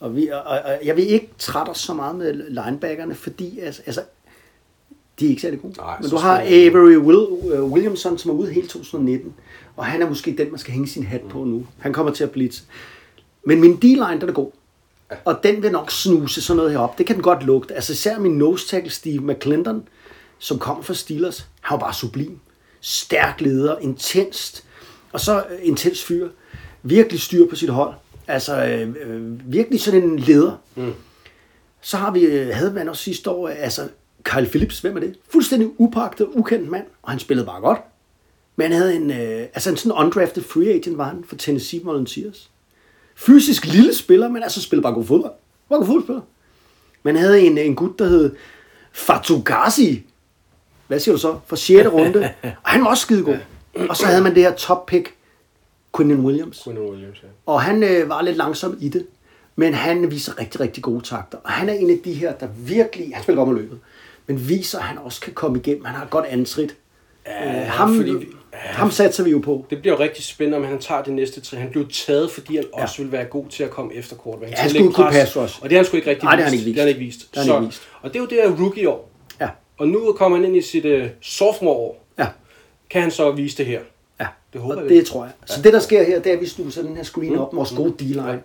Og, 0.00 0.16
vi, 0.16 0.28
og, 0.28 0.42
og 0.42 0.78
jeg 0.84 0.96
vil 0.96 1.10
ikke 1.10 1.28
trætte 1.38 1.70
os 1.70 1.78
så 1.78 1.94
meget 1.94 2.16
med 2.16 2.32
linebackerne, 2.32 3.14
fordi 3.14 3.58
altså, 3.58 3.82
altså 3.86 4.00
de 5.20 5.26
er 5.26 5.30
ikke 5.30 5.42
særlig 5.42 5.62
gode. 5.62 5.74
Nej, 5.78 5.96
Men 6.00 6.10
du 6.10 6.16
har. 6.16 6.40
Avery 6.40 6.96
Will, 6.96 7.60
uh, 7.60 7.72
Williamson, 7.72 8.18
som 8.18 8.30
er 8.30 8.34
ude 8.34 8.52
hele 8.52 8.66
2019, 8.66 9.34
og 9.76 9.86
han 9.86 10.02
er 10.02 10.08
måske 10.08 10.34
den, 10.38 10.50
man 10.50 10.58
skal 10.58 10.72
hænge 10.72 10.88
sin 10.88 11.02
hat 11.02 11.20
på 11.20 11.44
nu. 11.44 11.66
Han 11.78 11.92
kommer 11.92 12.12
til 12.12 12.24
at 12.24 12.30
blitse. 12.30 12.62
Men 13.44 13.60
min 13.60 13.76
D-line, 13.76 14.20
den 14.20 14.28
er 14.28 14.32
god. 14.32 14.50
Og 15.24 15.40
den 15.42 15.62
vil 15.62 15.72
nok 15.72 15.90
snuse 15.90 16.42
sådan 16.42 16.56
noget 16.56 16.72
herop. 16.72 16.98
Det 16.98 17.06
kan 17.06 17.14
den 17.16 17.22
godt 17.22 17.42
lugte. 17.42 17.74
Altså 17.74 17.92
især 17.92 18.18
min 18.18 18.32
nose 18.32 18.68
tackle 18.68 18.90
Steve 18.90 19.20
McClendon, 19.32 19.88
som 20.38 20.58
kommer 20.58 20.82
fra 20.82 20.94
Steelers. 20.94 21.46
Han 21.60 21.74
var 21.74 21.78
bare 21.78 21.94
sublim. 21.94 22.38
Stærk 22.80 23.40
leder, 23.40 23.78
intenst. 23.78 24.64
Og 25.12 25.20
så 25.20 25.44
øh, 25.50 25.58
intens 25.62 26.04
fyr. 26.04 26.28
Virkelig 26.82 27.20
styr 27.20 27.48
på 27.48 27.56
sit 27.56 27.68
hold. 27.68 27.94
Altså 28.26 28.64
øh, 28.66 28.94
øh, 29.06 29.52
virkelig 29.52 29.80
sådan 29.80 30.02
en 30.02 30.18
leder. 30.18 30.56
Mm. 30.74 30.92
Så 31.80 31.96
har 31.96 32.10
vi, 32.10 32.20
øh, 32.20 32.54
havde 32.54 32.72
man 32.72 32.88
også 32.88 33.02
sidste 33.02 33.30
år, 33.30 33.48
øh, 33.48 33.54
altså 33.58 33.88
Kyle 34.28 34.46
Phillips, 34.46 34.80
hvem 34.80 34.96
er 34.96 35.00
det? 35.00 35.14
Fuldstændig 35.28 35.70
upagtet, 35.80 36.28
ukendt 36.32 36.70
mand, 36.70 36.84
og 37.02 37.10
han 37.10 37.18
spillede 37.18 37.46
bare 37.46 37.60
godt. 37.60 37.78
Men 38.56 38.72
han 38.72 38.80
havde 38.80 38.96
en, 38.96 39.10
øh, 39.10 39.40
altså 39.54 39.70
en 39.70 39.76
sådan 39.76 39.92
undrafted 39.92 40.42
free 40.42 40.72
agent 40.74 40.98
var 40.98 41.04
han 41.04 41.24
for 41.26 41.36
Tennessee 41.36 41.84
Volunteers. 41.84 42.50
Fysisk 43.16 43.66
lille 43.66 43.94
spiller, 43.94 44.28
men 44.28 44.42
altså 44.42 44.62
spillede 44.62 44.82
bare 44.82 44.92
god 44.92 45.04
fodbold. 45.04 45.32
Bare 45.68 45.78
god 45.78 45.86
fodboldspiller. 45.86 46.22
Man 47.02 47.16
havde 47.16 47.40
en, 47.40 47.58
en 47.58 47.74
gut, 47.74 47.98
der 47.98 48.04
hed 48.04 48.36
Fatugasi. 48.92 50.06
Hvad 50.86 51.00
siger 51.00 51.14
du 51.14 51.20
så? 51.20 51.38
For 51.46 51.56
6. 51.56 51.88
runde. 51.88 52.30
Og 52.64 52.70
han 52.70 52.80
var 52.80 52.88
også 52.88 53.02
skidegod. 53.02 53.38
Og 53.88 53.96
så 53.96 54.06
havde 54.06 54.22
man 54.22 54.34
det 54.34 54.42
her 54.42 54.54
top 54.54 54.86
pick, 54.86 55.14
Quinton 55.96 56.20
Williams. 56.20 56.60
Quinton 56.64 56.90
Williams, 56.90 57.22
ja. 57.22 57.28
Og 57.46 57.62
han 57.62 57.82
øh, 57.82 58.08
var 58.08 58.22
lidt 58.22 58.36
langsom 58.36 58.78
i 58.80 58.88
det, 58.88 59.06
men 59.56 59.74
han 59.74 60.10
viser 60.10 60.40
rigtig, 60.40 60.60
rigtig 60.60 60.82
gode 60.82 61.04
takter. 61.04 61.38
Og 61.38 61.50
han 61.50 61.68
er 61.68 61.72
en 61.72 61.90
af 61.90 61.98
de 62.04 62.12
her, 62.12 62.32
der 62.32 62.46
virkelig, 62.46 63.10
han 63.14 63.22
spiller 63.22 63.44
godt 63.44 63.54
med 63.54 63.62
løbet, 63.62 63.78
men 64.28 64.48
viser, 64.48 64.78
at 64.78 64.84
han 64.84 64.98
også 64.98 65.20
kan 65.20 65.32
komme 65.32 65.58
igennem. 65.58 65.84
Han 65.84 65.94
har 65.94 66.04
et 66.04 66.10
godt 66.10 66.26
ansrit. 66.26 66.76
Ja, 67.26 67.60
øh, 67.60 67.66
ham, 67.66 67.96
fordi 67.96 68.10
vi- 68.10 68.28
ham 68.52 68.90
satser 68.90 69.24
vi 69.24 69.30
jo 69.30 69.38
på. 69.38 69.66
Det 69.70 69.80
bliver 69.80 69.96
jo 69.96 70.00
rigtig 70.02 70.24
spændende, 70.24 70.58
om 70.58 70.64
han 70.64 70.78
tager 70.78 71.02
det 71.02 71.12
næste 71.12 71.40
trin. 71.40 71.60
Han 71.60 71.70
blev 71.70 71.88
taget, 71.88 72.30
fordi 72.30 72.56
han 72.56 72.64
ja. 72.76 72.82
også 72.82 72.96
ville 72.98 73.12
være 73.12 73.24
god 73.24 73.44
til 73.50 73.62
at 73.64 73.70
komme 73.70 73.94
efter 73.94 74.16
quarterback. 74.24 74.52
Ja, 74.52 74.56
han 74.56 74.70
skulle 74.70 74.92
kunne 74.92 75.10
passe 75.10 75.40
os. 75.40 75.58
Og 75.58 75.62
det 75.62 75.72
har 75.72 75.78
han 75.78 75.84
sgu 75.86 75.96
ikke 75.96 76.10
rigtig 76.10 76.24
Nej, 76.24 76.36
det 76.36 76.44
har 76.44 76.50
vist. 76.50 76.62
han 76.62 76.68
ikke 76.68 76.76
Det 76.76 76.80
har 76.80 76.86
han 76.86 76.88
ikke 76.88 77.06
vist. 77.06 77.34
Det 77.34 77.42
han 77.44 77.54
ikke 77.54 77.66
vist. 77.66 77.82
Og 78.02 78.08
det 78.10 78.16
er 78.16 78.20
jo 78.20 78.26
det 78.26 78.38
her 78.42 78.62
rookie-år. 78.64 79.10
Ja, 79.40 79.48
Og 79.78 79.88
nu 79.88 80.12
kommer 80.12 80.38
han 80.38 80.46
ind 80.46 80.56
i 80.56 80.62
sit 80.62 80.84
uh, 80.84 81.02
sophomore-år. 81.20 82.04
ja, 82.18 82.26
Kan 82.90 83.02
han 83.02 83.10
så 83.10 83.30
vise 83.30 83.56
det 83.56 83.66
her? 83.66 83.80
ja. 84.20 84.26
Det 84.52 84.60
håber 84.60 84.74
og 84.76 84.82
jeg 84.82 84.90
det 84.90 85.06
tror 85.06 85.24
jeg. 85.24 85.32
Så 85.46 85.62
det, 85.62 85.72
der 85.72 85.78
sker 85.80 86.02
her, 86.04 86.20
det 86.20 86.30
er, 86.32 86.36
at 86.36 86.40
vi 86.40 86.46
snuser 86.46 86.82
den 86.82 86.96
her 86.96 87.02
screen 87.02 87.38
op 87.38 87.52
med 87.52 87.58
vores 87.58 87.72
gode 87.76 87.90
D-line. 87.98 88.40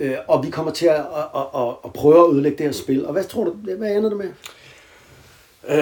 Øh, 0.00 0.14
og 0.28 0.44
vi 0.46 0.50
kommer 0.50 0.72
til 0.72 0.86
at, 0.86 0.94
at, 0.96 1.00
at, 1.36 1.42
at, 1.62 1.68
at 1.84 1.92
prøve 1.92 2.28
at 2.28 2.34
ødelægge 2.34 2.58
det 2.58 2.66
her 2.66 2.72
spil. 2.72 3.06
Og 3.06 3.12
hvad 3.12 3.24
tror 3.24 3.44
du, 3.44 3.50
hvad 3.50 3.96
ender 3.96 4.08
det 4.08 4.18
med? 4.18 4.28
Øh, 5.68 5.74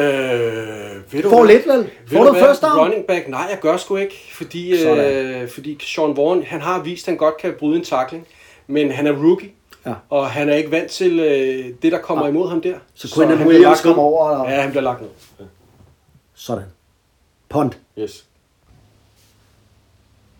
ved 1.12 1.22
du 1.22 1.30
Får 1.30 1.44
hvad? 1.44 1.54
lidt, 1.54 1.66
vel? 1.66 1.76
Ved 1.78 2.18
Får 2.18 2.24
du 2.24 2.34
first 2.34 2.62
down? 2.62 2.78
Running 2.78 3.06
back? 3.06 3.28
Nej, 3.28 3.46
jeg 3.50 3.58
gør 3.60 3.76
sgu 3.76 3.96
ikke. 3.96 4.30
Fordi, 4.34 4.78
Sådan. 4.82 5.26
øh, 5.42 5.48
fordi 5.48 5.78
Sean 5.82 6.16
Vaughan, 6.16 6.42
han 6.42 6.60
har 6.60 6.82
vist, 6.82 7.08
at 7.08 7.12
han 7.12 7.18
godt 7.18 7.36
kan 7.36 7.54
bryde 7.58 7.76
en 7.76 7.84
tackling. 7.84 8.26
Men 8.66 8.90
han 8.92 9.06
er 9.06 9.12
rookie. 9.12 9.50
Ja. 9.86 9.92
Og 10.10 10.30
han 10.30 10.48
er 10.48 10.54
ikke 10.56 10.70
vant 10.70 10.90
til 10.90 11.20
øh, 11.20 11.74
det, 11.82 11.92
der 11.92 11.98
kommer 11.98 12.28
imod 12.28 12.48
ham 12.48 12.60
der. 12.60 12.74
Så 12.94 13.24
han 13.26 13.36
bliver 13.36 13.48
Williams 13.48 13.80
kommer 13.80 14.02
over, 14.02 14.28
og- 14.28 14.50
Ja, 14.50 14.60
han 14.60 14.70
bliver 14.70 14.82
lagt 14.82 15.00
ned. 15.00 15.08
Sådan. 16.34 16.64
Punt. 17.48 17.78
Yes. 17.98 18.24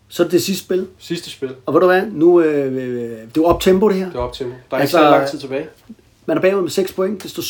Så 0.07 0.23
det 0.23 0.43
sidste 0.43 0.65
spil. 0.65 0.87
Sidste 0.99 1.29
spil. 1.29 1.55
Og 1.65 1.73
ved 1.73 1.81
du 1.81 1.87
hvad, 1.87 2.01
nu 2.11 2.41
øh, 2.41 2.65
øh, 2.73 2.81
det 3.01 3.19
er 3.21 3.25
jo 3.37 3.45
op 3.45 3.61
tempo 3.61 3.89
det 3.89 3.95
her. 3.97 4.05
Det 4.05 4.15
er 4.15 4.19
op 4.19 4.33
til 4.33 4.45
mig. 4.47 4.55
Der 4.71 4.77
er 4.77 4.81
Altså, 4.81 4.97
ikke 4.97 5.05
så 5.07 5.11
lang 5.11 5.27
tid 5.29 5.39
tilbage. 5.39 5.67
Man 6.25 6.37
er 6.37 6.41
bagud 6.41 6.61
med 6.61 6.69
6 6.69 6.93
point. 6.93 7.23
Det 7.23 7.31
står 7.31 7.41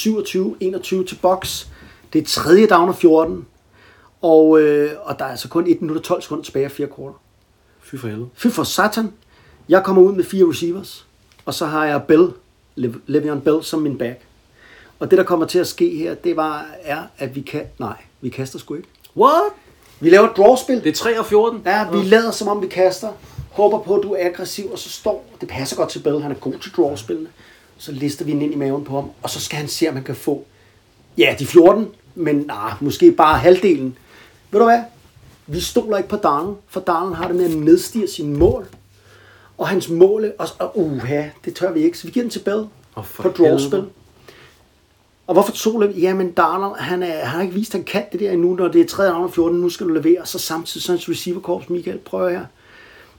27-21 1.02 1.08
til 1.08 1.16
box. 1.22 1.66
Det 2.14 2.22
er 2.22 2.26
tredje 2.26 2.68
down 2.68 2.90
og 2.90 2.96
14. 2.96 3.46
Og, 4.22 4.62
øh, 4.62 4.92
og 5.04 5.20
der 5.20 5.26
er 5.26 5.30
altså 5.30 5.48
kun 5.50 5.68
1 5.68 5.82
minut 5.82 5.98
og 5.98 6.04
12 6.04 6.22
sekunder 6.22 6.44
tilbage 6.44 6.66
af 6.66 6.72
fire 6.72 6.88
kvarter. 6.88 7.22
Fy 7.84 7.96
for 7.96 8.08
helvede. 8.08 8.30
Fy 8.36 8.48
for 8.48 8.64
satan. 8.64 9.14
Jeg 9.70 9.84
kommer 9.84 10.02
ud 10.02 10.14
med 10.14 10.24
fire 10.24 10.50
receivers. 10.50 11.06
Og 11.46 11.54
så 11.54 11.66
har 11.66 11.86
jeg 11.86 12.04
Bell, 12.04 12.28
Le- 12.76 12.94
Le'Veon 13.10 13.40
Bell 13.40 13.64
som 13.64 13.80
min 13.82 13.98
back. 13.98 14.22
Og 15.00 15.12
det, 15.12 15.18
der 15.18 15.24
kommer 15.24 15.46
til 15.46 15.60
at 15.60 15.68
ske 15.68 15.98
her, 15.98 16.14
det 16.14 16.36
var, 16.36 16.66
er, 16.84 17.04
at 17.18 17.36
vi 17.36 17.42
kan... 17.42 17.62
Nej, 17.80 17.98
vi 18.22 18.30
kaster 18.30 18.60
sgu 18.60 18.74
ikke. 18.76 18.88
What? 19.18 19.42
Vi 20.00 20.10
laver 20.10 20.30
et 20.30 20.38
drawspil. 20.38 20.84
Det 20.84 20.90
er 20.90 20.94
3 20.94 21.20
og 21.20 21.26
14. 21.26 21.62
Ja, 21.66 21.92
vi 21.92 21.98
lader 21.98 22.32
som 22.32 22.48
om 22.48 22.62
vi 22.62 22.68
kaster. 22.68 23.10
Håber 23.52 23.80
på, 23.80 23.96
at 23.96 24.04
du 24.04 24.14
er 24.14 24.26
aggressiv, 24.26 24.72
og 24.72 24.80
så 24.80 24.90
står... 24.90 25.26
Det 25.42 25.50
passer 25.50 25.76
godt 25.76 25.90
til 25.90 26.00
Bell, 26.00 26.22
han 26.22 26.32
er 26.32 26.36
god 26.36 26.54
til 26.54 26.72
drawspillene. 26.78 27.30
Så 27.78 27.92
lister 27.92 28.26
vi 28.26 28.32
den 28.32 28.42
ind 28.42 28.54
i 28.54 28.56
maven 28.56 28.84
på 28.84 28.96
ham, 28.96 29.12
og 29.22 29.30
så 29.30 29.42
skal 29.42 29.58
han 29.58 29.68
se, 29.68 29.88
om 29.90 29.96
han 29.96 30.04
kan 30.04 30.16
få... 30.16 30.46
Ja, 31.18 31.36
de 31.40 31.46
14, 31.46 31.88
men 32.16 32.36
nah, 32.36 32.72
måske 32.80 33.12
bare 33.12 33.38
halvdelen. 33.40 33.98
Ved 34.52 34.60
du 34.60 34.66
hvad? 34.66 34.82
Vi 35.48 35.60
stoler 35.60 35.98
ikke 35.98 36.10
på 36.10 36.16
Darnold, 36.16 36.56
for 36.68 36.80
Darnold 36.80 37.16
har 37.16 37.28
det 37.28 37.36
med 37.36 37.46
at 37.46 37.56
nedstige 37.58 38.08
sine 38.08 38.38
mål. 38.38 38.68
Og 39.58 39.68
hans 39.68 39.90
mål, 39.90 40.32
og, 40.40 40.48
og 40.60 40.80
uha, 40.80 41.24
det 41.46 41.56
tør 41.56 41.72
vi 41.72 41.80
ikke, 41.80 41.98
så 41.98 42.08
vi 42.08 42.12
giver 42.12 42.24
den 42.24 42.30
til 42.30 42.40
Bell 42.40 42.66
på 42.96 43.30
drawspil. 43.30 43.84
Og 45.28 45.34
hvorfor 45.34 45.52
stoler 45.52 45.88
vi? 45.88 46.02
Jamen, 46.02 46.32
Darnold, 46.32 46.80
han, 46.80 47.04
er, 47.04 47.18
han 47.20 47.28
har 47.28 47.42
ikke 47.42 47.54
vist, 47.54 47.76
at 47.76 47.80
han 47.80 47.86
kan 47.86 48.04
det 48.12 48.20
der 48.20 48.32
endnu, 48.32 48.56
når 48.56 48.68
det 48.68 48.82
er 48.82 48.86
3. 48.86 49.12
round 49.14 49.24
og 49.24 49.34
14, 49.34 49.60
nu 49.60 49.70
skal 49.70 49.88
du 49.88 49.94
levere. 49.94 50.26
Så 50.26 50.40
samtidig 50.40 50.84
så 50.84 50.92
hans 50.92 51.10
receiverkorps, 51.10 51.70
Michael, 51.70 51.98
prøver 51.98 52.30
her. 52.30 52.46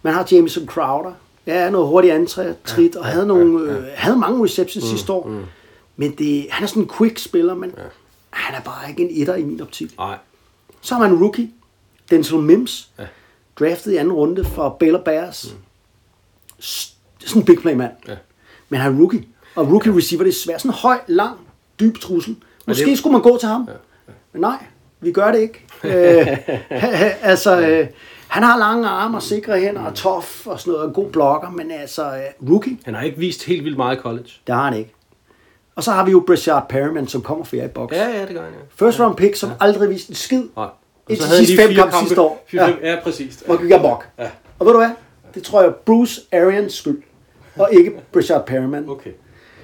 Man 0.03 0.15
har 0.15 0.29
Jameson 0.33 0.67
Crowder. 0.67 1.13
Ja, 1.47 1.71
noget 1.71 1.89
hurtigt 1.89 2.15
antræt, 2.15 2.57
trit, 2.65 2.97
og 2.97 3.05
havde, 3.05 3.27
nogle, 3.27 3.71
øh, 3.73 3.85
havde 3.95 4.17
mange 4.17 4.45
receptions 4.45 4.85
sidste 4.85 5.13
år. 5.13 5.27
Men 5.97 6.15
det, 6.19 6.47
han 6.51 6.65
er 6.65 6.69
sådan 6.69 6.83
en 6.83 6.91
quick 6.99 7.19
spiller, 7.19 7.55
men 7.55 7.73
han 8.33 8.55
er 8.55 8.61
bare 8.61 8.91
ikke 8.91 9.03
en 9.03 9.09
etter 9.23 9.35
i 9.35 9.45
min 9.45 9.61
optik. 9.61 9.97
Nej. 9.99 10.19
Så 10.81 10.95
har 10.95 11.03
man 11.03 11.11
en 11.13 11.19
rookie, 11.23 11.51
Denzel 12.11 12.39
Mims, 12.39 12.89
ja. 12.99 13.05
draftet 13.61 13.93
i 13.93 13.97
anden 13.97 14.13
runde 14.13 14.45
for 14.45 14.69
Baylor 14.81 14.99
Bears. 15.01 15.53
Mm. 15.53 15.59
Sådan 16.59 17.43
en 17.43 17.45
big 17.45 17.59
play 17.59 17.75
mand. 17.75 17.93
Ja. 18.09 18.15
Men 18.69 18.81
han 18.81 18.95
er 18.95 18.99
rookie. 19.01 19.25
Og 19.57 19.69
rookie 19.73 19.97
receiver, 19.97 20.23
det 20.25 20.31
er 20.31 20.35
svært. 20.45 20.61
Sådan 20.61 20.71
en 20.71 20.79
høj, 20.83 20.99
lang, 21.07 21.39
dyb 21.81 21.99
trussel. 21.99 22.37
Måske 22.67 22.85
det- 22.85 22.99
skulle 22.99 23.13
man 23.13 23.23
gå 23.23 23.39
til 23.39 23.49
ham. 23.49 23.69
Ja. 23.69 24.13
Men 24.33 24.41
nej, 24.41 24.65
vi 25.01 25.13
gør 25.13 25.33
det 25.33 25.41
ikke. 25.41 25.65
øh, 25.85 26.39
altså, 27.31 27.61
øh, 27.61 27.87
han 28.29 28.43
har 28.43 28.59
lange 28.59 28.89
arme 28.89 29.17
og 29.17 29.23
sikre 29.23 29.61
hænder 29.61 29.83
og 29.83 29.95
tough 29.95 30.27
og 30.47 30.61
sådan 30.61 30.73
noget, 30.73 30.87
og 30.89 30.95
god 30.95 31.11
blokker, 31.11 31.51
men 31.51 31.71
altså, 31.71 32.05
øh, 32.17 32.51
rookie, 32.51 32.79
Han 32.85 32.95
har 32.95 33.03
ikke 33.03 33.19
vist 33.19 33.45
helt 33.45 33.65
vildt 33.65 33.77
meget 33.77 33.97
i 33.97 34.01
college. 34.01 34.29
det 34.47 34.55
har 34.55 34.65
han 34.65 34.75
ikke. 34.79 34.93
Og 35.77 35.85
så 35.85 35.91
har 35.91 36.05
vi 36.05 36.11
jo 36.11 36.25
Brashard 36.27 36.69
Perryman, 36.69 37.07
som 37.07 37.23
kommer 37.23 37.45
for 37.45 37.57
jer 37.57 37.65
i 37.65 37.69
boks. 37.69 37.97
Ja, 37.97 38.09
ja, 38.09 38.21
det 38.21 38.29
gør 38.35 38.43
han, 38.43 38.53
ja. 38.53 38.87
First 38.87 39.01
round 39.01 39.17
pick, 39.17 39.37
som 39.37 39.51
aldrig 39.61 39.91
viste 39.91 40.11
en 40.11 40.15
skid. 40.17 40.43
Nej. 40.57 40.67
Indtil 41.09 41.29
sidste 41.29 41.57
fem 41.57 41.69
fire 41.69 41.83
kampe 41.83 41.97
sidste 41.97 42.21
år. 42.21 42.45
Fire, 42.47 42.77
Ja. 42.83 42.91
ja, 42.93 42.97
præcis. 43.03 43.43
Og 43.49 43.59
gik 43.59 43.71
amok. 43.71 44.07
Ja. 44.19 44.29
Og 44.59 44.67
ved 44.67 44.73
du 44.73 44.79
hvad? 44.79 44.91
Det 45.35 45.43
tror 45.43 45.61
jeg 45.61 45.69
er 45.69 45.73
Bruce 45.73 46.21
Arians 46.33 46.75
skyld, 46.75 47.03
og 47.59 47.69
ikke 47.73 47.93
Brashard 48.13 48.47
Perryman. 48.47 48.89
Okay. 48.89 49.11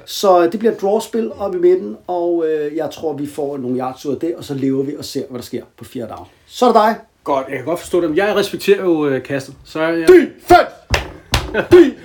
Så 0.04 0.48
det 0.48 0.58
bliver 0.58 0.72
et 0.72 0.80
drawspil 0.82 1.32
op 1.38 1.54
i 1.54 1.58
midten, 1.58 1.96
og 2.06 2.44
øh, 2.48 2.76
jeg 2.76 2.90
tror, 2.90 3.12
vi 3.12 3.26
får 3.26 3.56
nogle 3.58 3.78
yards 3.78 4.06
ud 4.06 4.14
af 4.14 4.20
det, 4.20 4.34
og 4.36 4.44
så 4.44 4.54
lever 4.54 4.82
vi 4.82 4.96
og 4.98 5.04
ser, 5.04 5.22
hvad 5.30 5.38
der 5.38 5.44
sker 5.44 5.62
på 5.78 5.84
fjerde 5.84 6.08
down. 6.08 6.26
Så 6.46 6.64
er 6.68 6.72
det 6.72 6.74
dig. 6.82 6.96
Godt, 7.24 7.46
jeg 7.48 7.56
kan 7.56 7.64
godt 7.64 7.80
forstå 7.80 8.00
det. 8.00 8.10
men 8.10 8.16
Jeg 8.18 8.36
respekterer 8.36 8.84
jo 8.84 9.06
øh, 9.06 9.22
kastet. 9.22 9.54
Så 9.64 9.80
jeg, 9.82 9.98
Defense! 10.08 10.66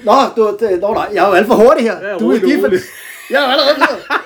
Nå, 0.05 0.13
du, 0.35 0.57
det, 0.59 0.79
nå 0.81 0.93
nej, 0.93 1.07
jeg 1.13 1.23
er 1.23 1.27
jo 1.27 1.33
alt 1.33 1.47
for 1.47 1.53
hurtig 1.55 1.83
her. 1.83 2.07
Ja, 2.09 2.17
du 2.17 2.31
er 2.31 2.39
defense. 2.39 2.85
Jeg 3.29 3.43
er 3.43 3.47
allerede 3.47 3.75
klar. 3.75 4.25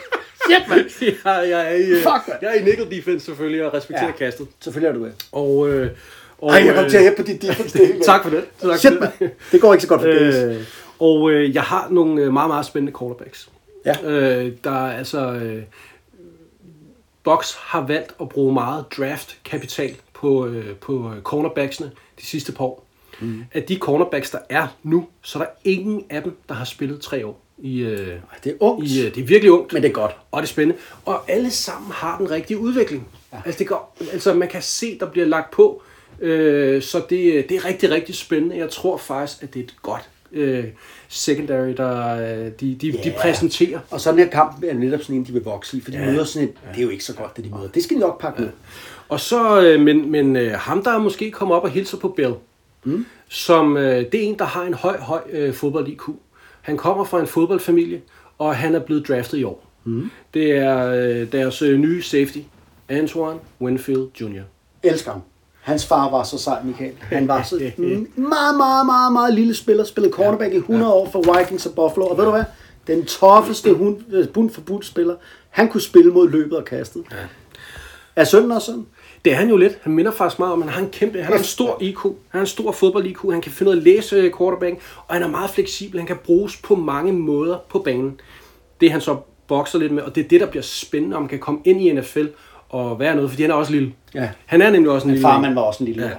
Shit, 0.50 0.70
mand. 0.70 0.86
jeg, 1.26 1.50
jeg, 1.50 1.72
er 1.74 1.76
i, 1.76 1.90
øh, 1.90 1.98
Fuck, 1.98 2.28
mand. 2.28 2.40
jeg 2.42 2.50
er 2.50 2.54
i 2.54 2.64
nickel 2.64 2.92
defense 2.92 3.26
selvfølgelig, 3.26 3.66
og 3.66 3.74
respekterer 3.74 4.06
Ja. 4.08 4.12
ja. 4.20 4.26
kastet. 4.26 4.48
Selvfølgelig 4.60 4.96
er 4.96 5.00
du 5.00 5.06
det. 5.06 5.14
Og, 5.32 5.70
øh, 5.70 5.92
og, 6.42 6.52
Ej, 6.54 6.66
jeg 6.66 6.76
kom 6.76 6.84
øh, 6.84 6.90
til 6.90 6.98
at 6.98 7.04
hæppe 7.04 7.24
på 7.24 7.28
dit 7.28 7.42
defense. 7.42 7.78
Det, 7.78 8.02
Tak 8.06 8.24
for 8.24 8.30
det. 8.30 8.46
Tak 8.62 8.78
Shit, 8.78 8.94
for 9.02 9.12
det. 9.20 9.32
Det 9.52 9.62
går 9.62 9.74
ikke 9.74 9.82
så 9.82 9.88
godt 9.88 10.02
for. 10.02 10.08
Øh, 10.50 10.56
og 11.00 11.32
øh, 11.32 11.56
jeg 11.56 11.64
har 11.64 11.88
nogle 11.92 12.22
øh, 12.22 12.34
meget, 12.34 12.50
meget 12.50 12.66
spændende 12.66 12.98
quarterbacks. 13.00 13.50
Ja. 13.86 13.96
Øh, 14.04 14.52
der 14.64 14.72
er 14.88 14.98
altså... 14.98 15.32
Øh, 15.32 15.64
Box 17.24 17.54
har 17.60 17.82
valgt 17.82 18.14
at 18.22 18.30
bruge 18.30 18.54
meget 18.54 18.86
draft-kapital 18.98 19.96
på, 20.14 20.46
øh, 20.48 20.76
på 20.76 21.12
cornerbacksene 21.24 21.92
de 22.22 22.26
sidste 22.26 22.52
par 22.52 22.66
år. 22.66 22.88
Mm. 23.20 23.44
Af 23.54 23.64
de 23.64 23.76
cornerbacks, 23.78 24.30
der 24.30 24.38
er 24.50 24.68
nu, 24.84 25.08
så 25.22 25.40
er 25.40 25.44
der 25.44 25.50
ingen 25.64 26.06
af 26.10 26.24
dem, 26.24 26.38
der 26.50 26.56
har 26.56 26.66
spillet 26.66 27.02
tre 27.02 27.26
år. 27.26 27.42
I, 27.60 27.80
øh, 27.80 28.08
Det 28.44 28.52
er 28.52 28.56
ungt, 28.60 28.86
i, 28.88 29.06
øh, 29.06 29.16
det 29.16 29.22
er 29.22 29.26
virkelig 29.26 29.52
ungt. 29.52 29.74
men 29.74 29.82
det 29.82 29.90
er 29.90 29.94
godt. 29.94 30.12
Og 30.32 30.42
det 30.42 30.48
er 30.48 30.52
spændende. 30.52 30.80
Og 31.06 31.32
alle 31.32 31.52
sammen 31.52 31.92
har 31.92 32.18
den 32.18 32.32
rigtige 32.32 32.58
udvikling. 32.60 33.08
Ja. 33.34 33.38
Altså, 33.46 33.60
det 33.60 33.68
går, 33.68 33.96
altså, 34.12 34.34
man 34.34 34.48
kan 34.48 34.62
se, 34.62 35.00
der 35.00 35.06
bliver 35.06 35.28
lagt 35.28 35.52
på. 35.52 35.82
Øh, 36.20 36.82
så 36.82 36.98
det, 37.10 37.50
det 37.50 37.58
er 37.58 37.66
rigtig, 37.66 37.92
rigtig 37.92 38.16
spændende. 38.16 38.58
Jeg 38.58 38.70
tror 38.70 38.98
faktisk, 38.98 39.44
at 39.44 39.54
det 39.54 39.60
er 39.60 39.64
et 39.64 39.76
godt 39.82 40.10
øh, 40.32 40.64
secondary, 41.08 41.74
der 41.78 42.14
øh, 42.16 42.46
de, 42.46 42.52
de, 42.60 42.76
de 42.92 42.92
Ja. 43.06 43.14
præsenterer. 43.22 43.80
Og 43.92 44.02
sådan 44.02 44.20
her 44.20 44.28
kamp 44.30 44.64
er 44.64 44.74
netop 44.74 45.02
sådan 45.02 45.16
en, 45.16 45.24
de 45.24 45.34
vil 45.34 45.44
vokse 45.44 45.78
i, 45.78 45.82
for 45.82 45.92
de 45.92 45.98
møder 45.98 46.24
sådan 46.24 46.48
et, 46.48 46.54
det 46.72 46.78
er 46.80 46.84
jo 46.84 46.90
ikke 46.90 47.04
så 47.04 47.14
godt, 47.14 47.38
det 47.38 47.46
de 47.46 47.50
møder. 47.50 47.68
Det 47.68 47.84
skal 47.84 47.96
de 47.96 48.02
nok 48.02 48.22
pakke 48.22 48.44
ud. 48.44 48.50
Og 49.10 49.20
så, 49.20 49.62
øh, 49.62 49.82
men, 49.82 50.12
men 50.12 50.36
øh, 50.36 50.52
ham, 50.52 50.84
der 50.84 50.92
er 50.92 50.98
måske 51.00 51.32
kommet 51.32 51.58
op 51.58 51.64
og 51.64 51.70
hilser 51.70 51.98
på 51.98 52.08
Bill, 52.10 52.34
mm. 52.84 53.06
som 53.30 53.78
øh, 53.78 53.84
det 54.12 54.16
er 54.16 54.28
en, 54.28 54.40
der 54.40 54.46
har 54.46 54.64
en 54.64 54.74
høj, 54.74 54.98
høj 54.98 55.22
øh, 55.32 55.54
fodbold-IQ. 55.54 56.02
Han 56.68 56.78
kommer 56.78 57.04
fra 57.04 57.20
en 57.20 57.28
fodboldfamilie, 57.28 58.02
og 58.38 58.56
han 58.56 58.76
er 58.76 58.80
blevet 58.80 59.08
draftet 59.08 59.38
i 59.38 59.44
år. 59.44 59.64
Mm. 59.84 60.12
Det 60.34 60.52
er 60.52 60.92
øh, 60.92 61.32
deres 61.32 61.62
øh, 61.62 61.80
nye 61.80 62.02
safety, 62.02 62.38
Antoine 62.90 63.40
Winfield 63.62 64.08
Jr. 64.22 64.42
Elsker 64.84 65.12
ham. 65.12 65.22
Hans 65.62 65.86
far 65.86 66.10
var 66.10 66.24
så 66.24 66.38
sej, 66.38 66.64
Michael. 66.64 66.94
Han 67.02 67.28
var 67.28 67.44
så 67.44 67.56
en 67.78 68.08
meget, 68.16 68.58
meget, 68.58 68.86
meget, 68.86 69.14
meget 69.14 69.34
lille 69.34 69.56
spiller. 69.56 69.84
Spillede 69.84 70.14
cornerback 70.14 70.54
i 70.54 70.58
100 70.58 70.94
år 70.94 71.10
for 71.10 71.38
Vikings 71.38 71.66
og 71.66 71.76
Buffalo. 71.76 72.06
Og 72.06 72.18
ved 72.18 72.26
du 72.26 72.32
hvad? 72.32 72.44
Den 72.88 73.06
toffeste 73.06 73.74
hund, 73.74 73.98
øh, 74.12 74.28
bund 74.30 74.50
for 74.50 74.62
bund 74.62 74.84
spiller. 74.84 75.16
Han 75.50 75.70
kunne 75.70 75.82
spille 75.82 76.12
mod 76.12 76.30
løbet 76.30 76.58
og 76.58 76.66
kastet. 76.66 77.04
Ja. 77.12 77.18
Er 78.16 78.24
sønnen 78.24 78.52
også 78.52 78.66
sådan? 78.66 78.86
Det 79.26 79.34
er 79.34 79.38
han 79.38 79.50
jo 79.50 79.58
lidt. 79.58 79.78
Han 79.82 79.94
minder 79.94 80.12
faktisk 80.12 80.40
meget 80.40 80.54
om, 80.54 80.62
han 80.62 80.72
har 80.72 80.82
en 80.82 80.90
kæmpe, 80.90 81.18
han 81.18 81.32
har 81.32 81.38
en 81.40 81.44
stor 81.44 81.78
IQ. 81.82 82.04
Han 82.04 82.14
har 82.32 82.40
en 82.40 82.46
stor 82.48 82.72
fodbold-IQ. 82.72 83.32
Han 83.32 83.42
kan 83.42 83.52
finde 83.52 83.70
ud 83.70 83.76
af 83.76 83.80
at 83.80 83.84
læse 83.84 84.16
øh, 84.16 84.32
quarterback, 84.38 84.76
og 85.08 85.16
han 85.16 85.24
er 85.24 85.28
meget 85.28 85.50
fleksibel. 85.50 86.00
Han 86.00 86.08
kan 86.08 86.18
bruges 86.26 86.58
på 86.58 86.76
mange 86.76 87.14
måder 87.14 87.58
på 87.70 87.80
banen. 87.80 88.20
Det 88.82 88.92
han 88.92 89.02
så 89.02 89.18
bokser 89.48 89.80
lidt 89.80 89.92
med, 89.92 90.04
og 90.04 90.16
det 90.16 90.24
er 90.26 90.28
det, 90.28 90.42
der 90.42 90.48
bliver 90.48 90.64
spændende, 90.64 91.16
om 91.16 91.24
han 91.24 91.30
kan 91.30 91.40
komme 91.40 91.60
ind 91.66 91.82
i 91.82 91.94
NFL 91.94 92.26
og 92.70 93.00
være 93.00 93.16
noget, 93.16 93.30
fordi 93.30 93.42
han 93.42 93.52
er 93.52 93.56
også 93.56 93.72
lille. 93.72 93.94
Ja. 94.16 94.30
Han 94.46 94.62
er 94.62 94.70
nemlig 94.70 94.92
også 94.92 95.08
en 95.08 95.14
lille. 95.14 95.28
Farmand 95.28 95.54
var 95.54 95.62
også 95.62 95.84
en 95.84 95.88
lille 95.88 96.04
Ja. 96.04 96.10
ja. 96.10 96.16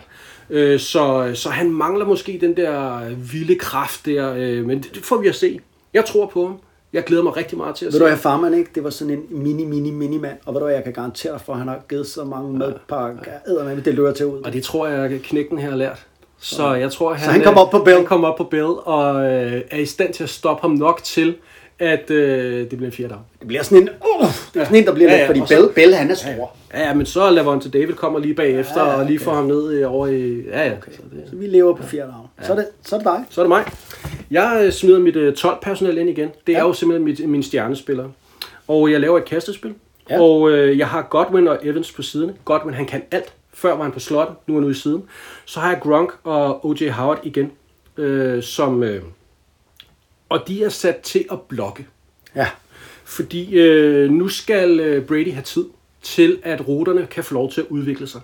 Øh, 0.51 0.81
så, 0.81 1.31
så 1.35 1.51
han 1.51 1.71
mangler 1.71 2.07
måske 2.07 2.39
den 2.41 2.57
der 2.57 3.01
vilde 3.15 3.55
kraft 3.55 4.07
der, 4.07 4.35
øh, 4.35 4.67
men 4.67 4.83
det, 4.83 4.95
det 4.95 5.05
får 5.05 5.17
vi 5.17 5.29
at 5.29 5.35
se. 5.35 5.61
Jeg 5.95 6.05
tror 6.05 6.27
på 6.27 6.47
ham. 6.47 6.59
Jeg 6.93 7.05
glæder 7.05 7.23
mig 7.23 7.37
rigtig 7.37 7.59
meget 7.59 7.75
til 7.77 7.85
at 7.85 7.93
Ved 7.93 7.93
se. 7.93 7.99
du 7.99 8.09
hvad, 8.09 8.17
farmand 8.17 8.55
ikke? 8.55 8.71
Det 8.75 8.85
var 8.85 8.91
sådan 8.91 9.15
en 9.15 9.23
mini, 9.31 9.65
mini, 9.65 9.91
mini 9.91 10.19
mand. 10.19 10.37
Og 10.47 10.55
ved 10.55 10.61
du 10.61 10.67
jeg 10.67 10.85
kan 10.85 10.93
garantere 10.93 11.39
for, 11.39 11.53
at 11.53 11.59
han 11.59 11.69
har 11.69 11.81
givet 11.89 12.07
så 12.07 12.25
mange 12.25 12.59
madpakker. 12.59 13.21
Ja. 13.49 13.75
Det 13.85 13.95
løber 13.95 14.13
til 14.13 14.27
ud. 14.27 14.43
Og 14.43 14.53
det 14.53 14.63
tror 14.63 14.87
jeg, 14.87 15.21
knækken 15.23 15.59
her 15.59 15.71
har 15.71 15.77
lært. 15.77 16.07
Så 16.41 16.75
jeg 16.75 16.93
tror, 16.93 17.13
han, 17.15 17.31
han 17.31 17.43
kommer 17.43 17.61
op 17.61 17.71
på 17.71 17.79
Bill. 17.79 17.97
Han 17.97 18.07
kommer 18.07 18.29
op 18.29 18.37
på 18.37 18.45
Bill 18.45 18.65
og 18.85 19.25
øh, 19.25 19.63
er 19.71 19.79
i 19.79 19.87
stand 19.87 20.15
til 20.15 20.23
at 20.23 20.31
stoppe 20.31 20.61
ham 20.61 20.71
nok 20.71 21.03
til, 21.03 21.37
at 21.79 22.11
øh, 22.11 22.61
det 22.61 22.69
bliver 22.69 22.87
en 22.87 22.93
fjerde 22.93 23.09
dag. 23.15 23.19
Det 23.39 23.49
bliver 23.49 23.63
sådan 23.63 23.83
en, 23.83 23.89
uh, 23.89 24.29
det 24.55 24.61
er 24.61 24.65
sådan 24.65 24.77
en, 24.77 24.87
der 24.87 24.95
bliver 24.95 25.11
Ja, 25.11 25.15
lidt, 25.17 25.23
ja, 25.23 25.29
fordi 25.29 25.41
og 25.41 25.49
så- 25.49 25.55
Bell, 25.55 25.69
Bell, 25.75 25.95
han 25.95 26.11
er 26.11 26.15
stor. 26.15 26.57
Ja, 26.75 26.87
ja, 26.87 26.95
men 26.95 27.07
så 27.07 27.31
Lavonte 27.31 27.71
David 27.71 27.95
kommer 27.95 28.19
lige 28.19 28.35
bagefter 28.35 28.81
Ja, 28.85 28.91
ja, 28.91 28.97
og 28.99 29.05
lige 29.07 29.17
okay. 29.17 29.25
får 29.25 29.35
ham 29.35 29.45
ned 29.47 29.71
øh, 29.73 29.93
over 29.95 30.07
i... 30.07 30.41
Ja, 30.47 30.67
ja. 30.67 30.73
Okay. 30.77 30.93
Så, 30.93 30.99
det, 31.13 31.25
Så 31.31 31.37
vi 31.37 31.47
lever 31.47 31.75
på 31.75 31.83
fjerde 31.83 32.11
navn. 32.11 32.27
Så, 32.43 32.53
er 32.53 32.57
det, 32.57 32.67
så 32.85 32.95
er 32.97 32.99
det 33.01 33.07
dig. 33.07 33.25
så 33.31 33.41
er 33.41 33.45
det 33.45 33.49
mig. 33.49 33.65
Jeg 34.31 34.61
øh, 34.65 34.73
smider 34.73 34.99
mit 34.99 35.17
øh, 35.17 35.35
12-personel 35.39 35.99
ind 35.99 36.11
igen. 36.11 36.29
Det 36.47 36.53
er 36.55 36.59
Ja. 36.59 36.67
jo 36.67 36.73
simpelthen 36.73 37.05
mit, 37.05 37.29
min 37.29 37.43
stjernespiller. 37.43 38.09
Og 38.69 38.93
jeg 38.93 39.01
laver 39.01 39.19
et 39.19 39.25
kastespil. 39.25 39.75
Ja. 40.11 40.15
Ja. 40.15 40.21
Og 40.23 40.51
øh, 40.51 40.79
jeg 40.79 40.89
har 40.89 41.03
Godwin 41.11 41.49
og 41.49 41.59
Evans 41.63 41.93
på 41.93 42.03
siden. 42.03 42.31
Godwin, 42.45 42.75
han 42.75 42.87
kan 42.87 43.03
alt. 43.11 43.33
Før 43.55 43.75
var 43.77 43.83
han 43.83 43.93
på 43.93 44.01
slotten, 44.01 44.37
nu 44.47 44.55
er 44.55 44.59
han 44.59 44.65
ude 44.65 44.73
i 44.73 44.75
siden. 44.81 45.03
Så 45.45 45.61
har 45.61 45.71
jeg 45.71 45.81
Gronk 45.83 46.13
og 46.25 46.67
O.J. 46.67 46.89
Howard 46.91 47.21
igen, 47.23 47.51
øh, 47.97 48.43
som... 48.43 48.83
Øh, 48.83 49.03
og 50.29 50.49
de 50.49 50.65
er 50.65 50.69
sat 50.69 50.97
til 50.97 51.25
at 51.31 51.41
blokke. 51.41 51.87
Ja. 52.35 52.49
Fordi 53.05 53.59
øh, 53.59 54.11
nu 54.11 54.29
skal 54.29 54.81
øh, 54.81 55.07
Brady 55.07 55.33
have 55.33 55.43
tid 55.43 55.65
til, 56.03 56.39
at 56.43 56.69
ruterne 56.69 57.07
kan 57.07 57.25
få 57.25 57.35
lov 57.35 57.51
til 57.51 57.61
at 57.61 57.67
udvikle 57.67 58.07
sig. 58.07 58.21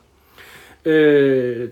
Øh, 0.84 1.68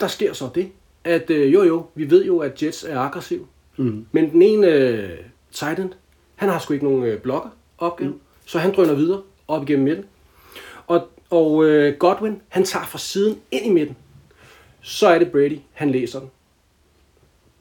der 0.00 0.06
sker 0.06 0.32
så 0.32 0.48
det, 0.54 0.70
at 1.04 1.30
øh, 1.30 1.52
jo 1.52 1.62
jo, 1.62 1.86
vi 1.94 2.10
ved 2.10 2.24
jo, 2.24 2.38
at 2.38 2.62
Jets 2.62 2.84
er 2.84 2.98
aggressiv. 2.98 3.48
Mm. 3.76 4.06
Men 4.12 4.30
den 4.30 4.42
ene 4.42 4.66
øh, 4.66 5.18
tight 5.52 5.78
end, 5.78 5.90
han 6.34 6.48
har 6.48 6.58
sgu 6.58 6.72
ikke 6.72 6.84
nogen 6.84 7.04
øh, 7.04 7.20
blokker 7.20 7.50
opgave, 7.78 8.10
mm. 8.10 8.20
så 8.46 8.58
han 8.58 8.74
drøner 8.74 8.94
videre 8.94 9.22
op 9.48 9.62
igennem 9.62 9.84
midten. 9.84 10.04
Og, 10.86 11.08
og 11.30 11.64
øh, 11.64 11.98
Godwin, 11.98 12.42
han 12.48 12.64
tager 12.64 12.86
fra 12.86 12.98
siden 12.98 13.38
ind 13.50 13.66
i 13.66 13.70
midten. 13.70 13.96
Så 14.80 15.08
er 15.08 15.18
det 15.18 15.32
Brady, 15.32 15.58
han 15.72 15.90
læser 15.90 16.20
den. 16.20 16.30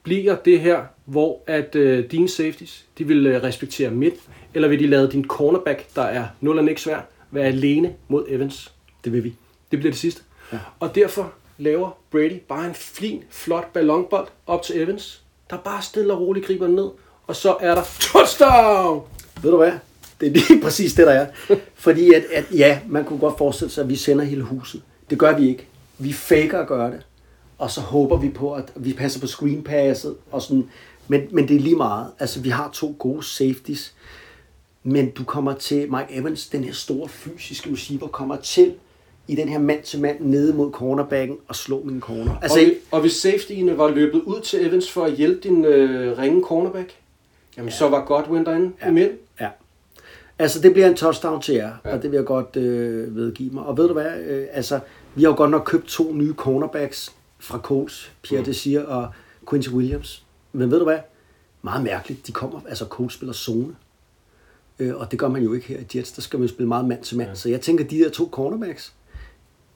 Bliver 0.03 0.35
det 0.35 0.59
her, 0.59 0.85
hvor 1.06 1.41
at 1.48 1.76
øh, 1.76 2.11
dine 2.11 2.30
safeties, 2.30 2.86
de 2.98 3.07
vil 3.07 3.26
øh, 3.26 3.44
respektere 3.44 3.91
midt, 3.91 4.14
eller 4.53 4.68
vil 4.68 4.80
de 4.80 4.88
lade 4.88 5.11
din 5.11 5.27
cornerback, 5.27 5.86
der 5.95 6.02
er 6.02 6.26
0 6.41 6.60
og 6.60 6.69
svær, 6.77 6.99
være 7.32 7.45
alene 7.45 7.94
mod 8.07 8.26
Evans? 8.30 8.72
Det 9.03 9.14
vil 9.14 9.23
vi. 9.23 9.36
Det 9.72 9.80
bliver 9.80 9.91
det 9.91 9.99
sidste. 9.99 10.22
Ja. 10.53 10.57
Og 10.80 10.95
derfor 10.95 11.34
laver 11.57 11.98
Brady 12.11 12.40
bare 12.48 12.68
en 12.68 12.73
fin, 12.73 13.23
flot 13.30 13.73
ballonbold 13.73 14.27
op 14.48 14.64
til 14.64 14.82
Evans, 14.82 15.23
der 15.49 15.57
bare 15.57 15.82
stille 15.82 16.14
og 16.14 16.22
roligt 16.22 16.45
griber 16.45 16.68
ned, 16.68 16.90
og 17.27 17.36
så 17.36 17.56
er 17.60 17.76
der 17.76 17.84
touchdown! 17.99 19.02
Ved 19.41 19.52
du 19.52 19.57
hvad? 19.57 19.73
Det 20.19 20.27
er 20.27 20.32
lige 20.32 20.61
præcis 20.64 20.94
det, 20.94 21.07
der 21.07 21.14
er. 21.14 21.56
Fordi 21.76 22.14
at, 22.14 22.23
at 22.34 22.45
ja, 22.52 22.80
man 22.88 23.06
kunne 23.06 23.19
godt 23.19 23.38
forestille 23.38 23.72
sig, 23.72 23.82
at 23.82 23.90
vi 23.90 23.95
sender 23.95 24.26
hele 24.26 24.44
huset. 24.44 24.82
Det 25.10 25.19
gør 25.19 25.38
vi 25.38 25.49
ikke. 25.49 25.68
Vi 25.98 26.14
faker 26.14 26.60
at 26.60 26.68
gøre 26.68 26.91
det. 26.91 27.06
Og 27.57 27.72
så 27.72 27.82
håber 27.82 28.18
vi 28.18 28.30
på, 28.30 28.53
at 28.53 28.72
vi 28.76 28.94
passer 28.94 29.19
på 29.19 29.27
screenpasset 29.27 30.15
og 30.32 30.41
sådan. 30.41 30.69
Men, 31.07 31.22
men 31.32 31.48
det 31.48 31.56
er 31.56 31.60
lige 31.60 31.76
meget. 31.76 32.07
Altså, 32.19 32.41
vi 32.41 32.49
har 32.49 32.69
to 32.73 32.95
gode 32.99 33.23
safeties. 33.23 33.94
Men 34.84 35.10
du 35.10 35.23
kommer 35.23 35.53
til, 35.53 35.91
Mike 35.91 36.07
Evans, 36.10 36.48
den 36.48 36.64
her 36.64 36.73
store 36.73 37.10
fysiske 37.10 37.72
receiver, 37.72 38.07
kommer 38.07 38.36
til 38.36 38.73
i 39.27 39.36
den 39.36 39.49
her 39.49 39.60
mand 39.60 39.84
til 39.84 40.02
mand 40.02 40.19
nede 40.19 40.53
mod 40.53 40.72
cornerbacken 40.72 41.38
og 41.48 41.56
slå 41.56 41.82
min 41.84 42.02
corner. 42.02 42.40
Altså, 42.41 42.60
og, 42.60 42.65
og 42.91 43.02
hvis 43.02 43.14
safetyene 43.14 43.77
var 43.77 43.90
løbet 43.90 44.22
ud 44.22 44.41
til 44.41 44.65
Evans 44.65 44.91
for 44.91 45.03
at 45.03 45.11
hjælpe 45.11 45.40
din 45.49 45.65
øh, 45.65 46.18
ringe 46.18 46.44
cornerback, 46.44 46.94
jamen 47.57 47.69
ja. 47.69 47.76
så 47.76 47.90
var 47.90 48.06
Godwin 48.06 48.45
derinde 48.45 48.72
ja. 48.82 48.90
i 48.90 48.91
midten. 48.91 49.18
Ja. 49.41 49.49
Altså, 50.40 50.61
det 50.61 50.73
bliver 50.73 50.88
en 50.88 50.95
touchdown 50.95 51.41
til 51.41 51.56
jer, 51.56 51.73
ja. 51.86 51.95
og 51.95 52.03
det 52.03 52.11
vil 52.11 52.18
jeg 52.18 52.26
godt 52.26 52.56
øh, 52.56 53.15
vedgive 53.15 53.53
mig. 53.53 53.64
Og 53.64 53.77
ved 53.77 53.88
du 53.88 53.94
hvad, 53.94 54.19
øh, 54.27 54.48
altså, 54.52 54.80
vi 55.15 55.23
har 55.23 55.30
jo 55.30 55.36
godt 55.36 55.52
nok 55.52 55.64
købt 55.65 55.88
to 55.88 56.14
nye 56.14 56.34
cornerbacks 56.34 57.14
fra 57.40 57.57
Colts, 57.57 58.11
Pierre 58.22 58.41
mm. 58.41 58.45
Desir 58.45 58.82
og 58.82 59.07
Quincy 59.49 59.69
Williams. 59.69 60.24
Men 60.56 60.72
ved 60.72 60.80
du 60.80 60.86
hvad, 60.86 60.99
meget 61.61 61.84
mærkeligt, 61.84 62.27
de 62.27 62.32
kommer, 62.32 62.60
altså 62.69 62.86
Colts 62.86 63.14
spiller 63.14 63.34
zone. 63.34 63.76
Øh, 64.80 64.95
og 64.95 65.11
det 65.11 65.19
gør 65.19 65.27
man 65.27 65.44
jo 65.44 65.53
ikke 65.53 65.68
her 65.68 65.80
i 65.80 65.98
Jets, 65.98 66.11
der 66.11 66.22
skal 66.22 66.40
man 66.40 66.48
jo 66.48 66.53
spille 66.53 66.68
meget 66.68 66.86
mand 66.86 67.03
til 67.03 67.18
mand. 67.18 67.30
Ja. 67.30 67.36
Så 67.36 67.49
jeg 67.49 67.61
tænker, 67.61 67.84
de 67.84 67.99
der 67.99 68.10
to 68.10 68.30
cornerbacks, 68.32 68.94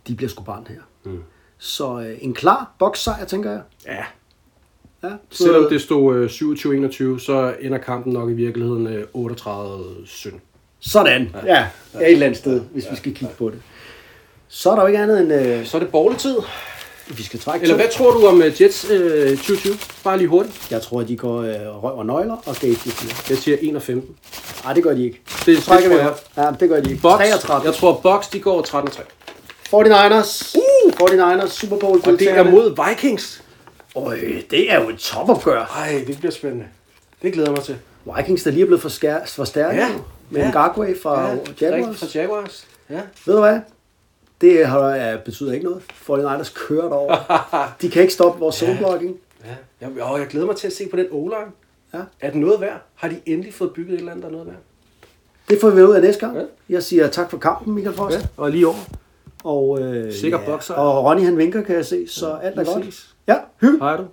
de 0.08 0.16
bliver 0.16 0.30
sgu 0.30 0.44
barn 0.44 0.68
her. 0.70 0.82
Mm. 1.04 1.24
Så 1.58 2.00
øh, 2.00 2.18
en 2.22 2.34
klar 2.34 2.76
bokssejr, 2.80 3.26
tænker 3.26 3.52
jeg. 3.52 3.62
Ja. 3.86 4.04
Ja, 5.04 5.14
Selvom 5.30 5.70
det 5.70 5.82
stod 5.82 6.16
øh, 6.16 6.26
27-21, 7.16 7.20
så 7.20 7.56
ender 7.62 7.78
kampen 7.78 8.14
nok 8.14 8.30
i 8.30 8.34
virkeligheden 8.34 8.88
øh, 8.88 9.04
38-17. 9.16 10.40
Sådan, 10.80 11.30
ja. 11.34 11.46
ja. 11.46 11.68
ja. 11.94 12.00
Et 12.00 12.12
eller 12.12 12.26
andet 12.26 12.40
sted, 12.40 12.62
hvis 12.62 12.86
ja. 12.86 12.90
vi 12.90 12.96
skal 12.96 13.14
kigge 13.14 13.34
på 13.38 13.50
det. 13.50 13.62
Så 14.48 14.72
er 14.72 14.76
der 14.76 14.82
jo 14.82 14.88
ikke 14.88 15.00
andet 15.00 15.22
end, 15.22 15.34
øh, 15.34 15.66
Så 15.66 15.78
er 15.78 15.82
det 15.82 15.92
borgerlig-tid. 15.92 16.36
Vi 17.10 17.23
skal 17.23 17.40
trække 17.40 17.64
Eller 17.64 17.76
to. 17.76 17.81
hvad 17.81 17.91
tror 17.91 18.11
du 18.11 18.27
om 18.27 18.41
øh, 18.41 18.61
Jets 18.61 18.90
øh, 18.90 19.38
2020? 19.38 19.77
Bare 20.03 20.18
lige 20.18 20.27
hurtigt. 20.27 20.72
Jeg 20.72 20.81
tror, 20.81 21.02
at 21.02 21.07
de 21.07 21.18
går 21.18 21.41
øh, 21.41 21.84
røv 21.84 21.98
og 21.98 22.06
nøgler 22.06 22.36
og 22.45 22.56
skal 22.56 22.69
ikke 22.69 22.81
fire. 22.81 23.15
Jeg 23.30 23.38
siger 23.38 23.57
1 23.61 23.76
og 23.76 23.81
15. 23.81 24.15
Nej, 24.64 24.73
det 24.73 24.84
gør 24.84 24.94
de 24.94 25.03
ikke. 25.03 25.22
Det, 25.40 25.45
det 25.45 25.64
Trækker 25.64 25.90
vi 25.90 25.95
jeg. 25.95 26.14
Ja, 26.38 26.52
det 26.60 26.69
gør 26.69 26.81
de 26.81 26.90
ikke. 26.90 27.02
Bucks, 27.02 27.15
33. 27.18 27.65
jeg 27.65 27.73
tror, 27.73 27.99
Bucks 28.03 28.27
de 28.27 28.40
går 28.40 28.61
13-3. 28.61 29.02
49ers. 29.68 30.56
Uh! 30.57 30.94
49ers 31.10 31.48
Super 31.48 31.77
Bowl. 31.77 32.02
Og 32.06 32.19
det 32.19 32.31
er 32.31 32.44
mod 32.44 32.90
Vikings. 32.90 33.44
Øj, 33.95 34.19
det 34.52 34.72
er 34.72 34.81
jo 34.84 34.90
et 34.90 34.98
topopgør. 34.98 35.65
Ej, 35.77 36.03
det 36.07 36.18
bliver 36.18 36.31
spændende. 36.31 36.65
Det 37.22 37.34
glæder 37.34 37.49
jeg 37.49 37.56
mig 37.56 37.64
til. 37.64 37.77
Vikings, 38.18 38.44
der 38.44 38.52
lige 38.52 38.61
er 38.61 38.65
blevet 38.65 38.81
forskær- 38.81 39.27
forstærket 39.27 39.80
Ja. 39.80 39.86
ja. 39.88 39.94
med 40.30 40.41
Ja. 40.41 40.48
en 40.48 40.53
Gargway 40.53 41.02
fra 41.02 41.30
Ja, 41.30 41.36
Jaguars. 41.61 41.99
fra 41.99 42.07
Jaguars. 42.15 42.65
Ja. 42.90 42.99
Ved 43.26 43.34
du 43.36 43.40
hvad? 43.41 43.60
Det 44.41 44.66
har, 44.68 44.80
er, 44.80 45.18
betyder 45.18 45.53
ikke 45.53 45.66
noget. 45.66 45.82
49ers 46.10 46.53
kører 46.56 46.90
derover. 46.90 47.16
De 47.82 47.90
kan 47.90 48.02
ikke 48.02 48.14
stoppe 48.14 48.40
vores 48.40 48.56
zoneblocking. 48.56 49.18
ja. 49.45 49.56
Jeg, 49.82 49.90
åh, 50.11 50.20
jeg 50.20 50.28
glæder 50.28 50.45
mig 50.45 50.56
til 50.56 50.68
at 50.68 50.74
se 50.74 50.88
på 50.90 50.98
den 50.98 51.06
o 51.11 51.32
Ja. 51.94 51.99
Er 52.22 52.32
det 52.32 52.40
noget 52.40 52.61
værd? 52.61 52.82
Har 52.95 53.07
de 53.10 53.20
endelig 53.26 53.53
fået 53.53 53.74
bygget 53.74 53.94
et 53.94 53.99
eller 53.99 54.11
andet, 54.11 54.24
der 54.24 54.30
er 54.30 54.32
noget 54.34 54.48
værd? 54.48 54.56
Det 55.49 55.61
får 55.61 55.70
vi 55.70 55.82
ud 55.84 55.95
af 55.95 56.02
næste 56.02 56.20
gang. 56.26 56.38
Ja. 56.38 56.44
Jeg 56.70 56.84
siger 56.84 57.07
tak 57.07 57.30
for 57.30 57.38
kampen, 57.38 57.74
Michael 57.76 57.95
Frost. 57.95 58.16
Ja, 58.18 58.22
og 58.38 58.52
lige 58.52 58.68
over. 58.68 58.78
Og, 59.44 59.82
øh, 59.82 60.14
Sikker 60.14 60.40
bokser. 60.45 60.74
Og 60.74 61.06
Ronny 61.06 61.22
han 61.26 61.38
vinker, 61.38 61.61
kan 61.61 61.76
jeg 61.76 61.86
se, 61.86 62.07
så 62.07 62.34
alt 62.34 62.60
er 62.60 62.64
godt. 62.64 62.86
ses. 62.86 63.16
Ja, 63.28 63.36
hygge. 63.61 63.78
Hej 63.80 63.98
du. 63.98 64.03